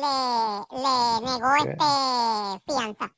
[0.00, 1.70] le, le, le negó ¿Qué?
[1.70, 3.12] este fianza.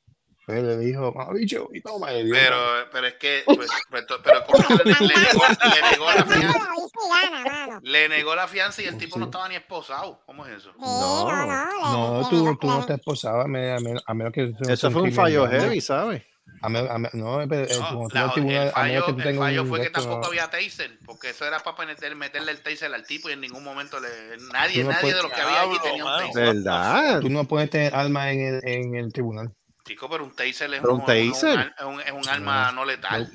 [0.45, 2.11] Pues le dijo, bicho, y toma.
[2.11, 2.57] le dio Pero,
[2.91, 6.59] pero es que, pues, pues, pero ¿cómo que le, le negó, le negó la fianza?
[6.75, 7.89] Y sí.
[7.89, 10.21] Le negó la fianza y el tipo no estaba ni esposado.
[10.25, 10.71] ¿Cómo es eso?
[10.73, 12.21] Sí, no, no.
[12.21, 15.13] No, tú, tú no te esposabas a menos, a menos- que Eso fue un crimen
[15.15, 16.23] fallo heavy, ¿sabes?
[16.61, 19.29] A menos- a menos- no, pero, eh, No, la- tribunal, el a menos fallo, que
[19.29, 20.27] el fallo fue que tampoco no.
[20.27, 23.63] había taser, porque eso era para meter- meterle el taser al tipo y en ningún
[23.63, 24.09] momento le,
[24.51, 26.33] nadie, no nadie puedes- de los que había allí tenía un taser.
[26.55, 27.19] ¿Verdad?
[27.21, 29.53] Tú no puedes tener armas en el, en el tribunal.
[29.85, 31.73] Chico, pero un taser es, Pero un, un taser.
[31.77, 33.29] es un- es arma no letal.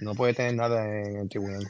[0.00, 1.66] No puedes tener nada en el tribunal.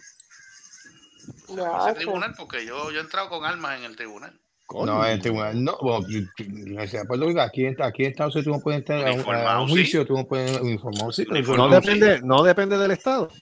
[1.49, 4.33] No tribunal porque yo, yo he entrado con armas en el tribunal.
[4.71, 5.79] No, en el tribunal no.
[5.81, 10.05] Bueno, pues, aquí, en- aquí en Estados Unidos tú no puedes entrar a un, juicio,
[10.05, 13.33] tú no puedes uniformado, sí, No depende, no depende del estado.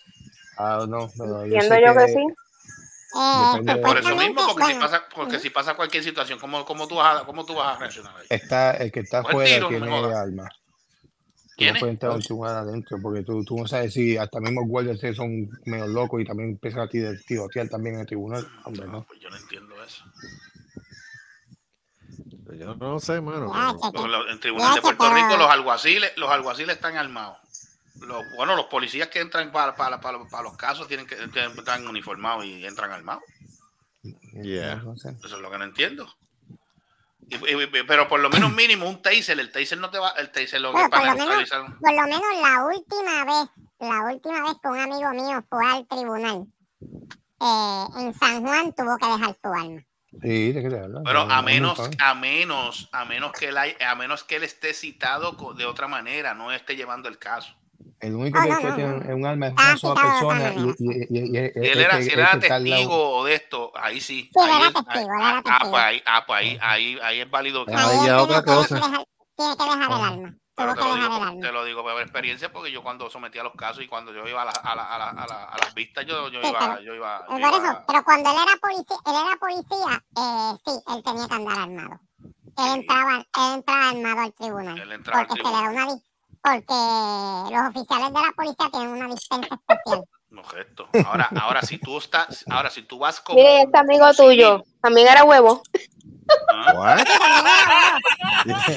[0.57, 2.27] Ah, no, pero Entiendo yo que sí.
[3.67, 6.97] Eh, Por eso mismo, porque, si pasa, porque si pasa cualquier situación, ¿cómo, cómo, tú,
[6.97, 8.17] vas a, ¿cómo tú vas a reaccionar?
[8.17, 8.27] ahí?
[8.29, 10.49] Está, el que está Coge fuera tiene armas.
[11.57, 11.81] Tú ¿Quién no es?
[11.81, 15.01] puedes entrar a un tribunal adentro porque tú, tú no sabes si hasta mismo guardias
[15.17, 18.47] son medio locos y también empiezan a tiro- tirotear también en el tribunal.
[18.65, 19.05] Hombre, No, no.
[19.05, 20.05] pues yo no entiendo eso.
[22.59, 23.51] Yo no sé, mano.
[23.93, 27.39] Pero- en tribunal de Puerto Rico, los alguaciles, los alguaciles están armados.
[28.01, 31.41] Los, bueno, los policías que entran para, para, para, para los casos tienen que, que
[31.59, 33.23] están uniformados y entran armados.
[34.43, 34.83] Yeah.
[34.95, 36.07] Eso es lo que no entiendo.
[37.89, 40.69] Pero por lo menos mínimo un taser, el taser no te va, el taser lo
[40.71, 43.51] que Bueno, por para lo menos- Por lo menos la última vez,
[43.81, 46.47] la última vez que un amigo mío fue al tribunal,
[47.41, 49.83] eh, en San Juan tuvo que dejar su arma.
[50.23, 51.03] Sí, de qué te hablas.
[51.05, 54.37] Pero a no, menos, no, a menos, a menos que él, hay- a menos que
[54.37, 57.55] él esté citado de otra manera, no esté llevando el caso.
[58.01, 58.45] El único Ah,
[58.77, 59.17] que no.
[59.17, 61.59] un arma es Ah, una sola quitado de persona y, y, y, y- y- Si
[61.59, 64.31] él el era, si era testigo de esto, ahí sí.
[64.33, 65.71] Sí, ahí él era es- testigo, él ahí- era ah, testigo.
[65.71, 67.65] pues ahí, ah, pues ahí, ahí, ahí es válido.
[67.67, 68.75] que- Ah, Ahí ya, otra tiene que cosa.
[68.77, 70.35] dejar- tiene que dejar el arma.
[70.59, 73.11] Pero Tuvo te que lo, dejar digo, te lo digo por experiencia porque yo cuando
[73.11, 75.45] sometía los casos y cuando yo iba a, la- a, la- a, la- a, la-
[75.45, 78.05] a las vistas, yo, yo Sí, iba, pero- yo iba, yo Por iba- eso, pero
[78.05, 82.01] cuando él era policía, él era policía, eh, sí, él tenía que andar armado.
[82.59, 84.79] Él entraba, él entraba armado al tribunal.
[84.79, 85.87] Él entraba al porque se le da una
[86.47, 90.05] porque los oficiales de la policía tienen una dispensa especial.
[90.31, 90.89] No, gesto.
[91.07, 95.09] Ahora, ahora si tú estás, ahora si tú vas como Mire, este amigo tuyo también
[95.09, 95.63] era huevo.
[96.49, 97.05] ¿ah?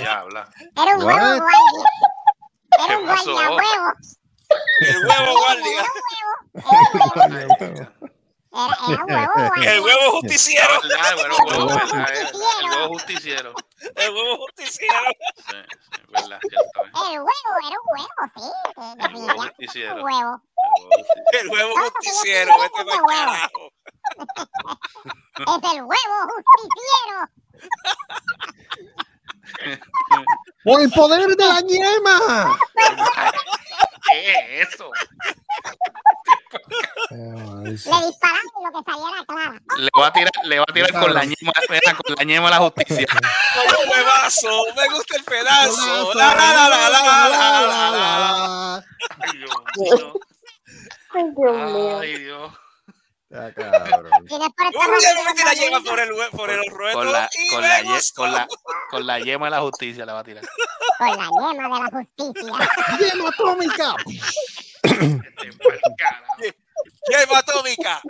[0.09, 0.49] Habla.
[0.75, 1.43] Era un huevo guardia.
[2.71, 3.93] ¿Qué Era un guardia huevo.
[4.79, 5.83] El huevo guardia.
[6.53, 7.89] Era, era un huevo
[8.51, 9.73] guardia.
[9.73, 10.81] El huevo justiciero.
[10.83, 12.27] La verdad, bueno, huevo, verdad, eh,
[12.61, 13.53] el huevo justiciero.
[13.95, 14.93] El huevo justiciero.
[15.35, 15.55] Sí,
[15.91, 16.81] sí, verdad, cierto.
[17.11, 18.43] El huevo, era un huevo, sí.
[18.99, 20.03] El huevo justiciero.
[20.03, 20.41] huevo.
[21.31, 22.51] El huevo justiciero.
[22.61, 23.07] Vete huevo.
[23.07, 23.73] carajo.
[25.39, 27.29] Es el huevo justiciero.
[30.63, 32.57] ¡Por el poder de la ñema!
[34.09, 34.91] ¿Qué es eso?
[37.11, 39.61] Le dispararon y lo que salía era clara.
[39.77, 41.51] Le va a tirar, le va a tirar con la ñema,
[42.05, 43.07] con la ñema a la justicia.
[43.55, 44.65] Un huevazo.
[44.75, 46.13] Me gusta el pedazo.
[46.13, 48.85] La, la, la, la, la, la, la, la.
[49.19, 50.13] Ay, Dios mío.
[51.13, 52.59] Ay, Dios mío.
[53.29, 54.11] Cabrón.
[55.25, 57.79] Metí la yema por el, por el ruedo Con la, con, la,
[58.15, 58.47] con, la,
[58.89, 60.43] con la yema de la justicia le va a tirar.
[60.97, 62.53] Con la yema de la justicia.
[62.99, 63.95] ¡Yema atómica!
[67.07, 68.01] Yema atómica.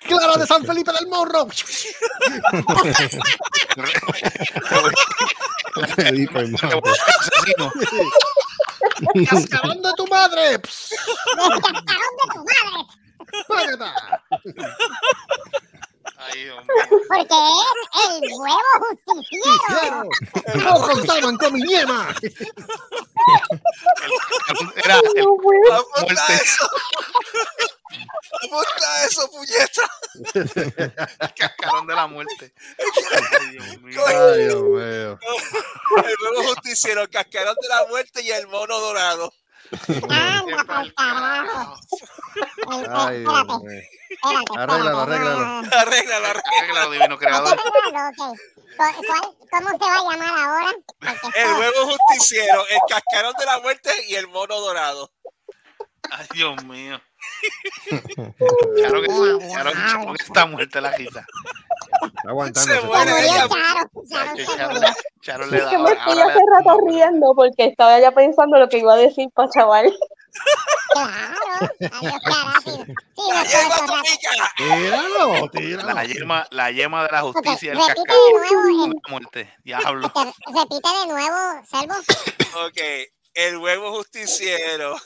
[0.00, 1.46] ¡Clara de San Felipe del Morro!
[7.20, 7.72] Asesino.
[9.28, 10.58] ¡Cascarón de tu madre!
[10.60, 10.90] Pss,
[11.36, 12.86] Descascarón de tu madre.
[13.48, 14.22] págata.
[16.30, 16.50] Ay.
[17.08, 20.04] Porque es el huevo justiciero.
[20.54, 22.14] ¡No contaban con mi ñema!
[24.76, 25.22] Era el
[25.72, 26.70] Apunta eso.
[28.44, 29.82] Apunta eso, puñeta.
[31.36, 32.52] cascarón de la muerte.
[32.78, 34.04] Ay, Dios mío.
[34.06, 35.18] Ay, Dios mío.
[35.96, 39.32] El huevo justiciero, el cascarón de la muerte y el mono dorado.
[42.88, 43.24] Ay.
[44.56, 45.62] Arréglalo, arréglalo.
[45.72, 46.90] Arréglalo, arréglalo.
[46.90, 47.58] Divino creador.
[47.58, 48.38] arreglarlo, ok.
[48.78, 50.70] ¿Cu- cuál- ¿Cómo se va a llamar ahora?
[51.34, 55.10] El huevo justiciero, el cascarón de la muerte y el mono dorado.
[56.10, 57.00] Ay, Dios mío.
[58.76, 61.26] Claro que, claro, claro que está muerta la risa.
[62.02, 62.74] Está aguantando.
[62.74, 63.48] Se muere ella.
[63.48, 63.90] Charo.
[64.08, 64.94] Charo se Charo, murió.
[65.20, 68.78] Charo le da Yo me estoy hace rato riendo porque estaba ya pensando lo que
[68.78, 69.92] iba a decir para chaval.
[74.56, 75.94] Tíralo, tíralo.
[75.94, 79.54] La yema, la yema de la justicia, el repite cascabel, de nuevo el, la muerte.
[79.64, 80.12] Diablo.
[80.14, 81.36] repite de nuevo,
[81.68, 81.94] Servo.
[82.66, 82.80] Ok,
[83.34, 84.96] el huevo justiciero,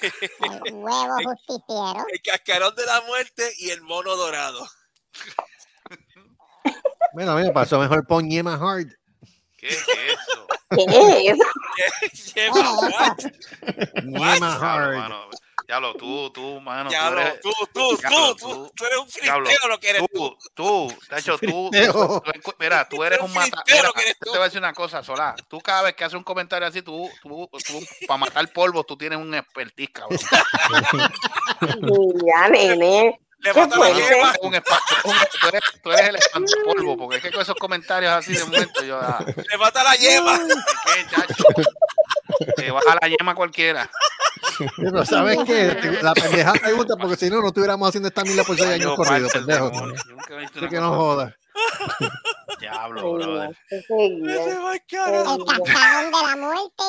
[0.64, 2.06] El huevo justiciero.
[2.12, 4.66] el cascarón de la muerte y el mono dorado.
[7.12, 8.86] Bueno, a mí me pasó mejor pon Yema Hard.
[9.58, 10.46] ¿Qué es eso?
[10.70, 11.34] ¿Qué
[12.12, 12.34] es?
[12.34, 13.18] Yema, what?
[14.04, 15.12] Yema Hard.
[15.70, 15.92] Mano.
[15.92, 16.90] Diablo, tú, tú, mano.
[16.90, 19.90] Ya tú lo, eres, tú, tú, Diablo, tú, tú, eres un Diablo, filisteo lo que
[19.90, 20.38] eres tú.
[20.54, 21.92] tú, de hecho, tú, Friteo.
[21.92, 24.42] tú- tú- mira, tú eres un mata, Friteo mira, lo que eres te voy a
[24.44, 27.80] decir una cosa, Solá, tú cada vez que haces un comentario así, tú, tú, tú
[28.06, 30.18] para matar polvo, tú tienes un expertise, cabrón.
[32.26, 33.20] Ya, nene.
[33.42, 33.94] Le ¿Qué mata la fue?
[33.94, 34.34] yema.
[34.42, 38.12] Un espa- un- tú, eres, tú eres el espantapolvo, porque es que con esos comentarios
[38.12, 40.38] así de momento yo, ah, Le mata la yema.
[40.84, 41.44] ¿qué, chacho?
[42.56, 43.90] Te baja la yema cualquiera.
[44.76, 45.98] Pero ¿sabes qué?
[46.02, 49.32] La pendeja pregunta, porque si no, no estuviéramos haciendo esta mila por seis años corridos,
[49.32, 49.70] del pendejo.
[49.70, 49.94] demonio.
[50.06, 51.34] Yo nunca he visto Así que no jodas.
[52.60, 53.56] Diablo, brother.
[53.70, 56.84] Ese va cascarón de la muerte.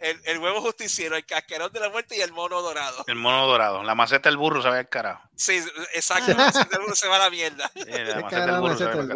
[0.00, 3.04] El, el huevo justiciero, el cascarón de la muerte y el mono dorado.
[3.06, 3.82] El mono dorado.
[3.82, 5.28] La maceta del burro se ve al carajo.
[5.36, 5.60] Sí,
[5.94, 6.32] exacto.
[6.34, 7.70] no, se va a la mierda.
[7.74, 9.08] Sí, la ¿Qué maceta del burro se el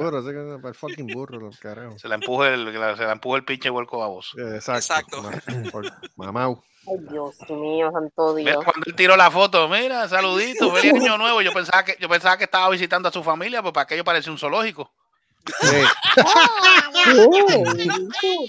[0.43, 0.63] burro?
[0.63, 2.03] Que- fucking burro, los carajos.
[2.03, 4.39] Se la empuje el, se la empuje el pinche huerco baboso.
[4.39, 5.27] Eh, Exacto.
[5.31, 5.81] Exacto.
[6.17, 6.63] Mamau.
[6.87, 8.65] Ay, Dios mío, santo Mira, Dios.
[8.65, 11.41] cuando él tiró la foto, mira, saludito, feliz año nuevo.
[11.43, 14.31] Yo pensaba que, yo pensaba que estaba visitando a su familia, pues para aquello parecía
[14.33, 14.93] un zoológico.
[15.61, 15.83] Sí.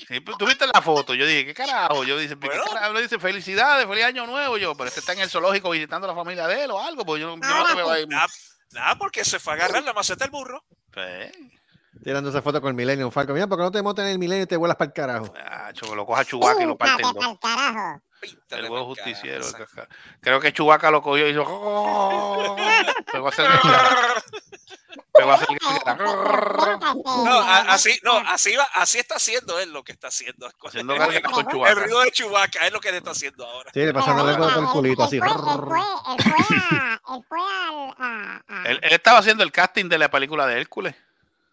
[0.07, 1.13] Sí, pues, ¿Tú viste la foto?
[1.13, 2.03] Yo dije, ¿qué carajo?
[2.03, 2.93] Yo dije, ¿qué carajo?
[2.93, 4.57] Le dice, felicidades, feliz año nuevo.
[4.57, 7.05] Yo, pero este está en el zoológico visitando a la familia de él o algo,
[7.05, 8.05] pues yo, no- yo no te veo ahí.
[8.07, 8.27] Nada,
[8.71, 10.63] nada, porque se fue a agarrar la maceta del burro.
[10.91, 11.31] Pues,
[12.03, 13.33] Tirando esa foto con el Millennium Falcon.
[13.35, 15.33] Mira, porque no te montas en el Millennium y te vuelas para el carajo.
[15.37, 17.37] ah, lo coja Chubaca y lo parte en Píncate dos.
[17.39, 18.01] pa'l carajo.
[18.49, 19.45] El huevo justiciero.
[19.45, 19.53] el
[20.21, 21.43] Creo que Chubaca lo cogió y hizo.
[21.47, 22.55] "Oh".
[23.11, 23.47] Pegó a hacer
[25.13, 25.47] Pegó a hacer
[27.23, 30.47] No, a- así, no, así va, así está haciendo él lo que está haciendo.
[30.65, 33.71] haciendo el, con el ruido de Chubaca es lo que le está haciendo ahora.
[33.73, 35.17] Sí, le pasaron la lengua por el culito así.
[35.17, 35.79] Él fue, él fue,
[36.15, 39.97] él fue, a, él fue al, a, a, Él, él estaba haciendo el casting de
[39.97, 40.95] la película de Hércules.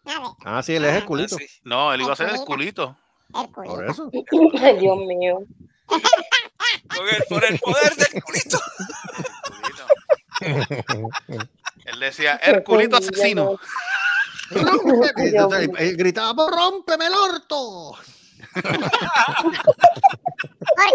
[0.05, 1.35] a ver, Ah, sí, él es el culito.
[1.35, 1.59] Ah, sí.
[1.63, 2.97] No, él iba a ser el culito.
[3.33, 3.91] el Por culito.
[3.91, 4.09] eso.
[4.61, 5.39] Ay, Dios mío.
[5.85, 6.01] Con
[7.09, 8.59] el, por el poder del culito.
[11.85, 13.59] Él decía, el culito asesino.
[15.77, 17.97] Él gritaba, "Pues rómpeme el orto.
[18.53, 18.71] Porque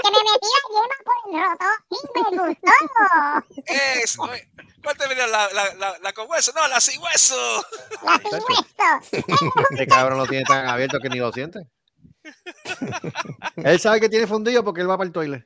[0.05, 2.75] me metí la yema por el roto y me gustó.
[4.03, 4.23] Eso.
[4.83, 6.53] ¿Cuál te venía la, la, la, la con hueso?
[6.55, 7.65] No, la sin hueso.
[8.05, 9.25] La sin hueso.
[9.71, 11.67] Este cabrón lo tiene tan abierto que ni lo siente.
[13.57, 15.45] Él sabe que tiene fundillo porque él va para el toilet.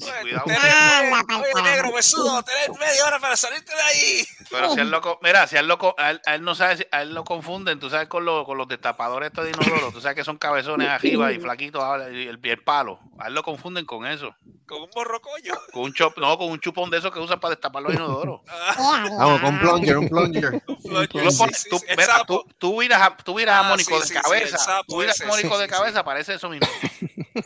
[0.00, 0.44] Cuidado.
[0.46, 1.62] Oye, carajo.
[1.62, 4.26] negro, besudo, tenés media hora para salirte de ahí.
[4.50, 6.54] Pero si él lo, co- mira, si él, lo, co- a él, a él no
[6.54, 9.50] sabe, si- a él lo confunden, tú sabes, con, los con los destapadores estos de
[9.50, 12.98] inodoro, tú sabes que son cabezones arriba y flaquitos ahora, y el, el palo.
[13.18, 14.34] A él lo confunden con eso.
[14.66, 15.54] Con un morrocollo.
[15.72, 18.40] Con un chop, no, con un chupón de esos que usan para destapar los inodoros.
[18.78, 20.62] Vamos, con un plunger, un plunger.
[21.10, 24.58] Tú, lo miras a, tú miras a Ah, Mónico sí, de sí, sí, el cabeza.
[24.58, 26.66] sapo tú miras a Mónico sí, de sí, cabeza, parece eso mismo.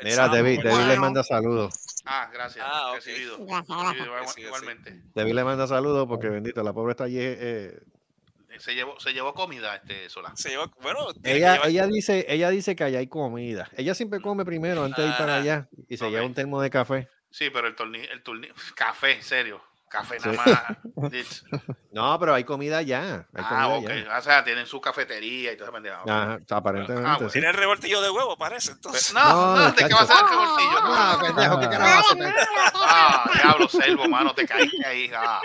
[0.02, 0.28] Mira.
[0.28, 1.74] David, David le manda saludos.
[2.04, 2.64] Ah, gracias.
[2.68, 2.92] Ah.
[2.94, 3.38] Recibido.
[3.46, 4.38] Gracias, gracias.
[4.38, 5.02] igualmente.
[5.14, 7.16] David le manda saludos porque bendito, la pobre está allí.
[7.18, 7.78] eh,
[8.58, 10.36] Se llevó, se llevó comida este Solán.
[10.36, 13.68] Se lleva, bueno, ella, llevar- ella dice, ella dice que allá hay comida.
[13.76, 15.42] Ella siempre come primero antes de ir para Ajá.
[15.42, 17.08] allá y se lleva un termo de café.
[17.30, 19.60] Sí, pero el tornillo, el tornillo, café, serio.
[19.94, 21.42] Café nada más.
[21.92, 23.28] No, pero hay comida allá.
[23.32, 23.90] Hay Ah, comida ok.
[23.90, 24.18] allá.
[24.18, 26.02] O sea, tienen su cafetería y toda esa pendeja.
[26.02, 26.10] ok.
[26.10, 27.28] Ajá, aparentemente Ah, bueno.
[27.28, 27.34] sí.
[27.34, 28.70] Tiene el revoltillo de huevo, parece.
[28.74, 30.80] Pues, Entonces, no, No, no, ¿de qué va a ser el revoltillo?
[30.82, 32.12] No, pendejo, ¿qué carajo hace?
[32.18, 35.10] hermano, qué Ah, diablo, selvo, mano, te caíste ahí.
[35.14, 35.40] Ah,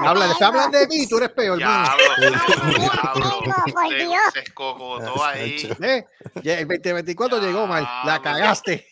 [0.00, 3.38] Habla, hablan de mí, tú eres peor, diablo, diablo.
[3.72, 5.76] por Se- escogotó ahí.
[5.80, 6.04] Eh,
[6.42, 8.88] ya el 2024 llegó mal, la cagaste.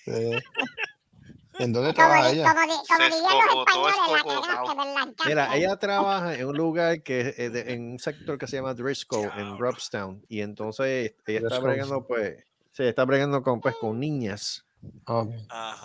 [1.58, 2.52] ¿En dónde Como, trabaja di- ella?
[2.52, 4.66] como, di- como dirían los españoles, la escogotado.
[4.66, 5.26] cagaste, ¿verdad?
[5.26, 8.74] Mira, ella trabaja en un lugar que es eh, en un sector que se llama
[8.74, 14.00] Driscoll en Robstown y entonces ella está bregando pues se está bregando con pues con
[14.00, 14.64] niñas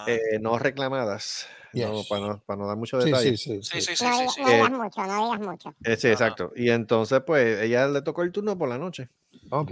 [0.08, 3.64] eh, no reclamadas no, para, no, para no dar mucho detalle sí, sí.
[3.64, 3.96] Sí, sí.
[3.96, 4.42] sí, sí, No, sí, digas- sí.
[4.42, 5.70] no digas Eh, mucho, no digas mucho.
[5.84, 6.14] Eh, sí, Ajá.
[6.14, 9.10] exacto y entonces pues ella le tocó el turno por la noche
[9.50, 9.72] Ok.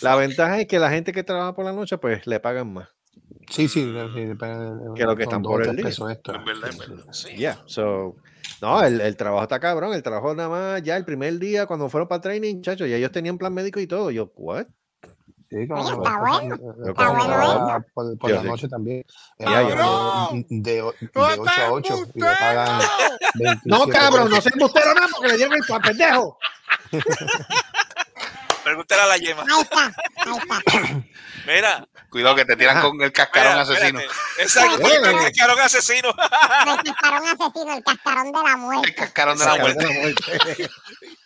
[0.00, 2.88] la ventaja es que la gente que trabaja por la noche pues le pagan más
[3.48, 5.84] Sí, sí, sí, depende de- Que lo que están por el día.
[5.84, 6.38] pesos extra.
[6.38, 7.04] Es verdad, es verdad.
[7.12, 7.36] Sí.
[7.36, 8.16] ya so
[8.62, 11.88] no el, el trabajo está cabrón el trabajo nada más ya el primer día cuando
[11.88, 14.66] fueron para training chacho ya ellos tenían plan médico y todo yo what
[15.48, 16.54] Sí, como está bueno.
[16.56, 18.46] eh, Está cosas bueno por, por la sí.
[18.48, 19.04] noche también.
[19.38, 19.64] Eh, de,
[20.50, 22.80] de, de ¡Tú 8 estás a 8 y le pagan
[23.34, 26.36] 27 No, cabrón, no se embustero nada porque le dieron el pendejo.
[28.66, 29.44] Pregúntale a la yema.
[31.46, 34.00] Mira, Cuidado que te tiran con el cascarón mira, asesino.
[34.00, 34.42] espérate.
[34.42, 36.08] Exacto, el cascarón asesino.
[36.08, 38.94] El cascarón asesino, el cascarón de la El muerte.
[38.96, 39.86] cascarón de la muerte.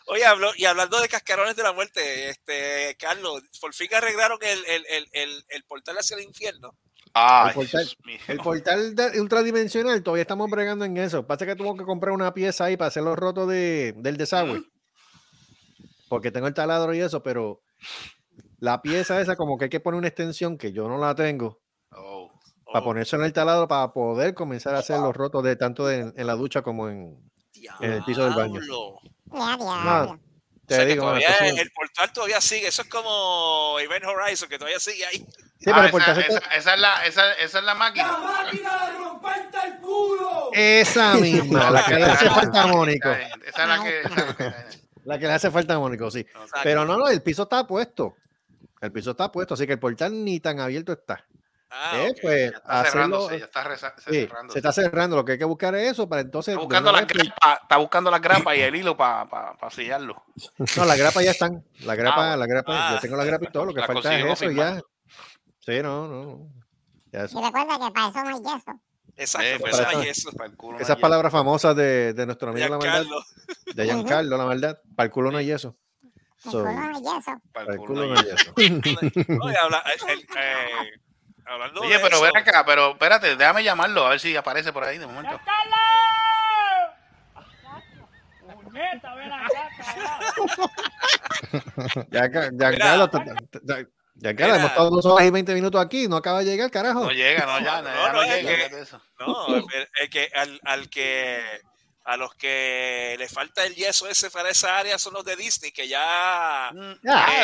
[0.06, 4.62] Oye, habló, y hablando de cascarones de la muerte, este, Carlos, por fin arreglaron el,
[4.66, 6.76] el, el, el, el portal hacia el infierno.
[7.14, 7.96] Ay, El portal-.
[8.28, 11.26] El portal de- ultradimensional, todavía estamos bregando en eso.
[11.26, 14.60] Pasa que tuvo que comprar una pieza ahí para hacer los rotos de, del desagüe.
[16.10, 17.62] Porque tengo el taladro y eso, pero
[18.58, 21.60] la pieza esa como que hay que poner una extensión que yo no la tengo
[21.92, 22.30] Oh.
[22.66, 25.86] para Oh, ponerse en el taladro para poder comenzar a hacer los rotos de tanto
[25.86, 27.16] de- en la ducha como en...
[27.80, 28.60] en el piso del baño.
[30.66, 32.66] Te O sea, que digo, todavía sí- el portal todavía sigue.
[32.68, 35.18] Eso es como Event Horizon, que todavía sigue ahí.
[35.58, 38.06] sí, Ah, el esa, se está- esa- esa es la, esa, esa es la máquina.
[40.52, 43.08] Esa misma, la que le hace falta a Mónico.
[43.10, 44.02] Esa es la que.
[45.04, 46.26] La que- le hace falta a Mónico, sí.
[46.62, 48.14] Pero no, no, el piso está puesto.
[48.80, 51.24] El piso está puesto, así que el portal ni tan abierto está.
[51.72, 54.52] Ah, Eh, pues, Ya está hacerlo- cerrándose, ya está reza- sí, cerrándose.
[54.54, 55.16] se está cerrando.
[55.16, 56.54] Lo que hay que buscar es eso para entonces.
[56.54, 60.20] Está buscando, las grapas, está buscando las grapas y el hilo para pa, pa sellarlo.
[60.76, 61.64] No, las grapas ya están.
[61.84, 62.36] La grapa, bueno.
[62.38, 62.94] la grapa, Ah.
[62.94, 63.66] yo tengo la grapa y todo.
[63.66, 64.80] Lo que falta es eso y ya.
[65.60, 66.24] Sí, no, no.
[66.24, 66.48] no.
[67.12, 68.80] Ya Y recuerda que para eso no hay yeso.
[69.16, 70.32] Exacto, Eh, para ay, eso- eso.
[70.36, 73.24] Para el culo no Esas palabras famosas de, de nuestro amigo la maldad, Giancarlo.
[73.74, 74.78] de Giancarlo, la maldad.
[74.96, 75.76] Para el culo no hay eso.
[76.44, 77.00] El So, culo no hay yeso.
[77.02, 78.52] hielo, para el culo no hay hay eso.
[79.42, 81.00] Oye, habla- el- eh,
[81.44, 84.72] hablando Oye, de pero eso, ven acá, pero espérate, déjame llamarlo a ver si aparece
[84.72, 85.38] por ahí de momento.
[94.20, 94.56] Giancarlo, Mira.
[94.60, 96.06] hemos estado dos horas y 20 minutos aquí.
[96.08, 97.04] No acaba de llegar, carajo.
[97.04, 98.68] No llega, no, ya, No, ya no, no, es llega.
[98.68, 99.00] que- eso.
[99.18, 99.64] No, el,
[100.00, 101.40] el que, al, al que
[102.04, 105.70] a los que le falta el yeso ese para esa área son los de Disney,
[105.70, 106.72] que ya Ah,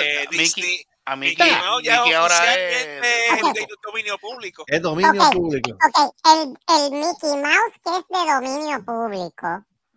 [0.01, 2.87] eh, Mickey- Disney, A Mickey Mickey, Mouse ya Mickey ahora es.
[2.87, 4.65] es de dominio público.
[4.67, 5.33] Es dominio Ok.
[5.35, 5.71] público.
[5.71, 9.47] Ok, el, el Mickey Mouse que es de dominio público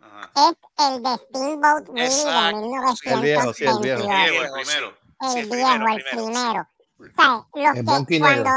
[0.02, 0.32] Ajá.
[0.36, 4.04] es el de Steamboat Willie de el viejo, sí, el viejo.
[4.04, 4.08] 1922.
[4.08, 4.99] Viejo, el primero.
[5.22, 6.68] El Sí, el viejo, el primero, primero.
[7.00, 8.50] O sea, los que cuando,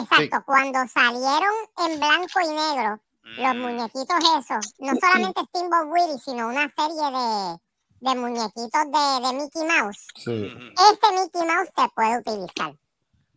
[0.00, 1.54] exacto, cuando salieron
[1.86, 7.10] en blanco y negro, los Mm, muñequitos esos, no solamente Steamboat Willie, sino una serie
[7.18, 7.58] de,
[8.00, 10.06] de muñequitos de, de Mickey Mouse.
[10.16, 10.30] Sí.
[10.30, 12.70] mm, Este Mickey Mouse se puede utilizar.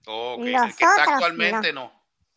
[0.07, 1.91] Ok, Los el que está otros actualmente no.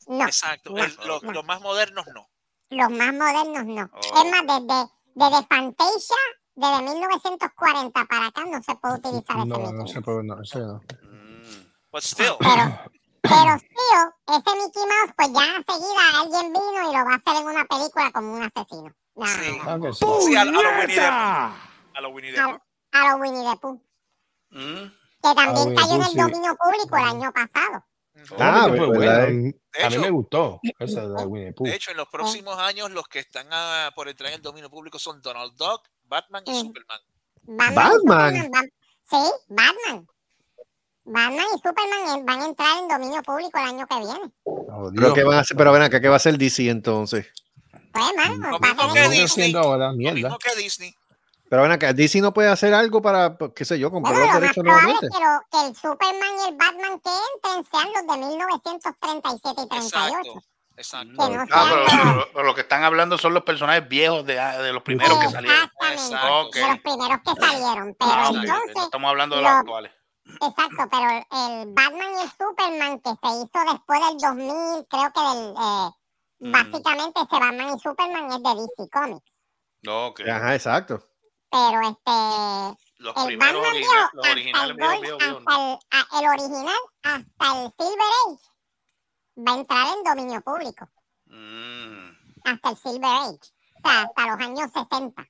[0.09, 1.33] No, Exacto, no, el- los, no.
[1.33, 2.28] los más modernos no.
[2.70, 3.91] los más modernos no.
[3.93, 4.01] Oh.
[4.01, 6.17] Es más, desde, desde Fantasia,
[6.57, 9.91] desde 1940 para acá, no se puede utilizar ese No, Mickey no Mouse.
[9.92, 10.74] se puede, no, ese no.
[11.02, 12.81] Mm, But still, Pero,
[13.23, 17.36] pero tío, ese Mickey Mouse, pues ya enseguida alguien vino y lo va a hacer
[17.42, 18.94] en una película como un asesino.
[19.16, 19.58] No, Sí.
[19.65, 20.05] no, que sí.
[20.26, 21.52] sí, a, a los Winnie the Pooh.
[21.94, 22.49] A los Winnie the no.
[22.50, 22.60] Pooh.
[22.92, 23.83] A, a los Winnie the Pooh,
[24.50, 24.92] mm.
[25.23, 27.84] que también Winnie cayó en el dominio público el año pasado.
[28.39, 28.94] Ah, Ese fue ¿verdad?
[28.94, 29.10] bueno.
[29.10, 31.65] A A mí hecho- me gustó ese de Winnie the Pooh.
[31.66, 34.70] De hecho, en los próximos años, los que están ah, por entrar en el dominio
[34.70, 36.66] público son Donald Duck, Batman y Mm.
[36.66, 37.00] Superman.
[37.47, 37.74] Batman.
[37.74, 38.33] y Batman.
[38.41, 38.70] Superman
[39.10, 40.07] sí, Batman.
[41.07, 44.33] Batman y Superman van a entrar en dominio público el año que viene.
[44.44, 45.15] Oh, Pero, Dios.
[45.15, 45.57] ¿qué van a hacer?
[45.57, 47.26] pero ven acá, ¿qué va a hacer DC entonces?
[47.92, 49.55] Pues, mano, Lo va a mismo que que- que Disney.
[49.55, 50.94] ahora, Lo mismo que Disney.
[51.50, 54.41] Pero ven acá, DC no puede hacer algo para, qué sé yo, comprar Bueno, los
[54.41, 55.07] derechos nuevamente.
[55.07, 59.62] es que, lo- que el Superman y el Batman que entren sean los de 1937
[59.62, 60.16] y 38.
[60.16, 60.42] Exacto.
[60.77, 61.12] Exacto.
[61.12, 61.23] No
[61.53, 64.83] Ah, pero, pero- pero lo que están hablando son los personajes viejos de, de los
[64.83, 65.57] primeros que salieron.
[65.65, 66.41] Exactamente, Exacto.
[66.41, 66.55] Ok.
[66.55, 67.97] de los primeros que salieron.
[67.99, 69.93] Pero Ah, ok, entonces, no estamos hablando de los lo- actuales.
[70.27, 75.20] exacto, pero el Batman y el Superman que se hizo después del 2000, creo que
[75.20, 75.91] del, eh,
[76.41, 76.53] Mm.
[76.53, 79.33] básicamente ese Batman y Superman es de DC Comics.
[79.86, 80.20] Ok.
[80.28, 80.99] Ajá, exacto.
[81.51, 84.77] Pero este, Los el primeros Batman origi- viejo, los hasta el, originales
[85.12, 88.43] hasta el, a- el original, hasta el Silver Age,
[89.37, 90.89] va a entrar en dominio público.
[91.27, 92.11] Mm,
[92.45, 93.33] Hasta el Silver Age.
[93.33, 95.29] O sea, hasta los años 60.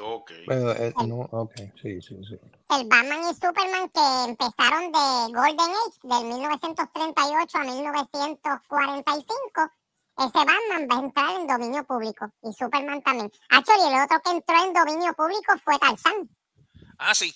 [0.00, 0.30] ok.
[0.46, 2.38] Pero, eh, no, ok, sí, sí, sí.
[2.70, 9.70] El Batman y Superman que empezaron de Golden Age, del 1938 a 1945,
[10.18, 12.30] ese Batman va a entrar en dominio público.
[12.42, 13.30] Y Superman también.
[13.48, 16.28] Actually, el otro que entró en dominio público fue Tarzán.
[16.98, 17.34] Ah, sí.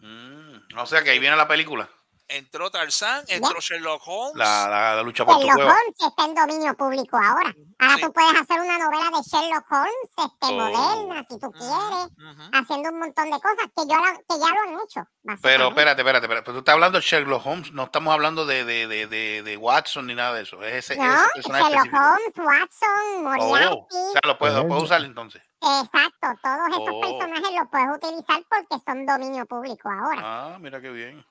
[0.00, 1.90] Mm, o sea que ahí viene la película.
[2.28, 4.36] Entró Tarzán, entró Sherlock Holmes.
[4.36, 5.60] La, la, la lucha por tu Sherlock.
[5.66, 7.54] Holmes está en dominio público ahora.
[7.80, 8.02] Ahora Sí.
[8.02, 10.52] tú puedes hacer una novela de Sherlock Holmes este, Oh.
[10.52, 12.08] moderna, si tú quieres,
[12.52, 15.00] haciendo un montón de cosas que, yo la- que ya lo han hecho.
[15.42, 16.42] Pero espérate, espérate, espérate.
[16.44, 19.56] Pero tú estás hablando de Sherlock Holmes, no estamos hablando de, de, de, de, de
[19.56, 20.62] Watson ni nada de eso.
[20.62, 21.98] Es ese, No, ese personaje Sherlock específico.
[21.98, 23.76] Holmes, Watson, Moriarty.
[23.90, 25.42] Oh, o sea, lo puedes, lo puedes usar entonces.
[25.60, 27.00] Exacto, todos esos Oh.
[27.00, 30.20] personajes los puedes utilizar porque son dominio público ahora.
[30.22, 31.24] Ah, mira qué bien.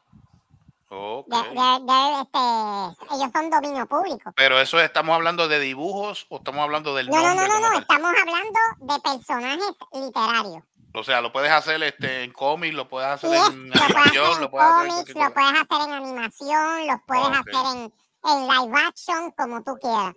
[0.90, 1.28] Ok.
[1.28, 4.32] De- de- de- este, ellos son dominio público.
[4.36, 7.80] Pero eso estamos hablando de dibujos o estamos hablando del No, no, no, no, no,
[7.80, 10.64] estamos hablando de personajes literarios.
[10.94, 14.20] O sea, lo puedes hacer este, en cómics, lo puedes hacer en lo puedes hacer
[14.20, 17.54] animación, en lo puedes hacer en cómics, lo puedes hacer en animación, los puedes hacer
[17.76, 17.94] en,
[18.24, 20.16] en live action, como tú quieras.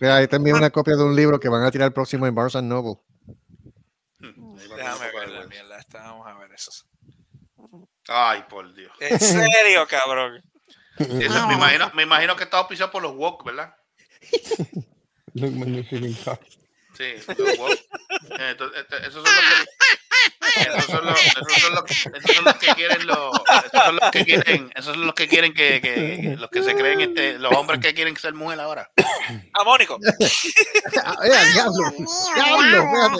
[0.00, 2.56] Mira, ahí también una copia de un libro que van a tirar próximo en Barnes
[2.56, 2.94] and Noble.
[4.18, 5.78] Déjame ver la mierda.
[5.78, 6.70] esta, Vamos a ver eso.
[8.08, 8.92] Ay, por Dios.
[9.00, 10.42] En serio, cabrón.
[10.98, 13.74] Eso, me, imagino, me imagino que está auspiciado por los Wok, ¿verdad?
[15.34, 16.16] Look magnificent.
[16.96, 17.70] Sí, los Wok.
[18.38, 19.86] Este- esos son los que.
[20.56, 24.10] Esos son los, esos son los, esos son los que quieren los, esos son los
[24.10, 27.52] que quieren, esos son los que quieren que, que los que se creen este, los
[27.54, 28.90] hombres que quieren ser mujer ahora.
[29.52, 29.98] Ah, Mónico.
[31.04, 31.16] Ah,
[31.52, 31.92] diablo,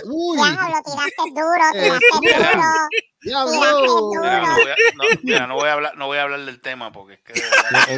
[0.06, 2.88] uy, Diablo, tiraste duro, Eh, tiraste duro.
[3.26, 3.52] Diablo.
[3.52, 6.60] Mira, no voy a, no, mira, no voy a hablar, no voy a hablar del
[6.60, 7.32] tema porque es que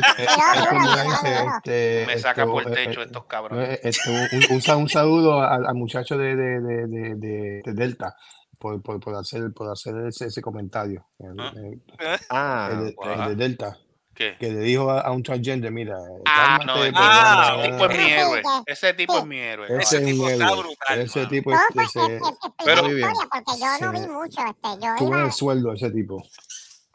[1.64, 3.68] este, me saca esto, por el eh, techo eh, estos cabrones.
[3.70, 7.62] eh, esto, un, un sa- un saludo al, al muchacho de, de, de, de, de-
[7.64, 8.16] de Delta
[8.58, 11.06] por, por, por hacer, por hacer ese, ese comentario.
[11.18, 11.52] El, Ah.
[11.54, 11.82] el-
[12.28, 13.76] Ah, el de Delta.
[14.18, 14.36] ¿Qué?
[14.36, 17.86] Que le dijo a, a un transgender, mira, Ah, no, pues, ah, ese ya, tipo
[17.86, 18.42] es mi héroe.
[18.66, 19.68] Ese tipo es mi héroe.
[19.80, 20.58] Ese tipo está héroe.
[20.62, 21.30] brutal, Ese mano.
[21.30, 22.20] tipo No, es, pues, ese,
[22.64, 24.40] Pero- la historia, porque yo no vi mucho.
[24.40, 25.24] Este, yo tuvo iba...
[25.24, 26.20] el sueldo ese tipo.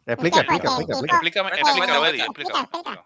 [0.06, 1.14] explica, explica, el explica.
[1.16, 2.98] Explícame, explícame, explícame.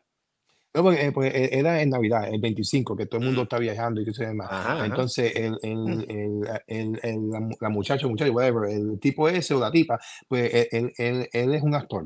[0.75, 3.45] No, porque, eh, porque, era en Navidad, el 25, que todo el mundo Mm.
[3.45, 4.49] está viajando y qué sé yo demás.
[4.51, 4.85] Ajá.
[4.85, 9.55] Entonces, el, el, el, el, el- la, mu- la muchacha, muchacho, whatever, el tipo ese
[9.55, 9.99] o la tipa,
[10.29, 12.05] pues él, él, él- él es un actor.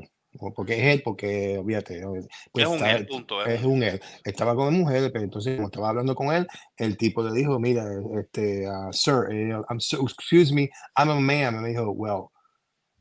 [0.55, 2.13] Porque es él, porque, fíjate, ¿no?
[2.51, 3.45] pues, Es un él, punto.
[3.45, 3.55] eh.
[3.55, 4.01] es un él.
[4.23, 6.47] Estaba con mujer, pero entonces, como estaba hablando con él,
[6.77, 7.85] el tipo le dijo, mira,
[8.19, 11.55] este, uh, sir, eh, I'm so, excuse me, I'm a man.
[11.55, 12.29] Y me dijo, well,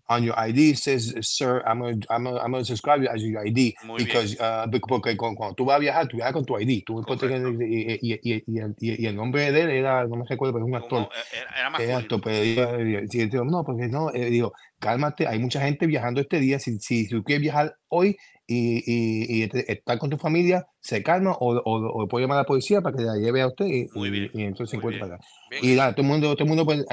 [0.08, 3.46] on your ID says, sir, I'm going I'm gonna- I'm gonna subscribe you as your
[3.46, 3.74] ID.
[3.84, 6.82] Muy because, uh, porque cuando, tú vas a viajar, tú viajas con tu ID.
[6.84, 10.52] Tú y, y, y, y, el- y- el nombre de él era, no me recuerdo,
[10.52, 11.04] pero es un actor.
[11.04, 11.96] Como, eh, era, era masculino.
[11.98, 14.52] actor, pero eh, sí, digo, no, porque no, eh, digo,
[14.82, 16.58] cálmate, hay mucha gente viajando este día.
[16.58, 21.02] Si, si, si tú quieres viajar hoy y, y, y estar con tu familia, se
[21.02, 23.66] calma o, o, o puede llamar a la policía para que la lleve a usted
[23.66, 25.14] y, Muy bien, y entonces se encuentra bien.
[25.14, 25.24] acá.
[25.50, 25.64] Bien.
[25.64, 26.84] Y nada, todo el mundo, todo el mundo, pues,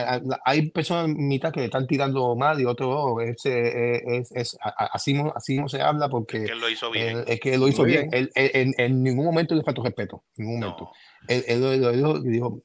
[0.46, 4.58] hay personas mitad que le están tirando mal y otros, oh, es, eh, es, es-
[4.64, 7.18] a- así, no, así no se habla porque Que él lo hizo bien.
[7.18, 8.10] él- es que él lo hizo Muy bien.
[8.12, 10.84] Él, él- en, en ningún momento le faltó respeto, en ningún momento.
[10.84, 10.92] No.
[11.28, 12.62] Él, él lo, dijo, dijo,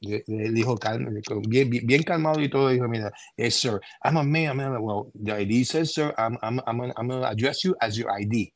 [0.52, 1.10] dijo calma,
[1.48, 2.68] bien, bien, bien calmado y todo.
[2.70, 4.44] Dijo, mira, yes, sir, I'm a man.
[4.50, 7.74] I'm a, well, the ID says, sir, I'm, I'm, I'm, gonna- I'm gonna address you
[7.80, 8.52] as your ID.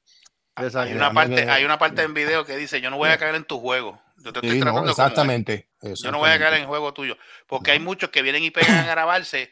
[0.59, 3.35] Hay una parte, hay una parte en video que dice, yo no voy a caer
[3.35, 4.01] en tu juego.
[4.19, 5.69] Yo te estoy Sí, no, como exactamente.
[6.03, 7.17] Yo no voy a caer en el juego tuyo.
[7.47, 9.51] Porque hay muchos que vienen y pegan a grabarse.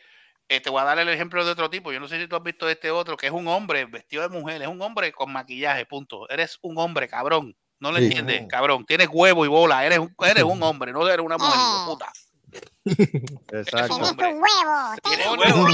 [0.48, 1.92] Eh, te voy a dar el ejemplo de otro tipo.
[1.92, 4.28] Yo no sé si tú has visto este otro, que es un hombre vestido de
[4.28, 4.62] mujer.
[4.62, 6.28] Es un hombre con maquillaje, punto.
[6.28, 7.56] Eres un hombre, cabrón.
[7.78, 8.06] No lo Sí.
[8.06, 8.84] entiendes, cabrón.
[8.86, 9.84] Tienes huevo y bola.
[9.84, 11.54] Eres un, eres un hombre, no eres una mujer,
[11.86, 12.10] puta.
[13.52, 13.96] Exacto.
[13.96, 14.94] Huevo.
[15.02, 15.68] Tiene huevo.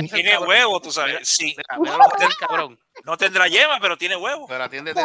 [0.12, 1.28] Tiene huevo, tú sabes.
[1.28, 1.56] Sí.
[2.38, 2.78] Cabrón.
[3.04, 4.46] No tendrá yema, pero tiene huevo.
[4.46, 5.00] Pero atiéndete.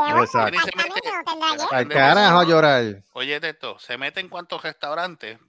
[1.71, 3.03] Al carajo a llorar.
[3.13, 5.39] Oye, esto, se mete en cuantos restaurantes.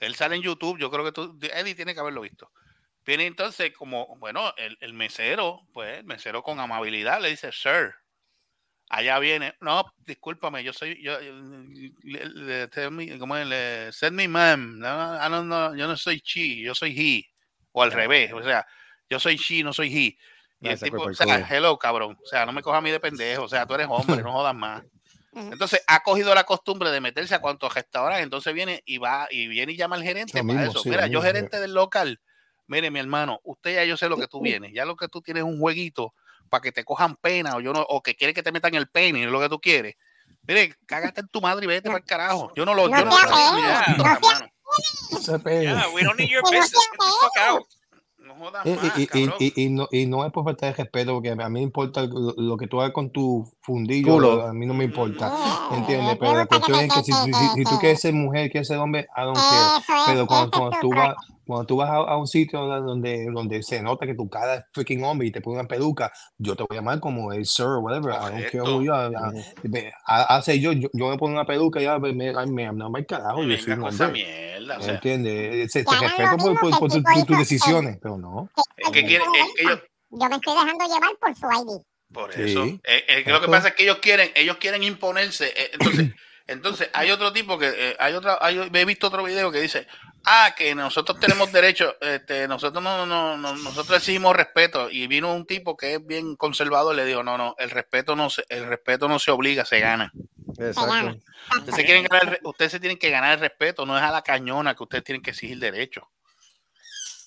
[0.00, 2.52] Él sale en YouTube, yo creo que tú, Eddie tiene que haberlo visto.
[3.04, 7.94] Viene entonces como, bueno, el, el mesero, pues el mesero con amabilidad le dice, sir,
[8.90, 13.46] allá viene, no, discúlpame, yo soy, yo, le- le- tell me- ¿cómo es?
[13.46, 14.86] Le- send me ma'am, no,
[15.16, 17.24] I don't know, yo no soy she, yo soy he,
[17.72, 18.66] o al revés, o sea,
[19.10, 20.18] yo soy she, no soy he.
[20.60, 22.90] Y Ah, el tipo, o sea, hello, cabrón, o sea, no me cojas a mí
[22.90, 24.82] de pendejo, o sea, tú eres hombre, no jodas más.
[25.32, 29.46] Entonces ha cogido la costumbre de meterse a cuantos restaurantes, entonces viene y va y
[29.46, 30.82] viene y llama al gerente para eso.
[30.82, 32.20] sí, Mira, yo gerente del local,
[32.66, 35.20] mire mi hermano, usted ya yo sé lo que tú vienes, ya lo que tú
[35.22, 36.12] tienes es un jueguito
[36.48, 38.88] para que te cojan pena o yo no, o que quiere que te metan el
[38.88, 39.96] pene, es lo que tú quieres.
[40.46, 42.52] Mire, cágate en tu madre y vete para el carajo.
[42.56, 43.10] Yo no lo, No yo no
[47.58, 47.68] no.
[48.28, 49.34] No jodas Y, más, y- y- cabrón.
[49.38, 52.02] y- y no, y no es por falta de respeto, porque a mí me importa
[52.02, 54.42] lo, lo que tú hagas con tu fundillo, Culo.
[54.42, 55.32] a mí no me importa,
[55.70, 56.08] Eh, ¿entiendes?
[56.12, 58.68] me Pero la gusta que cuestión te- es que si, tú quieres ser mujer, quieres
[58.68, 59.70] ser hombre, I don't care.
[60.06, 61.14] Pero cuando, cuando tu tú vas,
[61.46, 64.64] cuando tú vas a, a un sitio donde, donde se nota que tu cara es
[64.74, 67.64] freaking hombre y te ponen una peluca, yo te voy a llamar como el sir
[67.64, 68.12] o whatever.
[68.12, 69.14] I don't care who you are.
[69.16, 69.32] Ah,
[69.62, 72.72] me- ha- Hace yo, yo, yo me pongo una peluca y ya me, me, me,
[72.74, 74.57] no me carajo, yo soy un hombre.
[74.76, 74.78] Mierda.
[74.78, 75.72] O sea, ¿Entiendes?
[75.72, 76.96] Se, te respeto por, por, por tus
[77.30, 78.50] el- decisiones, pero no.
[78.76, 79.80] es que quieren, es que ellos,
[80.10, 81.82] Yo me estoy dejando llevar por su ID.
[82.12, 82.64] Por Sí, eso.
[82.64, 85.52] Eh, eh, que lo que pasa es que ellos quieren, ellos quieren imponerse.
[85.54, 86.14] eh, entonces,
[86.46, 89.86] entonces hay otro tipo que eh, hay otra, hay, he visto otro video que dice,
[90.24, 94.88] ah, que nosotros tenemos derecho, este, nosotros no, no, no, nosotros exigimos respeto.
[94.90, 98.16] Y vino un tipo que es bien conservador y le dijo, no, no, el respeto
[98.16, 100.10] no se, el respeto no se obliga, se gana.
[100.58, 101.16] Exacto.
[101.56, 104.22] Ustedes se, quieren ganar ustedes se tienen que ganar el respeto, no es a la
[104.22, 106.08] cañona que ustedes tienen que exigir derecho.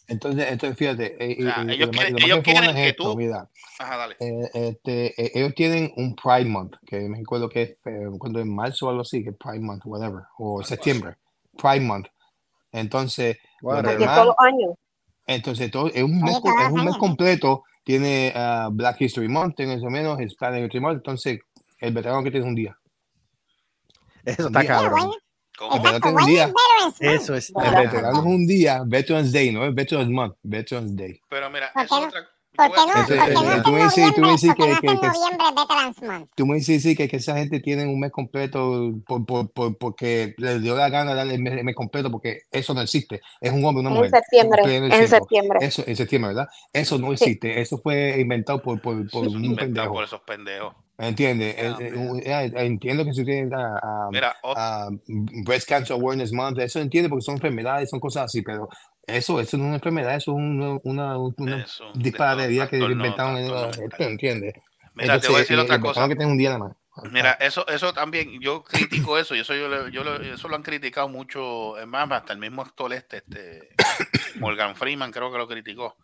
[0.07, 2.61] Entonces, entonces fíjate, eh, O sea, ellos lo más- quieren- lo más ellos que fumón
[2.63, 4.15] quieren es que esto, tú- mira, Ajá, dale.
[4.19, 8.39] eh, este, eh, ellos tienen un Pride Month, que me recuerdo que es eh, cuando
[8.41, 11.15] en marzo o algo así, que es Pride Month, whatever, o septiembre,
[11.57, 12.07] Pride Month.
[12.73, 14.75] Entonces, todos los años.
[15.27, 20.19] entonces todo, es un mes, es un completo, tiene ah, Black History Month, tiene menos
[20.19, 21.39] Hispanic History Month, entonces
[21.79, 22.77] el veterano que tiene un día.
[24.25, 25.11] Eso está cabrón.
[25.61, 26.51] un día.
[26.99, 27.49] Eso es.
[27.55, 31.19] El veterano es un día, Veterans Day, no es Veterans Month, Veterans Day.
[31.29, 32.07] Pero mira, ¿Por es qué no?
[32.07, 32.27] otra.
[32.53, 33.01] ¿Por qué no?
[33.01, 34.31] Ese- ¿Por qué ese- no tú me dices- tú me noviembre?
[34.31, 36.29] dices ¿Por qué no que- que- que- noviembre Veterans Month?
[36.35, 39.77] Tú me dices sí, que, que esa gente tiene un mes completo por, por, por-
[39.77, 43.21] porque les dio la gana darle el mes, el mes completo, porque eso no existe.
[43.39, 44.11] Es un hombre, una En mujer.
[44.11, 44.61] septiembre.
[44.63, 45.17] En el En centro.
[45.19, 45.59] septiembre.
[45.61, 46.47] Eso, en septiembre, ¿verdad?
[46.73, 47.13] Eso no Sí.
[47.13, 47.61] existe.
[47.61, 49.93] Eso fue inventado por, por, por Eso es un inventado pendejo.
[49.93, 50.75] por esos pendejos.
[51.07, 51.55] ¿Entiendes?
[51.59, 54.89] Ah, Eh, eh, eh, Entiendo que si tienen a, a- Mira, ot- a
[55.43, 58.69] Breast Cancer Awareness Month, eso entiende porque son enfermedades, son cosas así, pero
[59.07, 62.91] eso, eso no es una enfermedad, eso es una, una, una eso, disparatería que trastorno-
[62.93, 63.71] inventaron en la-.
[64.93, 66.07] Mira, te voy a decir otra cosa.
[66.07, 66.73] que tiene un día nada más.
[67.09, 70.61] Mira, eso, eso también, yo critico eso, y eso yo, lo- yo eso lo han
[70.61, 73.69] criticado mucho, es más, hasta el mismo actor este, este
[74.39, 75.95] Morgan Freeman creo que lo criticó.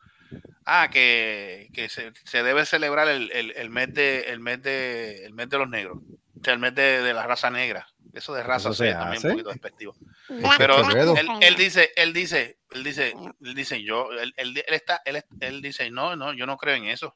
[0.65, 5.25] Ah, que, que se, se debe celebrar el, el, el mes de el mes de
[5.25, 7.88] el mes de los negros, o sea, el mes de, de la raza negra.
[8.14, 9.95] Eso de raza Eso se también un poquito despectivo.
[10.27, 10.73] Black- Pero
[11.19, 15.23] él, él dice, él dice, él dice, él dice, yo, él, él- él está, él,
[15.39, 17.15] él dice, no, no, yo no creo en eso.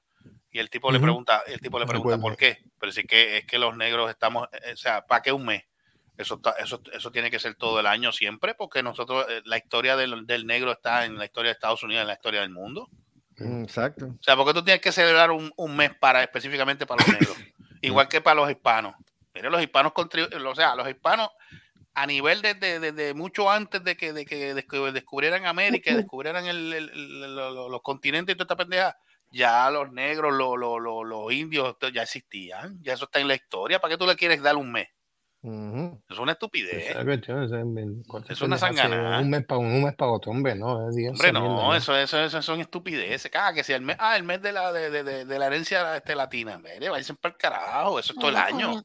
[0.51, 2.15] Y el tipo le pregunta, el tipo le pregunta.
[2.21, 2.57] ¿por qué?
[2.79, 5.63] Pero sí que es que los negros estamos, eh, o sea, ¿para qué un mes?
[6.21, 9.57] Eso, está- eso, eso tiene que ser todo el año siempre, porque nosotros, eh, la
[9.57, 12.49] historia del, del negro está en la historia de Estados Unidos, en la historia del
[12.51, 12.87] mundo.
[13.37, 14.05] Mm, Exacto.
[14.07, 17.37] O sea, porque tú tienes que celebrar un, un mes para específicamente para los negros,
[17.81, 18.95] igual que para los hispanos.
[19.33, 21.29] Mire, los hispanos contribuyen, o sea, los hispanos
[21.93, 25.93] a nivel de, de- de- de mucho antes de que, de que descu- descubrieran América,
[25.95, 28.97] descubrieran el- el- el- lo- lo- los continentes y toda esta pendeja,
[29.31, 33.35] ya los negros, lo- lo- lo- los indios ya existían, ya eso está en la
[33.35, 33.79] historia.
[33.79, 34.89] ¿Para qué tú le quieres dar un mes?
[35.43, 35.99] Ujú.
[36.07, 36.91] Es una estupidez.
[36.91, 37.63] Esa cuestión, esa-
[38.07, 39.19] cualquier Es una sanganada.
[39.19, 40.87] Un mes para un mes para otro, hombre, no.
[40.89, 43.31] es- esa Hombre, mierda, no, eso, eso, eso son estupideces.
[43.33, 45.47] Ah, que si el mes, ah, el mes de la, de, de- de- de la
[45.47, 48.83] herencia este, latina, mire, váyanse para el carajo, eso es todo el año.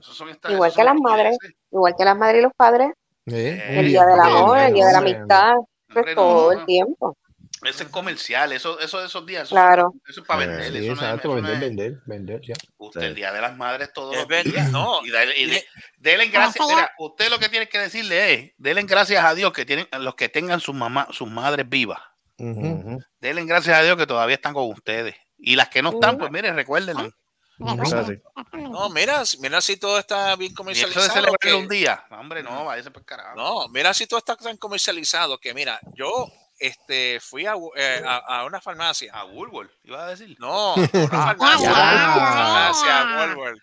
[0.00, 1.38] Esos son estas- Igual que son las madres,
[1.70, 2.88] igual que las madres y los padres,
[3.26, 6.52] Sí, el día del amor, el día de la hombre, amistad, eso Hombre, es todo
[6.52, 6.60] no.
[6.60, 7.16] el tiempo.
[7.64, 9.94] Eso es comercial, eso, eso, esos días, eso, Claro.
[10.08, 10.70] eso es para vender.
[10.72, 12.54] Sí, eso no es- exacto, eso no vender, es- vender, vender, ya.
[12.76, 13.06] Usted Sí.
[13.06, 14.70] el día de las madres todos Es los días.
[14.70, 15.04] no.
[15.04, 15.66] Y, dale- y de- Mire.
[15.96, 16.66] denle gracias.
[16.68, 20.14] Mira, usted lo que tiene que decirle es, denle gracias a Dios que tienen, los
[20.14, 22.00] que tengan sus mamás, sus madres vivas.
[22.38, 22.60] Ujú.
[22.60, 23.00] Ujú.
[23.20, 25.14] Denle gracias a Dios que todavía están con ustedes.
[25.38, 27.10] Y las que no están, pues mire, recuérdenlo.
[27.58, 28.22] Exactamente.
[28.52, 31.06] No, mira, mira si todo está bien Y eso de comercializado.
[31.08, 32.04] celebrarlo que- un día.
[32.10, 33.36] Hombre, no, váyase por carajo.
[33.36, 36.26] No, mira si todo está tan comercializado que mira, yo
[36.58, 39.12] este fui a, eh, a, a una farmacia.
[39.12, 40.36] A Woolworth, iba a decir.
[40.38, 42.34] No, a una farmacia, Ya, a una ya.
[42.34, 43.58] farmacia, Walmart.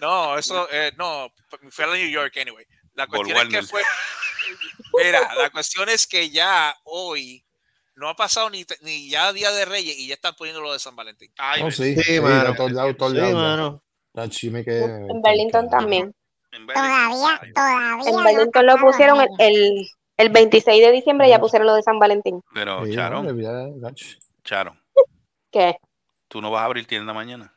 [0.00, 1.32] No, eso, eh, no,
[1.70, 2.64] fui a New York anyway.
[2.94, 3.82] La cuestión es que fue,
[5.02, 7.44] mira, la cuestión es que ya hoy
[7.94, 10.78] no ha pasado ni, ni ya Día de Reyes y ya están poniendo lo de
[10.78, 11.32] San Valentín.
[11.38, 12.54] Ay, Oh, sí, Sí, sí, mano.
[12.54, 13.34] todos lados, todos Sí, lados.
[13.34, 13.82] mano.
[14.14, 16.14] Ah, sí, me quedé- En Burlington también.
[16.50, 16.66] en.
[16.66, 17.92] Todavía, todavía.
[18.10, 19.88] En Burlington lo pusieron el,
[20.22, 22.42] el 26 de diciembre, ya pusieron lo de San Valentín.
[22.54, 23.90] Pero, Sí, Charo, no,
[24.44, 24.76] Charo,
[25.50, 25.76] ¿Qué?
[26.28, 27.52] tú no vas a abrir tienda mañana.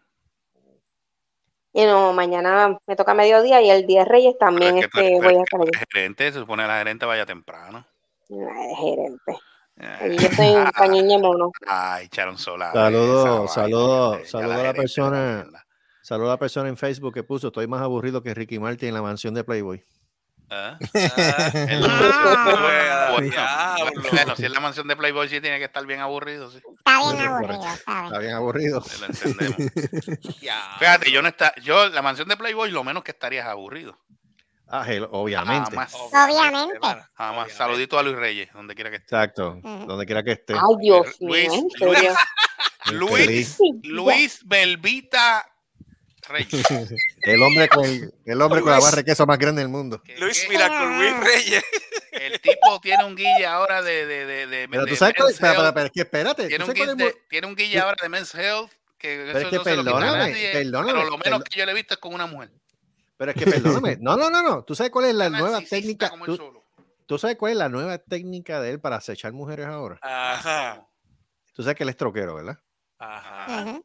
[1.73, 5.25] Y no, mañana me toca mediodía y el día de Reyes también es que este,
[5.25, 5.67] voy a estar ahí.
[5.91, 7.85] gerente, se supone que la gerente vaya temprano.
[8.29, 9.37] Ay, gerente.
[9.77, 11.51] Eh, yo soy un mono.
[11.67, 12.71] Ay, Charon Solar.
[12.73, 15.45] Saludos, saludos, saludos a la persona.
[16.01, 18.93] Saludos a la persona en Facebook que puso, estoy más aburrido que Ricky Martin en
[18.93, 19.83] la mansión de Playboy.
[20.49, 20.77] Ah.
[20.93, 21.85] Ah, El-
[23.37, 23.77] Ah,
[24.11, 26.57] bueno, si es la mansión de Playboy, sí tiene que estar bien aburrido, sí.
[26.77, 28.05] Está bien aburrido, ¿sabes?
[28.05, 28.81] Está bien aburrido.
[28.81, 29.57] se Lo entendemos.
[30.41, 30.75] Diablo.
[30.79, 33.97] Fíjate, yo no está, yo la mansión de Playboy lo menos que estaría es aburrido.
[34.67, 35.69] Ah, obviamente.
[35.71, 35.93] Jamás.
[35.93, 36.79] Obviamente.
[36.81, 37.07] Jamás.
[37.17, 37.53] obviamente.
[37.53, 39.15] Saludito a Luis Reyes, donde quiera que esté.
[39.15, 39.59] Exacto.
[39.63, 39.85] Ujú.
[39.85, 40.53] Donde quiera que esté.
[40.53, 41.49] Ay, Dios mío, Luis,
[41.79, 42.17] Luis.
[42.91, 45.45] Luis, Luis Belvita
[46.27, 46.65] Reyes.
[47.21, 50.01] El hombre con, el, el hombre con la barra de queso más grande del mundo.
[50.19, 51.63] Luis Miracle Luis Reyes.
[52.11, 55.31] el tipo tiene un guille ahora de, de, de, de, Pero de tú sabes cuál
[55.31, 56.47] espera, es que espérate.
[56.47, 59.45] tiene, ¿tú un sabes guille, tiene un guille ahora de Men's Health que Pero es
[59.49, 62.13] que no perdóname, nadie, perdóname, pero lo menos que yo le he visto es con
[62.13, 62.51] una mujer.
[63.17, 63.97] Pero es que perdóname.
[64.01, 64.63] No, no, no, no.
[64.63, 66.11] ¿Tú sabes cuál es la nueva técnica?
[67.05, 69.99] ¿Tú, sabes cuál es la nueva técnica de él para acechar mujeres ahora?
[70.01, 70.87] Ajá.
[71.53, 72.57] Tú sabes que él es troquero, ¿verdad?
[72.97, 73.79] Ajá.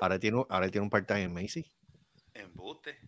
[0.00, 1.70] Ahora él tiene, un- ahora tiene un part-time en Macy.
[2.34, 2.98] Embuste.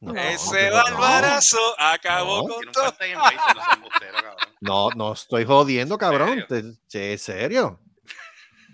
[0.00, 2.54] No, Ese no, barbarazo acabó No.
[2.54, 2.62] con
[2.98, 4.22] Tiene un todo.
[4.22, 4.36] no.
[4.60, 6.44] No, no estoy jodiendo, cabrón.
[6.50, 7.80] ¿En serio?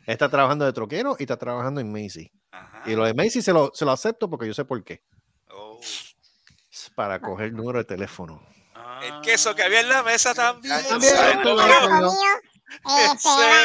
[0.06, 2.30] Está trabajando de troquero y está trabajando en Macy.
[2.52, 2.82] Ajá.
[2.86, 5.02] Y lo de Macy se lo, se lo acepto porque yo sé por qué.
[5.50, 5.80] Oh.
[5.80, 8.40] Es para coger el número de teléfono.
[9.02, 10.74] El queso que había en la mesa también.
[10.74, 11.20] Ah, También, Ese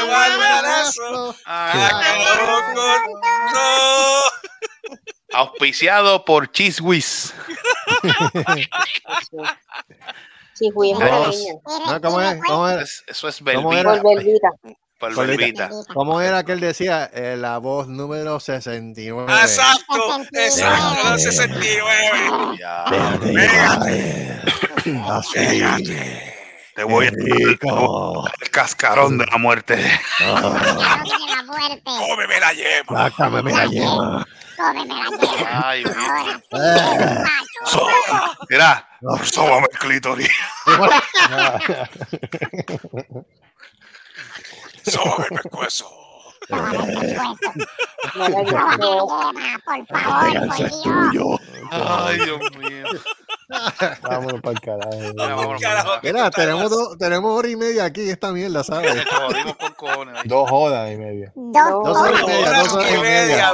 [0.08, 3.22] barbarazo Ah, acabó con
[3.54, 4.32] todo.
[5.34, 7.34] Auspiciado por Cheese Whiz.
[10.54, 11.36] Sí, fui en Vamos.
[11.36, 11.54] pequeña.
[11.94, 12.40] No, ¿cómo es?
[12.48, 12.82] ¿Cómo es?
[12.84, 13.80] Es- Eso es ¿Cómo Belvita.
[13.94, 14.02] era?
[14.02, 14.50] Por Belvita.
[14.98, 15.70] Por Por Belvita.
[15.94, 17.10] ¿Cómo era que él decía?
[17.14, 19.32] Eh, la voz número 69.
[19.42, 19.84] Exacto,
[20.32, 20.46] 69.
[20.48, 22.58] exacto, los 69.
[22.58, 22.86] Ya.
[25.18, 25.62] Así.
[26.76, 28.26] Te voy a Rico.
[28.42, 29.76] el cascarón de la muerte.
[30.18, 31.82] Que la muerte.
[31.84, 33.10] Cómeme la yema.
[33.10, 34.26] Sácame la yema.
[34.58, 35.62] Cómeme la yema.
[35.70, 36.42] Ay, Ahora.
[36.52, 37.88] Eh, Macho.
[38.50, 38.88] mira,
[39.24, 40.32] sóbame el clítoris.
[44.84, 45.50] Sóbame el
[46.50, 46.50] la
[48.30, 50.48] yema, por favor,
[50.86, 51.40] por Dios.
[51.72, 52.86] Ay, Dios mío.
[54.02, 54.90] Vámonos para el carajo.
[55.00, 55.88] Mira, vámonos Carajo.
[55.90, 58.96] para Mira, tenemos, dos- tenemos hora y media aquí esta mierda, ¿sabes?
[60.26, 61.32] Dos horas y media.
[61.36, 63.52] Dos horas y media, dos horas y media.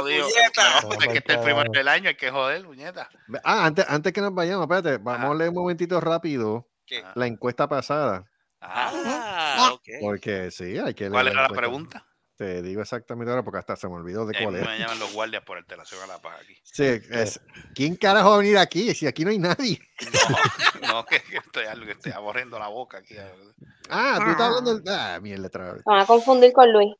[1.00, 3.08] Es que este es el primero del año, hay que joder, puñeta.
[3.44, 7.02] Ah, antes, antes que nos vayamos, espérate, vamos a leer un momentito rápido ¿Qué?
[7.14, 8.24] la encuesta pasada.
[8.60, 9.88] Ah, ok.
[10.00, 11.12] Porque sí, hay que leer.
[11.12, 12.06] ¿Cuál era la pregunta?
[12.42, 14.66] Te digo exactamente ahora porque hasta se me olvidó de Eh, cuál es.
[14.66, 16.56] me llaman los guardias por alteración a la paz aquí.
[16.64, 17.40] Sí, es-
[17.72, 18.92] ¿Quién carajo va a venir aquí?
[18.96, 19.78] Si aquí no hay nadie.
[20.82, 23.14] No, que, que estoy, que estoy aborriendo la boca aquí.
[23.88, 24.82] Ah, tú estás hablando del.
[24.92, 25.84] Ah, mierda, otra vez.
[25.84, 26.92] Te van a confundir con Luis.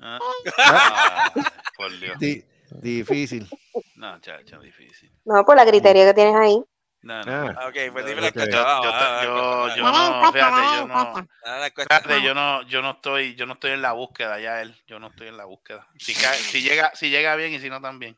[0.00, 0.18] Ah,
[0.66, 1.32] ah,
[1.76, 2.18] por Dios.
[2.18, 2.44] Di-
[2.80, 3.48] difícil.
[3.94, 5.12] No, chacho, difícil.
[5.24, 6.60] No, por la criteria que tienes ahí.
[7.02, 7.32] No, no.
[7.32, 8.36] Ah, Ah, Ok, pues dime Ok.
[8.36, 11.14] la Yo, vamos, ah, yo, no, fíjate, yo no,
[11.44, 14.74] ah, fíjate, yo no, yo no estoy, yo no estoy en la búsqueda ya él,
[14.86, 15.86] yo no estoy en la búsqueda.
[15.98, 18.16] Si, cae- si llega, si llega bien y si no también.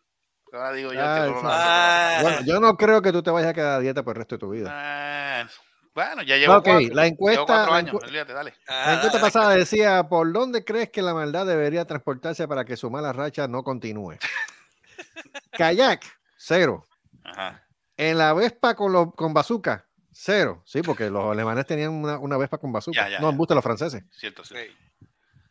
[0.53, 1.27] Ahora digo yo Ah.
[1.43, 4.21] Ah, Bueno, yo no creo que tú te vayas a quedar a dieta por el
[4.21, 4.69] resto de tu vida.
[4.71, 5.49] Ah,
[5.95, 8.55] bueno, ya llevo Ok, cuatro, la llevo encuesta, cuatro la, años, encu- olvídate, dale.
[8.69, 9.21] ah, la encuesta dale.
[9.33, 13.49] pasada decía, ¿por dónde crees que la maldad debería transportarse para que su mala racha
[13.49, 14.19] no continúe?
[15.53, 16.03] Kayak,
[16.37, 16.85] cero.
[17.25, 17.64] Ajá.
[17.97, 20.63] En la Vespa con, los con bazooka, cero.
[20.67, 22.97] Sí, porque los alemanes tenían una, una Vespa con bazooka.
[22.97, 23.31] Ya, ya, no, ya.
[23.33, 24.03] embuste los franceses.
[24.11, 24.55] Cierto, sí.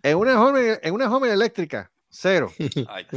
[0.02, 2.52] En una Homer, en una Homer eléctrica, cero.
[2.90, 3.08] Ay.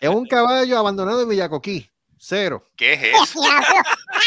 [0.00, 2.66] En un caballo abandonado en Villacoquí, cero.
[2.76, 3.40] ¿Qué es eso?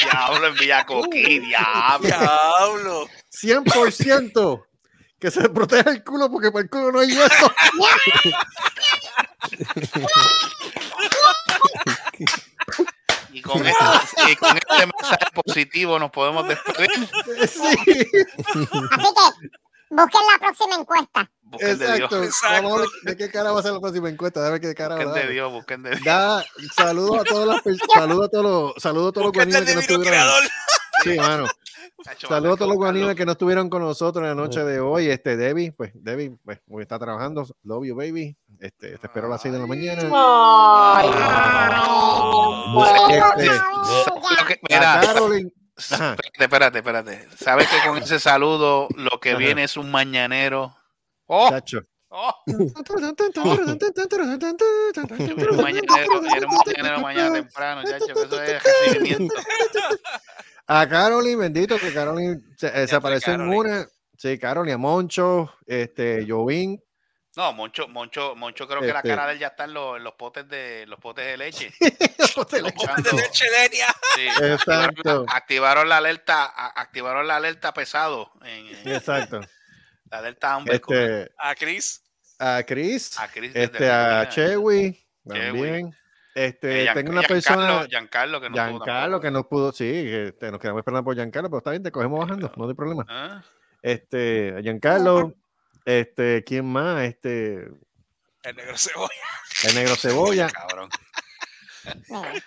[0.04, 0.48] Diablo.
[0.48, 2.08] En Villacoquí, diablo.
[2.08, 3.08] Diablo.
[3.32, 4.66] 100%
[5.20, 7.52] que se proteja el culo porque por el culo no hay hueso.
[13.56, 17.10] Y con, este, y con este mensaje positivo nos podemos despedir.
[17.48, 19.50] Sí, Así que
[19.90, 21.32] busquen la próxima encuesta.
[21.44, 22.12] Busquen de Dios.
[22.12, 22.24] exacto.
[22.24, 22.62] Exacto.
[22.64, 24.46] Vamos a ver de qué cara va a ser la próxima encuesta.
[24.46, 25.32] A ver qué cara va a Busquen de dar.
[25.32, 26.46] Dios, busquen de Dios.
[26.76, 29.60] Saludos a todas las personas, saludos a todos los, saludos a todos los que no
[29.62, 30.28] divino estuvieron.
[31.04, 31.46] Sí, mano.
[32.28, 35.08] Saludos a todos los guanimes que no estuvieron con nosotros en la noche de hoy.
[35.10, 37.46] Este, Debbie, pues, Debbie, pues, hoy está trabajando.
[37.64, 38.36] Love you, baby.
[38.60, 40.10] Este, te espero a las 6 de la mañana.
[40.14, 41.10] Ay,
[43.36, 43.46] Este,
[44.38, 45.52] Lo que- a Mira, Caroline.
[45.92, 46.16] Ajá.
[46.40, 47.28] espérate, espérate, espérate.
[47.38, 50.76] ¿Sabes que con ese saludo lo que viene es un mañanero?
[51.28, 51.50] ¡Oh!
[51.50, 51.80] Chacho.
[52.10, 52.34] ¡Oh!
[52.46, 52.74] Un
[55.62, 59.34] mañanero, viene un mañanero mañana temprano, chacho, eso es recibimiento.
[60.68, 63.88] A Caroline, bendito, que Caroline se, eh, se apareció en una.
[64.18, 66.82] Sí, Caroline, a Moncho, este, Jovín,
[67.36, 69.10] No, Moncho, Moncho, Moncho creo que la Este.
[69.10, 71.74] cara de él ya está en los, en los potes de los potes de leche.
[71.80, 71.88] La-
[72.70, 73.46] Echando- De leche
[74.16, 74.72] sí, Exacto.
[74.72, 79.42] activaron, activaron la alerta, activaron la alerta pesado, en, en- Exacto.
[80.12, 82.02] la alerta Amber Este, A Chris.
[82.40, 85.06] a Chris, a Chris desde este, a Chewy.
[85.28, 85.94] también.
[86.36, 89.72] Este, Eh, Gian- tengo una Giancarlo- persona, Giancarlo que no pudo Giancarlo, que no pudo,
[89.72, 92.74] sí, este, nos quedamos esperando por Giancarlo, pero está bien, te cogemos bajando, no hay
[92.74, 93.06] problema.
[93.08, 93.44] Ah,
[93.82, 95.34] Este, Giancarlo,
[95.86, 97.04] este, ¿quién más?
[97.04, 97.68] Este,
[98.44, 99.10] El negro cebolla.
[99.68, 100.48] el negro cebolla.
[100.54, 100.90] cabrón.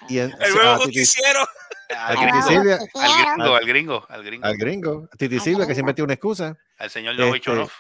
[0.08, 1.40] Y en- El nuevo a Titi- justiciero.
[1.89, 5.66] Al a Titi gringo, Silvia, al gringo, al gringo, al gringo, al gringo, Titi Silvia,
[5.68, 6.56] que siempre tiene una excusa.
[6.78, 7.70] al señor Este, Novichonov.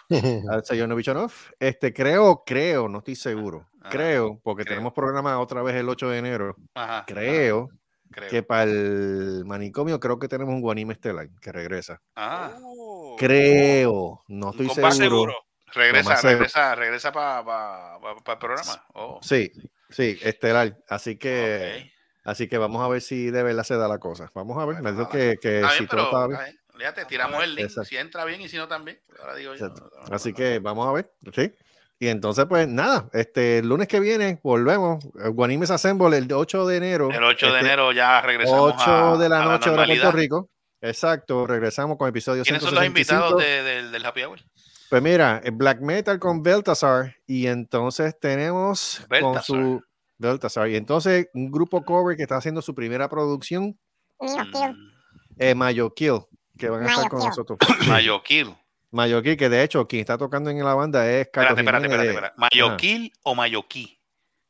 [0.50, 1.32] al señor Novichonov.
[1.58, 3.66] Este, creo, creo, no estoy seguro.
[3.86, 4.74] Ajá, Creo, porque creo.
[4.76, 6.56] tenemos programa otra vez el 8 de enero.
[6.74, 7.68] Ajá, Creo
[8.10, 8.30] creo.
[8.30, 12.00] que para el manicomio creo que tenemos un Guanime estelar que regresa.
[12.14, 13.16] Ah, Oh.
[13.18, 14.92] Creo, no estoy seguro.
[14.92, 15.34] seguro.
[15.72, 16.38] regresa, seguro.
[16.38, 17.98] regresa, regresa para
[18.32, 18.84] el programa.
[18.94, 19.50] Oh, Sí,
[19.90, 20.76] sí, estelar.
[20.88, 21.84] Así que,
[22.22, 22.26] ok.
[22.28, 24.30] así que vamos a ver si de verdad se da la cosa.
[24.34, 24.82] Vamos a ver.
[24.82, 26.38] Bueno, que, que Está si bien, todo pero estaba bien.
[26.40, 26.60] está bien.
[26.76, 27.66] Fíjate, tiramos el link.
[27.68, 27.88] Exacto.
[27.88, 29.00] Si entra bien y si no también.
[29.18, 29.68] Ahora digo yo.
[29.68, 30.60] No, no, Así no, que no.
[30.62, 31.50] vamos a ver, ¿sí?
[31.98, 35.02] Y entonces, pues nada, este el lunes que viene volvemos.
[35.22, 37.10] El Guanimes Assemble el 8 de enero.
[37.10, 38.84] El 8 de este, enero ya regresamos 8
[39.14, 40.02] a, de la a noche hora normalidad.
[40.02, 40.50] Puerto Rico.
[40.82, 43.24] Exacto, regresamos con episodio ¿Quiénes son los 165.
[43.26, 44.40] invitados de- del- del Happy Hour?
[44.90, 49.42] Pues mira, Black Metal con Beltasar y entonces tenemos con Beltasar.
[49.44, 49.82] su
[50.18, 53.78] Beltasar y entonces un grupo cover que está haciendo su primera producción,
[55.38, 56.20] eh, Mayo Kill,
[56.58, 57.28] que van a estar con Kill.
[57.28, 57.58] nosotros.
[57.88, 57.88] Mayoquil.
[57.88, 58.56] Mayo Kill,
[59.36, 62.06] que de hecho quien está tocando en la banda es Carlos Espérate, espérate, espérate.
[62.08, 62.34] de- espérate.
[62.38, 63.98] ¿Mayoquil o Mayoquí?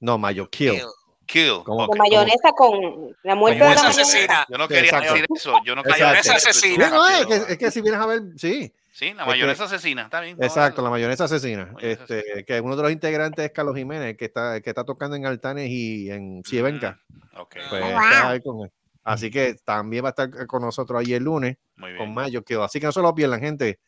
[0.00, 0.82] No, Mayo Kill.
[1.26, 1.54] Kill.
[1.64, 1.84] ¿Cómo?
[1.86, 1.92] ok.
[1.94, 4.02] De mayonesa con la muerte de la Mayonesa mayonesa.
[4.02, 4.46] asesina.
[4.48, 5.12] Yo no quería exacto.
[5.14, 5.54] decir eso.
[5.64, 6.58] Yo no quería Mayonesa decir eso.
[6.58, 6.90] asesina.
[6.90, 10.02] No, es que, es que si vienes a ver, sí, Sí, la que- mayonesa asesina.
[10.02, 10.36] Está bien.
[10.40, 11.66] exacto, la mayonesa asesina.
[11.72, 15.16] Mayonesa Este, que uno de los integrantes es Carlos Jiménez, que está, que está tocando
[15.16, 17.00] en Altanes y en Cievenca.
[17.36, 17.90] Ok, Pues, Wow.
[17.90, 18.72] está ahí con él.
[19.02, 21.98] Así que también va a estar con nosotros ahí el lunes muy bien.
[22.04, 22.60] con Mayo Kill.
[22.60, 23.78] Así que no se lo pierdan, gente.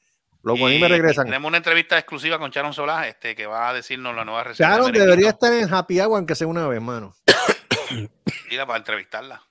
[0.49, 1.27] Los Y Guanimes regresan.
[1.27, 4.69] Tenemos una entrevista exclusiva con Sharon Solá, este, que va a decirnos la nueva receta.
[4.71, 7.15] Sharon debería estar en Happy Hour, aunque sea una vez, hermano.
[8.51, 9.43] Mira, para entrevistarla.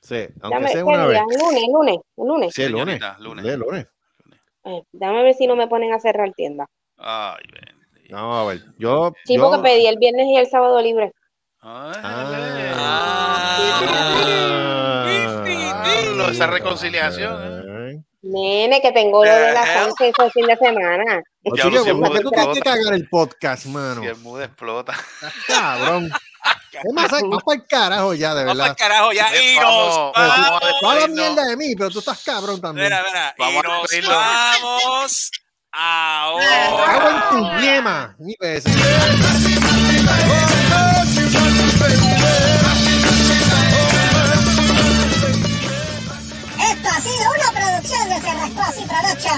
[0.00, 1.20] Sí, aunque Dame, sea ¿qué una vez.
[1.20, 1.38] día?
[1.38, 2.52] lunes, lunes, lunes.
[2.54, 2.84] Sí, el lunes.
[2.98, 3.44] Señorita, lunes.
[3.46, 3.86] El lunes.
[4.64, 6.66] Eh, dame ver si no me ponen a cerrar tienda.
[6.98, 8.14] Ay, bendito.
[8.14, 8.62] Vamos a ver.
[8.78, 9.12] Yo.
[9.24, 11.12] Sí, yo- porque pedí el viernes y el sábado libre.
[11.60, 11.92] Ay,
[14.44, 15.42] Ah.
[15.84, 17.61] Diablo, esa reconciliación.
[18.22, 21.22] Nene, que tengo lo de las 11 ese fin de semana.
[21.44, 24.00] O Ya chico, lo siento, ¿por qué tú tienes que cagar el podcast, mano?
[24.02, 24.94] Si el mood explota.
[25.48, 26.10] Cabrón.
[26.72, 28.70] Es más, vamos para el carajo ya, de Vamos verdad.
[28.70, 29.26] al carajo ya.
[29.36, 30.80] Y nos Vamos, vamos a vamos.
[30.80, 32.86] Toda la mierda de mí, pero tú estás cabrón también.
[32.86, 33.34] Mira, mira.
[33.38, 35.30] Vamos y a nos vamos
[35.72, 37.60] Cago en tu ahora.
[37.60, 38.16] yema.
[38.18, 38.72] Ni veces.
[48.22, 49.32] para las próximas noches.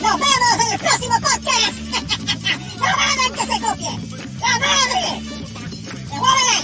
[0.00, 1.74] Nos vemos en el próximo podcast.
[2.78, 3.96] no hagan que se copien.
[4.40, 5.04] ¡La madre!
[6.08, 6.62] ¡Se mueven!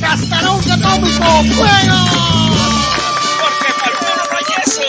[0.00, 1.28] ¡Cascarón atómico!
[1.54, 2.00] ¡Fuego!
[3.40, 4.88] Porque palpó el payaso.